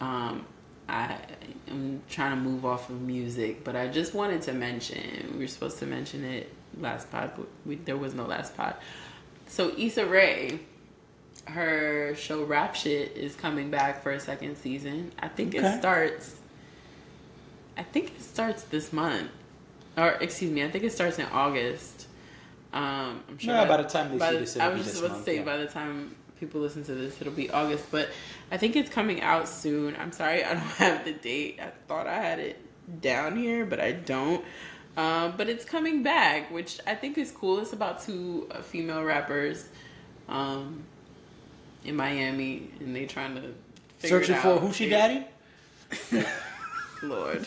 um, 0.00 0.44
I 0.88 1.16
am 1.68 2.02
trying 2.08 2.30
to 2.30 2.36
move 2.36 2.64
off 2.64 2.88
of 2.90 3.00
music, 3.00 3.64
but 3.64 3.74
I 3.76 3.88
just 3.88 4.14
wanted 4.14 4.42
to 4.42 4.52
mention 4.52 5.32
we 5.34 5.40
were 5.40 5.46
supposed 5.48 5.78
to 5.80 5.86
mention 5.86 6.24
it 6.24 6.52
last 6.80 7.10
pod, 7.10 7.32
but 7.36 7.46
we, 7.64 7.76
there 7.76 7.96
was 7.96 8.14
no 8.14 8.24
last 8.24 8.56
pod. 8.56 8.76
So 9.48 9.72
Issa 9.76 10.06
Rae, 10.06 10.60
her 11.46 12.14
show 12.16 12.44
Rap 12.44 12.74
Shit 12.74 13.16
is 13.16 13.34
coming 13.34 13.70
back 13.70 14.02
for 14.02 14.12
a 14.12 14.20
second 14.20 14.56
season. 14.56 15.12
I 15.18 15.28
think 15.28 15.54
Okay. 15.54 15.66
it 15.66 15.78
starts. 15.78 16.36
I 17.76 17.82
think 17.82 18.06
it 18.16 18.22
starts 18.22 18.62
this 18.64 18.92
month, 18.92 19.30
or 19.96 20.10
excuse 20.20 20.50
me, 20.50 20.64
I 20.64 20.70
think 20.70 20.84
it 20.84 20.92
starts 20.92 21.18
in 21.18 21.26
August. 21.26 22.06
Um, 22.72 23.22
I'm 23.28 23.38
sure. 23.38 23.54
Yeah, 23.54 23.64
that- 23.64 23.68
by 23.68 23.82
the 23.82 23.88
time 23.88 24.10
they 24.12 24.18
by 24.18 24.30
see 24.32 24.38
this, 24.38 24.56
I 24.56 24.68
was 24.68 24.84
just 24.84 24.98
about 24.98 25.10
month, 25.12 25.24
to 25.24 25.30
say 25.30 25.36
yeah. 25.36 25.44
by 25.44 25.56
the 25.58 25.66
time 25.66 26.15
people 26.38 26.60
listen 26.60 26.84
to 26.84 26.94
this, 26.94 27.20
it'll 27.20 27.32
be 27.32 27.50
August. 27.50 27.86
But 27.90 28.08
I 28.50 28.56
think 28.56 28.76
it's 28.76 28.90
coming 28.90 29.22
out 29.22 29.48
soon. 29.48 29.96
I'm 29.96 30.12
sorry, 30.12 30.44
I 30.44 30.54
don't 30.54 30.58
have 30.78 31.04
the 31.04 31.12
date. 31.12 31.60
I 31.60 31.70
thought 31.88 32.06
I 32.06 32.20
had 32.20 32.38
it 32.38 32.60
down 33.00 33.36
here, 33.36 33.66
but 33.66 33.80
I 33.80 33.92
don't. 33.92 34.44
Um, 34.96 35.34
but 35.36 35.48
it's 35.48 35.64
coming 35.64 36.02
back, 36.02 36.50
which 36.50 36.80
I 36.86 36.94
think 36.94 37.18
is 37.18 37.30
cool. 37.30 37.60
It's 37.60 37.74
about 37.74 38.02
two 38.02 38.48
uh, 38.50 38.62
female 38.62 39.02
rappers 39.04 39.68
um, 40.28 40.82
in 41.84 41.96
Miami, 41.96 42.70
and 42.80 42.96
they 42.96 43.04
trying 43.04 43.34
to 43.34 43.54
figure 43.98 44.20
Searching 44.20 44.36
for 44.36 44.58
who 44.58 44.72
she 44.72 44.88
daddy? 44.88 45.24
Lord. 47.02 47.46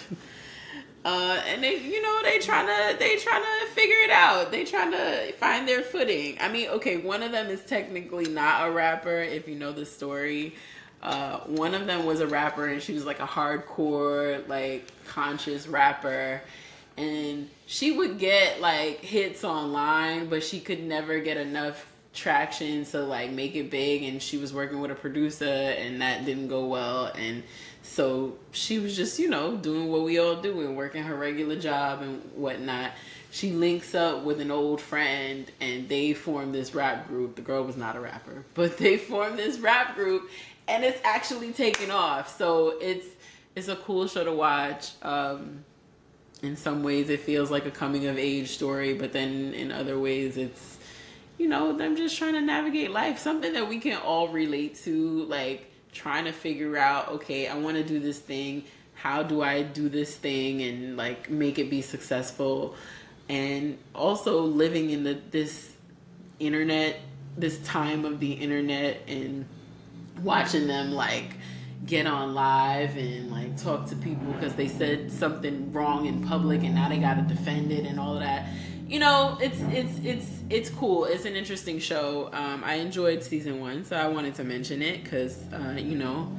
Uh, 1.05 1.41
and 1.47 1.63
they, 1.63 1.80
you 1.80 2.01
know, 2.01 2.19
they 2.23 2.39
trying 2.39 2.67
to, 2.67 2.99
they 2.99 3.15
trying 3.17 3.41
to 3.41 3.67
figure 3.73 3.95
it 4.03 4.11
out. 4.11 4.51
They 4.51 4.65
trying 4.65 4.91
to 4.91 5.31
find 5.34 5.67
their 5.67 5.81
footing. 5.81 6.38
I 6.41 6.49
mean, 6.49 6.69
okay, 6.69 6.97
one 6.97 7.23
of 7.23 7.31
them 7.31 7.47
is 7.47 7.63
technically 7.63 8.27
not 8.27 8.67
a 8.67 8.71
rapper, 8.71 9.19
if 9.19 9.47
you 9.47 9.55
know 9.55 9.71
the 9.71 9.85
story. 9.85 10.55
Uh, 11.01 11.39
one 11.45 11.73
of 11.73 11.88
them 11.88 12.05
was 12.05 12.19
a 12.19 12.27
rapper, 12.27 12.67
and 12.67 12.81
she 12.81 12.93
was 12.93 13.05
like 13.05 13.21
a 13.21 13.27
hardcore, 13.27 14.45
like 14.49 14.91
conscious 15.05 15.67
rapper, 15.67 16.41
and 16.97 17.49
she 17.65 17.93
would 17.93 18.19
get 18.19 18.59
like 18.59 18.99
hits 18.99 19.45
online, 19.45 20.27
but 20.27 20.43
she 20.43 20.59
could 20.59 20.84
never 20.84 21.19
get 21.19 21.38
enough 21.38 21.89
traction 22.13 22.84
to 22.84 22.99
like 22.99 23.31
make 23.31 23.55
it 23.55 23.71
big. 23.71 24.03
And 24.03 24.21
she 24.21 24.38
was 24.38 24.53
working 24.53 24.81
with 24.81 24.91
a 24.91 24.95
producer, 24.95 25.45
and 25.45 26.01
that 26.01 26.26
didn't 26.26 26.49
go 26.49 26.65
well, 26.65 27.05
and 27.15 27.43
so 27.90 28.38
she 28.52 28.78
was 28.78 28.95
just, 28.95 29.18
you 29.18 29.30
know, 29.30 29.57
doing 29.57 29.88
what 29.88 30.03
we 30.03 30.20
all 30.20 30.36
do 30.36 30.61
and 30.61 30.78
working 30.78 31.02
her 31.02 31.16
regular 31.16 31.60
job 31.60 32.03
and 32.03 32.22
whatnot. 32.36 32.91
She 33.32 33.52
links 33.52 33.95
up 33.95 34.24
with 34.24 34.40
an 34.41 34.52
old 34.52 34.80
friend 34.80 35.52
and 35.60 35.90
they 35.90 36.14
form 36.14 36.52
this 36.52 36.76
rap 36.76 37.07
group. 37.07 37.36
The 37.36 37.41
girl 37.41 37.64
was 37.64 37.78
not 37.78 37.95
a 37.95 37.99
rapper, 37.99 38.45
but 38.53 38.78
they 38.78 38.98
formed 38.98 39.40
this 39.40 39.57
rap 39.57 39.95
group 39.95 40.30
and 40.68 40.84
it's 40.84 41.02
actually 41.03 41.52
taken 41.52 41.90
off. 41.90 42.38
So 42.38 42.76
it's 42.80 43.07
it's 43.56 43.68
a 43.68 43.76
cool 43.76 44.07
show 44.07 44.24
to 44.24 44.34
watch. 44.34 44.91
Um, 45.02 45.66
in 46.44 46.56
some 46.56 46.84
ways, 46.84 47.10
it 47.10 47.22
feels 47.22 47.49
like 47.49 47.66
a 47.66 47.72
coming 47.72 48.06
of 48.06 48.18
age 48.18 48.49
story, 48.49 48.94
but 48.94 49.11
then 49.14 49.53
in 49.56 49.72
other 49.72 49.99
ways, 49.99 50.38
it's 50.38 50.78
you 51.40 51.48
know 51.48 51.74
them 51.74 51.98
just 51.98 52.18
trying 52.18 52.34
to 52.34 52.41
navigate 52.41 52.91
life. 52.91 53.18
Something 53.18 53.53
that 53.53 53.68
we 53.68 53.80
can 53.80 53.98
all 53.98 54.28
relate 54.28 54.76
to, 54.84 55.26
like 55.26 55.68
trying 55.91 56.26
to 56.26 56.32
figure 56.32 56.78
out. 56.78 57.10
Okay, 57.10 57.48
I 57.48 57.57
want 57.57 57.78
to 57.78 57.84
do 57.84 57.99
this 57.99 58.20
thing. 58.20 58.64
How 58.94 59.24
do 59.24 59.41
I 59.41 59.64
do 59.64 59.90
this 59.90 60.16
thing 60.16 60.61
and 60.61 60.98
like 60.98 61.30
make 61.30 61.60
it 61.60 61.70
be 61.70 61.82
successful? 61.82 62.76
And 63.30 63.78
also 63.94 64.41
living 64.41 64.90
in 64.90 65.03
the 65.03 65.20
this 65.32 65.74
internet, 66.40 66.99
this 67.38 67.60
time 67.60 68.06
of 68.06 68.20
the 68.20 68.34
internet, 68.34 69.02
and 69.07 69.45
watching 70.22 70.68
them 70.68 70.91
like 70.91 71.36
get 71.86 72.06
on 72.06 72.34
live 72.34 72.98
and 72.98 73.32
like 73.32 73.56
talk 73.61 73.88
to 73.88 73.95
people 73.95 74.32
because 74.34 74.53
they 74.56 74.68
said 74.68 75.11
something 75.11 75.72
wrong 75.72 76.06
in 76.06 76.26
public 76.28 76.64
and 76.64 76.76
now 76.76 76.90
they 76.90 76.98
got 76.98 77.16
to 77.16 77.22
defend 77.22 77.72
it 77.72 77.86
and 77.86 77.99
all 77.99 78.20
that 78.20 78.48
you 78.90 78.99
know 78.99 79.38
it's 79.40 79.60
it's 79.80 79.99
it's 80.03 80.28
it's 80.49 80.70
cool 80.72 81.06
it's 81.06 81.26
an 81.26 81.36
interesting 81.36 81.78
show 81.80 82.30
um, 82.34 82.64
i 82.66 82.74
enjoyed 82.76 83.22
season 83.24 83.60
one 83.60 83.86
so 83.86 83.95
i 83.95 84.07
wanted 84.07 84.34
to 84.36 84.44
mention 84.44 84.82
it 84.82 85.03
because 85.03 85.41
uh, 85.53 85.76
you 85.78 85.95
know 85.95 86.36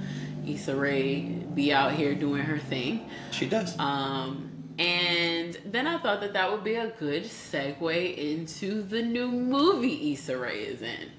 Issa 0.46 0.74
Rae 0.74 1.20
be 1.54 1.72
out 1.72 1.92
here 1.92 2.14
doing 2.14 2.42
her 2.42 2.58
thing 2.58 3.08
She 3.30 3.46
does. 3.46 3.78
um, 3.78 4.50
and 4.78 5.56
then 5.66 5.86
I 5.86 5.98
thought 5.98 6.20
that 6.22 6.32
that 6.32 6.50
would 6.50 6.64
be 6.64 6.76
a 6.76 6.88
good 6.98 7.24
segue 7.24 8.16
into 8.16 8.82
the 8.82 9.02
new 9.02 9.28
movie 9.30 10.12
Issa 10.14 10.38
Rae 10.38 10.60
is 10.60 10.80
in. 10.80 11.10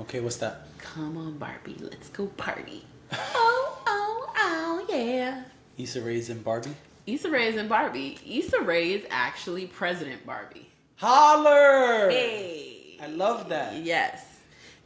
okay, 0.00 0.20
what's 0.20 0.36
that? 0.36 0.66
Come 0.78 1.16
on, 1.16 1.38
Barbie, 1.38 1.76
let's 1.80 2.10
go 2.10 2.26
party. 2.26 2.84
oh, 3.12 3.82
oh, 3.86 4.32
oh, 4.36 4.86
yeah. 4.90 5.44
Issa 5.78 6.02
Rae's 6.02 6.28
in 6.28 6.42
Barbie. 6.42 6.74
Issa 7.06 7.30
Rae 7.30 7.48
is 7.48 7.56
in 7.56 7.68
Barbie. 7.68 8.18
Issa 8.26 8.60
Rae 8.60 8.92
is 8.92 9.04
actually 9.10 9.66
President 9.66 10.24
Barbie. 10.24 10.68
Holler! 10.96 12.10
Hey. 12.10 12.96
I 13.02 13.06
love 13.08 13.48
that. 13.48 13.82
Yes. 13.82 14.24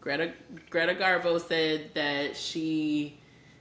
Greta 0.01 0.33
Greta 0.71 0.95
Garbo 0.95 1.41
said 1.41 1.91
that 1.95 2.37
she 2.37 3.19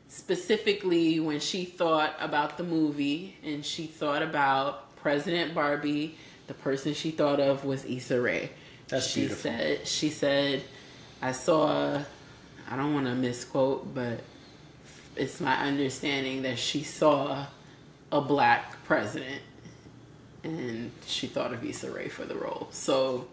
specifically 0.07 1.19
when 1.19 1.39
she 1.39 1.65
thought 1.65 2.15
about 2.19 2.57
the 2.57 2.63
movie 2.63 3.35
and 3.43 3.65
she 3.65 3.87
thought 3.87 4.21
about 4.21 4.95
President 4.95 5.53
Barbie, 5.53 6.15
the 6.47 6.53
person 6.53 6.93
she 6.93 7.11
thought 7.11 7.39
of 7.39 7.65
was 7.65 7.83
Issa 7.83 8.21
Rae. 8.21 8.49
That's 8.87 9.07
she 9.07 9.21
beautiful. 9.21 9.51
said 9.51 9.87
she 9.87 10.09
said 10.09 10.63
I 11.21 11.31
saw 11.33 12.01
I 12.69 12.75
don't 12.75 12.93
want 12.93 13.07
to 13.07 13.15
misquote, 13.15 13.93
but 13.93 14.21
it's 15.15 15.41
my 15.41 15.55
understanding 15.65 16.43
that 16.43 16.57
she 16.57 16.83
saw 16.83 17.45
a 18.15 18.21
black 18.21 18.83
president 18.85 19.41
and 20.43 20.91
she 21.05 21.27
thought 21.27 21.53
of 21.53 21.63
Issa 21.63 21.91
Rae 21.91 22.07
for 22.07 22.23
the 22.23 22.35
role. 22.35 22.67
So 22.71 23.27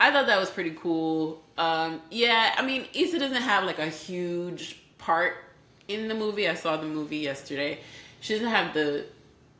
I 0.00 0.10
thought 0.10 0.26
that 0.26 0.38
was 0.38 0.50
pretty 0.50 0.72
cool. 0.72 1.42
Um, 1.56 2.02
yeah, 2.10 2.54
I 2.58 2.62
mean, 2.62 2.86
Issa 2.92 3.18
doesn't 3.18 3.42
have 3.42 3.64
like 3.64 3.78
a 3.78 3.86
huge 3.86 4.78
part 4.98 5.36
in 5.88 6.08
the 6.08 6.14
movie. 6.14 6.48
I 6.48 6.54
saw 6.54 6.76
the 6.76 6.86
movie 6.86 7.18
yesterday. 7.18 7.78
She 8.20 8.34
doesn't 8.34 8.48
have 8.48 8.74
the 8.74 9.04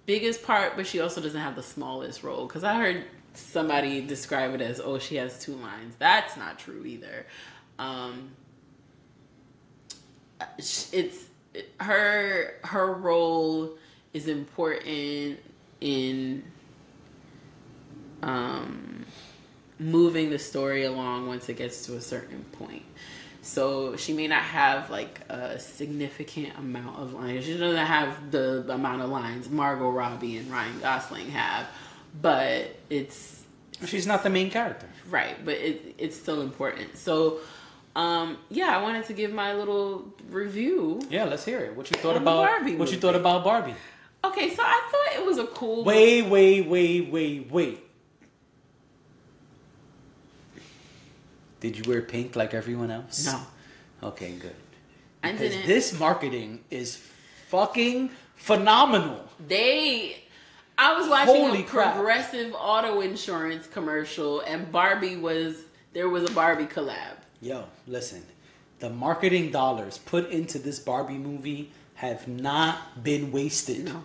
biggest 0.06 0.42
part, 0.42 0.76
but 0.76 0.86
she 0.86 1.00
also 1.00 1.20
doesn't 1.20 1.40
have 1.40 1.54
the 1.54 1.62
smallest 1.62 2.22
role. 2.22 2.46
Because 2.46 2.64
I 2.64 2.74
heard 2.74 3.04
somebody 3.34 4.04
describe 4.04 4.52
it 4.54 4.60
as, 4.60 4.80
oh, 4.80 4.98
she 4.98 5.16
has 5.16 5.40
two 5.40 5.54
lines. 5.54 5.94
That's 5.98 6.36
not 6.36 6.58
true 6.58 6.84
either. 6.84 7.26
Um, 7.78 8.30
it's 10.58 11.26
her 11.80 12.54
her 12.64 12.92
role 12.92 13.78
is 14.16 14.28
important 14.28 15.38
in 15.82 16.42
um, 18.22 19.04
moving 19.78 20.30
the 20.30 20.38
story 20.38 20.84
along 20.84 21.26
once 21.26 21.50
it 21.50 21.58
gets 21.58 21.84
to 21.86 21.96
a 21.96 22.00
certain 22.00 22.42
point. 22.52 22.82
So 23.42 23.94
she 23.96 24.14
may 24.14 24.26
not 24.26 24.42
have 24.42 24.90
like 24.90 25.20
a 25.28 25.58
significant 25.60 26.58
amount 26.58 26.98
of 26.98 27.12
lines. 27.12 27.44
She 27.44 27.58
doesn't 27.58 27.76
have 27.76 28.30
the 28.30 28.64
amount 28.72 29.02
of 29.02 29.10
lines 29.10 29.50
Margot 29.50 29.90
Robbie 29.90 30.38
and 30.38 30.50
Ryan 30.50 30.80
Gosling 30.80 31.30
have, 31.30 31.66
but 32.20 32.74
it's 32.88 33.44
She's 33.84 34.06
not 34.06 34.22
the 34.22 34.30
main 34.30 34.50
character. 34.50 34.88
right. 35.10 35.36
But 35.44 35.56
it, 35.56 35.94
it's 35.98 36.16
still 36.16 36.40
important. 36.40 36.96
So 36.96 37.40
um, 37.94 38.38
yeah, 38.48 38.76
I 38.76 38.82
wanted 38.82 39.04
to 39.06 39.12
give 39.12 39.30
my 39.30 39.52
little 39.52 40.10
review. 40.30 41.02
Yeah, 41.10 41.24
let's 41.24 41.44
hear 41.44 41.60
it. 41.60 41.76
What 41.76 41.90
you 41.90 41.98
thought 41.98 42.16
about 42.16 42.46
Barbie 42.46 42.76
what 42.76 42.90
you 42.90 42.96
thought 42.98 43.14
about 43.14 43.44
Barbie? 43.44 43.74
Okay, 44.26 44.54
so 44.54 44.62
I 44.62 44.88
thought 44.90 45.20
it 45.20 45.26
was 45.26 45.38
a 45.38 45.46
cool. 45.46 45.84
Wait, 45.84 46.22
wait, 46.22 46.66
wait, 46.66 47.10
wait, 47.10 47.50
wait. 47.50 47.82
Did 51.60 51.76
you 51.78 51.84
wear 51.90 52.02
pink 52.02 52.36
like 52.36 52.54
everyone 52.54 52.90
else? 52.90 53.26
No, 53.26 53.40
Okay, 54.08 54.32
good. 54.32 54.54
I 55.24 55.32
Because 55.32 55.50
didn't. 55.52 55.66
this 55.66 55.98
marketing 55.98 56.62
is 56.70 56.96
fucking 57.48 58.10
phenomenal. 58.36 59.24
They 59.48 60.18
I 60.78 60.96
was 60.98 61.08
watching 61.08 61.34
Holy 61.34 61.60
a 61.60 61.64
crap. 61.64 61.94
progressive 61.94 62.54
auto 62.54 63.00
insurance 63.00 63.66
commercial 63.66 64.40
and 64.42 64.70
Barbie 64.70 65.16
was 65.16 65.62
there 65.94 66.08
was 66.10 66.28
a 66.30 66.32
Barbie 66.34 66.66
collab. 66.66 67.14
Yo, 67.40 67.64
listen. 67.86 68.22
The 68.78 68.90
marketing 68.90 69.50
dollars 69.50 69.96
put 69.96 70.28
into 70.30 70.58
this 70.58 70.78
Barbie 70.78 71.14
movie 71.16 71.72
have 71.94 72.28
not 72.28 73.02
been 73.02 73.32
wasted. 73.32 73.86
No. 73.86 74.04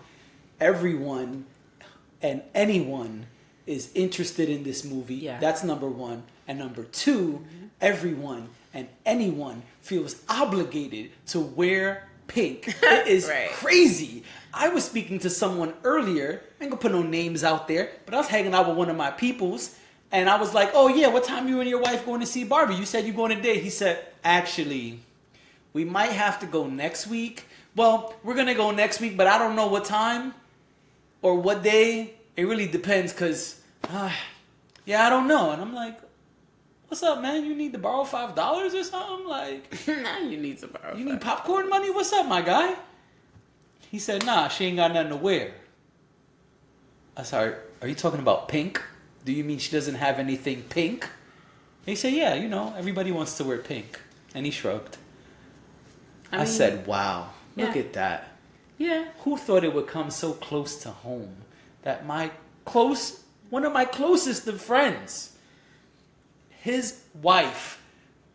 Everyone 0.62 1.44
and 2.22 2.40
anyone 2.54 3.26
is 3.66 3.90
interested 3.96 4.48
in 4.48 4.62
this 4.62 4.84
movie. 4.84 5.16
Yeah. 5.16 5.40
That's 5.40 5.64
number 5.64 5.88
one. 5.88 6.22
And 6.46 6.58
number 6.60 6.84
2 6.84 7.44
everyone 7.80 8.48
and 8.72 8.86
anyone 9.04 9.62
feels 9.80 10.22
obligated 10.28 11.10
to 11.26 11.40
wear 11.40 12.08
pink. 12.28 12.72
It 12.82 13.08
is 13.08 13.26
Right. 13.28 13.50
crazy. 13.50 14.22
I 14.54 14.68
was 14.68 14.84
speaking 14.84 15.18
to 15.20 15.30
someone 15.30 15.74
earlier. 15.82 16.42
I 16.60 16.64
ain't 16.64 16.70
gonna 16.70 16.80
put 16.80 16.92
no 16.92 17.02
names 17.02 17.42
out 17.42 17.66
there, 17.66 17.90
but 18.06 18.14
I 18.14 18.18
was 18.18 18.28
hanging 18.28 18.54
out 18.54 18.68
with 18.68 18.76
one 18.76 18.88
of 18.88 18.96
my 18.96 19.10
peoples, 19.10 19.74
and 20.12 20.30
I 20.30 20.36
was 20.38 20.54
like, 20.54 20.70
"Oh 20.74 20.86
yeah, 20.86 21.08
what 21.08 21.24
time 21.24 21.48
you 21.48 21.58
and 21.60 21.68
your 21.68 21.80
wife 21.80 22.06
going 22.06 22.20
to 22.20 22.26
see 22.26 22.44
Barbie?" 22.44 22.76
You 22.76 22.84
said 22.86 23.04
you 23.04 23.12
going 23.12 23.34
today. 23.34 23.58
He 23.58 23.70
said, 23.70 23.98
"Actually, 24.22 25.00
we 25.72 25.84
might 25.84 26.12
have 26.12 26.38
to 26.40 26.46
go 26.46 26.66
next 26.68 27.08
week. 27.08 27.46
Well, 27.74 28.14
we're 28.22 28.34
gonna 28.36 28.54
go 28.54 28.70
next 28.70 29.00
week, 29.00 29.16
but 29.16 29.26
I 29.26 29.38
don't 29.38 29.56
know 29.56 29.66
what 29.66 29.84
time 29.86 30.34
or 31.22 31.36
what 31.36 31.62
day. 31.62 32.14
It 32.36 32.44
really 32.44 32.66
depends, 32.66 33.12
cause, 33.12 33.60
uh, 33.88 34.10
yeah, 34.84 35.06
I 35.06 35.10
don't 35.10 35.28
know." 35.28 35.52
And 35.52 35.62
I'm 35.62 35.74
like, 35.74 36.00
"What's 36.88 37.02
up, 37.02 37.22
man? 37.22 37.44
You 37.44 37.54
need 37.54 37.72
to 37.72 37.78
borrow 37.78 38.04
five 38.04 38.34
dollars 38.34 38.74
or 38.74 38.84
something? 38.84 39.26
Like, 39.26 39.86
now 39.86 40.18
you 40.18 40.38
need 40.38 40.58
to 40.58 40.66
borrow. 40.66 40.96
you 40.96 41.04
need 41.04 41.20
popcorn 41.20 41.68
money? 41.68 41.90
What's 41.90 42.12
up, 42.12 42.26
my 42.26 42.42
guy?" 42.42 42.74
He 43.90 43.98
said, 43.98 44.26
"Nah, 44.26 44.48
she 44.48 44.66
ain't 44.66 44.76
got 44.76 44.92
nothing 44.92 45.10
to 45.10 45.16
wear." 45.16 45.52
I 47.16 47.22
said, 47.22 47.56
"Are 47.80 47.88
you 47.88 47.94
talking 47.94 48.20
about 48.20 48.48
pink? 48.48 48.82
Do 49.24 49.32
you 49.32 49.44
mean 49.44 49.58
she 49.58 49.70
doesn't 49.70 49.96
have 49.96 50.18
anything 50.18 50.62
pink?" 50.62 51.08
He 51.84 51.94
said, 51.94 52.12
"Yeah, 52.14 52.34
you 52.34 52.48
know, 52.48 52.74
everybody 52.76 53.12
wants 53.12 53.36
to 53.36 53.44
wear 53.44 53.58
pink." 53.58 54.00
And 54.34 54.46
he 54.46 54.52
shrugged. 54.52 54.96
I, 56.32 56.38
mean, 56.38 56.46
said, 56.46 56.86
"Wow, 56.86 57.30
look 57.56 57.76
at 57.76 57.92
that. 57.92 58.31
Yeah. 58.82 59.04
Who 59.20 59.36
thought 59.36 59.62
it 59.64 59.72
would 59.72 59.86
come 59.86 60.10
so 60.10 60.32
close 60.32 60.76
to 60.82 60.90
home 60.90 61.36
that 61.82 62.04
my 62.06 62.30
close, 62.64 63.22
one 63.50 63.64
of 63.64 63.72
my 63.72 63.84
closest 63.84 64.48
of 64.48 64.60
friends, 64.60 65.36
his 66.50 67.02
wife 67.22 67.80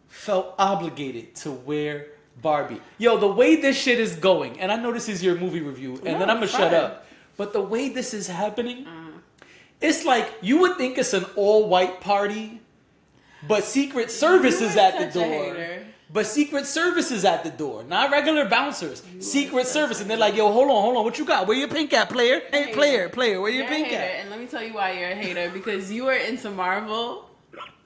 felt 0.07 0.55
obligated 0.57 1.35
to 1.43 1.51
wear 1.51 2.07
Barbie. 2.41 2.81
Yo, 2.97 3.17
the 3.17 3.27
way 3.27 3.55
this 3.57 3.77
shit 3.77 3.99
is 3.99 4.15
going, 4.15 4.59
and 4.59 4.71
I 4.71 4.75
know 4.77 4.91
this 4.93 5.09
is 5.09 5.23
your 5.23 5.35
movie 5.35 5.61
review, 5.61 5.95
and 5.95 6.13
No, 6.13 6.19
then 6.19 6.29
I'm 6.29 6.37
gonna 6.37 6.47
shut 6.47 6.73
up. 6.73 7.05
But 7.35 7.51
the 7.53 7.61
way 7.61 7.89
this 7.89 8.13
is 8.13 8.27
happening, 8.27 8.85
Uh-huh. 8.87 9.45
it's 9.81 10.05
like 10.05 10.31
you 10.41 10.59
would 10.61 10.77
think 10.77 10.97
it's 10.97 11.13
an 11.13 11.25
all-white 11.35 11.99
party, 12.01 12.61
but 13.47 13.63
Secret 13.63 14.11
Service 14.11 14.61
You 14.61 14.67
is 14.67 14.77
at 14.77 14.97
the 14.99 15.19
door. 15.19 15.29
hater. 15.53 15.85
But 16.09 16.25
Secret 16.25 16.65
Service 16.65 17.11
is 17.11 17.25
at 17.25 17.43
the 17.43 17.49
door, 17.49 17.83
not 17.83 18.11
regular 18.11 18.45
bouncers. 18.47 19.03
Secret 19.19 19.67
Service, 19.67 19.99
and 19.99 20.09
they're 20.09 20.17
like, 20.17 20.35
"Yo, 20.35 20.49
hold 20.51 20.69
on, 20.69 20.81
hold 20.81 20.97
on, 20.97 21.03
what 21.03 21.19
you 21.19 21.25
got? 21.25 21.47
Where 21.47 21.57
your 21.57 21.67
pink 21.67 21.91
at, 21.93 22.09
player? 22.09 22.41
Hey, 22.49 22.71
player, 22.71 23.09
player, 23.09 23.41
where 23.41 23.51
your 23.51 23.63
You're 23.63 23.73
pink 23.73 23.91
at?" 23.91 24.21
and 24.21 24.29
let 24.29 24.39
me 24.39 24.45
tell 24.45 24.63
you 24.63 24.73
why 24.73 24.93
you're 24.93 25.09
a 25.09 25.15
hater 25.15 25.49
because 25.49 25.91
you 25.91 26.07
are 26.07 26.15
into 26.15 26.49
Marvel. 26.49 27.26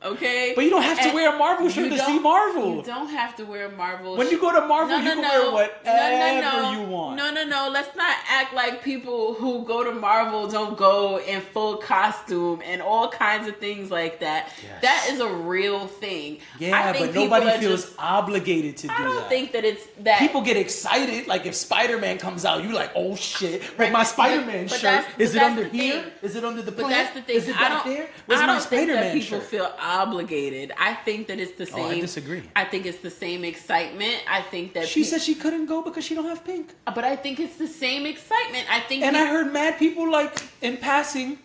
Okay, 0.03 0.53
But 0.55 0.63
you 0.63 0.71
don't 0.71 0.81
have 0.81 0.99
to 1.01 1.13
wear 1.13 1.35
a 1.35 1.37
Marvel 1.37 1.69
shirt 1.69 1.83
you 1.83 1.89
to 1.91 1.99
see 1.99 2.17
Marvel. 2.17 2.77
You 2.77 2.81
don't 2.81 3.09
have 3.09 3.35
to 3.35 3.43
wear 3.45 3.67
a 3.67 3.71
Marvel. 3.71 4.17
When 4.17 4.29
you 4.31 4.39
go 4.41 4.51
to 4.51 4.65
Marvel, 4.65 4.97
No, 4.97 4.97
you 4.97 5.03
no, 5.03 5.13
can 5.13 5.21
no. 5.21 5.53
wear 5.53 5.69
whatever 5.85 6.41
no, 6.41 6.41
no, 6.41 6.71
no. 6.71 6.71
you 6.81 6.87
want. 6.89 7.17
No, 7.17 7.31
no, 7.31 7.43
no. 7.45 7.69
Let's 7.71 7.95
not 7.95 8.15
act 8.27 8.51
like 8.55 8.83
people 8.83 9.35
who 9.35 9.63
go 9.63 9.83
to 9.83 9.91
Marvel 9.91 10.47
don't 10.47 10.75
go 10.75 11.19
in 11.19 11.41
full 11.41 11.77
costume 11.77 12.63
and 12.65 12.81
all 12.81 13.09
kinds 13.09 13.47
of 13.47 13.57
things 13.57 13.91
like 13.91 14.19
that. 14.21 14.51
Yes. 14.63 14.81
That 14.81 15.07
is 15.11 15.19
a 15.19 15.27
real 15.31 15.85
thing. 15.85 16.39
Yeah, 16.57 16.93
but 16.93 17.13
nobody 17.13 17.59
feels 17.59 17.83
just- 17.85 17.95
obligated 17.99 18.77
to 18.77 18.81
do 18.83 18.87
that. 18.87 18.99
I 18.99 19.03
don't 19.03 19.15
that. 19.17 19.29
think 19.29 19.51
that 19.51 19.65
it's 19.65 19.85
that 19.99 20.17
People 20.17 20.41
get 20.41 20.57
excited, 20.57 21.27
like 21.27 21.45
if 21.45 21.53
Spider 21.53 21.99
Man 21.99 22.17
comes 22.17 22.43
out, 22.43 22.63
you're 22.63 22.73
like, 22.73 22.91
oh 22.95 23.15
shit! 23.15 23.61
But 23.77 23.83
Right, 23.83 23.91
my 23.91 24.03
Spider 24.03 24.43
Man 24.45 24.67
shirt 24.67 25.05
is 25.19 25.35
it 25.35 25.43
under 25.43 25.65
here? 25.65 26.01
thing. 26.01 26.11
Is 26.23 26.35
it 26.35 26.43
under 26.43 26.63
the 26.63 26.71
But 26.71 26.89
that's 26.89 27.13
the 27.13 27.21
thing. 27.21 27.35
Is 27.35 27.47
it 27.47 27.55
back 27.55 27.85
there? 27.85 28.09
Where's 28.25 28.41
I 28.41 28.47
my 28.47 28.53
don't 28.53 28.63
think 28.63 28.83
Spider 28.89 28.93
Man 28.95 29.13
people 29.19 29.39
shirt? 29.39 29.47
feel 29.47 29.63
obligated. 29.65 29.90
I 29.91 30.93
think 31.05 31.27
that 31.27 31.39
it's 31.39 31.53
the 31.57 31.65
same. 31.65 31.85
Oh, 31.85 31.89
I 31.89 31.99
disagree. 31.99 32.43
I 32.55 32.63
think 32.65 32.85
it's 32.85 32.99
the 32.99 33.09
same 33.09 33.43
excitement. 33.43 34.23
I 34.29 34.41
think 34.41 34.73
that 34.73 34.87
She 34.87 35.01
pe- 35.01 35.07
said 35.09 35.21
she 35.21 35.35
couldn't 35.35 35.65
go 35.67 35.81
because 35.81 36.03
she 36.05 36.15
don't 36.15 36.25
have 36.25 36.43
pink. 36.45 36.73
Uh, 36.87 36.91
but 36.93 37.03
I 37.03 37.15
think 37.15 37.39
it's 37.39 37.57
the 37.57 37.67
same 37.67 38.05
excitement. 38.05 38.65
I 38.69 38.79
think 38.81 39.03
And 39.03 39.15
pe- 39.15 39.21
I 39.21 39.25
heard 39.27 39.51
mad 39.51 39.77
people 39.77 40.09
like 40.11 40.41
in 40.61 40.77
passing 40.77 41.37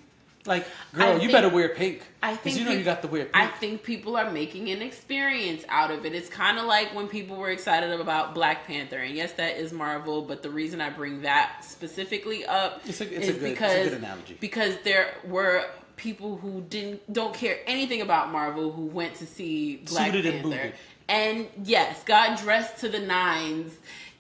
Like, 0.47 0.65
girl, 0.93 1.09
I 1.09 1.13
you 1.15 1.19
think- 1.21 1.33
better 1.33 1.49
wear 1.49 1.71
pink. 1.71 2.03
I 2.23 2.35
think 2.37 2.57
you 2.59 2.65
know 2.65 2.71
you 2.73 2.85
got 2.85 3.03
to 3.03 3.09
wear 3.09 3.29
I 3.35 3.47
think 3.49 3.83
people 3.83 4.17
are 4.17 4.31
making 4.31 4.71
an 4.71 4.81
experience 4.83 5.65
out 5.69 5.91
of 5.91 6.05
it. 6.07 6.13
It's 6.15 6.29
kind 6.29 6.59
of 6.59 6.65
like 6.67 6.95
when 6.95 7.09
people 7.09 7.37
were 7.37 7.51
excited 7.51 7.91
about 8.01 8.35
Black 8.35 8.65
Panther, 8.67 8.99
and 8.99 9.15
yes, 9.15 9.33
that 9.35 9.57
is 9.59 9.73
Marvel. 9.73 10.23
But 10.23 10.43
the 10.45 10.51
reason 10.51 10.81
I 10.81 10.91
bring 10.91 11.23
that 11.23 11.65
specifically 11.65 12.45
up 12.47 12.81
It's 12.87 13.01
a- 13.01 13.05
it's 13.05 13.13
a 13.13 13.17
is 13.17 13.27
good- 13.27 13.29
it's 13.29 13.39
a 13.39 13.51
because 13.51 13.89
good 13.91 13.99
analogy. 13.99 14.37
because 14.41 14.75
there 14.85 15.15
were 15.25 15.65
people 15.97 16.37
who 16.37 16.61
didn't 16.69 17.13
don't 17.13 17.35
care 17.35 17.59
anything 17.67 18.01
about 18.03 18.31
Marvel 18.31 18.71
who 18.71 18.83
went 18.87 19.15
to 19.17 19.27
see 19.27 19.77
Black 19.89 20.07
Suited 20.13 20.27
and 20.27 20.35
Panther, 20.43 20.49
booted. 20.59 20.75
and 21.09 21.47
yes, 21.65 22.03
got 22.05 22.39
dressed 22.39 22.79
to 22.79 22.89
the 22.89 22.99
nines 23.01 23.73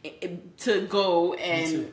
i- 0.05 0.15
i- 0.23 0.39
to 0.59 0.87
go 0.87 1.35
and 1.35 1.93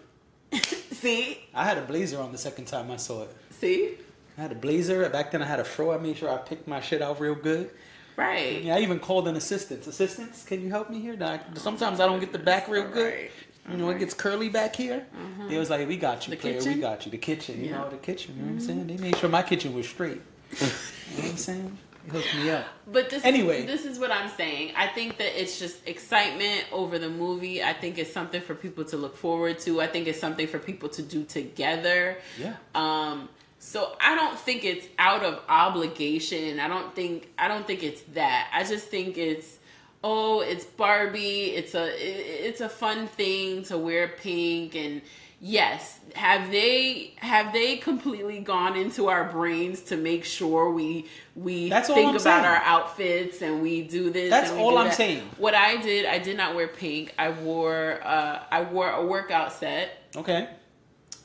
see 0.62 1.40
I 1.54 1.66
had 1.66 1.78
a 1.78 1.82
blazer 1.82 2.20
on 2.22 2.32
the 2.32 2.38
second 2.38 2.66
time 2.66 2.90
I 2.92 2.98
saw 2.98 3.24
it. 3.24 3.36
see 3.52 3.96
I 4.38 4.42
had 4.42 4.52
a 4.52 4.56
blazer. 4.56 5.08
Back 5.10 5.32
then 5.32 5.42
I 5.42 5.46
had 5.46 5.60
a 5.60 5.64
fro. 5.64 5.92
I 5.92 5.98
made 5.98 6.18
sure 6.18 6.30
I 6.30 6.38
picked 6.38 6.68
my 6.68 6.82
shit 6.82 7.02
out 7.04 7.20
real 7.20 7.36
good. 7.36 7.70
right. 8.16 8.64
Yeah, 8.64 8.76
I 8.76 8.80
even 8.80 9.00
called 9.00 9.28
an 9.28 9.36
assistant. 9.36 9.86
Assistants, 9.86 10.44
can 10.44 10.62
you 10.64 10.70
help 10.72 10.90
me 10.90 11.00
here? 11.00 11.16
Doc? 11.16 11.42
Sometimes 11.56 12.00
I 12.00 12.06
don't 12.08 12.20
get 12.20 12.32
the 12.32 12.40
back 12.40 12.68
real 12.68 12.88
good. 12.90 13.14
Right. 13.14 13.32
You 13.70 13.78
know, 13.78 13.90
it 13.92 14.00
gets 14.00 14.14
curly 14.14 14.50
back 14.50 14.76
here. 14.76 15.06
They 15.48 15.58
was 15.58 15.70
like, 15.70 15.88
"We 15.88 15.98
got 15.98 16.28
you, 16.28 16.32
The 16.32 16.38
player. 16.42 16.60
We 16.64 16.76
got 16.82 17.06
you." 17.06 17.12
The 17.12 17.18
kitchen, 17.18 17.64
you 17.64 17.70
Yeah. 17.72 17.78
know, 17.78 17.90
the 17.90 17.98
kitchen. 17.98 18.36
You 18.36 18.42
know 18.42 18.48
what 18.50 18.54
I'm 18.56 18.60
saying? 18.60 18.88
They 18.88 18.98
made 18.98 19.16
sure 19.18 19.30
my 19.30 19.42
kitchen 19.42 19.74
was 19.74 19.88
straight. 19.88 20.22
you 20.60 20.68
know 20.68 20.72
what 21.16 21.26
I'm 21.32 21.38
saying? 21.38 21.78
Hooked 22.12 22.36
me 22.36 22.50
up. 22.50 22.66
But 22.92 23.10
this 23.10 23.24
Anyway. 23.24 23.66
this 23.66 23.86
is 23.86 23.98
what 23.98 24.12
I'm 24.12 24.30
saying. 24.36 24.74
I 24.76 24.88
think 24.88 25.18
that 25.20 25.42
it's 25.42 25.58
just 25.58 25.78
excitement 25.88 26.66
over 26.74 27.00
the 27.00 27.10
movie. 27.10 27.64
I 27.64 27.72
think 27.72 27.98
it's 27.98 28.12
something 28.12 28.42
for 28.42 28.54
people 28.56 28.84
to 28.86 28.98
look 28.98 29.16
forward 29.16 29.60
to. 29.60 29.80
I 29.80 29.88
think 29.88 30.08
it's 30.08 30.20
something 30.20 30.46
for 30.48 30.60
people 30.60 30.90
to 30.90 31.02
do 31.02 31.24
together. 31.24 32.18
Yeah. 32.38 32.56
Um 32.76 33.30
so 33.60 33.96
I 34.02 34.16
don't 34.16 34.38
think 34.38 34.66
it's 34.66 34.86
out 35.00 35.24
of 35.24 35.40
obligation. 35.48 36.60
I 36.60 36.68
don't 36.68 36.94
think 36.94 37.30
I 37.38 37.48
don't 37.48 37.66
think 37.66 37.82
it's 37.84 38.02
that. 38.14 38.50
I 38.54 38.66
just 38.66 38.88
think 38.88 39.18
it's 39.18 39.60
oh, 40.04 40.42
it's 40.42 40.66
Barbie. 40.66 41.52
It's 41.56 41.76
a 41.76 41.86
it- 41.88 42.46
it's 42.46 42.62
a 42.62 42.70
fun 42.70 43.08
thing 43.08 43.64
to 43.64 43.78
wear 43.78 44.08
pink 44.10 44.76
and 44.76 45.02
yes, 45.40 46.00
have 46.16 46.52
they 46.52 47.14
have 47.18 47.52
they 47.54 47.78
completely 47.78 48.40
gone 48.40 48.76
into 48.76 49.08
our 49.10 49.24
brains 49.26 49.82
to 49.84 49.98
make 49.98 50.24
sure 50.26 50.72
we 50.72 51.06
we 51.36 51.70
That's 51.70 51.88
think 51.88 52.10
about 52.12 52.22
saying. 52.22 52.46
our 52.46 52.58
outfits 52.58 53.42
and 53.42 53.62
we 53.62 53.82
do 53.82 54.10
this 54.10 54.30
That's 54.30 54.50
and 54.50 54.60
we 54.60 54.64
all 54.64 54.78
I'm 54.78 54.88
that. 54.88 54.96
saying. 54.96 55.28
What 55.38 55.56
I 55.56 55.78
did, 55.78 56.06
I 56.06 56.20
did 56.20 56.38
not 56.38 56.56
wear 56.56 56.68
pink. 56.68 57.14
I 57.18 57.32
wore 57.32 58.00
uh 58.04 58.44
I 58.52 58.62
wore 58.64 58.90
a 58.92 59.06
workout 59.06 59.52
set 59.54 60.04
Okay. 60.16 60.48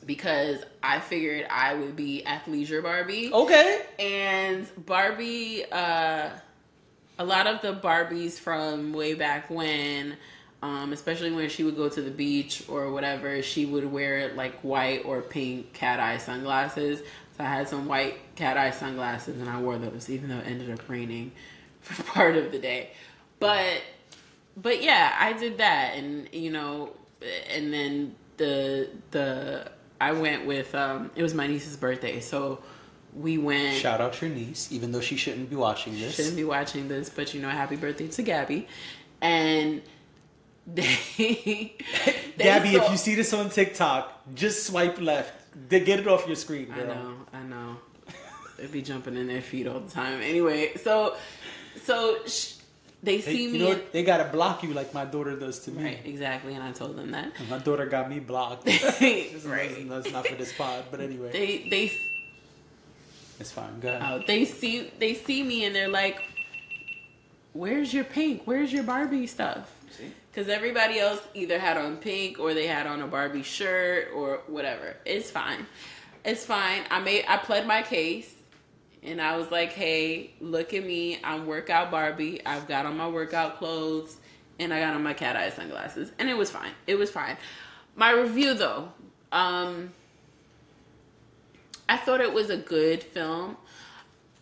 because 0.05 0.63
I 0.81 0.99
figured 0.99 1.45
I 1.49 1.75
would 1.75 1.95
be 1.95 2.23
athleisure 2.25 2.81
Barbie. 2.81 3.31
Okay. 3.31 3.81
And 3.99 4.67
Barbie, 4.85 5.65
uh, 5.71 6.29
a 7.19 7.25
lot 7.25 7.47
of 7.47 7.61
the 7.61 7.73
Barbies 7.73 8.39
from 8.39 8.93
way 8.93 9.13
back 9.13 9.49
when, 9.49 10.15
um, 10.63 10.93
especially 10.93 11.31
when 11.31 11.49
she 11.49 11.63
would 11.65 11.75
go 11.75 11.89
to 11.89 12.01
the 12.01 12.09
beach 12.09 12.63
or 12.69 12.91
whatever, 12.91 13.41
she 13.43 13.65
would 13.65 13.85
wear 13.91 14.33
like 14.33 14.59
white 14.61 15.03
or 15.03 15.21
pink 15.21 15.73
cat 15.73 15.99
eye 15.99 16.17
sunglasses. 16.17 16.99
So 16.99 17.43
I 17.43 17.47
had 17.47 17.67
some 17.67 17.87
white 17.87 18.35
cat 18.35 18.57
eye 18.57 18.71
sunglasses 18.71 19.39
and 19.39 19.49
I 19.49 19.59
wore 19.59 19.77
those, 19.77 20.09
even 20.09 20.29
though 20.29 20.37
it 20.37 20.47
ended 20.47 20.71
up 20.71 20.87
raining 20.89 21.33
for 21.81 22.01
part 22.03 22.37
of 22.37 22.53
the 22.53 22.57
day. 22.59 22.91
But 23.39 23.81
but 24.55 24.81
yeah, 24.81 25.15
I 25.17 25.33
did 25.33 25.59
that, 25.59 25.95
and 25.95 26.27
you 26.33 26.51
know, 26.51 26.91
and 27.49 27.71
then 27.71 28.15
the 28.37 28.89
the 29.11 29.71
I 30.01 30.11
went 30.11 30.45
with 30.45 30.75
um, 30.75 31.11
it 31.15 31.23
was 31.23 31.33
my 31.33 31.47
niece's 31.47 31.77
birthday, 31.77 32.19
so 32.19 32.61
we 33.19 33.37
went. 33.37 33.75
Shout 33.77 33.99
out 34.01 34.21
your 34.21 34.29
niece, 34.29 34.71
even 34.71 34.91
though 34.91 35.01
she 35.01 35.17
shouldn't 35.17 35.49
be 35.49 35.55
watching 35.55 35.93
this. 35.99 36.15
Shouldn't 36.15 36.35
be 36.35 36.43
watching 36.45 36.87
this, 36.87 37.09
but 37.09 37.33
you 37.33 37.41
know, 37.41 37.49
happy 37.49 37.75
birthday 37.75 38.07
to 38.07 38.21
Gabby, 38.23 38.67
and 39.21 39.81
they. 40.67 41.75
they 42.37 42.43
Gabby, 42.49 42.69
if 42.75 42.89
you 42.91 42.97
see 42.97 43.15
this 43.15 43.33
on 43.33 43.49
TikTok, 43.49 44.35
just 44.35 44.65
swipe 44.67 44.99
left. 45.01 45.33
They 45.69 45.79
get 45.81 45.99
it 45.99 46.07
off 46.07 46.25
your 46.27 46.35
screen, 46.35 46.71
I 46.73 46.83
know, 46.83 47.13
I 47.33 47.41
know. 47.43 47.77
They'd 48.57 48.71
be 48.71 48.81
jumping 48.81 49.15
in 49.17 49.27
their 49.27 49.41
feet 49.41 49.67
all 49.67 49.79
the 49.79 49.89
time. 49.91 50.21
Anyway, 50.21 50.75
so 50.75 51.15
so 51.83 52.17
sh- 52.27 52.53
they 53.01 53.17
They, 53.17 53.21
see 53.21 53.43
you 53.45 53.49
me. 53.53 53.59
know 53.59 53.79
They 53.93 54.03
gotta 54.03 54.25
block 54.25 54.63
you 54.63 54.73
like 54.73 54.93
my 54.93 55.05
daughter 55.05 55.35
does 55.37 55.59
to 55.61 55.71
me. 55.71 55.83
right, 55.83 55.99
exactly, 56.05 56.53
and 56.53 56.63
I 56.63 56.71
told 56.73 56.95
them 56.97 57.11
that. 57.11 57.31
My 57.49 57.57
daughter 57.57 57.85
got 57.85 58.09
me 58.09 58.19
blocked. 58.19 58.65
Right. 59.01 59.89
That's 59.89 60.11
not 60.11 60.27
for 60.27 60.35
this 60.35 60.53
pod, 60.53 60.83
but 60.91 60.99
anyway, 61.01 61.31
They 61.31 61.67
they 61.69 61.91
it's 63.39 63.51
fine. 63.51 63.79
Go 63.79 63.89
ahead. 63.89 64.01
Oh, 64.03 64.23
they 64.25 64.45
see 64.45 64.91
they 64.99 65.13
see 65.13 65.43
me 65.43 65.65
and 65.65 65.75
they're 65.75 65.87
like, 65.87 66.21
"Where's 67.53 67.93
your 67.93 68.03
pink? 68.03 68.43
Where's 68.45 68.71
your 68.71 68.83
Barbie 68.83 69.27
stuff?" 69.27 69.71
Because 70.31 70.49
everybody 70.49 70.99
else 70.99 71.21
either 71.33 71.57
had 71.57 71.77
on 71.77 71.97
pink 71.97 72.39
or 72.39 72.53
they 72.53 72.67
had 72.67 72.85
on 72.85 73.01
a 73.01 73.07
Barbie 73.07 73.43
shirt 73.43 74.09
or 74.13 74.41
whatever. 74.47 74.95
It's 75.05 75.31
fine. 75.31 75.65
It's 76.23 76.45
fine. 76.45 76.83
I 76.91 76.99
made 76.99 77.25
I 77.27 77.37
pled 77.37 77.65
my 77.65 77.81
case 77.81 78.33
and 79.01 79.21
I 79.21 79.37
was 79.37 79.49
like, 79.51 79.71
"Hey, 79.71 80.31
look 80.41 80.73
at 80.73 80.85
me. 80.85 81.19
I'm 81.23 81.47
workout 81.47 81.91
Barbie. 81.91 82.45
I've 82.45 82.67
got 82.67 82.85
on 82.85 82.97
my 82.97 83.07
workout 83.07 83.57
clothes 83.57 84.17
and 84.59 84.73
I 84.73 84.79
got 84.81 84.93
on 84.93 85.03
my 85.03 85.13
cat 85.13 85.35
eye 85.35 85.49
sunglasses." 85.49 86.11
And 86.19 86.29
it 86.29 86.37
was 86.37 86.51
fine. 86.51 86.73
It 86.87 86.95
was 86.95 87.09
fine. 87.09 87.37
My 87.95 88.11
review 88.11 88.53
though, 88.53 88.91
um 89.31 89.93
I 91.89 91.97
thought 91.97 92.21
it 92.21 92.31
was 92.31 92.51
a 92.51 92.57
good 92.57 93.01
film. 93.01 93.57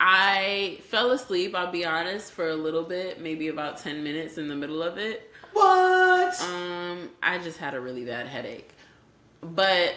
I 0.02 0.80
fell 0.90 1.12
asleep, 1.12 1.56
I'll 1.56 1.72
be 1.72 1.86
honest, 1.86 2.34
for 2.34 2.50
a 2.50 2.56
little 2.56 2.84
bit, 2.84 3.22
maybe 3.22 3.48
about 3.48 3.78
10 3.78 4.04
minutes 4.04 4.38
in 4.38 4.50
the 4.50 4.56
middle 4.56 4.84
of 4.84 4.98
it. 4.98 5.32
What? 5.54 6.40
Um, 6.42 7.10
I 7.24 7.40
just 7.40 7.58
had 7.58 7.74
a 7.74 7.80
really 7.80 8.04
bad 8.04 8.28
headache. 8.28 8.70
But 9.42 9.96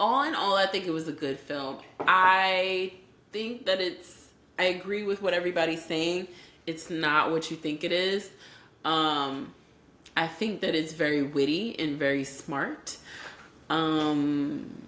all 0.00 0.24
in 0.24 0.34
all, 0.34 0.56
I 0.56 0.64
think 0.64 0.86
it 0.86 0.90
was 0.92 1.08
a 1.08 1.12
good 1.12 1.38
film. 1.38 1.78
I 2.00 2.94
think 3.30 3.66
that 3.66 3.82
it's, 3.82 4.28
I 4.58 4.64
agree 4.64 5.02
with 5.02 5.20
what 5.20 5.34
everybody's 5.34 5.84
saying. 5.84 6.28
It's 6.66 6.88
not 6.88 7.32
what 7.32 7.50
you 7.50 7.56
think 7.58 7.84
it 7.84 7.92
is. 7.92 8.30
Um, 8.86 9.52
I 10.16 10.26
think 10.26 10.62
that 10.62 10.74
it's 10.74 10.94
very 10.94 11.22
witty 11.22 11.78
and 11.78 11.98
very 11.98 12.24
smart. 12.24 12.96
Um, 13.68 14.83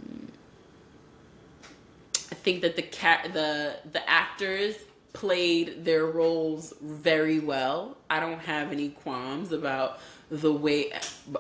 think 2.47 2.63
that 2.63 2.77
the 2.77 2.83
cat 2.83 3.33
the 3.33 3.75
the 3.91 4.09
actors 4.09 4.77
played 5.13 5.85
their 5.85 6.07
roles 6.07 6.75
very 6.81 7.41
well. 7.41 7.97
I 8.09 8.21
don't 8.21 8.39
have 8.39 8.71
any 8.71 8.91
qualms 8.91 9.51
about 9.51 9.99
the 10.31 10.53
way 10.53 10.93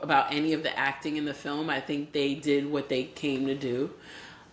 about 0.02 0.32
any 0.32 0.52
of 0.52 0.64
the 0.64 0.76
acting 0.76 1.16
in 1.16 1.24
the 1.24 1.32
film. 1.32 1.70
I 1.70 1.80
think 1.80 2.10
they 2.10 2.34
did 2.34 2.68
what 2.68 2.88
they 2.88 3.04
came 3.04 3.46
to 3.46 3.54
do. 3.54 3.90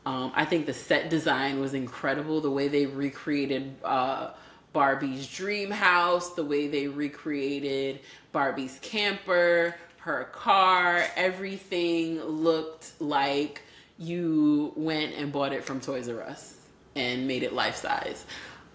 Um, 0.05 0.31
I 0.35 0.45
think 0.45 0.67
the 0.67 0.75
set 0.75 1.09
design 1.09 1.59
was 1.59 1.73
incredible. 1.73 2.39
The 2.39 2.51
way 2.51 2.67
they 2.67 2.85
recreated 2.85 3.73
uh, 3.83 4.31
Barbie's 4.73 5.27
dream 5.27 5.71
house, 5.71 6.35
the 6.35 6.45
way 6.45 6.67
they 6.67 6.87
recreated 6.87 8.01
Barbie's 8.31 8.77
camper, 8.83 9.75
her 9.97 10.25
car, 10.33 11.03
everything 11.15 12.21
looked 12.21 12.91
like 12.99 13.63
you 13.97 14.73
went 14.75 15.13
and 15.15 15.31
bought 15.31 15.53
it 15.53 15.63
from 15.63 15.79
Toys 15.81 16.09
R 16.09 16.21
Us 16.23 16.55
and 16.95 17.27
made 17.27 17.43
it 17.43 17.53
life 17.53 17.75
size. 17.75 18.25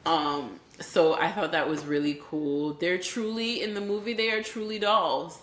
Um, 0.06 0.58
so 0.80 1.14
I 1.14 1.30
thought 1.32 1.52
that 1.52 1.68
was 1.68 1.84
really 1.84 2.20
cool. 2.22 2.74
They're 2.74 2.98
truly 2.98 3.62
in 3.62 3.74
the 3.74 3.80
movie. 3.80 4.14
They 4.14 4.30
are 4.30 4.42
truly 4.42 4.78
dolls, 4.78 5.38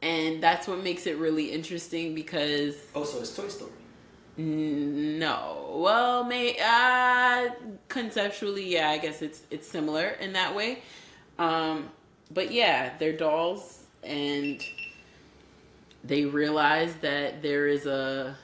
and 0.00 0.42
that's 0.42 0.66
what 0.68 0.82
makes 0.82 1.06
it 1.06 1.18
really 1.18 1.50
interesting 1.52 2.14
because 2.14 2.76
Oh, 2.94 3.04
so 3.04 3.18
it's 3.20 3.34
Toy 3.34 3.48
Story. 3.48 3.70
no, 4.36 5.74
well, 5.76 6.24
may 6.24 6.56
uh, 6.64 7.50
conceptually, 7.88 8.72
yeah, 8.72 8.90
I 8.90 8.98
guess 8.98 9.22
it's 9.22 9.42
it's 9.50 9.68
similar 9.68 10.08
in 10.20 10.32
that 10.34 10.54
way. 10.54 10.82
Um, 11.38 11.90
but 12.32 12.52
yeah, 12.52 12.96
they're 12.98 13.12
dolls, 13.16 13.82
and 14.02 14.62
they 16.04 16.24
realize 16.24 16.94
that 17.02 17.42
there 17.42 17.66
is 17.66 17.86
a 17.86 18.36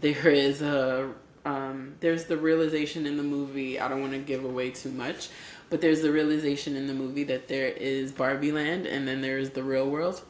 there 0.00 0.28
is 0.28 0.62
a 0.62 1.12
um, 1.44 1.94
there's 2.00 2.24
the 2.24 2.36
realization 2.36 3.06
in 3.06 3.16
the 3.16 3.22
movie. 3.22 3.78
I 3.78 3.88
don't 3.88 4.00
want 4.00 4.12
to 4.12 4.18
give 4.18 4.44
away 4.44 4.70
too 4.70 4.90
much, 4.90 5.28
but 5.70 5.80
there's 5.80 6.00
the 6.00 6.10
realization 6.10 6.76
in 6.76 6.86
the 6.86 6.94
movie 6.94 7.24
that 7.24 7.48
there 7.48 7.68
is 7.68 8.12
Barbie 8.12 8.52
Land, 8.52 8.86
and 8.86 9.06
then 9.06 9.20
there 9.20 9.38
is 9.38 9.50
the 9.50 9.62
real 9.62 9.88
world. 9.88 10.22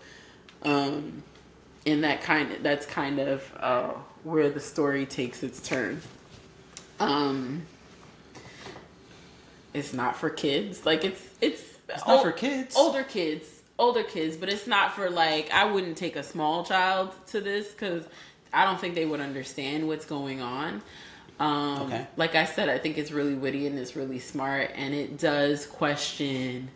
Um, 0.62 1.22
and 1.86 2.02
that 2.04 2.22
kind 2.22 2.50
of 2.52 2.62
that's 2.62 2.86
kind 2.86 3.18
of 3.18 3.52
uh, 3.60 3.92
where 4.24 4.50
the 4.50 4.60
story 4.60 5.06
takes 5.06 5.42
its 5.42 5.60
turn. 5.60 6.00
Um, 6.98 7.62
it's 9.72 9.92
not 9.92 10.16
for 10.16 10.30
kids. 10.30 10.86
Like 10.86 11.04
it's 11.04 11.22
it's 11.40 11.62
It's 11.88 12.06
not 12.06 12.22
for 12.22 12.32
kids. 12.32 12.74
Older 12.76 13.02
kids, 13.02 13.46
older 13.78 14.02
kids, 14.02 14.36
but 14.36 14.48
it's 14.48 14.66
not 14.66 14.94
for 14.94 15.10
like 15.10 15.50
I 15.52 15.64
wouldn't 15.64 15.96
take 15.96 16.16
a 16.16 16.22
small 16.22 16.64
child 16.64 17.12
to 17.28 17.40
this 17.40 17.70
because 17.70 18.04
I 18.54 18.64
don't 18.64 18.80
think 18.80 18.94
they 18.94 19.06
would 19.06 19.20
understand 19.20 19.86
what's 19.88 20.04
going 20.06 20.40
on. 20.40 20.82
Um, 21.40 21.82
Okay. 21.82 22.06
Like 22.16 22.34
I 22.36 22.44
said, 22.44 22.68
I 22.68 22.78
think 22.78 22.96
it's 22.96 23.10
really 23.10 23.34
witty 23.34 23.66
and 23.66 23.78
it's 23.78 23.96
really 23.96 24.20
smart, 24.20 24.70
and 24.74 24.94
it 24.94 25.18
does 25.18 25.66
question. 25.66 26.68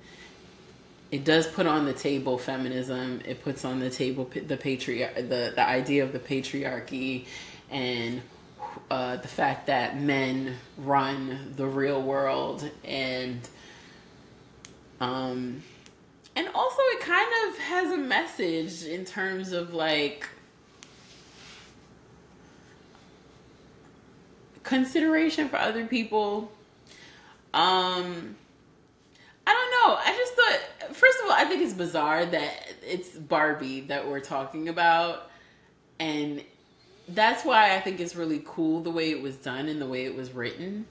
It 1.10 1.24
does 1.24 1.46
put 1.46 1.66
on 1.66 1.86
the 1.86 1.92
table 1.94 2.36
feminism. 2.36 3.22
It 3.24 3.42
puts 3.42 3.64
on 3.64 3.78
the 3.80 3.88
table 3.88 4.28
the 4.34 4.56
patriarch, 4.56 5.14
the 5.14 5.52
the 5.54 5.66
idea 5.66 6.02
of 6.02 6.12
the 6.12 6.18
patriarchy, 6.18 7.26
and 7.70 8.20
uh, 8.90 9.16
the 9.16 9.28
fact 9.28 9.66
that 9.68 10.00
men 10.00 10.56
run 10.76 11.54
the 11.56 11.66
real 11.66 12.02
world, 12.02 12.68
and 12.84 13.40
um, 15.00 15.62
and 16.34 16.48
also 16.54 16.82
it 16.82 17.00
kind 17.00 17.28
of 17.48 17.58
has 17.58 17.92
a 17.92 17.96
message 17.96 18.84
in 18.84 19.04
terms 19.04 19.52
of 19.52 19.72
like 19.72 20.28
consideration 24.68 25.48
for 25.48 25.56
other 25.56 25.86
people. 25.86 26.52
Um, 27.54 28.36
I 29.46 29.54
don't 29.54 29.70
know. 29.72 29.96
I 29.98 30.14
just 30.14 30.34
thought, 30.34 30.94
first 30.94 31.18
of 31.20 31.24
all, 31.24 31.32
I 31.32 31.44
think 31.44 31.62
it's 31.62 31.72
bizarre 31.72 32.26
that 32.26 32.74
it's 32.86 33.08
Barbie 33.08 33.80
that 33.82 34.06
we're 34.06 34.20
talking 34.20 34.68
about, 34.68 35.30
and 35.98 36.44
that's 37.08 37.46
why 37.46 37.74
I 37.74 37.80
think 37.80 37.98
it's 37.98 38.14
really 38.14 38.42
cool 38.44 38.80
the 38.80 38.90
way 38.90 39.10
it 39.10 39.22
was 39.22 39.36
done 39.36 39.68
and 39.68 39.80
the 39.80 39.86
way 39.86 40.04
it 40.04 40.14
was 40.14 40.32
written. 40.32 40.84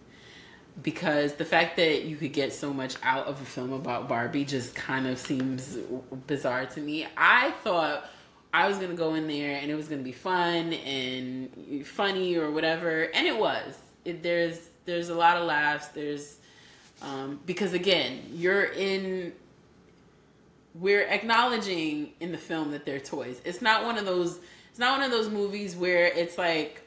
Because 0.81 1.33
the 1.33 1.45
fact 1.45 1.77
that 1.77 2.03
you 2.03 2.17
could 2.17 2.33
get 2.33 2.53
so 2.53 2.73
much 2.73 2.95
out 3.03 3.27
of 3.27 3.39
a 3.41 3.45
film 3.45 3.73
about 3.73 4.07
Barbie 4.07 4.45
just 4.45 4.75
kind 4.75 5.07
of 5.07 5.19
seems 5.19 5.77
bizarre 6.25 6.65
to 6.67 6.79
me. 6.79 7.07
I 7.15 7.51
thought 7.63 8.09
I 8.57 8.67
was 8.67 8.79
gonna 8.79 8.95
go 8.95 9.13
in 9.13 9.27
there 9.27 9.59
and 9.61 9.69
it 9.69 9.75
was 9.75 9.87
gonna 9.87 10.01
be 10.01 10.11
fun 10.11 10.73
and 10.73 11.85
funny 11.85 12.37
or 12.37 12.49
whatever, 12.49 13.03
and 13.03 13.27
it 13.27 13.37
was. 13.37 13.77
It, 14.03 14.23
there's 14.23 14.69
there's 14.85 15.09
a 15.09 15.15
lot 15.15 15.37
of 15.37 15.45
laughs. 15.45 15.89
There's 15.89 16.39
um, 17.03 17.39
because 17.45 17.73
again, 17.73 18.19
you're 18.33 18.63
in. 18.63 19.31
We're 20.73 21.03
acknowledging 21.03 22.13
in 22.19 22.31
the 22.31 22.37
film 22.39 22.71
that 22.71 22.83
they're 22.83 22.99
toys. 22.99 23.39
It's 23.45 23.61
not 23.61 23.85
one 23.85 23.99
of 23.99 24.07
those. 24.07 24.39
It's 24.71 24.79
not 24.79 24.97
one 24.97 25.05
of 25.05 25.11
those 25.11 25.29
movies 25.29 25.75
where 25.75 26.05
it's 26.05 26.39
like 26.39 26.81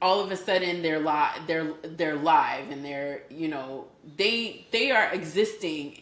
all 0.00 0.20
of 0.20 0.30
a 0.30 0.36
sudden 0.36 0.82
they're 0.82 1.00
live. 1.00 1.48
They're 1.48 1.72
they're 1.82 2.14
live 2.14 2.70
and 2.70 2.84
they're 2.84 3.22
you 3.28 3.48
know 3.48 3.86
they 4.16 4.64
they 4.70 4.92
are 4.92 5.12
existing 5.12 6.00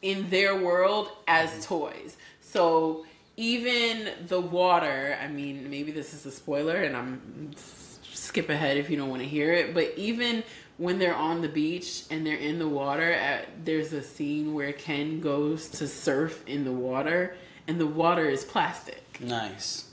in 0.00 0.30
their 0.30 0.56
world 0.56 1.10
as 1.28 1.66
toys. 1.66 2.16
So 2.40 3.04
even 3.40 4.10
the 4.26 4.38
water. 4.40 5.18
I 5.20 5.26
mean, 5.26 5.70
maybe 5.70 5.92
this 5.92 6.12
is 6.12 6.26
a 6.26 6.30
spoiler, 6.30 6.76
and 6.76 6.94
I'm 6.94 7.50
skip 8.12 8.50
ahead 8.50 8.76
if 8.76 8.90
you 8.90 8.98
don't 8.98 9.08
want 9.08 9.22
to 9.22 9.28
hear 9.28 9.52
it. 9.54 9.72
But 9.72 9.94
even 9.96 10.44
when 10.76 10.98
they're 10.98 11.16
on 11.16 11.40
the 11.40 11.48
beach 11.48 12.04
and 12.10 12.26
they're 12.26 12.36
in 12.36 12.58
the 12.58 12.68
water, 12.68 13.10
at, 13.10 13.64
there's 13.64 13.94
a 13.94 14.02
scene 14.02 14.52
where 14.52 14.74
Ken 14.74 15.20
goes 15.20 15.70
to 15.70 15.88
surf 15.88 16.46
in 16.46 16.64
the 16.64 16.72
water, 16.72 17.34
and 17.66 17.80
the 17.80 17.86
water 17.86 18.28
is 18.28 18.44
plastic. 18.44 19.02
Nice. 19.20 19.86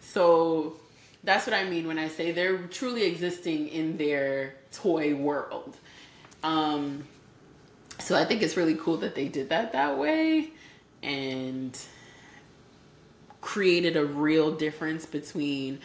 So 0.00 0.74
that's 1.22 1.46
what 1.46 1.54
I 1.54 1.64
mean 1.64 1.86
when 1.86 1.98
I 1.98 2.08
say 2.08 2.32
they're 2.32 2.58
truly 2.66 3.04
existing 3.04 3.68
in 3.68 3.98
their 3.98 4.56
toy 4.72 5.14
world. 5.14 5.76
Um, 6.42 7.04
so 8.00 8.16
I 8.16 8.24
think 8.24 8.42
it's 8.42 8.56
really 8.56 8.74
cool 8.74 8.96
that 8.98 9.14
they 9.14 9.28
did 9.28 9.50
that 9.50 9.72
that 9.72 9.96
way 9.96 10.50
and 11.02 11.78
created 13.40 13.96
a 13.96 14.04
real 14.04 14.52
difference 14.52 15.06
between 15.06 15.80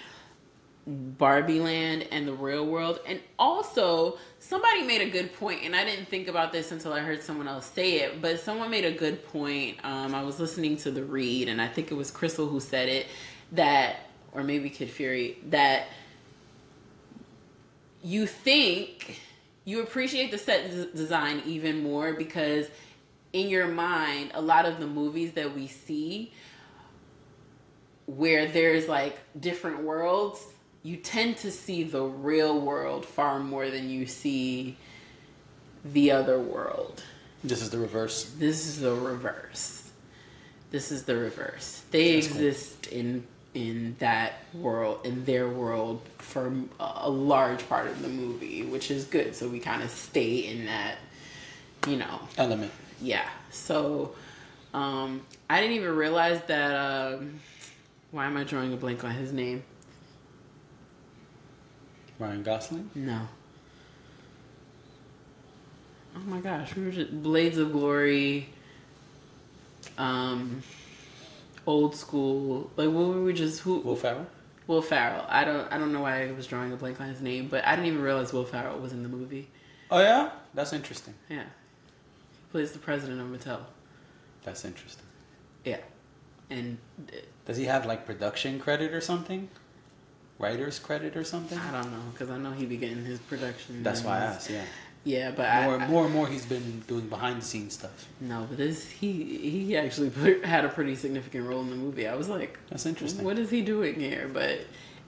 Barbie 0.88 1.60
Land 1.60 2.07
and 2.11 2.27
the 2.27 2.34
real 2.34 2.65
world. 2.65 2.99
And 3.07 3.19
also, 3.40 4.18
somebody 4.40 4.84
made 4.84 5.02
a 5.02 5.10
good 5.10 5.34
point, 5.34 5.61
and 5.64 5.76
I 5.76 5.84
didn't 5.84 6.07
think 6.07 6.27
about 6.27 6.52
this 6.52 6.72
until 6.72 6.94
I 6.94 6.99
heard 6.99 7.23
someone 7.23 7.48
else 7.48 7.65
say 7.65 8.02
it, 8.02 8.22
but 8.22 8.40
someone 8.40 8.69
made 8.69 8.86
a 8.86 8.91
good 8.91 9.26
point. 9.27 9.77
Um, 9.84 10.14
I 10.14 10.22
was 10.23 10.40
listening 10.40 10.77
to 10.77 10.91
the 10.91 11.03
read, 11.03 11.48
and 11.48 11.61
I 11.61 11.68
think 11.68 11.91
it 11.91 11.95
was 11.95 12.11
Crystal 12.11 12.48
who 12.48 12.60
said 12.60 12.88
it 12.88 13.07
that, 13.53 14.02
or 14.32 14.44
maybe 14.44 14.69
Kid 14.69 14.90
Fury, 14.90 15.38
that 15.49 15.88
you 18.03 18.27
think 18.27 19.19
you 19.64 19.82
appreciate 19.82 20.30
the 20.30 20.38
set 20.38 20.95
design 20.95 21.41
even 21.48 21.82
more 21.82 22.14
because 22.14 22.68
in 23.34 23.49
your 23.49 23.68
mind, 23.68 24.32
a 24.36 24.41
lot 24.41 24.65
of 24.65 24.80
the 24.80 24.86
movies 24.86 25.34
that 25.34 25.56
we 25.56 25.68
see 25.68 26.32
where 28.06 28.48
there's 28.48 28.88
like 28.88 29.18
different 29.40 29.82
worlds, 29.84 30.44
you 30.84 30.98
tend 30.98 31.38
to 31.38 31.52
see 31.52 31.84
the 31.84 32.03
real 32.03 32.60
world 32.60 33.06
far 33.06 33.40
more 33.40 33.69
than 33.69 33.90
you 33.90 34.06
see 34.06 34.77
the 35.84 36.11
other 36.11 36.40
world. 36.40 37.02
This 37.44 37.61
is 37.61 37.69
the 37.69 37.80
reverse. 37.80 38.26
This 38.38 38.68
is 38.68 38.80
the 38.82 38.94
reverse. 38.94 39.90
This 40.72 40.91
is 40.91 41.03
the 41.03 41.15
reverse. 41.15 41.84
They 41.91 42.15
That's 42.15 42.27
cool. 42.27 42.38
exist 42.38 42.88
in 42.88 43.26
in 43.53 43.95
that 43.99 44.34
world, 44.53 45.06
in 45.06 45.23
their 45.23 45.48
world, 45.48 46.02
for 46.18 46.48
a 46.80 46.84
a 47.03 47.10
large 47.10 47.68
part 47.69 47.88
of 47.88 48.02
the 48.02 48.10
movie, 48.10 48.64
which 48.64 48.91
is 48.91 49.06
good. 49.06 49.34
So 49.36 49.48
we 49.48 49.60
kind 49.60 49.82
of 49.82 49.90
stay 49.90 50.40
in 50.40 50.65
that, 50.65 50.98
you 51.88 51.95
know, 51.98 52.19
Element. 52.38 52.72
yeah. 53.02 53.30
So 53.52 54.14
um, 54.73 55.22
I 55.49 55.61
didn't 55.61 55.77
even 55.77 55.95
realize 55.95 56.41
that. 56.48 56.76
Um, 56.76 57.40
why 58.16 58.26
am 58.28 58.38
I 58.38 58.46
drawing 58.46 58.72
a 58.72 58.78
blank 58.78 59.04
on 59.04 59.12
his 59.12 59.34
name? 59.34 59.62
Ryan 62.18 62.44
Gosling. 62.44 62.90
No. 62.96 63.28
Oh 66.16 66.20
my 66.20 66.40
gosh, 66.40 66.74
we 66.78 66.86
were 66.86 66.92
just 66.92 67.22
Blades 67.22 67.58
of 67.58 67.74
Glory. 67.74 68.48
Um, 69.98 70.64
old 71.68 71.94
school. 71.94 72.72
Like 72.78 72.88
what 72.88 73.08
were 73.08 73.22
we 73.22 73.34
just 73.34 73.60
who? 73.60 73.80
Will 73.80 73.98
Ferrell. 73.98 74.28
Will 74.66 74.82
Ferrell. 74.82 75.26
I 75.28 75.44
don't. 75.44 75.70
I 75.70 75.78
don't 75.78 75.92
know 75.92 76.02
why 76.02 76.30
I 76.30 76.32
was 76.32 76.48
drawing 76.48 76.72
a 76.72 76.78
blank 76.78 77.02
on 77.02 77.10
his 77.10 77.20
name, 77.20 77.50
but 77.50 77.66
I 77.68 77.76
didn't 77.76 77.88
even 77.88 78.02
realize 78.02 78.32
Will 78.32 78.46
Ferrell 78.46 78.80
was 78.80 78.94
in 78.94 79.04
the 79.04 79.10
movie. 79.10 79.50
Oh 79.92 80.00
yeah, 80.00 80.30
that's 80.54 80.72
interesting. 80.72 81.16
Yeah, 81.30 81.44
he 81.44 82.52
plays 82.52 82.72
the 82.72 82.80
president 82.80 83.20
of 83.20 83.28
Mattel. 83.28 83.60
That's 84.44 84.64
interesting. 84.64 85.06
Yeah, 85.66 85.82
and 86.50 86.78
uh, 87.12 87.18
Does 87.45 87.57
he 87.57 87.65
have 87.65 87.85
like 87.85 88.05
production 88.05 88.59
credit 88.59 88.93
or 88.93 89.01
something? 89.01 89.49
Writer's 90.38 90.80
credit 90.80 91.15
or 91.15 91.23
something? 91.23 91.57
I 91.57 91.72
don't 91.81 91.91
know 91.91 92.03
because 92.11 92.30
I 92.30 92.38
know 92.38 92.51
he'd 92.51 92.69
be 92.69 92.77
getting 92.77 93.05
his 93.05 93.19
production. 93.19 93.84
That's 93.84 94.03
why 94.03 94.17
I 94.17 94.22
asked. 94.23 94.49
Yeah. 94.49 94.63
Yeah, 95.05 95.30
but 95.30 95.43
More, 95.63 95.80
I, 95.80 95.84
I 95.84 95.88
more 95.88 96.05
and 96.05 96.13
more, 96.15 96.27
he's 96.27 96.47
been 96.47 96.80
doing 96.88 97.07
behind 97.07 97.39
the 97.39 97.45
scenes 97.45 97.73
stuff. 97.76 98.07
no, 98.19 98.47
but 98.49 98.57
this 98.57 98.89
he 98.89 99.38
he 99.38 99.77
actually 99.77 100.09
put, 100.09 100.43
had 100.43 100.65
a 100.65 100.69
pretty 100.69 100.95
significant 100.95 101.47
role 101.47 101.61
in 101.61 101.69
the 101.69 101.76
movie. 101.76 102.07
I 102.07 102.15
was 102.15 102.27
like, 102.27 102.57
That's 102.69 102.88
interesting. 102.88 103.23
what 103.23 103.38
is 103.38 103.51
he 103.51 103.61
doing 103.61 103.99
here? 103.99 104.27
But 104.34 104.61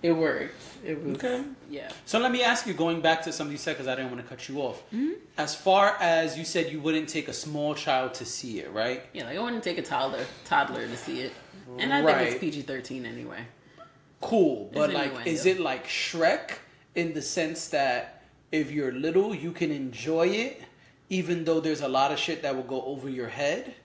it 0.03 0.11
worked. 0.11 0.53
It 0.85 1.03
was 1.03 1.15
Okay. 1.15 1.43
Yeah. 1.71 1.91
So 2.05 2.19
let 2.19 2.31
me 2.31 2.43
ask 2.43 2.67
you, 2.67 2.73
going 2.75 3.01
back 3.01 3.23
to 3.23 3.33
something 3.33 3.51
you 3.51 3.57
said, 3.57 3.73
because 3.73 3.87
I 3.87 3.95
didn't 3.95 4.11
want 4.11 4.21
to 4.21 4.29
cut 4.29 4.47
you 4.47 4.59
off. 4.61 4.83
Mm-hmm. 4.93 5.13
As 5.39 5.55
far 5.55 5.97
as 5.99 6.37
you 6.37 6.45
said, 6.45 6.71
you 6.71 6.79
wouldn't 6.79 7.09
take 7.09 7.27
a 7.27 7.33
small 7.33 7.73
child 7.73 8.13
to 8.15 8.25
see 8.25 8.59
it, 8.59 8.71
right? 8.71 9.01
Yeah, 9.13 9.25
like 9.25 9.35
I 9.37 9.41
wouldn't 9.41 9.63
take 9.63 9.79
a 9.79 9.81
toddler 9.81 10.23
toddler 10.45 10.87
to 10.87 10.95
see 10.95 11.21
it, 11.21 11.33
and 11.79 11.93
I 11.93 12.01
Right. 12.01 12.17
think 12.17 12.31
it's 12.31 12.39
PG 12.39 12.61
thirteen 12.63 13.05
anyway. 13.05 13.45
Cool, 14.21 14.69
but 14.73 14.89
It's 14.89 14.93
like, 14.99 15.27
is 15.27 15.45
it 15.45 15.59
like 15.59 15.85
Shrek 15.87 16.51
in 16.95 17.13
the 17.13 17.21
sense 17.21 17.67
that 17.69 18.23
if 18.51 18.71
you're 18.71 18.91
little, 18.91 19.35
you 19.35 19.51
can 19.51 19.71
enjoy 19.71 20.27
it, 20.27 20.61
even 21.09 21.43
though 21.45 21.59
there's 21.59 21.81
a 21.81 21.87
lot 21.87 22.11
of 22.11 22.17
shit 22.17 22.41
that 22.41 22.55
will 22.55 22.63
go 22.63 22.81
over 22.83 23.09
your 23.09 23.27
head? 23.27 23.75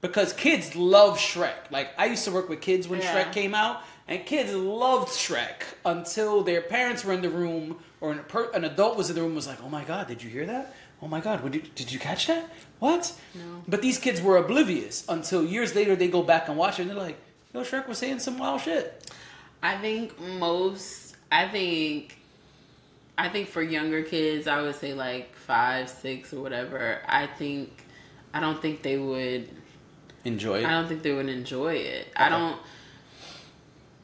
Because 0.00 0.32
kids 0.32 0.76
love 0.76 1.18
Shrek. 1.18 1.70
Like 1.70 1.88
I 1.98 2.06
used 2.06 2.24
to 2.24 2.30
work 2.32 2.48
with 2.48 2.60
kids 2.60 2.86
when 2.88 3.00
Yeah. 3.00 3.24
Shrek 3.24 3.32
came 3.32 3.54
out, 3.54 3.82
and 4.06 4.24
kids 4.26 4.52
loved 4.52 5.08
Shrek 5.08 5.62
until 5.84 6.42
their 6.42 6.60
parents 6.62 7.04
were 7.04 7.12
in 7.12 7.22
the 7.22 7.30
room 7.30 7.78
or 8.00 8.12
an, 8.12 8.18
per- 8.28 8.50
an 8.52 8.64
adult 8.64 8.96
was 8.96 9.10
in 9.10 9.14
the 9.16 9.20
room 9.22 9.30
and 9.30 9.36
was 9.36 9.46
like, 9.46 9.62
"Oh 9.62 9.68
my 9.68 9.84
god, 9.84 10.06
did 10.08 10.22
you 10.22 10.28
hear 10.30 10.46
that? 10.46 10.74
Oh 11.02 11.08
my 11.08 11.20
god, 11.20 11.42
what 11.42 11.52
did, 11.52 11.74
did 11.74 11.90
you 11.90 11.98
catch 11.98 12.28
that? 12.28 12.48
What?" 12.78 13.12
No. 13.34 13.64
But 13.66 13.82
these 13.82 13.98
kids 13.98 14.22
were 14.22 14.36
oblivious 14.36 15.04
until 15.08 15.44
years 15.44 15.74
later 15.74 15.96
they 15.96 16.08
go 16.08 16.22
back 16.22 16.48
and 16.48 16.56
watch 16.56 16.78
it 16.78 16.82
and 16.82 16.90
they're 16.90 16.96
like, 16.96 17.18
"Yo, 17.52 17.62
Shrek 17.62 17.88
was 17.88 17.98
saying 17.98 18.20
some 18.20 18.38
wild 18.38 18.60
shit." 18.60 19.12
I 19.62 19.76
think 19.78 20.18
most. 20.20 21.16
I 21.30 21.48
think. 21.48 22.18
I 23.18 23.28
think 23.28 23.48
for 23.48 23.62
younger 23.62 24.02
kids, 24.02 24.46
I 24.46 24.62
would 24.62 24.74
say 24.74 24.94
like 24.94 25.34
five, 25.34 25.88
six, 25.88 26.32
or 26.32 26.40
whatever. 26.40 27.02
I 27.06 27.26
think. 27.26 27.84
I 28.32 28.40
don't 28.40 28.60
think 28.62 28.82
they 28.82 28.96
would. 28.96 29.48
Enjoy 30.24 30.60
it. 30.60 30.64
I 30.64 30.70
don't 30.70 30.86
think 30.86 31.02
they 31.02 31.12
would 31.12 31.28
enjoy 31.28 31.74
it. 31.74 32.08
I 32.16 32.28
don't. 32.28 32.58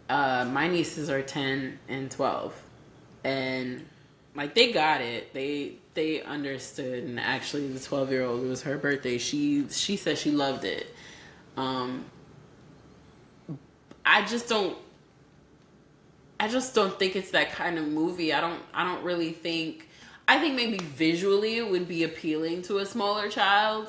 Uh, 0.08 0.48
my 0.52 0.68
nieces 0.68 1.10
are 1.10 1.22
ten 1.22 1.78
and 1.88 2.10
twelve, 2.10 2.60
and 3.24 3.86
like 4.34 4.54
they 4.54 4.72
got 4.72 5.00
it. 5.00 5.32
They 5.32 5.74
they 5.98 6.22
understood, 6.22 7.02
and 7.02 7.18
actually, 7.18 7.66
the 7.68 7.80
twelve 7.80 8.10
year 8.12 8.24
old 8.24 8.44
it 8.44 8.46
was 8.46 8.62
her 8.62 8.78
birthday. 8.78 9.18
She 9.18 9.66
she 9.68 9.96
said 9.96 10.16
she 10.16 10.30
loved 10.30 10.64
it. 10.64 10.94
Um, 11.56 12.04
I 14.06 14.24
just 14.24 14.48
don't. 14.48 14.78
I 16.38 16.46
just 16.46 16.72
don't 16.72 16.96
think 17.00 17.16
it's 17.16 17.32
that 17.32 17.50
kind 17.50 17.78
of 17.78 17.88
movie. 17.88 18.32
I 18.32 18.40
don't 18.40 18.62
I 18.72 18.84
don't 18.84 19.02
really 19.02 19.32
think 19.32 19.88
I 20.28 20.38
think 20.38 20.54
maybe 20.54 20.78
visually 20.78 21.56
it 21.56 21.68
would 21.68 21.88
be 21.88 22.04
appealing 22.04 22.62
to 22.62 22.78
a 22.78 22.86
smaller 22.86 23.28
child, 23.28 23.88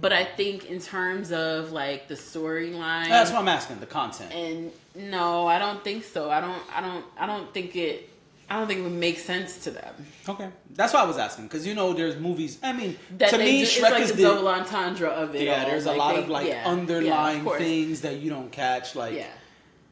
but 0.00 0.12
I 0.12 0.24
think 0.24 0.66
in 0.66 0.80
terms 0.80 1.32
of 1.32 1.72
like 1.72 2.06
the 2.06 2.14
storyline 2.14 3.08
That's 3.08 3.32
what 3.32 3.40
I'm 3.40 3.48
asking. 3.48 3.80
The 3.80 3.86
content. 3.86 4.32
and 4.32 4.70
no, 4.94 5.48
I 5.48 5.58
don't 5.58 5.82
think 5.82 6.04
so. 6.04 6.30
I 6.30 6.40
don't 6.40 6.62
I 6.72 6.80
don't 6.80 7.04
I 7.18 7.26
don't 7.26 7.52
think 7.52 7.74
it 7.74 8.08
I 8.50 8.58
don't 8.58 8.66
think 8.66 8.80
it 8.80 8.82
would 8.84 8.92
make 8.92 9.18
sense 9.18 9.58
to 9.64 9.70
them. 9.70 9.94
Okay, 10.28 10.48
that's 10.74 10.94
why 10.94 11.00
I 11.02 11.04
was 11.06 11.18
asking 11.18 11.44
because 11.44 11.66
you 11.66 11.74
know 11.74 11.92
there's 11.92 12.16
movies. 12.16 12.58
I 12.62 12.72
mean, 12.72 12.96
That 13.18 13.30
to 13.30 13.38
me, 13.38 13.60
do, 13.60 13.66
Shrek 13.66 13.82
like 13.90 14.02
is 14.02 14.10
the 14.10 14.16
the 14.16 14.22
double 14.22 14.48
entendre 14.48 15.08
of 15.08 15.34
it. 15.34 15.42
yeah. 15.42 15.64
all. 15.64 15.70
There's 15.70 15.86
a 15.86 15.92
lot 15.92 16.14
they- 16.16 16.22
of 16.22 16.28
like 16.30 16.46
yeah, 16.46 16.54
yeah, 16.64 16.72
of 16.72 16.78
underlying 16.78 17.44
things 17.58 18.00
that 18.02 18.16
you 18.20 18.30
don't 18.30 18.50
catch. 18.50 18.94
Like 18.96 19.14
Yeah. 19.14 19.26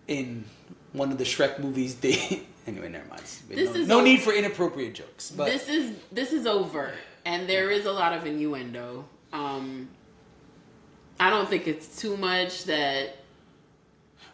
in 0.09 0.45
one 0.93 1.13
of 1.13 1.19
the 1.19 1.25
Shrek 1.25 1.59
movies, 1.59 1.97
they 1.97 2.47
anyway. 2.67 2.89
Never 2.89 3.07
mind. 3.09 3.23
This 3.49 3.71
no 3.75 3.81
is 3.81 3.89
no 3.89 4.01
need 4.01 4.23
for 4.23 4.33
inappropriate 4.33 4.95
jokes. 4.95 5.31
But 5.31 5.47
this 5.47 5.69
is 5.69 5.95
this 6.11 6.33
is 6.33 6.47
overt, 6.47 6.95
and 7.27 7.47
there 7.49 7.71
is 7.71 7.85
a 7.85 7.93
lot 7.93 8.15
of 8.15 8.25
innuendo. 8.27 9.05
Um, 9.35 9.89
I 11.21 11.29
don't 11.31 11.49
think 11.49 11.67
it's 11.67 12.01
too 12.01 12.17
much 12.17 12.65
that 12.65 13.17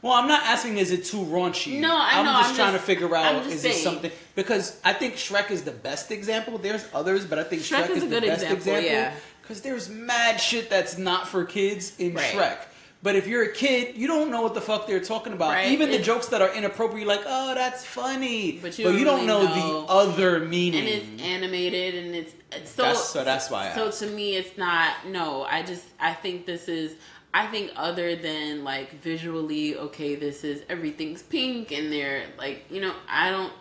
well, 0.02 0.12
I'm 0.12 0.28
not 0.28 0.42
asking 0.42 0.78
is 0.78 0.90
it 0.90 1.04
too 1.04 1.18
raunchy. 1.24 1.78
No, 1.80 1.96
I 1.96 2.18
am 2.18 2.24
know, 2.26 2.32
just 2.32 2.50
I'm 2.50 2.56
trying 2.56 2.72
just- 2.74 2.84
to 2.84 2.86
figure 2.86 3.14
out 3.16 3.46
is 3.46 3.64
it 3.64 3.74
something 3.74 4.10
because 4.34 4.78
I 4.84 4.92
think 4.92 5.14
Shrek 5.14 5.50
is 5.50 5.62
the 5.62 5.70
best 5.70 6.10
example. 6.10 6.58
There's 6.58 6.84
others, 6.92 7.24
but 7.24 7.38
I 7.38 7.44
think 7.44 7.62
Shrek 7.62 7.84
Shrek, 7.86 7.90
is 7.90 8.02
is, 8.02 8.10
the 8.10 8.20
best 8.20 8.42
example, 8.42 8.56
example. 8.56 8.82
yeah. 8.84 9.14
Because 9.40 9.60
there's 9.62 9.88
mad 9.88 10.36
shit 10.40 10.68
that's 10.70 10.98
not 10.98 11.26
for 11.28 11.44
kids 11.44 11.94
in 11.98 12.14
Right. 12.14 12.24
Shrek. 12.34 12.58
But 13.04 13.16
if 13.16 13.26
you're 13.26 13.42
a 13.42 13.52
kid, 13.52 13.96
you 13.96 14.06
don't 14.06 14.30
know 14.30 14.42
what 14.42 14.54
the 14.54 14.60
fuck 14.60 14.86
they're 14.86 15.00
talking 15.00 15.32
about. 15.32 15.50
Right, 15.50 15.72
Even 15.72 15.90
the 15.90 15.98
jokes 15.98 16.26
that 16.28 16.40
are 16.40 16.54
inappropriate, 16.54 17.08
like, 17.08 17.22
oh, 17.26 17.52
that's 17.52 17.84
funny. 17.84 18.60
But 18.62 18.78
you 18.78 18.84
don't 18.84 18.94
don't 19.04 19.14
really 19.16 19.26
know, 19.26 19.42
know. 19.42 19.80
the 19.86 19.92
other 19.92 20.38
meaning. 20.38 20.80
and 20.80 20.88
it's 20.88 21.22
animated 21.22 21.96
and 21.96 22.14
it's, 22.14 22.32
it's 22.52 22.70
so 22.70 22.82
That's- 22.82 23.08
so 23.08 23.24
that's 23.24 23.50
why 23.50 23.70
I 23.70 23.74
so 23.74 23.88
asked. 23.88 23.98
to 24.00 24.06
me 24.06 24.36
it's 24.36 24.56
not 24.58 24.92
no 25.08 25.42
i 25.44 25.62
just 25.62 25.84
i 25.98 26.12
think 26.12 26.44
this 26.46 26.68
is 26.68 26.94
i 27.34 27.46
think 27.46 27.70
other 27.76 28.16
than 28.16 28.64
like 28.64 28.92
visually 29.02 29.76
okay 29.76 30.14
this 30.14 30.44
is 30.44 30.62
everything's 30.68 31.22
pink 31.22 31.72
and 31.72 31.92
they're 31.92 32.24
like 32.38 32.64
you 32.70 32.80
know 32.80 32.94
i 33.08 33.30
don't 33.30 33.52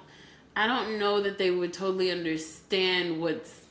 i 0.55 0.67
don't 0.67 0.99
know 0.99 1.21
that 1.21 1.37
they 1.37 1.51
would 1.51 1.73
totally 1.73 2.11
understand 2.11 3.19
what's 3.19 3.65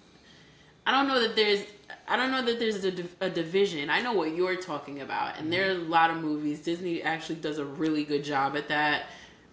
i 0.87 0.91
don't 0.91 1.09
know 1.09 1.21
that 1.21 1.37
there's 1.37 1.65
I 2.11 2.17
don't 2.17 2.33
know 2.33 2.43
that 2.43 2.59
there's 2.59 2.85
a, 2.85 2.93
a 3.21 3.31
division. 3.31 3.89
I 3.89 4.01
know 4.01 4.13
what 4.13 4.35
you're 4.35 4.57
talking 4.57 5.01
about, 5.01 5.39
and 5.39 5.53
there 5.53 5.69
are 5.69 5.75
a 5.75 5.79
lot 5.79 6.11
of 6.11 6.17
movies. 6.17 6.59
Disney 6.59 7.03
actually 7.05 7.37
does 7.37 7.59
a 7.59 7.65
really 7.65 8.03
good 8.03 8.25
job 8.25 8.57
at 8.57 8.69
that. 8.69 9.05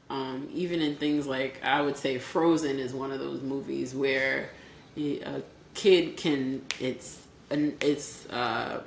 Um, 0.10 0.50
even 0.52 0.82
in 0.82 0.96
things 0.96 1.28
like 1.28 1.64
I 1.64 1.82
would 1.82 1.98
say 1.98 2.18
Frozen 2.18 2.80
is 2.80 2.94
one 2.94 3.12
of 3.12 3.20
those 3.20 3.42
movies 3.42 3.94
where 3.94 4.50
a 4.98 5.44
kid 5.76 6.18
can 6.18 6.64
it's 6.80 7.22
it's 7.52 8.28
uh, 8.30 8.82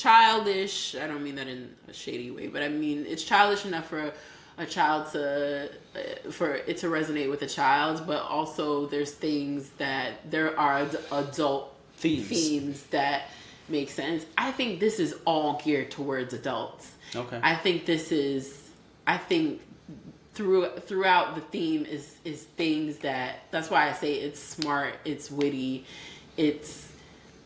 childish. 0.00 0.94
I 0.94 1.06
don't 1.06 1.22
mean 1.22 1.36
that 1.36 1.48
in 1.48 1.74
a 1.88 1.92
shady 1.92 2.30
way, 2.30 2.48
but 2.48 2.62
I 2.62 2.68
mean 2.68 3.04
it's 3.06 3.22
childish 3.22 3.64
enough 3.64 3.88
for 3.88 4.12
a 4.58 4.66
child 4.66 5.10
to 5.12 5.70
uh, 5.94 6.30
for 6.30 6.54
it 6.54 6.78
to 6.78 6.86
resonate 6.86 7.30
with 7.30 7.42
a 7.42 7.46
child, 7.46 8.06
but 8.06 8.22
also 8.22 8.86
there's 8.86 9.12
things 9.12 9.70
that 9.78 10.30
there 10.30 10.58
are 10.58 10.86
adult 11.12 11.74
Themes. 11.96 12.28
themes 12.28 12.82
that 12.90 13.30
make 13.68 13.90
sense. 13.90 14.24
I 14.36 14.52
think 14.52 14.80
this 14.80 14.98
is 14.98 15.14
all 15.24 15.60
geared 15.64 15.90
towards 15.90 16.34
adults. 16.34 16.92
Okay. 17.14 17.40
I 17.42 17.54
think 17.54 17.86
this 17.86 18.12
is 18.12 18.70
I 19.06 19.16
think 19.16 19.62
through 20.34 20.68
throughout 20.80 21.34
the 21.34 21.40
theme 21.40 21.84
is 21.84 22.16
is 22.24 22.42
things 22.42 22.98
that 22.98 23.40
that's 23.50 23.70
why 23.70 23.88
I 23.88 23.92
say 23.92 24.14
it's 24.14 24.40
smart, 24.40 24.94
it's 25.04 25.30
witty, 25.30 25.84
it's 26.36 26.88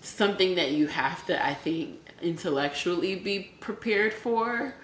something 0.03 0.57
that 0.57 0.73
you 0.73 0.89
have 0.89 1.25
to 1.27 1.47
I 1.47 1.55
think 1.55 2.02
intellectually 2.23 3.17
be 3.17 3.53
prepared 3.61 4.13
for. 4.13 4.75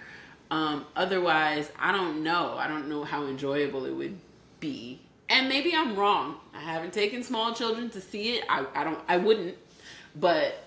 Um, 0.50 0.86
otherwise, 0.96 1.70
I 1.78 1.92
don't 1.92 2.22
know. 2.22 2.54
I 2.56 2.68
don't 2.68 2.88
know 2.88 3.04
how 3.04 3.26
enjoyable 3.26 3.84
it 3.84 3.92
would 3.94 4.18
be. 4.60 5.00
And 5.28 5.48
maybe 5.48 5.74
I'm 5.74 5.94
wrong. 5.94 6.36
I 6.54 6.60
haven't 6.60 6.92
taken 6.94 7.22
small 7.22 7.54
children 7.54 7.90
to 7.90 8.00
see 8.00 8.36
it. 8.36 8.44
I, 8.48 8.64
I 8.74 8.82
don't. 8.84 8.98
I 9.08 9.18
wouldn't. 9.18 9.56
But 10.16 10.64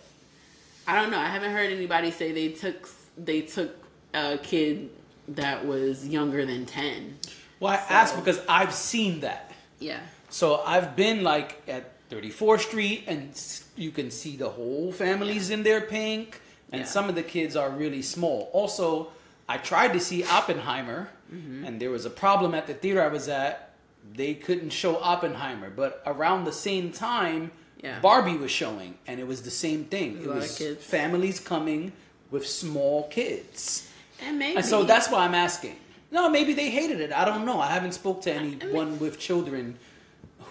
I 0.87 0.95
don't 1.01 1.09
know. 1.11 1.17
I 1.19 1.25
haven't 1.25 1.51
heard 1.51 1.71
anybody 1.71 2.11
say 2.11 2.31
they 2.31 2.49
took 2.49 2.87
they 3.17 3.41
took 3.41 3.75
a 4.13 4.37
kid 4.37 4.89
that 5.29 5.65
was 5.65 6.07
younger 6.07 6.45
than 6.45 6.65
ten. 6.67 7.17
well, 7.59 7.73
I 7.73 7.77
So- 7.77 7.93
asked 7.93 8.15
because 8.17 8.39
I've 8.47 8.73
seen 8.73 9.21
that. 9.21 9.51
Yeah. 9.79 9.99
So 10.29 10.61
I've 10.61 10.95
been 10.95 11.23
like 11.23 11.59
at 11.67 12.07
34th 12.09 12.61
Street, 12.61 13.03
and 13.07 13.31
you 13.75 13.89
can 13.91 14.11
see 14.11 14.35
the 14.37 14.49
whole 14.49 14.91
families 14.91 15.49
in 15.49 15.63
their 15.63 15.81
pink, 15.81 16.39
and 16.71 16.81
Yeah. 16.81 16.87
some 16.87 17.09
of 17.09 17.15
the 17.15 17.23
kids 17.23 17.55
are 17.55 17.69
really 17.69 18.01
small. 18.01 18.49
Also, 18.53 19.11
I 19.49 19.57
tried 19.57 19.93
to 19.93 19.99
see 19.99 20.23
Oppenheimer, 20.23 21.09
Mm-hmm. 21.33 21.63
and 21.65 21.79
there 21.79 21.89
was 21.89 22.05
a 22.05 22.09
problem 22.09 22.53
at 22.53 22.67
the 22.67 22.73
theater 22.73 23.01
I 23.01 23.07
was 23.07 23.29
at. 23.29 23.73
They 24.15 24.33
couldn't 24.33 24.71
show 24.71 24.97
Oppenheimer, 24.97 25.69
but 25.69 26.01
around 26.05 26.43
the 26.45 26.51
same 26.51 26.91
time, 26.91 27.51
Yeah. 27.83 27.99
Barbie 27.99 28.37
was 28.37 28.51
showing, 28.51 28.95
and 29.07 29.19
it 29.19 29.25
was 29.27 29.41
the 29.43 29.49
same 29.51 29.85
thing. 29.85 30.17
A 30.19 30.21
It 30.23 30.27
was 30.35 30.61
families 30.81 31.39
coming 31.39 31.93
with 32.29 32.45
small 32.47 33.07
kids. 33.07 33.87
And 34.23 34.37
maybe. 34.37 34.57
And 34.57 34.65
so 34.65 34.83
that's 34.83 35.09
why 35.09 35.25
I'm 35.25 35.33
asking. 35.35 35.77
No, 36.11 36.29
maybe 36.29 36.53
they 36.53 36.69
hated 36.69 36.99
it. 36.99 37.11
I 37.13 37.23
don't 37.25 37.45
know. 37.45 37.59
I 37.61 37.67
haven't 37.67 37.93
spoke 37.93 38.21
to 38.23 38.31
anyone 38.33 38.99
with 38.99 39.17
children 39.17 39.79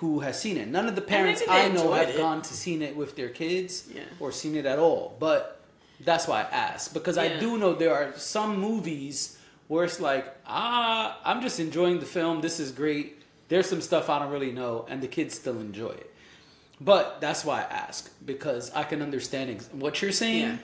who 0.01 0.21
has 0.21 0.41
seen 0.41 0.57
it. 0.57 0.67
None 0.69 0.89
of 0.89 0.95
the 0.95 1.03
parents 1.03 1.43
I 1.49 1.69
know 1.69 1.93
have 1.93 2.09
it. 2.09 2.17
gone 2.17 2.41
to 2.43 2.55
seen 2.55 2.81
it 2.83 2.97
with 2.97 3.15
their 3.17 3.29
kids 3.29 3.85
Yeah. 3.95 4.03
or 4.19 4.33
seen 4.33 4.57
it 4.57 4.65
at 4.67 4.79
all. 4.79 5.15
But 5.21 5.60
that's 6.05 6.27
why 6.27 6.41
I 6.43 6.45
asked 6.45 6.95
because 6.95 7.19
I 7.19 7.39
do 7.39 7.59
know 7.59 7.75
there 7.75 7.95
are 7.95 8.13
some 8.17 8.59
movies 8.59 9.39
where 9.69 9.85
it's 9.85 10.01
like, 10.01 10.27
ah, 10.47 11.19
I'm 11.25 11.41
just 11.43 11.61
enjoying 11.61 12.01
the 12.01 12.07
film. 12.07 12.41
This 12.41 12.59
is 12.59 12.73
great. 12.73 13.23
There's 13.49 13.69
some 13.69 13.81
stuff 13.81 14.09
I 14.09 14.19
don't 14.19 14.31
really 14.33 14.53
know, 14.53 14.87
and 14.89 15.03
the 15.03 15.09
kids 15.09 15.35
still 15.35 15.61
enjoy 15.61 15.91
it. 15.91 16.13
But 16.81 17.21
that's 17.21 17.45
why 17.45 17.59
I 17.61 17.65
ask 17.65 18.11
because 18.25 18.73
I 18.73 18.85
can 18.85 19.03
understand 19.03 19.51
ex- 19.51 19.69
what 19.73 20.01
you're 20.01 20.13
saying, 20.13 20.43
Yeah. 20.43 20.57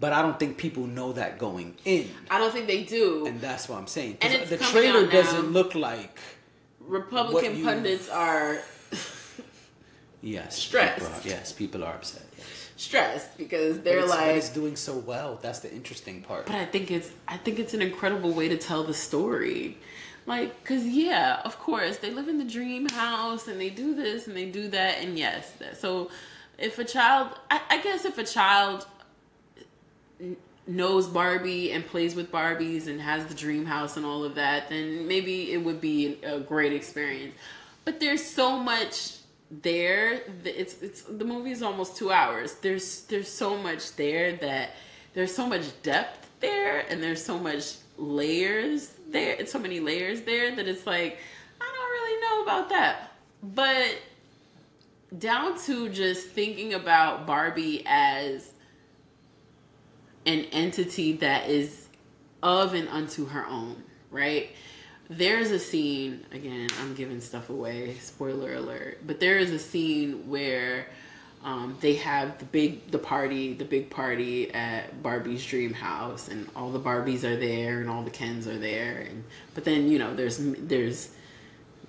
but 0.00 0.12
I 0.12 0.22
don't 0.22 0.38
think 0.38 0.56
people 0.56 0.86
know 0.86 1.12
that 1.12 1.38
going 1.38 1.76
in. 1.84 2.08
I 2.30 2.38
don't 2.38 2.50
think 2.52 2.66
they 2.66 2.82
do. 2.84 3.26
And 3.26 3.40
that's 3.40 3.68
what 3.68 3.78
I'm 3.78 3.86
saying. 3.86 4.18
And 4.22 4.48
the 4.48 4.56
trailer 4.56 5.06
doesn't 5.06 5.52
look 5.52 5.74
like 5.74 6.18
Republican 6.80 7.62
pundits 7.62 8.08
are 8.08 8.62
yes. 10.22 10.56
Stressed. 10.58 10.98
People 11.00 11.12
are, 11.14 11.20
yes, 11.24 11.52
people 11.52 11.84
are 11.84 11.94
upset. 11.94 12.22
Stressed 12.82 13.38
because 13.38 13.78
they're 13.80 14.00
but 14.00 14.08
like. 14.08 14.36
it's 14.36 14.48
doing 14.48 14.74
so 14.74 14.96
well. 14.96 15.38
That's 15.40 15.60
the 15.60 15.72
interesting 15.72 16.20
part. 16.20 16.46
But 16.46 16.56
I 16.56 16.64
think 16.64 16.90
it's 16.90 17.12
I 17.28 17.36
think 17.36 17.60
it's 17.60 17.74
an 17.74 17.82
incredible 17.82 18.32
way 18.32 18.48
to 18.48 18.56
tell 18.56 18.82
the 18.82 18.94
story. 18.94 19.78
Like, 20.26 20.64
cause 20.64 20.84
yeah, 20.84 21.40
of 21.44 21.58
course 21.60 21.98
they 21.98 22.10
live 22.10 22.26
in 22.26 22.38
the 22.38 22.44
dream 22.44 22.88
house 22.88 23.46
and 23.46 23.60
they 23.60 23.70
do 23.70 23.94
this 23.94 24.26
and 24.26 24.36
they 24.36 24.46
do 24.46 24.68
that 24.70 24.98
and 24.98 25.16
yes, 25.16 25.50
that, 25.60 25.80
so 25.80 26.10
if 26.58 26.78
a 26.80 26.84
child, 26.84 27.38
I, 27.50 27.60
I 27.70 27.82
guess 27.82 28.04
if 28.04 28.18
a 28.18 28.24
child 28.24 28.86
knows 30.66 31.06
Barbie 31.06 31.70
and 31.72 31.86
plays 31.86 32.16
with 32.16 32.32
Barbies 32.32 32.88
and 32.88 33.00
has 33.00 33.26
the 33.26 33.34
dream 33.34 33.64
house 33.64 33.96
and 33.96 34.04
all 34.04 34.24
of 34.24 34.34
that, 34.36 34.68
then 34.70 35.06
maybe 35.06 35.52
it 35.52 35.58
would 35.58 35.80
be 35.80 36.18
a 36.24 36.40
great 36.40 36.72
experience. 36.72 37.34
But 37.84 38.00
there's 38.00 38.24
so 38.24 38.58
much 38.58 39.18
there. 39.60 40.22
It's 40.44 40.80
it's 40.82 41.02
the 41.02 41.24
movie 41.24 41.50
is 41.50 41.62
almost 41.62 41.96
two 41.96 42.10
hours. 42.10 42.54
There's 42.54 43.02
there's 43.02 43.28
so 43.28 43.56
much 43.58 43.94
there 43.96 44.36
that 44.36 44.70
there's 45.14 45.34
so 45.34 45.46
much 45.46 45.64
depth 45.82 46.28
there, 46.40 46.80
and 46.88 47.02
there's 47.02 47.22
so 47.22 47.38
much 47.38 47.74
layers 47.98 48.94
there. 49.08 49.34
It's 49.34 49.52
so 49.52 49.58
many 49.58 49.80
layers 49.80 50.22
there 50.22 50.54
that 50.56 50.66
it's 50.66 50.86
like 50.86 51.18
I 51.60 51.64
don't 51.64 51.90
really 51.90 52.20
know 52.22 52.42
about 52.42 52.68
that. 52.70 53.12
But 53.42 53.98
down 55.18 55.60
to 55.64 55.88
just 55.90 56.28
thinking 56.28 56.74
about 56.74 57.26
Barbie 57.26 57.82
as 57.86 58.52
an 60.24 60.46
entity 60.52 61.12
that 61.14 61.50
is 61.50 61.88
of 62.42 62.74
and 62.74 62.88
unto 62.88 63.26
her 63.26 63.46
own, 63.46 63.82
right? 64.10 64.50
There's 65.16 65.50
a 65.50 65.58
scene, 65.58 66.24
again, 66.32 66.68
I'm 66.80 66.94
giving 66.94 67.20
stuff 67.20 67.50
away, 67.50 67.96
spoiler 68.00 68.54
alert, 68.54 68.98
but 69.06 69.20
there 69.20 69.38
is 69.38 69.50
a 69.50 69.58
scene 69.58 70.28
where 70.28 70.86
um, 71.44 71.76
they 71.80 71.96
have 71.96 72.38
the 72.38 72.44
big, 72.46 72.90
the 72.90 72.98
party, 72.98 73.52
the 73.52 73.64
big 73.64 73.90
party 73.90 74.52
at 74.54 75.02
Barbie's 75.02 75.44
dream 75.44 75.74
house, 75.74 76.28
and 76.28 76.48
all 76.54 76.70
the 76.70 76.80
Barbies 76.80 77.24
are 77.24 77.36
there, 77.36 77.80
and 77.80 77.90
all 77.90 78.02
the 78.02 78.10
Kens 78.10 78.46
are 78.46 78.58
there, 78.58 79.06
and 79.08 79.24
but 79.54 79.64
then 79.64 79.88
you 79.88 79.98
know, 79.98 80.14
there's 80.14 80.38
there's 80.40 81.10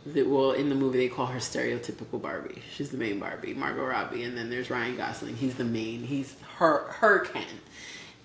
that 0.07 0.27
well 0.27 0.51
in 0.51 0.69
the 0.69 0.75
movie 0.75 0.97
they 0.97 1.07
call 1.07 1.27
her 1.27 1.39
stereotypical 1.39 2.21
Barbie. 2.21 2.61
She's 2.75 2.89
the 2.89 2.97
main 2.97 3.19
Barbie, 3.19 3.53
Margot 3.53 3.85
Robbie, 3.85 4.23
and 4.23 4.37
then 4.37 4.49
there's 4.49 4.69
Ryan 4.69 4.97
Gosling. 4.97 5.35
He's 5.35 5.55
the 5.55 5.63
main. 5.63 6.03
He's 6.03 6.35
her 6.57 6.85
her 6.93 7.19
Ken, 7.19 7.45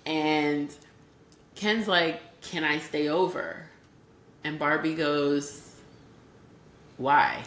and 0.07 0.75
Ken's 1.55 1.87
like, 1.87 2.41
"Can 2.41 2.65
I 2.65 2.79
stay 2.79 3.09
over?" 3.09 3.68
And 4.49 4.59
Barbie 4.59 4.95
goes, 4.95 5.75
Why? 6.97 7.43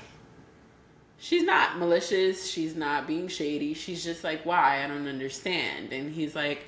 She's 1.17 1.41
not 1.41 1.79
malicious. 1.79 2.47
She's 2.47 2.75
not 2.75 3.07
being 3.07 3.27
shady. 3.27 3.73
She's 3.73 4.03
just 4.03 4.23
like, 4.23 4.45
Why? 4.45 4.83
I 4.83 4.87
don't 4.87 5.07
understand. 5.07 5.93
And 5.93 6.13
he's 6.13 6.35
like, 6.35 6.63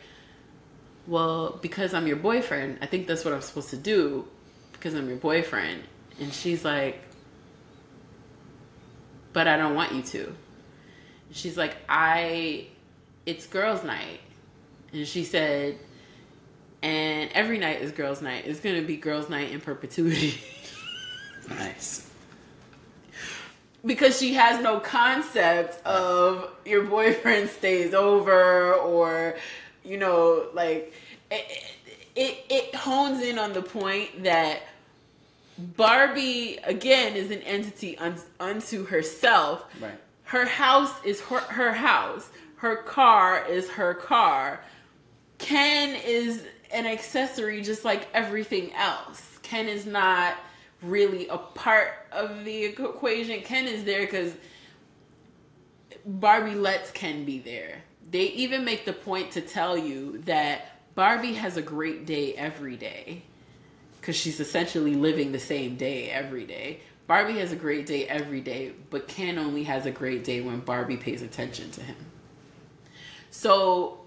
Well, 1.05 1.59
because 1.61 1.93
I'm 1.93 2.07
your 2.07 2.15
boyfriend. 2.15 2.79
I 2.81 2.87
think 2.87 3.05
that's 3.05 3.23
what 3.23 3.31
I'm 3.35 3.41
supposed 3.41 3.69
to 3.69 3.77
do 3.77 4.27
because 4.71 4.95
I'm 4.95 5.07
your 5.07 5.17
boyfriend. 5.17 5.83
And 6.19 6.33
she's 6.33 6.65
like, 6.65 6.99
But 9.33 9.47
I 9.47 9.55
don't 9.55 9.75
want 9.75 9.91
you 9.91 10.01
to. 10.01 10.35
She's 11.31 11.57
like, 11.57 11.77
I, 11.87 12.69
it's 13.27 13.45
girls' 13.45 13.83
night. 13.83 14.19
And 14.93 15.07
she 15.07 15.25
said, 15.25 15.77
and 16.83 17.31
every 17.33 17.57
night 17.57 17.81
is 17.81 17.91
girls' 17.91 18.21
night. 18.21 18.43
It's 18.45 18.59
gonna 18.59 18.83
be 18.83 18.97
girls' 18.97 19.29
night 19.29 19.51
in 19.51 19.59
perpetuity. 19.61 20.39
Nice. 21.49 22.09
because 23.85 24.17
she 24.17 24.33
has 24.35 24.61
no 24.63 24.79
concept 24.79 25.85
of 25.85 26.49
your 26.65 26.83
boyfriend 26.83 27.49
stays 27.49 27.93
over 27.93 28.73
or 28.75 29.35
you 29.83 29.97
know 29.97 30.47
like 30.53 30.93
it, 31.29 31.63
it, 32.15 32.45
it 32.49 32.75
hones 32.75 33.21
in 33.21 33.37
on 33.37 33.51
the 33.51 33.61
point 33.61 34.23
that 34.23 34.61
barbie 35.57 36.57
again 36.63 37.15
is 37.17 37.29
an 37.29 37.41
entity 37.41 37.97
un, 37.97 38.15
unto 38.39 38.85
herself 38.85 39.65
Right. 39.81 39.99
her 40.23 40.45
house 40.45 40.93
is 41.03 41.19
her, 41.21 41.39
her 41.39 41.73
house 41.73 42.29
her 42.55 42.77
car 42.77 43.45
is 43.49 43.69
her 43.71 43.93
car 43.93 44.63
ken 45.39 45.99
is 46.05 46.45
an 46.73 46.85
accessory 46.85 47.61
just 47.61 47.85
like 47.85 48.07
everything 48.13 48.73
else 48.73 49.39
ken 49.41 49.67
is 49.67 49.85
not 49.85 50.35
really 50.81 51.27
a 51.29 51.37
part 51.37 51.93
of 52.11 52.43
the 52.45 52.65
equation 52.65 53.41
ken 53.41 53.67
is 53.67 53.83
there 53.83 54.01
because 54.01 54.33
barbie 56.05 56.55
lets 56.55 56.91
ken 56.91 57.23
be 57.23 57.39
there 57.39 57.81
they 58.11 58.25
even 58.29 58.65
make 58.65 58.85
the 58.85 58.93
point 58.93 59.31
to 59.31 59.41
tell 59.41 59.77
you 59.77 60.17
that 60.19 60.79
barbie 60.95 61.33
has 61.33 61.57
a 61.57 61.61
great 61.61 62.05
day 62.05 62.33
every 62.35 62.75
day 62.75 63.23
because 64.03 64.17
she's 64.17 64.41
essentially 64.41 64.95
living 64.95 65.31
the 65.31 65.39
same 65.39 65.77
day 65.77 66.09
every 66.09 66.43
day. 66.43 66.81
Barbie 67.07 67.39
has 67.39 67.53
a 67.53 67.55
great 67.55 67.85
day 67.85 68.05
every 68.05 68.41
day, 68.41 68.73
but 68.89 69.07
Ken 69.07 69.37
only 69.37 69.63
has 69.63 69.85
a 69.85 69.91
great 69.91 70.25
day 70.25 70.41
when 70.41 70.59
Barbie 70.59 70.97
pays 70.97 71.21
attention 71.21 71.71
to 71.71 71.81
him. 71.81 71.95
So 73.31 74.01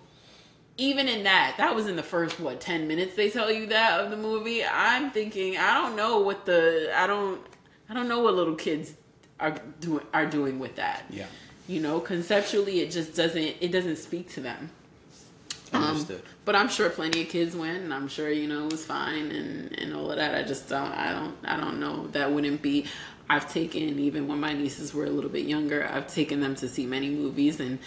even 0.78 1.09
in 1.09 1.24
that, 1.24 1.55
that 1.59 1.74
was 1.74 1.86
in 1.86 1.97
the 1.97 2.03
first 2.03 2.39
what 2.39 2.61
ten 2.61 2.86
minutes 2.86 3.15
they 3.16 3.31
tell 3.31 3.51
you 3.51 3.66
that 3.66 4.01
of 4.01 4.11
the 4.11 4.16
movie. 4.16 4.65
I'm 4.65 5.11
thinking 5.11 5.57
I 5.57 5.74
don't 5.74 5.97
know 5.97 6.20
what 6.20 6.44
the 6.47 6.90
I 6.94 7.07
don't 7.07 7.40
I 7.89 7.94
don't 7.94 8.09
know 8.09 8.20
what 8.20 8.35
little 8.35 8.55
kids 8.55 8.94
are 9.40 9.55
doing 9.81 10.05
are 10.12 10.27
doing 10.27 10.59
with 10.59 10.77
that. 10.77 11.05
Yeah. 11.11 11.27
You 11.69 11.81
know, 11.81 11.98
conceptually, 12.01 12.81
it 12.81 12.90
just 12.90 13.15
doesn't 13.15 13.57
it 13.61 13.73
doesn't 13.73 13.97
speak 13.97 14.31
to 14.35 14.40
them. 14.40 14.70
Um, 15.73 15.82
Understood. 15.82 16.23
but 16.44 16.55
I'm 16.55 16.69
sure 16.69 16.89
plenty 16.90 17.23
of 17.23 17.28
kids 17.28 17.57
went, 17.57 17.82
and 17.82 17.93
I'm 17.93 18.07
sure 18.07 18.31
you 18.31 18.47
know 18.47 18.66
it 18.66 18.73
was 18.73 18.85
fine 18.85 19.31
and 19.32 19.77
and 19.78 19.94
all 19.94 20.11
of 20.11 20.16
that. 20.16 20.35
I 20.35 20.43
just 20.43 20.69
don't, 20.69 20.93
I 20.93 21.12
don't, 21.12 21.36
I 21.44 21.57
don't 21.57 21.81
know. 21.81 22.07
That 22.09 22.31
wouldn't 22.32 22.62
be. 22.62 22.86
I've 23.28 23.53
taken 23.53 23.98
even 23.98 24.28
when 24.28 24.39
my 24.39 24.53
nieces 24.53 24.94
were 24.94 25.05
a 25.05 25.11
little 25.11 25.31
bit 25.31 25.47
younger. 25.47 25.85
I've 25.85 26.07
taken 26.07 26.39
them 26.40 26.55
to 26.57 26.69
see 26.69 26.86
many 26.86 27.11
movies, 27.11 27.59
and 27.59 27.81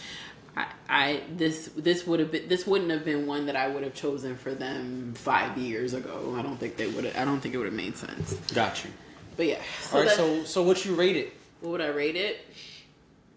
I, 0.59 0.65
I 0.89 1.21
this 1.35 1.69
this 1.77 2.05
would 2.05 2.19
have 2.19 2.31
been 2.31 2.47
this 2.49 2.67
wouldn't 2.67 2.91
have 2.91 3.05
been 3.05 3.25
one 3.27 3.45
that 3.45 3.55
I 3.55 3.67
would 3.69 3.83
have 3.83 3.93
chosen 3.93 4.35
for 4.35 4.53
them 4.53 5.13
five 5.15 5.57
years 5.57 5.93
ago. 5.93 6.35
I 6.37 6.41
don't 6.41 6.57
think 6.57 6.75
they 6.75 6.87
would. 6.87 7.05
Have 7.05 7.15
I 7.17 7.23
don't 7.25 7.39
think 7.39 7.53
it 7.55 7.57
would 7.57 7.67
have 7.67 7.73
made 7.75 7.95
sense. 7.97 8.33
Got 8.53 8.83
you. 8.83 8.91
But 9.37 9.45
yeah. 9.47 9.61
All 9.93 9.99
right. 9.99 10.07
that- 10.09 10.17
So 10.17 10.43
so 10.43 10.63
what 10.63 10.83
you 10.85 10.95
rate 10.95 11.15
it? 11.15 11.33
what 11.61 11.71
would 11.71 11.81
I 11.81 11.87
rate 11.87 12.15
it? 12.15 12.45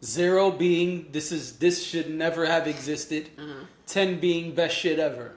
Zero 0.05 0.51
being 0.51 1.07
this 1.13 1.31
is 1.31 1.59
this 1.59 1.85
should 1.85 2.11
never 2.11 2.45
have 2.47 2.67
existed. 2.67 3.31
Uh-huh. 3.39 3.65
Ten 3.87 4.19
being 4.19 4.55
best 4.55 4.77
shit 4.77 4.99
ever. 4.99 5.33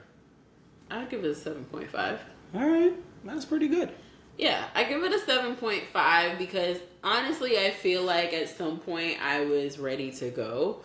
I'd 0.90 1.08
give 1.10 1.24
it 1.24 1.30
a 1.30 1.34
seven 1.34 1.64
point 1.66 1.90
five. 1.90 2.20
All 2.54 2.68
right. 2.68 2.92
That's 3.24 3.44
pretty 3.44 3.68
good. 3.68 3.90
Yeah, 4.38 4.64
I 4.74 4.84
give 4.84 5.02
it 5.02 5.12
a 5.14 5.18
7.5 5.18 6.36
because 6.38 6.76
honestly, 7.02 7.58
I 7.58 7.70
feel 7.70 8.02
like 8.02 8.34
at 8.34 8.50
some 8.50 8.78
point 8.78 9.16
I 9.20 9.46
was 9.46 9.78
ready 9.78 10.10
to 10.12 10.28
go. 10.28 10.82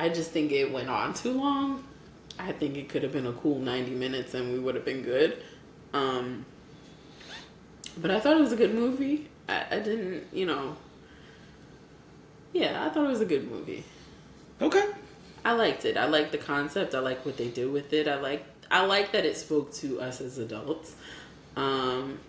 I 0.00 0.08
just 0.08 0.30
think 0.30 0.50
it 0.50 0.72
went 0.72 0.88
on 0.88 1.12
too 1.12 1.38
long. 1.38 1.84
I 2.38 2.52
think 2.52 2.78
it 2.78 2.88
could 2.88 3.02
have 3.02 3.12
been 3.12 3.26
a 3.26 3.34
cool 3.34 3.58
90 3.58 3.90
minutes 3.90 4.32
and 4.32 4.50
we 4.50 4.58
would 4.58 4.74
have 4.74 4.84
been 4.86 5.02
good. 5.02 5.42
Um, 5.92 6.46
but 7.98 8.10
I 8.10 8.18
thought 8.18 8.38
it 8.38 8.40
was 8.40 8.52
a 8.52 8.56
good 8.56 8.74
movie. 8.74 9.28
I, 9.46 9.66
I 9.70 9.78
didn't, 9.80 10.24
you 10.32 10.46
know. 10.46 10.74
Yeah, 12.54 12.82
I 12.82 12.88
thought 12.88 13.04
it 13.04 13.08
was 13.08 13.20
a 13.20 13.26
good 13.26 13.50
movie. 13.50 13.84
Okay. 14.62 14.86
I 15.44 15.52
liked 15.52 15.84
it. 15.84 15.98
I 15.98 16.06
liked 16.06 16.32
the 16.32 16.38
concept. 16.38 16.94
I 16.94 17.00
like 17.00 17.26
what 17.26 17.36
they 17.36 17.48
did 17.48 17.70
with 17.70 17.92
it. 17.92 18.08
I 18.08 18.18
like 18.18 18.46
I 18.70 18.86
like 18.86 19.12
that 19.12 19.26
it 19.26 19.36
spoke 19.36 19.74
to 19.74 20.00
us 20.00 20.22
as 20.22 20.38
adults. 20.38 20.94
Um, 21.56 22.20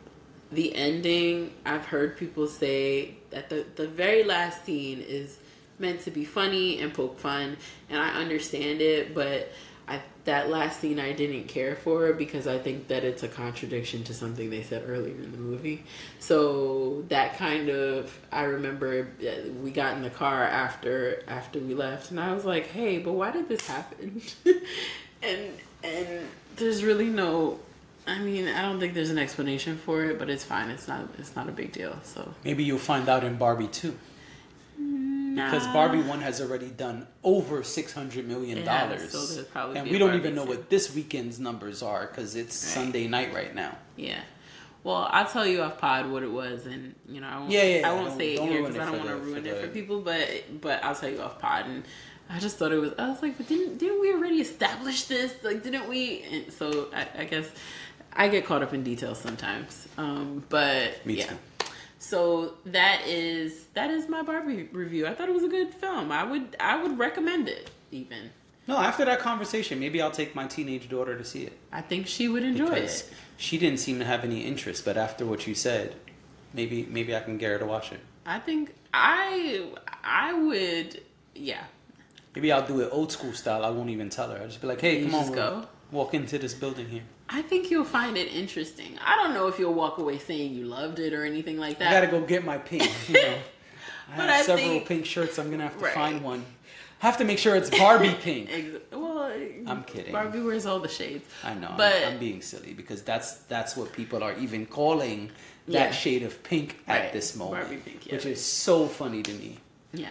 the 0.51 0.75
ending, 0.75 1.53
I've 1.65 1.85
heard 1.85 2.17
people 2.17 2.47
say 2.47 3.15
that 3.29 3.49
the 3.49 3.65
the 3.75 3.87
very 3.87 4.23
last 4.23 4.65
scene 4.65 4.99
is 4.99 5.39
meant 5.81 6.01
to 6.01 6.11
be 6.11 6.23
funny 6.23 6.79
and 6.79 6.93
poke 6.93 7.19
fun, 7.19 7.57
and 7.89 7.99
I 7.99 8.09
understand 8.21 8.79
it, 8.81 9.13
but 9.13 9.51
I 9.87 10.01
that 10.25 10.49
last 10.49 10.79
scene 10.79 10.99
I 10.99 11.11
didn't 11.13 11.47
care 11.47 11.75
for 11.75 12.13
because 12.13 12.45
I 12.47 12.59
think 12.59 12.87
that 12.89 13.03
it's 13.03 13.23
a 13.23 13.27
contradiction 13.27 14.03
to 14.05 14.13
something 14.13 14.49
they 14.49 14.61
said 14.61 14.83
earlier 14.87 15.15
in 15.15 15.31
the 15.31 15.37
movie. 15.37 15.83
So 16.19 17.03
that 17.09 17.37
kind 17.37 17.69
of 17.69 18.17
I 18.31 18.43
remember 18.43 19.07
uh, 19.21 19.49
we 19.61 19.71
got 19.71 19.95
in 19.95 20.03
the 20.03 20.09
car 20.11 20.43
after 20.43 21.23
after 21.27 21.59
we 21.59 21.73
left, 21.73 22.11
and 22.11 22.19
I 22.19 22.33
was 22.33 22.45
like, 22.45 22.67
"Hey, 22.67 22.99
but 22.99 23.13
why 23.13 23.31
did 23.31 23.49
this 23.49 23.65
happen?" 23.67 24.21
and 25.23 25.39
and 25.83 26.07
there's 26.55 26.83
really 26.83 27.09
no. 27.09 27.59
I 28.07 28.17
mean, 28.17 28.47
I 28.47 28.63
don't 28.63 28.79
think 28.79 28.95
there's 28.95 29.11
an 29.11 29.19
explanation 29.19 29.77
for 29.77 30.03
it, 30.05 30.17
but 30.17 30.29
it's 30.29 30.43
fine. 30.43 30.69
It's 30.69 30.87
not. 30.87 31.07
It's 31.17 31.35
not 31.35 31.49
a 31.49 31.51
big 31.51 31.71
deal. 31.71 31.97
So 32.03 32.33
Maybe 32.43 32.63
you'll 32.63 32.79
find 32.79 33.09
out 33.09 33.23
in 33.23 33.37
Barbie 33.37 33.67
2. 35.49 35.51
Because. 35.51 35.67
Barbie 35.73 36.01
1 36.01 36.21
has 36.21 36.41
already 36.41 36.69
done 36.69 37.07
over 37.23 37.61
$600 37.61 38.25
million. 38.25 38.65
So 39.09 39.45
and 39.75 39.89
we 39.89 39.97
don't 39.97 40.15
even 40.15 40.35
know 40.35 40.43
what 40.45 40.69
this 40.69 40.93
weekend's 40.93 41.39
numbers 41.39 41.81
are 41.81 42.07
because 42.07 42.35
it's 42.35 42.63
Right. 42.63 42.73
Sunday 42.83 43.07
night 43.07 43.33
right 43.33 43.53
now. 43.55 43.77
Yeah. 43.95 44.19
Well, 44.83 45.07
I'll 45.11 45.27
tell 45.27 45.45
you 45.45 45.61
off 45.61 45.77
pod 45.77 46.09
what 46.09 46.23
it 46.23 46.31
was, 46.31 46.65
and 46.65 46.95
you 47.07 47.21
know, 47.21 47.27
I 47.27 47.37
won't, 47.37 47.51
Yeah, 47.51 47.63
yeah, 47.63 47.89
I 47.89 47.93
won't 47.93 48.17
say 48.17 48.33
it 48.33 48.39
here 48.41 48.61
because 48.63 48.75
I 48.77 48.85
don't 48.85 48.97
want 48.97 49.09
to 49.09 49.15
ruin 49.17 49.45
it 49.45 49.61
for 49.61 49.67
people. 49.67 50.01
But 50.01 50.59
but 50.59 50.83
I'll 50.83 50.95
tell 50.95 51.09
you 51.09 51.21
off 51.21 51.39
pod, 51.39 51.67
and 51.67 51.83
I 52.31 52.39
just 52.39 52.57
thought 52.57 52.71
it 52.71 52.79
was. 52.79 52.93
I 52.97 53.09
was 53.09 53.21
like, 53.21 53.37
but 53.37 53.47
didn't 53.47 53.77
didn't 53.77 54.01
we 54.01 54.11
already 54.11 54.41
establish 54.41 55.03
this? 55.03 55.35
Like, 55.43 55.61
didn't 55.63 55.87
we? 55.87 56.23
And 56.23 56.51
so 56.51 56.87
I, 56.95 57.05
I 57.19 57.25
guess 57.25 57.47
I 58.13 58.27
get 58.27 58.45
caught 58.47 58.63
up 58.63 58.73
in 58.73 58.81
details 58.83 59.19
sometimes. 59.19 59.87
Um, 59.99 60.43
but 60.49 61.05
Me 61.05 61.19
yeah. 61.19 61.27
too. 61.27 61.37
So 62.01 62.55
that 62.65 63.03
is 63.05 63.65
that 63.75 63.91
is 63.91 64.09
my 64.09 64.23
Barbie 64.23 64.67
review. 64.71 65.05
I 65.05 65.13
thought 65.13 65.29
it 65.29 65.35
was 65.35 65.43
a 65.43 65.47
good 65.47 65.71
film. 65.71 66.11
I 66.11 66.23
would 66.23 66.55
I 66.59 66.81
would 66.81 66.97
recommend 66.97 67.47
it. 67.47 67.69
Even 67.91 68.31
No, 68.67 68.77
after 68.79 69.05
that 69.05 69.19
conversation, 69.19 69.79
maybe 69.79 70.01
I'll 70.01 70.09
take 70.09 70.33
my 70.33 70.47
teenage 70.47 70.89
daughter 70.89 71.15
to 71.15 71.23
see 71.23 71.43
it. 71.43 71.55
I 71.71 71.81
think 71.81 72.07
she 72.07 72.27
would 72.27 72.41
enjoy 72.43 72.69
Because 72.73 73.01
it. 73.01 73.13
she 73.37 73.59
didn't 73.59 73.79
seem 73.79 73.99
to 73.99 74.05
have 74.05 74.23
any 74.23 74.41
interest, 74.41 74.83
but 74.83 74.97
after 74.97 75.27
what 75.27 75.45
you 75.45 75.53
said, 75.53 75.93
maybe 76.55 76.87
maybe 76.89 77.15
I 77.15 77.19
can 77.19 77.37
get 77.37 77.51
her 77.51 77.59
to 77.59 77.65
watch 77.67 77.91
it. 77.91 77.99
I 78.25 78.39
think 78.39 78.73
I 78.95 79.69
I 80.03 80.33
would 80.33 81.03
yeah. 81.35 81.65
Maybe 82.33 82.51
I'll 82.51 82.65
do 82.65 82.79
it 82.79 82.89
old 82.91 83.11
school 83.11 83.33
style. 83.33 83.63
I 83.63 83.69
won't 83.69 83.91
even 83.91 84.09
tell 84.09 84.31
her. 84.31 84.39
I'll 84.39 84.47
just 84.47 84.61
be 84.61 84.65
like, 84.67 84.81
hey, 84.81 85.01
You 85.03 85.05
come 85.11 85.15
on, 85.15 85.31
go? 85.33 85.65
walk 85.91 86.15
into 86.15 86.39
this 86.39 86.55
building 86.55 86.87
here. 86.87 87.03
I 87.33 87.41
think 87.41 87.71
you'll 87.71 87.85
find 87.85 88.17
it 88.17 88.33
interesting. 88.33 88.97
I 89.05 89.15
don't 89.15 89.33
know 89.33 89.47
if 89.47 89.57
you'll 89.57 89.73
walk 89.73 89.97
away 89.97 90.17
saying 90.19 90.53
you 90.53 90.65
loved 90.65 90.99
it 90.99 91.13
or 91.13 91.23
anything 91.23 91.57
like 91.57 91.79
that. 91.79 91.87
I 91.89 91.91
gotta 91.91 92.07
go 92.07 92.21
get 92.25 92.43
my 92.43 92.57
pink. 92.57 92.89
You 93.07 93.13
know, 93.21 93.35
I 94.11 94.15
have 94.15 94.29
I 94.29 94.41
several 94.41 94.67
think- 94.67 94.87
pink 94.87 95.05
shirts. 95.05 95.37
I'm 95.39 95.49
gonna 95.49 95.63
have 95.63 95.77
to 95.77 95.85
Right. 95.85 95.93
find 95.93 96.21
one. 96.23 96.43
I 97.01 97.07
have 97.07 97.17
to 97.17 97.23
make 97.23 97.39
sure 97.39 97.55
it's 97.55 97.69
Barbie 97.69 98.13
pink. 98.21 98.49
Well, 98.91 99.19
uh, 99.19 99.31
I'm 99.71 99.83
kidding. 99.85 100.11
Barbie 100.11 100.41
wears 100.41 100.65
all 100.67 100.79
the 100.79 100.87
shades. 100.89 101.27
I 101.43 101.53
know, 101.55 101.73
but 101.77 101.95
I'm, 101.95 102.13
I'm 102.13 102.19
being 102.19 102.41
silly 102.41 102.73
because 102.73 103.01
that's 103.01 103.37
that's 103.53 103.75
what 103.77 103.91
people 103.93 104.21
are 104.23 104.33
even 104.37 104.65
calling 104.65 105.31
that 105.67 105.73
Yeah. 105.73 105.91
shade 105.91 106.23
of 106.23 106.43
pink 106.43 106.77
at 106.87 106.99
Right. 106.99 107.13
this 107.13 107.35
moment, 107.35 107.61
Barbie 107.63 107.77
pink, 107.77 108.05
yeah. 108.07 108.15
which 108.15 108.25
is 108.25 108.43
so 108.43 108.87
funny 108.87 109.23
to 109.23 109.33
me. 109.33 109.57
yeah, 109.93 110.09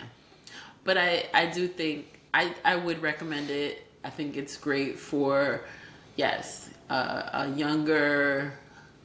but 0.84 0.96
I 0.98 1.26
I 1.34 1.46
do 1.46 1.68
think 1.68 2.06
I 2.34 2.54
I 2.64 2.76
would 2.76 3.00
recommend 3.02 3.50
it. 3.50 3.86
I 4.02 4.10
think 4.10 4.36
it's 4.36 4.56
great 4.56 4.98
for 4.98 5.60
yes 6.16 6.70
uh, 6.90 7.30
a 7.32 7.48
younger 7.56 8.52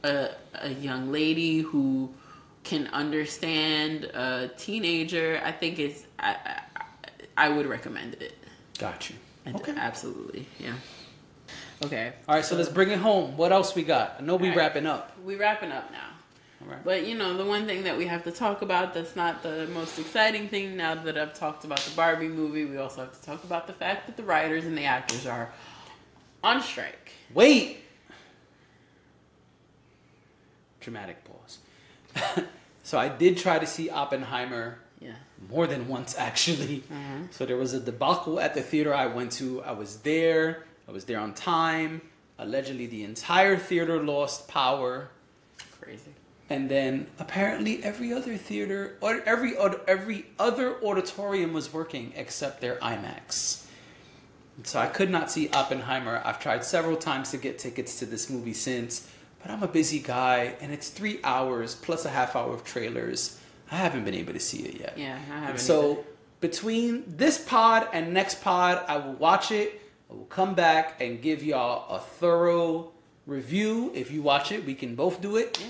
a, 0.04 0.28
a 0.60 0.70
young 0.70 1.10
lady 1.10 1.60
who 1.60 2.12
can 2.64 2.88
understand 2.88 4.04
a 4.04 4.50
teenager. 4.58 5.40
I 5.44 5.52
think 5.52 5.78
it's 5.78 6.04
I 6.18 6.36
I, 6.76 6.82
I 7.36 7.48
would 7.48 7.66
recommend 7.66 8.14
it. 8.14 8.36
Got 8.78 9.08
you. 9.08 9.16
I 9.46 9.52
d- 9.52 9.58
Okay. 9.58 9.74
Absolutely. 9.76 10.46
Yeah. 10.58 10.74
Okay. 11.84 12.12
All 12.28 12.34
right, 12.34 12.44
so 12.44 12.56
let's 12.56 12.68
bring 12.68 12.90
it 12.90 12.98
home. 12.98 13.36
What 13.36 13.52
else 13.52 13.74
we 13.74 13.82
got? 13.82 14.16
I 14.18 14.22
know 14.22 14.36
we 14.36 14.48
All 14.48 14.48
right. 14.50 14.56
wrapping 14.58 14.86
up. 14.86 15.16
We 15.24 15.36
wrapping 15.36 15.70
up 15.70 15.90
now. 15.92 16.08
All 16.62 16.68
right. 16.72 16.82
But 16.84 17.06
you 17.06 17.16
know, 17.16 17.36
the 17.36 17.44
one 17.44 17.66
thing 17.66 17.84
that 17.84 17.96
we 17.96 18.06
have 18.06 18.24
to 18.24 18.32
talk 18.32 18.62
about 18.62 18.94
that's 18.94 19.14
not 19.14 19.42
the 19.42 19.66
most 19.72 19.98
exciting 19.98 20.48
thing 20.48 20.76
now 20.76 20.94
that 20.94 21.16
I've 21.18 21.34
talked 21.34 21.64
about 21.64 21.78
the 21.80 21.94
Barbie 21.94 22.28
movie, 22.28 22.64
we 22.64 22.78
also 22.78 23.02
have 23.02 23.12
to 23.18 23.22
talk 23.24 23.44
about 23.44 23.66
the 23.66 23.72
fact 23.74 24.06
that 24.06 24.16
the 24.16 24.22
writers 24.24 24.64
and 24.64 24.76
the 24.76 24.84
actors 24.84 25.26
are 25.26 25.52
on 26.42 26.62
strike. 26.62 27.05
Wait. 27.36 27.76
Dramatic 30.80 31.18
pause. 31.24 31.58
so 32.82 32.98
I 32.98 33.08
did 33.08 33.36
try 33.36 33.58
to 33.58 33.66
see 33.66 33.90
Oppenheimer 33.90 34.78
Yeah. 35.00 35.16
more 35.50 35.66
than 35.66 35.86
once 35.86 36.16
actually. 36.16 36.78
Mm-hmm. 36.90 37.24
So 37.30 37.44
there 37.44 37.58
was 37.58 37.74
a 37.74 37.80
debacle 37.80 38.40
at 38.40 38.54
the 38.54 38.62
theater 38.62 38.94
I 38.94 39.06
went 39.06 39.32
to. 39.32 39.62
I 39.64 39.72
was 39.72 39.98
there. 39.98 40.64
I 40.88 40.92
was 40.92 41.04
there 41.04 41.20
on 41.20 41.34
time. 41.34 42.00
Allegedly, 42.38 42.86
the 42.86 43.04
entire 43.04 43.56
theater 43.58 44.02
lost 44.02 44.46
power, 44.48 45.08
Crazy. 45.80 46.12
and 46.50 46.70
then 46.70 47.06
apparently 47.18 47.82
every 47.82 48.12
other 48.12 48.36
theater 48.36 48.96
or 49.02 49.20
every 49.26 49.56
every 49.88 50.26
other 50.38 50.76
auditorium 50.82 51.52
was 51.52 51.72
working 51.72 52.12
except 52.16 52.60
their 52.62 52.76
IMAX. 52.76 53.65
So 54.64 54.78
I 54.78 54.86
could 54.86 55.10
not 55.10 55.30
see 55.30 55.48
Oppenheimer. 55.50 56.22
I've 56.24 56.40
tried 56.40 56.64
several 56.64 56.96
times 56.96 57.30
to 57.32 57.36
get 57.36 57.58
tickets 57.58 57.98
to 57.98 58.06
this 58.06 58.30
movie 58.30 58.54
since, 58.54 59.10
but 59.42 59.50
I'm 59.50 59.62
a 59.62 59.68
busy 59.68 59.98
guy, 59.98 60.54
and 60.60 60.72
it's 60.72 60.88
three 60.88 61.20
hours 61.22 61.74
plus 61.74 62.04
a 62.04 62.10
half 62.10 62.34
hour 62.34 62.52
of 62.54 62.64
trailers. 62.64 63.38
I 63.70 63.76
haven't 63.76 64.04
been 64.04 64.14
able 64.14 64.32
to 64.32 64.40
see 64.40 64.62
it 64.62 64.80
yet. 64.80 64.94
Yeah, 64.96 65.18
I 65.30 65.40
haven't. 65.40 65.58
so 65.60 65.92
either. 65.92 66.02
between 66.40 67.04
this 67.06 67.38
pod 67.38 67.88
and 67.92 68.14
next 68.14 68.42
pod, 68.42 68.84
I 68.88 68.96
will 68.96 69.14
watch 69.14 69.50
it. 69.50 69.80
I 70.10 70.14
will 70.14 70.24
come 70.24 70.54
back 70.54 71.00
and 71.00 71.20
give 71.20 71.42
y'all 71.42 71.94
a 71.94 72.00
thorough 72.00 72.92
review. 73.26 73.90
If 73.94 74.10
you 74.10 74.22
watch 74.22 74.52
it, 74.52 74.64
we 74.64 74.74
can 74.74 74.94
both 74.94 75.20
do 75.20 75.36
it. 75.36 75.58
Yeah. 75.60 75.66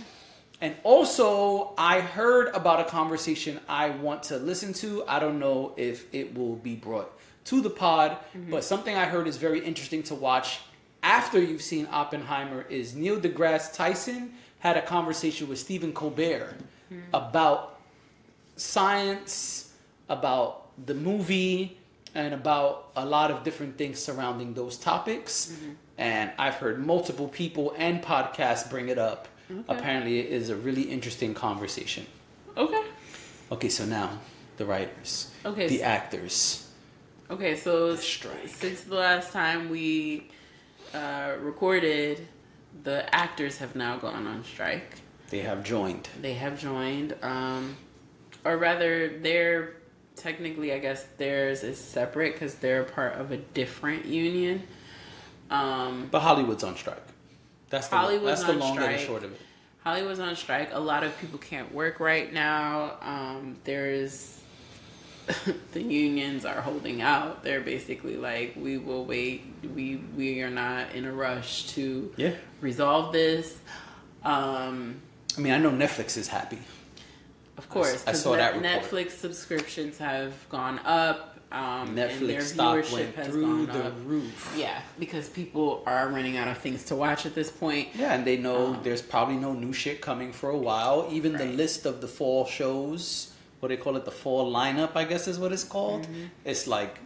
And 0.60 0.74
also, 0.84 1.74
I 1.76 2.00
heard 2.00 2.54
about 2.54 2.80
a 2.80 2.84
conversation 2.84 3.60
I 3.68 3.90
want 3.90 4.22
to 4.24 4.38
listen 4.38 4.72
to. 4.74 5.04
I 5.06 5.18
don't 5.18 5.38
know 5.38 5.74
if 5.76 6.12
it 6.14 6.34
will 6.34 6.56
be 6.56 6.74
brought 6.74 7.15
to 7.46 7.60
the 7.60 7.70
pod, 7.70 8.12
mm-hmm. 8.12 8.50
but 8.50 8.62
something 8.62 8.94
I 8.94 9.06
heard 9.06 9.26
is 9.26 9.36
very 9.36 9.64
interesting 9.64 10.02
to 10.04 10.14
watch 10.14 10.60
after 11.06 11.40
you've 11.40 11.62
seen 11.62 11.86
Oppenheimer 11.92 12.62
is 12.68 12.94
Neil 12.94 13.18
deGrasse 13.20 13.72
Tyson 13.72 14.34
had 14.58 14.76
a 14.76 14.82
conversation 14.82 15.48
with 15.48 15.58
Stephen 15.58 15.92
Colbert 15.92 16.56
hmm. 16.88 17.00
about 17.14 17.78
science, 18.56 19.72
about 20.08 20.68
the 20.84 20.94
movie, 20.94 21.78
and 22.16 22.34
about 22.34 22.90
a 22.96 23.04
lot 23.04 23.30
of 23.30 23.44
different 23.44 23.78
things 23.78 24.00
surrounding 24.00 24.54
those 24.54 24.76
topics. 24.76 25.52
Mm-hmm. 25.52 25.70
And 25.98 26.32
I've 26.38 26.54
heard 26.54 26.84
multiple 26.84 27.28
people 27.28 27.74
and 27.78 28.02
podcasts 28.02 28.68
bring 28.68 28.88
it 28.88 28.98
up. 28.98 29.28
Apparently, 29.68 30.18
it 30.18 30.26
is 30.26 30.50
a 30.50 30.56
really 30.56 30.82
interesting 30.82 31.34
conversation. 31.34 32.04
Okay. 32.56 32.82
Okay, 33.52 33.68
so 33.68 33.84
now 33.84 34.18
the 34.56 34.66
writers, 34.66 35.30
Okay, 35.44 35.68
the 35.68 35.78
so- 35.78 35.84
actors. 35.84 36.65
Okay, 37.30 37.56
so 37.56 37.96
strike. 37.96 38.48
since 38.48 38.82
the 38.82 38.94
last 38.94 39.32
time 39.32 39.68
we 39.68 40.28
uh, 40.94 41.32
recorded, 41.40 42.26
the 42.84 43.12
actors 43.14 43.58
have 43.58 43.74
now 43.74 43.96
gone 43.96 44.26
on 44.26 44.44
strike. 44.44 45.00
They 45.30 45.40
have 45.40 45.64
joined. 45.64 46.08
They 46.20 46.34
have 46.34 46.58
joined, 46.60 47.16
um, 47.22 47.76
or 48.44 48.56
rather, 48.58 49.18
they're 49.18 49.74
technically, 50.14 50.72
I 50.72 50.78
guess, 50.78 51.04
theirs 51.18 51.64
is 51.64 51.78
separate 51.78 52.34
because 52.34 52.54
they're 52.54 52.84
part 52.84 53.14
of 53.14 53.32
a 53.32 53.36
different 53.38 54.04
union. 54.06 54.62
Um, 55.50 56.08
But 56.10 56.20
Hollywood's 56.20 56.62
on 56.64 56.76
strike. 56.76 57.02
That's 57.70 57.88
the, 57.88 57.96
Hollywood's 57.96 58.40
that's 58.40 58.44
the 58.44 58.52
on 58.52 58.58
long 58.60 58.78
and 58.78 58.84
strike. 58.86 59.00
short 59.00 59.24
of 59.24 59.32
it. 59.32 59.40
Hollywood's 59.82 60.20
on 60.20 60.36
strike. 60.36 60.70
A 60.72 60.78
lot 60.78 61.02
of 61.02 61.16
people 61.20 61.38
can't 61.38 61.72
work 61.74 61.98
right 62.00 62.32
now. 62.32 62.96
Um, 63.02 63.56
there's 63.64 64.35
the 65.72 65.82
unions 65.82 66.44
are 66.44 66.60
holding 66.60 67.02
out. 67.02 67.42
They're 67.42 67.60
basically 67.60 68.16
like, 68.16 68.54
we 68.56 68.78
will 68.78 69.04
wait. 69.04 69.44
We 69.74 69.96
we 70.16 70.40
are 70.42 70.50
not 70.50 70.94
in 70.94 71.04
a 71.04 71.12
rush 71.12 71.66
to 71.74 72.12
Yeah. 72.16 72.34
resolve 72.60 73.12
this. 73.12 73.58
Um, 74.24 75.00
I 75.36 75.40
mean, 75.40 75.52
I 75.52 75.58
know 75.58 75.70
Netflix 75.70 76.16
is 76.16 76.28
happy. 76.28 76.58
of 77.58 77.68
course, 77.70 78.04
I 78.06 78.12
'cause 78.12 78.22
saw 78.22 78.36
that 78.36 78.54
report. 78.54 78.82
Netflix 78.82 79.12
subscriptions 79.12 79.98
have 79.98 80.32
gone 80.50 80.78
up. 80.84 81.32
Um, 81.52 81.90
and 81.90 81.98
their 81.98 82.08
Netflix 82.10 82.42
stock 82.42 82.76
viewership 82.78 82.92
went 82.92 83.14
has 83.14 83.26
through 83.28 83.42
gone 83.42 83.66
the 83.66 83.84
up. 83.86 83.92
roof. 84.04 84.54
Yeah, 84.58 84.80
because 84.98 85.28
people 85.28 85.82
are 85.86 86.08
running 86.08 86.36
out 86.36 86.48
of 86.48 86.58
things 86.58 86.82
to 86.86 86.96
watch 86.96 87.24
at 87.24 87.36
this 87.36 87.50
point. 87.52 87.88
Yeah, 87.94 88.14
and 88.14 88.24
they 88.26 88.36
know 88.36 88.74
Um, 88.74 88.80
there's 88.82 89.00
probably 89.00 89.36
no 89.36 89.52
new 89.52 89.72
shit 89.72 90.00
coming 90.00 90.32
for 90.32 90.50
a 90.50 90.58
while. 90.58 91.08
Even 91.12 91.32
the 91.34 91.46
list 91.46 91.86
of 91.86 92.00
the 92.00 92.08
fall 92.08 92.46
shows, 92.46 93.28
what 93.60 93.68
they 93.68 93.76
call 93.76 93.96
it, 93.96 94.04
the 94.04 94.10
fall 94.10 94.52
lineup, 94.52 94.92
I 94.96 95.04
guess 95.04 95.28
is 95.28 95.38
what 95.38 95.52
it's 95.52 95.64
called. 95.64 96.06
It's 96.44 96.66
like 96.66 96.98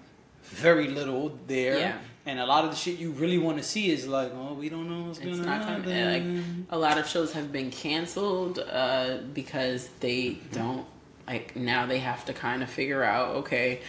very 0.43 0.89
little 0.89 1.39
there. 1.47 1.73
Mm-hmm. 1.75 1.81
Yeah. 1.81 1.99
And 2.27 2.39
a 2.39 2.47
lot 2.47 2.65
of 2.65 2.71
the 2.71 2.77
shit 2.77 2.99
you 2.99 3.13
really 3.13 3.39
want 3.39 3.57
to 3.59 3.63
see 3.65 3.91
is 3.91 4.07
like, 4.07 4.31
oh, 4.35 4.53
we 4.55 4.69
don't 4.69 4.89
know 4.91 5.07
what's 5.07 5.19
It's 5.19 5.27
going 5.27 5.43
not 5.43 5.63
on. 5.63 5.83
coming. 5.83 6.37
Like 6.37 6.45
a 6.71 6.79
lot 6.79 6.99
of 6.99 7.07
shows 7.07 7.33
have 7.33 7.51
been 7.51 7.71
canceled 7.71 8.59
uh, 8.59 9.19
because 9.33 9.89
they 10.01 10.39
don't 10.53 10.87
like 11.27 11.57
now 11.57 11.87
they 11.87 11.99
have 11.99 12.25
to 12.27 12.33
kind 12.33 12.63
of 12.63 12.69
figure 12.71 13.03
out 13.03 13.37
okay. 13.37 13.81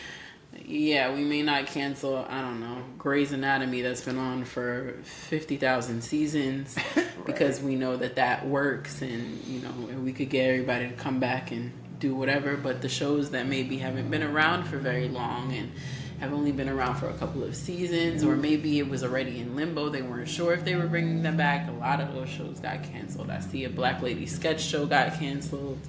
Yeah, 0.65 1.13
we 1.13 1.23
may 1.23 1.41
not 1.43 1.67
cancel. 1.67 2.25
I 2.29 2.41
don't 2.41 2.59
know 2.59 2.83
Grey's 2.97 3.31
Anatomy 3.31 3.81
that's 3.81 4.01
been 4.03 4.17
on 4.17 4.43
for 4.43 4.95
fifty 5.03 5.55
thousand 5.57 6.01
seasons 6.01 6.75
because 7.25 7.61
we 7.61 7.75
know 7.75 7.95
that 7.97 8.15
that 8.15 8.45
works, 8.47 9.01
and 9.01 9.41
you 9.45 9.59
know 9.61 9.69
and 9.89 10.03
we 10.03 10.11
could 10.13 10.29
get 10.29 10.49
everybody 10.49 10.89
to 10.89 10.93
come 10.95 11.19
back 11.19 11.51
and 11.51 11.71
do 12.01 12.13
whatever. 12.13 12.57
But 12.57 12.81
the 12.81 12.89
shows 12.89 13.29
that 13.31 13.47
maybe 13.47 13.77
haven't 13.77 14.11
been 14.11 14.23
around 14.23 14.65
for 14.65 14.77
very 14.77 15.07
long 15.07 15.53
and 15.53 15.71
have 16.19 16.33
only 16.33 16.51
been 16.51 16.69
around 16.69 16.95
for 16.95 17.09
a 17.09 17.13
couple 17.13 17.43
of 17.43 17.55
seasons, 17.55 18.23
or 18.23 18.35
maybe 18.35 18.77
it 18.77 18.87
was 18.87 19.03
already 19.03 19.39
in 19.39 19.55
limbo. 19.55 19.89
They 19.89 20.03
weren't 20.03 20.29
sure 20.29 20.53
if 20.53 20.63
they 20.63 20.75
were 20.75 20.85
bringing 20.85 21.23
them 21.23 21.35
back. 21.35 21.67
A 21.67 21.71
lot 21.71 21.99
of 21.99 22.13
those 22.13 22.29
shows 22.29 22.59
got 22.59 22.83
canceled. 22.83 23.31
I 23.31 23.39
see 23.39 23.63
a 23.63 23.69
Black 23.69 24.01
Lady 24.03 24.27
sketch 24.27 24.61
show 24.61 24.85
got 24.85 25.13
canceled. 25.15 25.79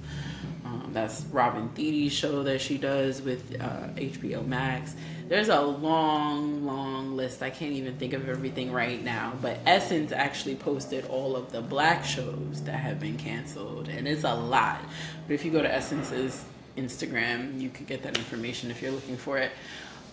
Um, 0.65 0.89
that's 0.91 1.21
Robin 1.31 1.69
Thede 1.69 2.11
show 2.11 2.41
that 2.43 2.61
she 2.61 2.79
does 2.79 3.21
with 3.21 3.55
uh, 3.61 3.89
HBO 3.95 4.45
Max. 4.47 4.95
There's 5.29 5.49
a 5.49 5.61
long, 5.61 6.65
long 6.65 7.15
list. 7.15 7.41
I 7.41 7.49
can't 7.49 7.71
even 7.73 7.97
think 7.97 8.13
of 8.13 8.27
everything 8.27 8.71
right 8.71 9.01
now. 9.03 9.33
But 9.41 9.59
Essence 9.65 10.11
actually 10.11 10.55
posted 10.55 11.05
all 11.07 11.35
of 11.35 11.51
the 11.51 11.61
black 11.61 12.03
shows 12.05 12.61
that 12.65 12.73
have 12.75 12.99
been 12.99 13.17
canceled, 13.17 13.87
and 13.87 14.07
it's 14.07 14.23
a 14.25 14.33
lot. 14.35 14.81
But 15.27 15.33
if 15.33 15.45
you 15.45 15.51
go 15.51 15.61
to 15.61 15.73
Essence's 15.73 16.43
Instagram, 16.77 17.59
you 17.59 17.69
can 17.69 17.85
get 17.85 18.03
that 18.03 18.17
information 18.17 18.69
if 18.69 18.81
you're 18.81 18.91
looking 18.91 19.17
for 19.17 19.37
it. 19.37 19.51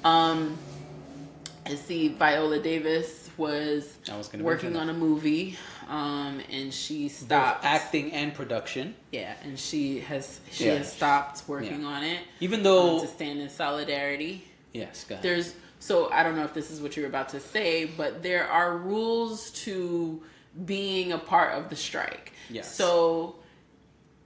Um, 0.05 0.57
I 1.67 1.75
see 1.75 2.09
Viola 2.09 2.59
Davis 2.61 3.29
was, 3.37 3.93
was 4.09 4.29
gonna 4.29 4.45
working 4.45 4.77
on 4.77 4.89
a 4.91 4.95
movie, 4.95 5.59
um, 5.89 6.41
and 6.51 6.73
she 6.73 7.05
Both 7.09 7.13
stopped. 7.17 7.65
acting 7.65 8.13
and 8.13 8.33
production. 8.33 8.95
Yeah, 9.13 9.35
and 9.43 9.59
she 9.59 10.01
has 10.01 10.41
she 10.51 10.67
Yeah. 10.67 10.77
has 10.77 10.93
stopped 10.93 11.43
working 11.49 11.83
Yeah. 11.83 11.89
on 11.89 12.05
it 12.05 12.21
Even 12.41 12.61
um, 12.61 12.65
though, 12.65 13.01
to 13.01 13.07
stand 13.07 13.41
in 13.41 13.49
solidarity. 13.51 14.45
Yes, 14.73 15.05
go 15.05 15.15
ahead. 15.15 15.23
There's 15.23 15.55
so 15.79 16.11
I 16.11 16.23
don't 16.23 16.37
know 16.37 16.45
if 16.45 16.55
this 16.55 16.71
is 16.71 16.81
what 16.81 16.97
you're 16.97 17.07
about 17.07 17.31
to 17.31 17.41
say, 17.41 17.87
but 17.87 18.23
there 18.23 18.47
are 18.49 18.77
rules 18.77 19.51
to 19.65 20.23
being 20.65 21.13
a 21.13 21.19
part 21.19 21.55
of 21.55 21.71
the 21.71 21.77
strike. 21.77 22.33
Yes. 22.51 22.75
So 22.75 23.37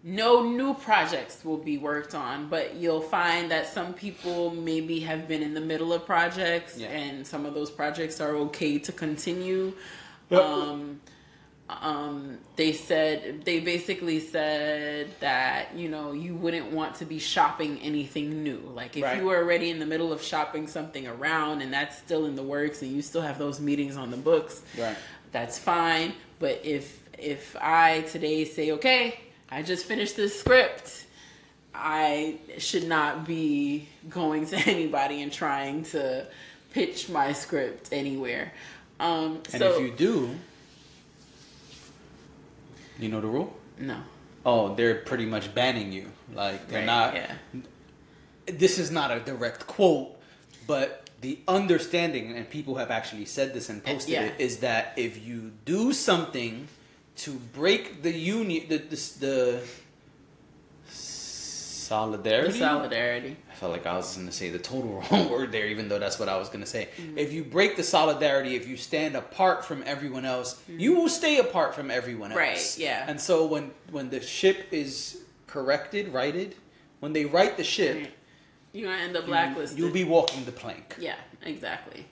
no 0.02 0.42
new 0.42 0.74
projects 0.74 1.44
will 1.44 1.56
be 1.56 1.78
worked 1.78 2.14
on, 2.14 2.48
but 2.48 2.74
you'll 2.74 3.00
find 3.00 3.50
that 3.50 3.66
some 3.66 3.94
people 3.94 4.50
maybe 4.50 5.00
have 5.00 5.26
been 5.28 5.42
in 5.42 5.54
the 5.54 5.60
middle 5.60 5.92
of 5.92 6.04
projects 6.04 6.76
Yeah. 6.78 6.88
and 6.88 7.26
some 7.26 7.46
of 7.46 7.54
those 7.54 7.70
projects 7.70 8.20
are 8.20 8.34
okay 8.36 8.78
to 8.78 8.92
continue. 8.92 9.72
Yep. 10.30 10.40
Um 10.42 11.00
um 11.70 12.36
they 12.56 12.72
said 12.72 13.42
they 13.46 13.58
basically 13.58 14.20
said 14.20 15.08
that 15.20 15.74
you 15.74 15.88
know 15.88 16.12
you 16.12 16.34
wouldn't 16.34 16.70
want 16.70 16.94
to 16.94 17.06
be 17.06 17.18
shopping 17.18 17.78
anything 17.80 18.42
new 18.42 18.58
like 18.74 18.96
if 18.98 19.02
Right. 19.02 19.16
you 19.18 19.24
were 19.24 19.38
already 19.38 19.70
in 19.70 19.78
the 19.78 19.86
middle 19.86 20.12
of 20.12 20.22
shopping 20.22 20.66
something 20.66 21.06
around 21.06 21.62
and 21.62 21.72
that's 21.72 21.96
still 21.96 22.26
in 22.26 22.34
the 22.36 22.42
works 22.42 22.82
and 22.82 22.92
you 22.92 23.00
still 23.00 23.22
have 23.22 23.38
those 23.38 23.60
meetings 23.60 23.96
on 23.96 24.10
the 24.10 24.16
books 24.18 24.60
Right. 24.78 24.96
that's 25.32 25.58
fine 25.58 26.12
but 26.38 26.60
if 26.64 27.00
if 27.18 27.56
i 27.60 28.02
today 28.02 28.44
say 28.44 28.72
okay 28.72 29.18
i 29.50 29.62
just 29.62 29.86
finished 29.86 30.16
this 30.16 30.38
script 30.38 31.06
i 31.74 32.36
should 32.58 32.86
not 32.86 33.26
be 33.26 33.88
going 34.10 34.46
to 34.48 34.56
anybody 34.68 35.22
and 35.22 35.32
trying 35.32 35.82
to 35.84 36.26
pitch 36.72 37.08
my 37.08 37.32
script 37.32 37.88
anywhere 37.90 38.52
um 39.00 39.36
and 39.52 39.60
so 39.62 39.76
if 39.76 39.80
you 39.80 39.90
do, 39.92 40.30
you 42.98 43.08
know 43.08 43.20
the 43.20 43.26
rule? 43.28 43.56
no 43.78 44.00
Oh, 44.46 44.74
they're 44.74 44.96
pretty 44.96 45.24
much 45.24 45.54
banning 45.54 45.90
you. 45.90 46.10
Like, 46.34 46.68
they're 46.68 46.80
Right, 46.80 46.86
not. 46.86 47.14
yeah 47.14 47.34
this 48.46 48.78
is 48.78 48.90
not 48.90 49.10
a 49.10 49.20
direct 49.20 49.66
quote, 49.66 50.16
but 50.66 51.08
the 51.22 51.38
understanding, 51.48 52.36
and 52.36 52.48
people 52.50 52.74
have 52.74 52.90
actually 52.90 53.24
said 53.24 53.54
this 53.54 53.70
and 53.70 53.82
posted 53.82 54.12
Yeah. 54.12 54.24
it, 54.24 54.34
is 54.38 54.58
that 54.58 54.92
if 54.96 55.24
you 55.26 55.52
do 55.64 55.94
something 55.94 56.68
to 57.16 57.30
break 57.54 58.02
the 58.02 58.12
union, 58.12 58.66
the 58.68 58.76
the, 58.78 58.96
the 59.20 59.62
solidarity. 60.86 62.52
The 62.52 62.58
solidarity. 62.58 63.36
I 63.54 63.56
felt 63.56 63.70
like 63.70 63.86
I 63.86 63.96
was 63.96 64.16
going 64.16 64.26
to 64.26 64.32
say 64.32 64.50
the 64.50 64.58
total 64.58 65.04
wrong 65.10 65.30
word 65.30 65.52
there, 65.52 65.68
even 65.68 65.88
though 65.88 66.00
that's 66.00 66.18
what 66.18 66.28
I 66.28 66.36
was 66.36 66.48
going 66.48 66.62
to 66.62 66.66
say. 66.66 66.88
Mm-hmm. 66.96 67.18
If 67.18 67.32
you 67.32 67.44
break 67.44 67.76
the 67.76 67.84
solidarity, 67.84 68.56
if 68.56 68.66
you 68.66 68.76
stand 68.76 69.14
apart 69.14 69.64
from 69.64 69.84
everyone 69.86 70.24
else, 70.24 70.60
you 70.68 70.96
will 70.96 71.08
stay 71.08 71.38
apart 71.38 71.72
from 71.72 71.88
everyone 71.88 72.32
else. 72.32 72.40
Mm-hmm. 72.40 72.50
Right, 72.50 72.78
yeah. 72.78 73.04
And 73.08 73.20
so 73.20 73.46
when 73.46 73.70
when 73.92 74.10
the 74.10 74.20
ship 74.20 74.66
is 74.72 75.22
corrected, 75.46 76.08
righted, 76.08 76.56
when 76.98 77.12
they 77.12 77.26
right 77.26 77.56
the 77.56 77.62
ship, 77.62 78.08
You're 78.72 78.90
gonna 78.90 79.02
end 79.02 79.16
up 79.16 79.22
you, 79.22 79.28
blacklisted. 79.28 79.78
you'll 79.78 79.92
be 79.92 80.02
walking 80.04 80.44
the 80.44 80.52
plank. 80.52 80.96
Yeah, 80.98 81.14
exactly. 81.44 82.06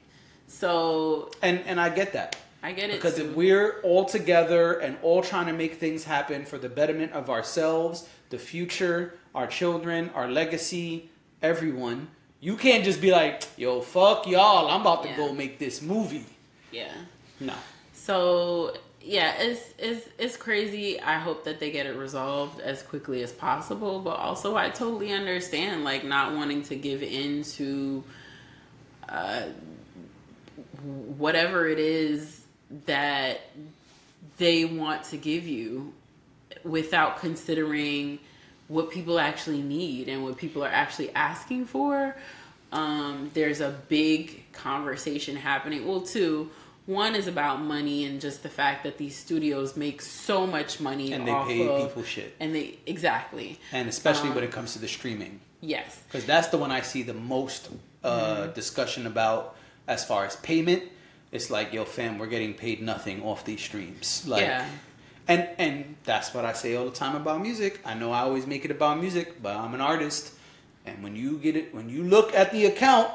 So 0.47 1.32
And 1.43 1.59
and 1.66 1.81
I 1.81 1.89
get 1.89 2.12
that. 2.12 2.36
I 2.62 2.70
get 2.70 2.90
it 2.90 2.93
Because 2.98 3.16
too. 3.16 3.28
if 3.31 3.35
we're 3.35 3.81
all 3.82 4.05
together 4.05 4.74
and 4.74 4.97
all 5.02 5.23
trying 5.23 5.47
to 5.47 5.52
make 5.52 5.74
things 5.81 6.05
happen 6.05 6.44
for 6.44 6.59
the 6.59 6.69
betterment 6.69 7.10
of 7.12 7.28
ourselves, 7.28 8.09
the 8.31 8.39
future, 8.39 9.19
our 9.35 9.48
children, 9.48 10.10
our 10.14 10.28
legacy, 10.28 11.10
everyone, 11.43 12.09
you 12.40 12.56
can't 12.56 12.85
just 12.85 13.01
be 13.01 13.10
like, 13.10 13.43
yo, 13.56 13.81
fuck 13.81 14.27
y'all, 14.27 14.69
I'm 14.69 14.81
about 14.82 15.02
to 15.05 15.09
Yeah. 15.10 15.16
go 15.16 15.32
make 15.32 15.59
this 15.59 15.82
movie. 15.82 16.27
yeah. 16.70 16.93
No. 17.40 17.55
So 17.94 18.74
yeah, 19.01 19.35
it's 19.40 19.74
it's 19.78 20.09
it's 20.19 20.36
crazy. 20.36 21.01
I 21.01 21.19
hope 21.19 21.44
that 21.44 21.59
they 21.60 21.70
get 21.73 21.86
it 21.86 21.97
resolved 21.97 22.60
as 22.60 22.82
quickly 22.82 23.23
as 23.23 23.32
possible. 23.32 23.98
But 24.01 24.19
also, 24.19 24.56
I 24.56 24.70
totally 24.70 25.12
understand 25.12 25.82
like 25.85 26.05
not 26.05 26.35
wanting 26.35 26.62
to 26.64 26.77
give 26.77 27.02
in 27.02 27.43
to 27.59 28.05
uh, 29.09 29.43
whatever 31.16 31.69
it 31.69 31.78
is 31.78 32.43
that 32.86 33.40
they 34.39 34.64
want 34.64 35.05
to 35.05 35.16
give 35.16 35.47
you 35.47 35.93
without 36.64 37.19
considering 37.19 38.19
what 38.73 38.90
people 38.90 39.19
actually 39.20 39.61
need 39.61 40.09
and 40.09 40.24
what 40.24 40.36
people 40.39 40.65
are 40.65 40.69
actually 40.82 41.11
asking 41.15 41.66
for. 41.66 42.16
Um, 42.73 43.31
there's 43.35 43.61
a 43.61 43.70
big 43.89 44.51
conversation 44.53 45.36
happening. 45.36 45.86
Well, 45.86 46.01
two. 46.01 46.51
One 46.86 47.15
is 47.15 47.28
about 47.28 47.61
money 47.62 48.07
and 48.07 48.20
just 48.20 48.43
the 48.43 48.49
fact 48.49 48.82
that 48.85 48.99
these 48.99 49.15
studios 49.16 49.77
make 49.77 50.03
so 50.03 50.47
much 50.49 50.81
money 50.81 51.12
And 51.12 51.28
they 51.28 51.32
pay 51.47 51.69
of, 51.69 51.89
people 51.89 52.03
shit. 52.03 52.35
And 52.40 52.53
they 52.55 52.78
exactly 52.86 53.61
And 53.73 53.89
especially 53.89 54.31
Um, 54.31 54.35
when 54.36 54.44
it 54.44 54.51
comes 54.51 54.73
to 54.73 54.81
the 54.81 54.89
streaming. 54.89 55.39
yes, 55.61 56.01
Because 56.09 56.24
that's 56.24 56.49
the 56.49 56.59
one 56.59 56.73
I 56.73 56.81
see 56.81 57.03
the 57.05 57.15
most 57.15 57.69
uh, 58.03 58.47
discussion 58.49 59.07
about 59.07 59.55
as 59.86 60.05
far 60.05 60.24
as 60.24 60.35
payment. 60.36 60.82
It's 61.31 61.51
like, 61.51 61.73
yo, 61.73 61.85
fam, 61.85 62.19
we're 62.19 62.27
getting 62.27 62.53
paid 62.55 62.82
nothing 62.82 63.23
off 63.23 63.44
these 63.44 63.61
streams. 63.61 64.24
Like, 64.27 64.43
Yeah. 64.43 64.66
And 65.28 65.49
and 65.59 65.97
that's 66.05 66.35
what 66.35 66.44
I 66.44 66.53
say 66.53 66.74
all 66.74 66.85
the 66.85 66.90
time 66.90 67.15
about 67.16 67.40
music. 67.40 67.81
I 67.85 67.94
know 67.94 68.12
I 68.12 68.20
always 68.20 68.47
make 68.47 68.65
it 68.65 68.70
about 68.70 68.99
music, 69.01 69.43
but 69.43 69.57
I'm 69.57 69.74
an 69.74 69.81
artist. 69.81 70.35
And 70.85 71.03
when 71.03 71.15
you 71.15 71.39
get 71.39 71.57
it, 71.57 71.74
when 71.74 71.89
you 71.89 72.03
look 72.03 72.35
at 72.35 72.51
the 72.53 72.66
account 72.66 73.09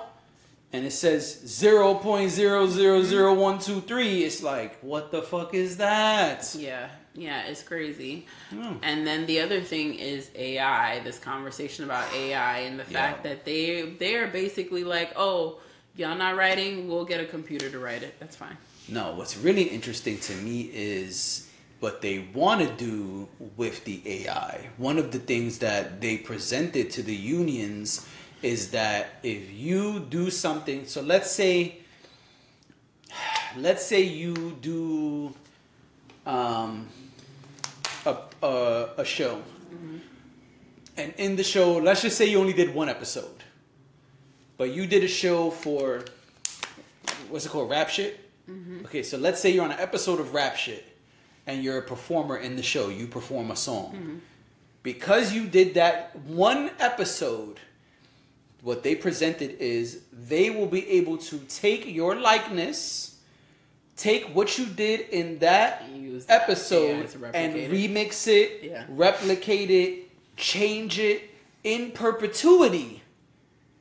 and 0.71 0.85
it 0.85 0.91
says 0.91 1.41
zero 1.45 1.95
point 1.95 2.31
zero 2.31 2.67
zero 2.67 3.03
zero 3.03 3.33
one 3.33 3.59
two 3.59 3.81
three, 3.81 4.23
it's 4.23 4.41
like, 4.41 4.79
what 4.81 5.11
the 5.11 5.21
fuck 5.21 5.53
is 5.53 5.77
that? 5.77 6.55
Yeah, 6.57 6.87
yeah, 7.13 7.43
it's 7.47 7.61
crazy. 7.61 8.25
Hmm. 8.51 8.75
And 8.83 9.05
then 9.05 9.25
the 9.25 9.41
other 9.41 9.59
thing 9.59 9.95
is 9.95 10.29
AI. 10.35 10.99
This 11.01 11.19
conversation 11.19 11.83
about 11.83 12.11
AI 12.13 12.59
and 12.59 12.79
the 12.79 12.85
Yeah. 12.89 13.11
fact 13.11 13.23
that 13.23 13.43
they 13.43 13.81
they 13.99 14.15
are 14.15 14.27
basically 14.27 14.85
like, 14.85 15.11
oh, 15.17 15.59
y'all 15.97 16.15
not 16.17 16.37
writing, 16.37 16.87
we'll 16.87 17.05
get 17.05 17.19
a 17.19 17.25
computer 17.25 17.69
to 17.69 17.79
write 17.79 18.03
it. 18.03 18.17
That's 18.19 18.37
fine. 18.37 18.57
No, 18.87 19.13
what's 19.15 19.35
really 19.35 19.63
interesting 19.63 20.17
to 20.19 20.33
me 20.35 20.61
is 20.73 21.46
what 21.79 22.01
they 22.01 22.27
want 22.33 22.61
to 22.61 22.73
do 22.75 23.27
with 23.55 23.83
the 23.85 24.01
AI. 24.05 24.69
One 24.77 24.97
of 24.97 25.11
the 25.11 25.19
things 25.19 25.59
that 25.59 26.01
they 26.01 26.17
presented 26.17 26.89
to 26.91 27.03
the 27.03 27.15
unions 27.15 28.07
is 28.41 28.71
that 28.71 29.19
if 29.23 29.51
you 29.51 29.99
do 29.99 30.29
something, 30.29 30.85
so 30.85 31.01
let's 31.01 31.29
say, 31.29 31.77
let's 33.57 33.85
say 33.85 34.01
you 34.01 34.57
do 34.61 35.33
um, 36.25 36.87
a, 38.05 38.17
a, 38.43 38.89
a 38.97 39.05
show, 39.05 39.41
and 40.97 41.13
in 41.17 41.35
the 41.35 41.43
show, 41.43 41.77
let's 41.77 42.01
just 42.01 42.17
say 42.17 42.25
you 42.25 42.39
only 42.39 42.53
did 42.53 42.73
one 42.73 42.89
episode, 42.89 43.43
but 44.57 44.71
you 44.71 44.87
did 44.87 45.03
a 45.03 45.07
show 45.07 45.51
for 45.51 46.05
what's 47.29 47.45
it 47.45 47.49
called, 47.49 47.69
rap 47.69 47.89
shit. 47.89 48.19
Okay, 48.85 49.03
so 49.03 49.17
let's 49.17 49.39
say 49.41 49.51
you're 49.51 49.63
on 49.63 49.71
an 49.71 49.79
episode 49.79 50.19
of 50.19 50.33
rap 50.33 50.55
shit, 50.55 50.96
and 51.47 51.63
you're 51.63 51.77
a 51.77 51.81
performer 51.81 52.37
in 52.37 52.55
the 52.55 52.63
show. 52.63 52.89
You 52.89 53.07
perform 53.07 53.49
a 53.51 53.55
song. 53.55 53.93
Mm-hmm. 53.93 54.15
Because 54.83 55.33
you 55.33 55.47
did 55.47 55.73
that 55.73 56.15
one 56.19 56.69
episode, 56.79 57.59
what 58.61 58.83
they 58.83 58.95
presented 58.95 59.59
is 59.59 60.01
they 60.11 60.49
will 60.49 60.67
be 60.67 60.87
able 60.89 61.17
to 61.17 61.39
take 61.49 61.85
your 61.87 62.15
likeness, 62.15 63.17
take 63.95 64.25
what 64.35 64.57
you 64.57 64.65
did 64.65 65.09
in 65.09 65.39
that 65.39 65.83
that 66.27 66.41
episode, 66.43 67.09
and 67.33 67.53
remix 67.71 68.27
it, 68.27 68.63
Yeah. 68.63 68.85
replicate 68.89 69.69
it, 69.71 70.09
change 70.37 70.99
it 70.99 71.29
in 71.63 71.91
perpetuity. 71.91 73.03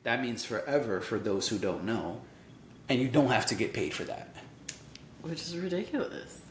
That 0.03 0.21
means 0.21 0.45
forever 0.45 1.01
for 1.01 1.19
those 1.19 1.47
who 1.47 1.57
don't 1.57 1.83
know. 1.83 2.21
And 2.89 3.01
you 3.01 3.09
don't 3.09 3.27
have 3.29 3.45
to 3.47 3.55
get 3.55 3.73
paid 3.73 3.93
for 3.93 4.05
that. 4.05 4.29
Which 5.21 5.41
is 5.41 5.57
ridiculous. 5.57 6.41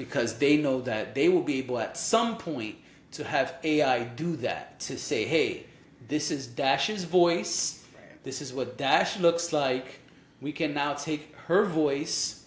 Because 0.00 0.38
they 0.38 0.56
know 0.56 0.80
that 0.80 1.14
they 1.14 1.28
will 1.28 1.42
be 1.42 1.58
able 1.58 1.78
at 1.78 1.98
some 1.98 2.38
point 2.38 2.76
to 3.12 3.22
have 3.22 3.56
AI 3.62 4.04
do 4.04 4.34
that 4.36 4.80
to 4.80 4.96
say, 4.96 5.26
hey, 5.26 5.66
this 6.08 6.30
is 6.30 6.46
Dash's 6.46 7.04
voice. 7.04 7.84
This 8.22 8.40
is 8.40 8.50
what 8.50 8.78
Dash 8.78 9.18
looks 9.18 9.52
like. 9.52 10.00
We 10.40 10.52
can 10.52 10.72
now 10.72 10.94
take 10.94 11.36
her 11.48 11.66
voice 11.66 12.46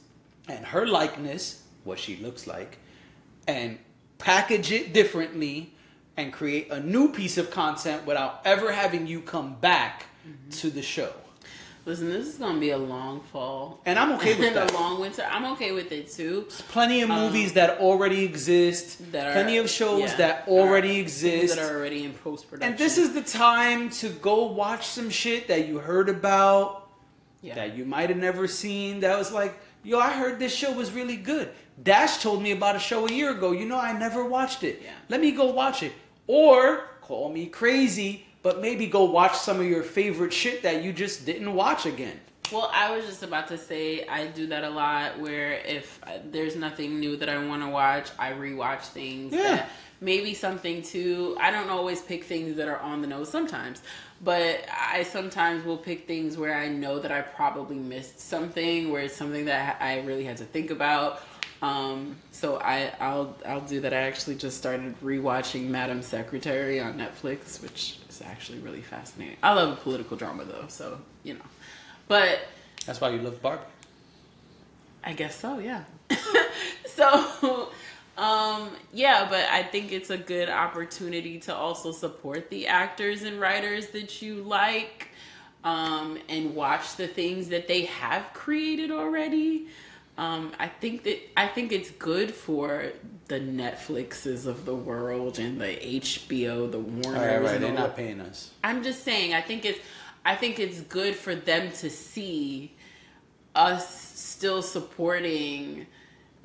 and 0.49 0.65
her 0.65 0.87
likeness, 0.87 1.61
what 1.83 1.99
she 1.99 2.15
looks 2.15 2.47
like, 2.47 2.79
and 3.47 3.77
package 4.17 4.71
it 4.71 4.91
differently 4.91 5.75
and 6.17 6.33
create 6.33 6.71
a 6.71 6.79
new 6.79 7.11
piece 7.11 7.37
of 7.37 7.51
content 7.51 8.03
without 8.07 8.41
ever 8.45 8.71
having 8.71 9.05
you 9.05 9.21
come 9.21 9.53
back 9.61 10.07
mm-hmm. 10.27 10.49
to 10.49 10.71
the 10.71 10.81
show. 10.81 11.13
Listen, 11.85 12.09
this 12.09 12.27
is 12.27 12.35
gonna 12.35 12.59
be 12.59 12.69
a 12.69 12.77
long 12.77 13.19
fall. 13.19 13.81
And 13.85 13.99
I'm 13.99 14.13
okay 14.13 14.39
with 14.39 14.53
that. 14.55 14.71
a 14.71 14.73
long 14.73 15.01
winter. 15.01 15.27
I'm 15.29 15.45
okay 15.53 15.73
with 15.73 15.91
it 15.91 16.09
too. 16.09 16.47
Plenty 16.69 17.01
of 17.01 17.09
movies 17.09 17.53
that 17.53 17.79
already 17.79 18.23
exist, 18.23 19.01
Um, 19.01 19.11
That 19.11 19.27
are, 19.27 19.33
plenty 19.33 19.57
of 19.57 19.69
shows 19.69 20.01
yeah, 20.01 20.15
that 20.15 20.47
already 20.47 20.97
are- 20.97 21.01
exist. 21.01 21.55
That 21.57 21.69
are 21.69 21.75
already 21.77 22.05
in 22.05 22.13
post 22.13 22.49
production. 22.49 22.71
and 22.71 22.79
this 22.79 22.97
is 22.97 23.13
the 23.13 23.21
time 23.21 23.89
to 24.01 24.09
go 24.09 24.45
watch 24.45 24.87
some 24.87 25.09
shit 25.09 25.47
that 25.49 25.67
you 25.67 25.79
heard 25.79 26.07
about 26.07 26.89
yeah. 27.41 27.55
that 27.55 27.75
you 27.75 27.83
might 27.83 28.07
have 28.09 28.17
never 28.19 28.47
seen 28.47 29.01
that 29.01 29.17
was 29.17 29.33
like, 29.33 29.59
yo, 29.83 29.99
I 29.99 30.11
heard 30.13 30.39
this 30.39 30.55
show 30.55 30.71
was 30.71 30.91
really 30.93 31.17
good. 31.17 31.49
Dash 31.81 32.19
told 32.23 32.41
me 32.41 32.51
about 32.51 32.77
a 32.77 32.79
show 32.79 33.07
a 33.07 33.11
year 33.11 33.31
ago. 33.31 33.51
You 33.51 33.65
know, 33.65 33.77
I 33.79 33.91
never 33.91 34.23
watched 34.23 34.63
it. 34.63 34.79
Yeah. 34.83 34.91
Let 35.09 35.19
me 35.19 35.31
go 35.31 35.47
watch 35.51 35.83
it. 35.83 35.91
Or 36.27 36.85
call 37.01 37.29
me 37.29 37.47
crazy, 37.47 38.25
but 38.43 38.61
maybe 38.61 38.85
go 38.85 39.05
watch 39.05 39.35
some 39.35 39.59
of 39.59 39.65
your 39.65 39.83
favorite 39.83 40.33
shit 40.33 40.61
that 40.61 40.83
you 40.83 40.93
just 40.93 41.25
didn't 41.25 41.53
watch 41.53 41.85
again. 41.85 42.19
Well, 42.51 42.69
I 42.73 42.95
was 42.95 43.05
just 43.05 43.23
about 43.23 43.47
to 43.47 43.57
say 43.57 44.05
I 44.05 44.27
do 44.27 44.45
that 44.47 44.63
a 44.63 44.69
lot. 44.69 45.17
Where 45.17 45.53
if 45.53 45.99
uh, 46.03 46.19
there's 46.29 46.55
nothing 46.55 46.99
new 46.99 47.15
that 47.17 47.29
I 47.29 47.43
want 47.47 47.63
to 47.63 47.69
watch, 47.69 48.09
I 48.19 48.33
rewatch 48.33 48.81
things. 48.81 49.33
Yeah. 49.33 49.41
That 49.41 49.69
maybe 50.03 50.33
something 50.33 50.81
too. 50.81 51.37
I 51.39 51.49
don't 51.49 51.69
always 51.69 52.01
pick 52.01 52.25
things 52.25 52.57
that 52.57 52.67
are 52.67 52.79
on 52.79 53.01
the 53.01 53.07
nose 53.07 53.29
sometimes, 53.29 53.81
but 54.21 54.65
I 54.69 55.03
sometimes 55.03 55.65
will 55.65 55.77
pick 55.77 56.05
things 56.05 56.37
where 56.37 56.55
I 56.55 56.67
know 56.67 56.99
that 56.99 57.11
I 57.11 57.21
probably 57.21 57.77
missed 57.77 58.19
something, 58.19 58.91
where 58.91 59.03
it's 59.03 59.15
something 59.15 59.45
that 59.45 59.77
I 59.79 60.01
really 60.01 60.25
had 60.25 60.37
to 60.37 60.45
think 60.45 60.69
about. 60.69 61.21
Um, 61.63 62.17
so 62.31 62.57
I, 62.57 62.91
I'll 62.99 63.37
I'll 63.47 63.61
do 63.61 63.79
that. 63.79 63.93
I 63.93 64.01
actually 64.01 64.35
just 64.35 64.57
started 64.57 64.99
rewatching 65.01 65.69
Madam 65.69 66.01
Secretary 66.01 66.81
on 66.81 66.95
Netflix, 66.95 67.61
which 67.63 67.99
is 68.09 68.21
actually 68.21 68.59
really 68.59 68.81
fascinating. 68.81 69.37
I 69.41 69.53
love 69.53 69.81
political 69.81 70.17
drama 70.17 70.43
though, 70.43 70.65
so 70.67 70.99
you 71.23 71.35
know. 71.35 71.45
But 72.09 72.41
That's 72.85 72.99
why 72.99 73.11
you 73.11 73.21
love 73.21 73.41
Barbie. 73.41 73.63
I 75.05 75.13
guess 75.13 75.37
so, 75.39 75.59
yeah. 75.59 75.83
so, 76.85 77.69
um, 78.17 78.69
yeah, 78.93 79.25
but 79.29 79.45
I 79.49 79.63
think 79.63 79.93
it's 79.93 80.09
a 80.09 80.17
good 80.17 80.49
opportunity 80.49 81.39
to 81.39 81.55
also 81.55 81.93
support 81.93 82.49
the 82.49 82.67
actors 82.67 83.23
and 83.23 83.39
writers 83.39 83.87
that 83.89 84.21
you 84.21 84.35
like, 84.43 85.09
um, 85.63 86.17
and 86.27 86.55
watch 86.55 86.97
the 86.97 87.07
things 87.07 87.47
that 87.49 87.69
they 87.69 87.85
have 87.85 88.33
created 88.33 88.91
already. 88.91 89.67
Um, 90.17 90.51
I 90.59 90.67
think 90.67 91.03
that 91.03 91.19
I 91.35 91.47
think 91.47 91.71
it's 91.71 91.89
good 91.91 92.31
for 92.31 92.91
the 93.27 93.39
Netflixes 93.39 94.45
of 94.45 94.65
the 94.65 94.75
world 94.75 95.39
and 95.39 95.59
the 95.59 95.75
HBO, 95.75 96.69
the 96.71 96.79
Warners. 96.79 97.05
All 97.05 97.13
right, 97.13 97.41
right. 97.41 97.59
They're 97.59 97.73
not 97.73 97.95
paying 97.95 98.19
us. 98.21 98.51
I'm 98.63 98.83
just 98.83 99.03
saying. 99.03 99.33
I 99.33 99.41
think 99.41 99.65
it's. 99.65 99.79
I 100.25 100.35
think 100.35 100.59
it's 100.59 100.81
good 100.81 101.15
for 101.15 101.35
them 101.35 101.71
to 101.73 101.89
see 101.89 102.73
us 103.55 104.13
still 104.17 104.61
supporting 104.61 105.85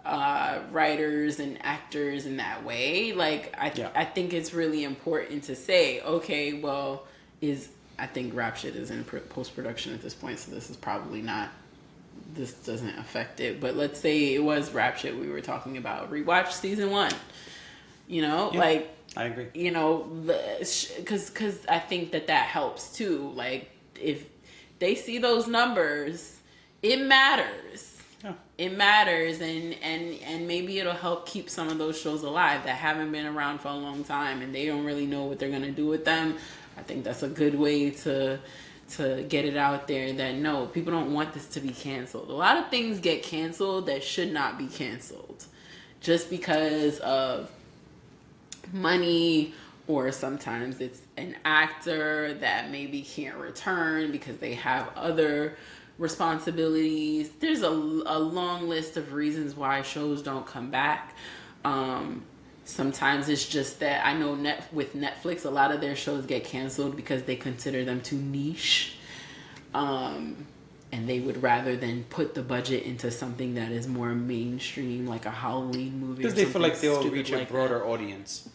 uh, 0.05 0.61
writers 0.73 1.39
and 1.39 1.59
actors 1.63 2.27
in 2.27 2.39
that 2.39 2.65
way. 2.65 3.13
Like 3.13 3.55
I, 3.59 3.73
Yeah. 3.75 3.91
I 3.95 4.05
think 4.05 4.33
it's 4.33 4.55
really 4.55 4.85
important 4.85 5.45
to 5.45 5.55
say, 5.55 6.01
okay, 6.01 6.55
well, 6.55 7.07
is 7.41 7.69
I 7.99 8.07
think 8.07 8.35
rap 8.35 8.57
shit 8.57 8.77
is 8.77 8.91
in 8.91 9.05
post 9.05 9.55
production 9.55 9.93
at 9.93 10.01
this 10.01 10.15
point, 10.15 10.39
so 10.39 10.53
this 10.53 10.71
is 10.71 10.77
probably 10.77 11.21
not. 11.21 11.51
This 12.35 12.53
doesn't 12.53 12.99
affect 12.99 13.41
it, 13.41 13.61
but 13.61 13.77
let's 13.77 13.99
say 14.01 14.35
it 14.35 14.43
was 14.43 14.73
rap 14.73 14.99
shit 14.99 15.17
we 15.19 15.29
were 15.29 15.41
talking 15.41 15.77
about. 15.77 16.11
Rewatch 16.11 16.53
season 16.53 16.91
one. 16.91 17.13
You 18.07 18.23
know, 18.23 18.51
Yeah. 18.53 18.61
like 18.61 18.95
I 19.17 19.25
agree. 19.25 19.47
you 19.55 19.71
know 19.71 19.99
because 20.27 20.93
because 20.97 21.59
i 21.69 21.79
think 21.79 22.13
that 22.13 22.27
that 22.27 22.45
helps 22.47 22.93
too 22.95 23.33
like 23.35 23.71
if 24.01 24.25
they 24.79 24.95
see 24.95 25.17
those 25.19 25.47
numbers 25.49 26.39
it 26.83 27.01
matters 27.01 27.97
Yeah. 28.23 28.35
it 28.59 28.77
matters 28.77 29.41
and 29.41 29.75
and 29.83 30.15
and 30.25 30.47
maybe 30.47 30.79
it'll 30.79 30.93
help 30.93 31.27
keep 31.27 31.49
some 31.49 31.69
of 31.69 31.79
those 31.79 31.99
shows 32.01 32.23
alive 32.23 32.65
that 32.65 32.77
haven't 32.77 33.11
been 33.11 33.27
around 33.27 33.61
for 33.61 33.69
a 33.69 33.75
long 33.75 34.05
time 34.05 34.43
and 34.43 34.55
they 34.55 34.67
don't 34.67 34.85
really 34.85 35.07
know 35.07 35.25
what 35.25 35.39
they're 35.39 35.51
gonna 35.51 35.71
do 35.73 35.87
with 35.87 36.05
them 36.05 36.37
i 36.77 36.83
think 36.83 37.03
that's 37.03 37.23
a 37.23 37.29
good 37.29 37.55
way 37.59 37.91
to 37.91 38.39
to 38.91 39.25
get 39.29 39.45
it 39.45 39.57
out 39.57 39.87
there 39.87 40.13
that 40.13 40.37
no 40.37 40.67
people 40.67 40.93
don't 40.93 41.13
want 41.13 41.33
this 41.33 41.47
to 41.49 41.61
be 41.61 41.71
canceled. 41.71 42.29
A 42.31 42.33
lot 42.33 42.57
of 42.57 42.71
things 42.71 43.01
get 43.01 43.23
canceled 43.23 43.87
that 43.87 44.03
should 44.03 44.33
not 44.33 44.59
be 44.59 44.67
canceled. 44.67 45.45
Just 46.01 46.31
because 46.31 46.99
of 47.01 47.51
money 48.73 49.53
or 49.87 50.13
sometimes 50.13 50.81
it's 50.81 51.01
an 51.17 51.35
actor 51.45 52.35
that 52.35 52.71
maybe 52.71 53.03
can't 53.03 53.37
return 53.37 54.13
because 54.13 54.37
they 54.37 54.55
have 54.55 54.91
other 54.95 55.57
responsibilities. 55.99 57.31
There's 57.41 57.63
a, 57.63 57.69
a 57.69 58.19
long 58.19 58.69
list 58.69 58.97
of 58.97 59.13
reasons 59.13 59.55
why 59.55 59.83
shows 59.83 60.23
don't 60.23 60.47
come 60.47 60.71
back. 60.71 61.17
Um, 61.65 62.23
sometimes 62.69 63.29
it's 63.29 63.49
just 63.49 63.81
that 63.81 64.05
i 64.07 64.13
know 64.13 64.35
net 64.35 64.67
with 64.73 64.95
netflix 64.95 65.45
a 65.45 65.51
lot 65.51 65.73
of 65.73 65.81
their 65.81 65.97
shows 65.97 66.27
get 66.27 66.45
canceled 66.45 66.95
because 66.97 67.23
they 67.23 67.35
consider 67.37 67.85
them 67.85 68.01
too 68.01 68.17
niche 68.17 68.95
um, 69.75 70.37
and 70.93 71.09
they 71.09 71.21
would 71.21 71.43
rather 71.43 71.77
than 71.77 72.05
put 72.05 72.35
the 72.35 72.43
budget 72.43 72.85
into 72.85 73.11
something 73.11 73.55
that 73.55 73.71
is 73.73 73.87
more 73.87 74.15
mainstream 74.15 75.07
like 75.07 75.27
a 75.27 75.31
halloween 75.31 75.99
movie 76.01 76.23
Because 76.23 76.35
they 76.35 76.45
feel 76.45 76.63
like 76.63 76.79
they'll 76.81 77.03
reach 77.11 77.31
a 77.31 77.39
like 77.39 77.49
that. 77.49 77.53
broader 77.53 77.87
audience. 77.87 78.49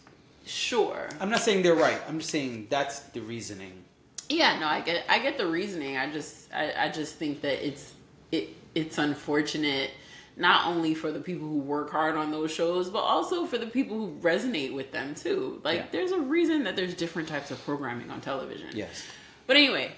Sure. 0.46 1.08
I'm 1.20 1.30
not 1.30 1.40
saying 1.40 1.62
they're 1.62 1.74
right. 1.74 2.00
I'm 2.08 2.18
just 2.18 2.30
saying 2.30 2.66
that's 2.68 2.98
the 3.00 3.20
reasoning. 3.20 3.84
Yeah, 4.28 4.58
no, 4.58 4.66
I 4.66 4.80
get 4.80 5.04
I 5.08 5.18
get 5.20 5.38
the 5.38 5.46
reasoning. 5.46 5.96
I 5.96 6.10
just 6.12 6.52
I, 6.52 6.72
I 6.76 6.88
just 6.90 7.14
think 7.14 7.40
that 7.42 7.66
it's 7.66 7.94
it 8.32 8.50
it's 8.74 8.98
unfortunate 8.98 9.90
not 10.36 10.66
only 10.66 10.94
for 10.94 11.12
the 11.12 11.20
people 11.20 11.46
who 11.46 11.58
work 11.58 11.90
hard 11.90 12.16
on 12.16 12.30
those 12.32 12.50
shows, 12.52 12.90
but 12.90 13.00
also 13.00 13.46
for 13.46 13.56
the 13.58 13.66
people 13.66 13.96
who 13.98 14.18
resonate 14.20 14.72
with 14.74 14.90
them 14.92 15.14
too. 15.14 15.60
Like 15.62 15.76
Yeah. 15.78 15.86
there's 15.92 16.12
a 16.12 16.20
reason 16.20 16.64
that 16.64 16.74
there's 16.76 16.94
different 16.94 17.28
types 17.28 17.50
of 17.50 17.64
programming 17.64 18.10
on 18.10 18.20
television. 18.20 18.68
Yes. 18.72 19.04
But 19.46 19.56
anyway, 19.56 19.92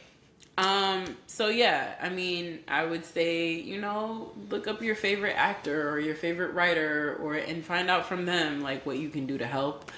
um, 0.59 1.17
so 1.27 1.49
yeah, 1.49 1.95
I 2.01 2.09
mean, 2.09 2.61
I 2.69 2.85
would 2.85 3.05
say, 3.05 3.53
you 3.53 3.81
know, 3.81 4.33
look 4.51 4.67
up 4.69 4.83
your 4.83 4.95
favorite 4.95 5.35
actor 5.37 5.89
or 5.91 5.99
your 6.01 6.15
favorite 6.15 6.53
writer 6.55 7.17
or 7.23 7.35
and 7.35 7.65
find 7.65 7.91
out 7.91 8.07
from 8.07 8.25
them 8.27 8.61
like 8.63 8.85
what 8.87 8.99
you 8.99 9.09
can 9.11 9.27
do 9.27 9.39
to 9.39 9.47
help. 9.47 9.91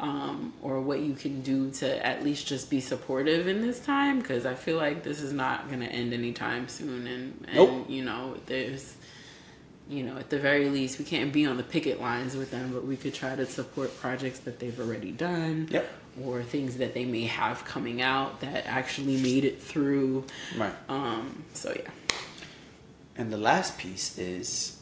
Um, 0.00 0.52
or 0.62 0.80
what 0.80 0.98
you 0.98 1.14
can 1.14 1.42
do 1.42 1.70
to 1.72 2.04
at 2.04 2.24
least 2.24 2.48
just 2.48 2.68
be 2.70 2.80
supportive 2.80 3.46
in 3.46 3.60
this 3.60 3.78
time 3.78 4.18
because 4.18 4.44
I 4.46 4.54
feel 4.54 4.76
like 4.76 5.04
this 5.04 5.20
is 5.20 5.32
not 5.32 5.68
going 5.68 5.78
to 5.78 5.86
end 5.86 6.12
anytime 6.12 6.66
soon 6.66 7.06
and, 7.06 7.44
and 7.46 7.54
Nope. 7.54 7.86
you 7.88 8.02
know 8.04 8.36
there's 8.46 8.96
you 9.88 10.02
know 10.04 10.16
at 10.16 10.30
the 10.30 10.38
very 10.38 10.68
least 10.68 10.98
we 10.98 11.04
can't 11.04 11.32
be 11.32 11.44
on 11.44 11.56
the 11.56 11.62
picket 11.62 12.00
lines 12.00 12.36
with 12.36 12.50
them 12.50 12.72
but 12.72 12.84
we 12.86 12.96
could 12.96 13.12
try 13.12 13.34
to 13.34 13.44
support 13.44 13.94
projects 14.00 14.38
that 14.40 14.58
they've 14.60 14.78
already 14.78 15.10
done 15.10 15.66
Yep. 15.70 15.88
or 16.24 16.42
things 16.42 16.76
that 16.76 16.94
they 16.94 17.04
may 17.04 17.24
have 17.24 17.64
coming 17.64 18.00
out 18.00 18.40
that 18.40 18.64
actually 18.66 19.16
made 19.20 19.44
it 19.44 19.60
through. 19.62 20.24
Right. 20.56 20.72
Um, 20.88 21.44
so 21.54 21.72
yeah. 21.74 21.90
And 23.16 23.32
the 23.32 23.36
last 23.38 23.76
piece 23.78 24.16
is 24.18 24.78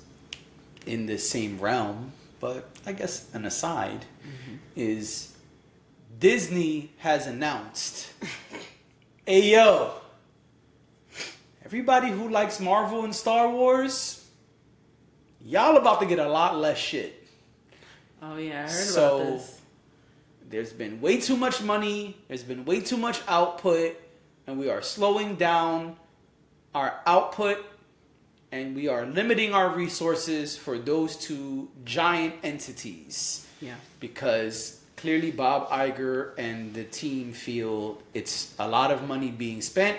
in 0.87 1.07
the 1.07 1.19
same 1.19 1.59
realm, 1.59 2.13
but 2.41 2.69
I 2.87 2.93
guess 2.93 3.33
an 3.35 3.45
aside 3.45 4.05
is 4.77 5.35
Disney 6.19 6.91
has 6.99 7.27
announced, 7.27 8.13
"Hey 9.27 9.51
yo, 9.53 9.93
everybody 11.65 12.11
who 12.11 12.29
likes 12.29 12.61
Marvel 12.61 13.05
and 13.05 13.15
Star 13.15 13.49
Wars, 13.51 14.20
y'all 15.45 15.77
about 15.77 16.01
to 16.01 16.07
get 16.07 16.19
a 16.19 16.29
lot 16.29 16.57
less 16.59 16.79
shit." 16.79 17.27
Oh 18.23 18.37
yeah, 18.37 18.61
I 18.61 18.63
heard 18.63 18.71
So- 18.71 19.21
about 19.23 19.33
this. 19.39 19.57
There's 20.49 20.73
been 20.73 21.01
way 21.01 21.21
too 21.21 21.37
much 21.37 21.63
money, 21.63 22.17
there's 22.27 22.43
been 22.43 22.65
way 22.65 22.81
too 22.81 22.97
much 22.97 23.21
output, 23.29 23.95
and 24.49 24.59
we 24.59 24.69
are 24.69 24.83
slowing 24.83 25.37
down 25.37 25.97
our 26.75 27.01
output 27.07 27.65
and 28.53 28.75
we 28.75 28.89
are 28.89 29.07
limiting 29.07 29.55
our 29.55 29.69
resources 29.69 30.57
for 30.57 30.77
those 30.77 31.15
two 31.15 31.69
giant 31.85 32.35
entities. 32.43 33.47
Yeah. 33.61 33.77
Because 34.01 34.81
clearly 34.97 35.31
Bob 35.31 35.69
Iger 35.71 36.33
and 36.37 36.75
the 36.75 36.83
team 36.83 37.33
feel 37.33 38.03
it's 38.13 38.53
a 38.59 38.67
lot 38.67 38.91
of 38.91 39.07
money 39.07 39.31
being 39.31 39.63
spent 39.63 39.99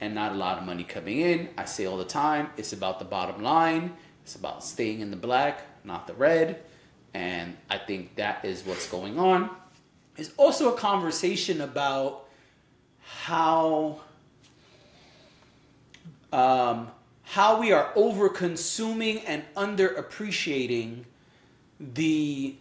and 0.00 0.16
not 0.16 0.32
a 0.32 0.34
lot 0.34 0.58
of 0.58 0.64
money 0.64 0.82
coming 0.82 1.20
in. 1.20 1.48
I 1.56 1.64
say 1.64 1.86
all 1.86 1.96
the 1.96 2.04
time, 2.04 2.48
it's 2.56 2.72
about 2.72 2.98
the 2.98 3.04
bottom 3.04 3.40
line. 3.40 3.92
It's 4.22 4.34
about 4.34 4.64
staying 4.64 5.00
in 5.00 5.10
the 5.10 5.16
black, 5.16 5.62
not 5.84 6.06
the 6.06 6.14
red. 6.14 6.62
And 7.14 7.56
I 7.70 7.78
think 7.78 8.16
that 8.16 8.44
is 8.44 8.64
what's 8.64 8.88
going 8.88 9.18
on. 9.18 9.50
It's 10.16 10.30
also 10.36 10.74
a 10.74 10.78
conversation 10.78 11.60
about 11.60 12.28
how 13.00 14.00
um, 16.32 16.90
how 17.22 17.60
we 17.60 17.72
are 17.72 17.92
over 17.94 18.28
consuming 18.28 19.18
and 19.20 19.42
under 19.56 19.88
appreciating 19.88 21.04
the 21.78 22.54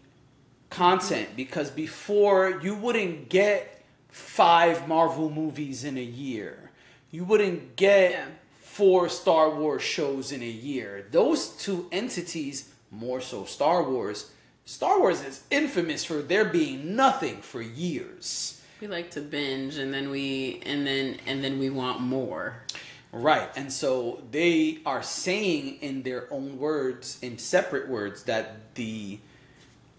content 0.69 1.29
because 1.35 1.69
before 1.69 2.59
you 2.63 2.75
wouldn't 2.75 3.29
get 3.29 3.81
five 4.11 4.87
Marvel 4.87 5.29
movies 5.29 5.83
in 5.83 5.97
a 5.97 6.03
year. 6.03 6.71
You 7.11 7.23
wouldn't 7.25 7.75
get 7.75 8.11
Yeah. 8.11 8.25
Four 8.71 9.09
Star 9.09 9.49
Wars 9.49 9.81
shows 9.81 10.31
in 10.31 10.41
a 10.41 10.45
year. 10.45 11.05
Those 11.11 11.49
two 11.49 11.89
entities, 11.91 12.69
more 12.89 13.19
so 13.19 13.43
Star 13.43 13.83
Wars, 13.83 14.31
Star 14.63 14.97
Wars 14.97 15.21
is 15.21 15.43
infamous 15.51 16.05
for 16.05 16.21
there 16.21 16.45
being 16.45 16.95
nothing 16.95 17.41
for 17.41 17.61
years. 17.61 18.61
We 18.79 18.87
like 18.87 19.11
to 19.11 19.21
binge 19.21 19.75
and 19.75 19.93
then 19.93 20.09
we 20.09 20.61
and 20.65 20.87
then 20.87 21.17
and 21.27 21.43
then 21.43 21.59
we 21.59 21.69
want 21.69 21.99
more. 21.99 22.63
Right. 23.11 23.49
And 23.57 23.73
so 23.73 24.23
they 24.31 24.79
are 24.85 25.03
saying 25.03 25.79
in 25.81 26.03
their 26.03 26.31
own 26.31 26.57
words, 26.57 27.19
in 27.21 27.37
separate 27.37 27.89
words, 27.89 28.23
that 28.23 28.73
the 28.75 29.19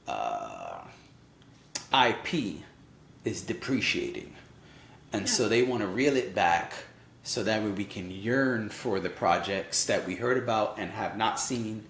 uh, 0.08 0.78
IP 1.92 2.62
is 3.26 3.42
depreciating. 3.42 4.32
And 5.12 5.28
so 5.28 5.46
they 5.46 5.62
want 5.62 5.82
to 5.82 5.88
reel 5.88 6.16
it 6.16 6.34
back 6.34 6.72
so 7.24 7.42
that 7.44 7.62
way 7.62 7.70
we 7.70 7.84
can 7.84 8.10
yearn 8.10 8.68
for 8.68 9.00
the 9.00 9.10
projects 9.10 9.84
that 9.86 10.06
we 10.06 10.16
heard 10.16 10.38
about 10.38 10.78
and 10.78 10.90
have 10.90 11.16
not 11.16 11.38
seen. 11.38 11.84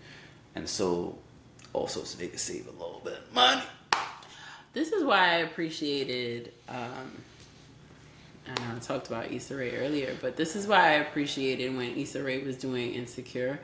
And 0.55 0.69
so 0.69 1.19
also 1.73 2.05
so 2.05 2.19
they 2.19 2.29
can 2.29 2.39
save 2.39 2.67
a 2.67 2.73
little 2.73 3.01
bit 3.05 3.15
of 3.15 3.35
money. 3.35 3.63
This 4.75 4.93
is 4.93 5.05
why 5.05 5.19
I 5.19 5.37
appreciated 5.37 6.53
um 6.69 7.23
I 8.47 8.61
know 8.61 8.77
I 8.77 8.79
talked 8.81 9.07
about 9.07 9.31
Issa 9.31 9.57
Rae 9.57 9.77
earlier, 9.77 10.17
but 10.21 10.37
this 10.37 10.57
is 10.57 10.67
why 10.67 10.91
I 10.91 10.93
appreciated 10.95 11.77
when 11.77 11.97
Issa 11.97 12.23
Rae 12.23 12.43
was 12.43 12.57
doing 12.57 12.93
Insecure 12.93 13.61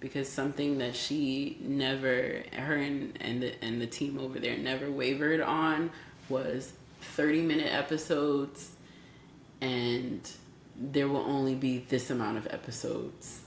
because 0.00 0.28
something 0.28 0.78
that 0.78 0.96
she 0.96 1.58
never 1.60 2.42
her 2.56 2.74
and, 2.76 3.16
and 3.20 3.42
the 3.42 3.64
and 3.64 3.80
the 3.80 3.86
team 3.86 4.18
over 4.18 4.38
there 4.40 4.56
never 4.56 4.90
wavered 4.90 5.40
on 5.40 5.90
was 6.28 6.72
30 7.14 7.42
minute 7.42 7.72
episodes 7.72 8.72
and 9.60 10.28
there 10.76 11.08
will 11.08 11.24
only 11.24 11.54
be 11.54 11.78
this 11.78 12.10
amount 12.10 12.38
of 12.38 12.46
episodes 12.48 13.40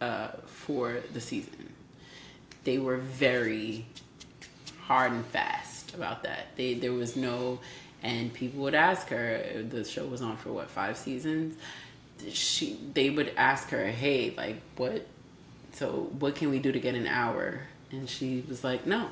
uh, 0.00 0.28
for 0.46 1.00
the 1.12 1.20
season. 1.20 1.72
They 2.64 2.78
were 2.78 2.98
very 2.98 3.86
hard 4.82 5.12
and 5.12 5.24
fast 5.26 5.94
about 5.94 6.22
that. 6.24 6.56
They 6.56 6.74
there 6.74 6.92
was 6.92 7.16
no, 7.16 7.60
and 8.02 8.32
people 8.32 8.62
would 8.62 8.74
ask 8.74 9.08
her. 9.08 9.64
The 9.68 9.84
show 9.84 10.06
was 10.06 10.22
on 10.22 10.36
for 10.36 10.52
what 10.52 10.70
five 10.70 10.96
seasons. 10.96 11.56
She 12.30 12.78
they 12.94 13.10
would 13.10 13.32
ask 13.36 13.70
her, 13.70 13.86
hey, 13.86 14.34
like 14.36 14.60
what? 14.76 15.06
So 15.72 16.10
what 16.18 16.34
can 16.34 16.50
we 16.50 16.58
do 16.58 16.72
to 16.72 16.80
get 16.80 16.94
an 16.94 17.06
hour? 17.06 17.60
And 17.90 18.08
she 18.08 18.44
was 18.48 18.64
like, 18.64 18.86
no, 18.86 19.08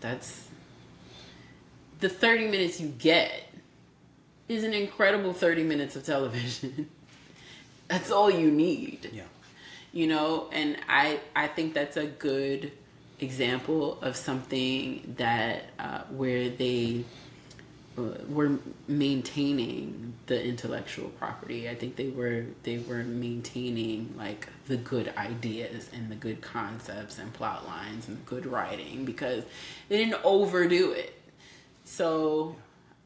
that's 0.00 0.48
the 2.00 2.08
thirty 2.08 2.48
minutes 2.48 2.80
you 2.80 2.88
get 2.88 3.45
is 4.48 4.64
an 4.64 4.72
incredible 4.74 5.32
thirty 5.32 5.62
minutes 5.62 5.96
of 5.96 6.04
television. 6.04 6.88
that's 7.88 8.10
all 8.10 8.28
you 8.30 8.50
need 8.50 9.10
Yeah. 9.12 9.22
you 9.92 10.08
know 10.08 10.48
and 10.52 10.76
i 10.88 11.20
i 11.36 11.46
think 11.46 11.72
that's 11.72 11.96
a 11.96 12.06
good 12.06 12.72
example 13.20 13.98
of 14.02 14.16
something 14.16 15.14
that 15.18 15.66
uh, 15.78 16.00
where 16.10 16.48
they 16.50 17.04
uh, 17.96 18.02
were 18.28 18.58
maintaining 18.88 20.12
the 20.26 20.44
intellectual 20.44 21.08
property. 21.10 21.66
I 21.70 21.74
think 21.74 21.96
they 21.96 22.08
were 22.08 22.44
they 22.62 22.76
were 22.78 23.04
maintaining 23.04 24.12
like 24.18 24.48
the 24.66 24.76
good 24.76 25.14
ideas 25.16 25.88
and 25.94 26.10
the 26.10 26.14
good 26.16 26.42
concepts 26.42 27.18
and 27.18 27.32
plot 27.32 27.66
lines 27.66 28.08
and 28.08 28.24
good 28.26 28.44
writing 28.44 29.04
because 29.06 29.44
they 29.88 29.96
didn't 29.96 30.20
overdo 30.24 30.90
it. 30.92 31.14
So 31.84 32.54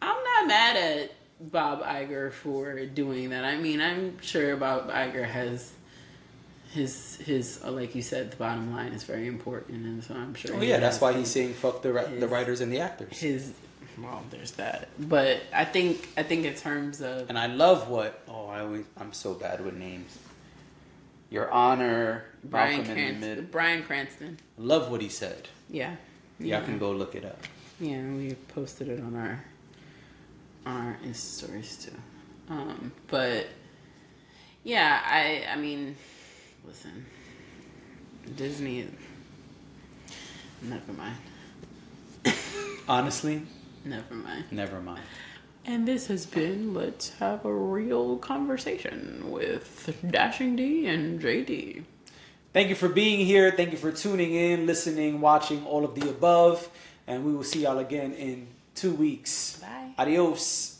I'm 0.02 0.24
not 0.24 0.48
mad 0.48 0.76
at 0.76 1.12
Bob 1.40 1.82
Iger 1.82 2.32
for 2.32 2.84
doing 2.86 3.30
that. 3.30 3.44
I 3.44 3.56
mean, 3.56 3.80
I'm 3.80 4.20
sure 4.20 4.56
Bob 4.56 4.90
Iger 4.90 5.24
has 5.24 5.72
his 6.72 7.16
his 7.16 7.60
uh, 7.64 7.70
like 7.70 7.94
you 7.94 8.02
said, 8.02 8.30
the 8.32 8.36
bottom 8.36 8.72
line 8.72 8.92
is 8.92 9.04
very 9.04 9.26
important, 9.26 9.84
and 9.86 10.04
so 10.04 10.14
I'm 10.14 10.34
sure. 10.34 10.54
Oh 10.56 10.60
yeah, 10.60 10.78
that's 10.78 11.00
why 11.00 11.12
he's 11.12 11.30
saying 11.30 11.54
fuck 11.54 11.82
the 11.82 11.92
ri- 11.92 12.18
the 12.18 12.28
writers 12.28 12.60
and 12.60 12.72
the 12.72 12.80
actors. 12.80 13.18
his. 13.18 13.52
Well, 13.98 14.22
there's 14.30 14.52
that, 14.52 14.88
but 14.98 15.42
I 15.52 15.64
think 15.64 16.08
I 16.16 16.22
think 16.22 16.46
in 16.46 16.54
terms 16.54 17.02
of 17.02 17.28
And 17.28 17.38
I 17.38 17.46
love 17.46 17.88
what 17.90 18.22
oh 18.28 18.46
I 18.46 18.60
always 18.60 18.84
I'm 18.98 19.12
so 19.12 19.34
bad 19.34 19.62
with 19.64 19.74
names. 19.74 20.16
Your 21.28 21.50
Honor, 21.50 22.24
Bryan 22.44 22.78
Malcolm 22.78 22.98
in 22.98 23.20
the 23.20 23.26
Cranston. 23.26 23.48
Bryan 23.50 23.82
Cranston, 23.82 24.38
Love 24.58 24.90
what 24.90 25.00
he 25.02 25.08
said. 25.08 25.48
yeah, 25.68 25.96
Y'all 26.38 26.62
can 26.64 26.78
go 26.78 26.92
look 26.92 27.14
it 27.14 27.24
up. 27.24 27.38
Yeah, 27.78 28.00
we 28.02 28.34
posted 28.54 28.88
it 28.88 29.00
on 29.00 29.14
our 29.16 29.44
on 30.66 30.86
our 30.86 30.98
Insta 31.04 31.14
stories 31.14 31.76
too. 31.84 31.96
Um, 32.52 32.92
but 33.08 33.46
yeah, 34.64 35.00
I 35.04 35.46
I 35.52 35.56
mean, 35.56 35.96
listen, 36.66 37.06
Disney. 38.36 38.86
Never 40.62 40.92
mind. 40.92 41.16
Honestly, 42.88 43.42
Never 43.84 44.14
mind. 44.14 44.44
never 44.50 44.80
mind. 44.80 45.02
And 45.64 45.86
this 45.88 46.06
has 46.08 46.26
been 46.26 46.74
Let's 46.74 47.10
Have 47.18 47.44
a 47.44 47.52
Real 47.52 48.16
Conversation 48.18 49.30
with 49.30 49.94
Dashing 50.10 50.56
D 50.56 50.86
and 50.86 51.20
JD. 51.20 51.84
Thank 52.52 52.68
you 52.68 52.74
for 52.74 52.88
being 52.88 53.24
here. 53.24 53.50
Thank 53.52 53.70
you 53.72 53.78
for 53.78 53.92
tuning 53.92 54.34
in, 54.34 54.66
listening, 54.66 55.20
watching, 55.20 55.64
all 55.64 55.84
of 55.84 55.94
the 55.94 56.10
above. 56.10 56.68
And 57.06 57.24
we 57.24 57.32
will 57.32 57.44
see 57.44 57.62
y'all 57.62 57.78
again 57.78 58.12
in 58.12 58.48
two 58.74 58.92
weeks. 58.92 59.58
Bye. 59.60 59.94
Adios. 59.98 60.76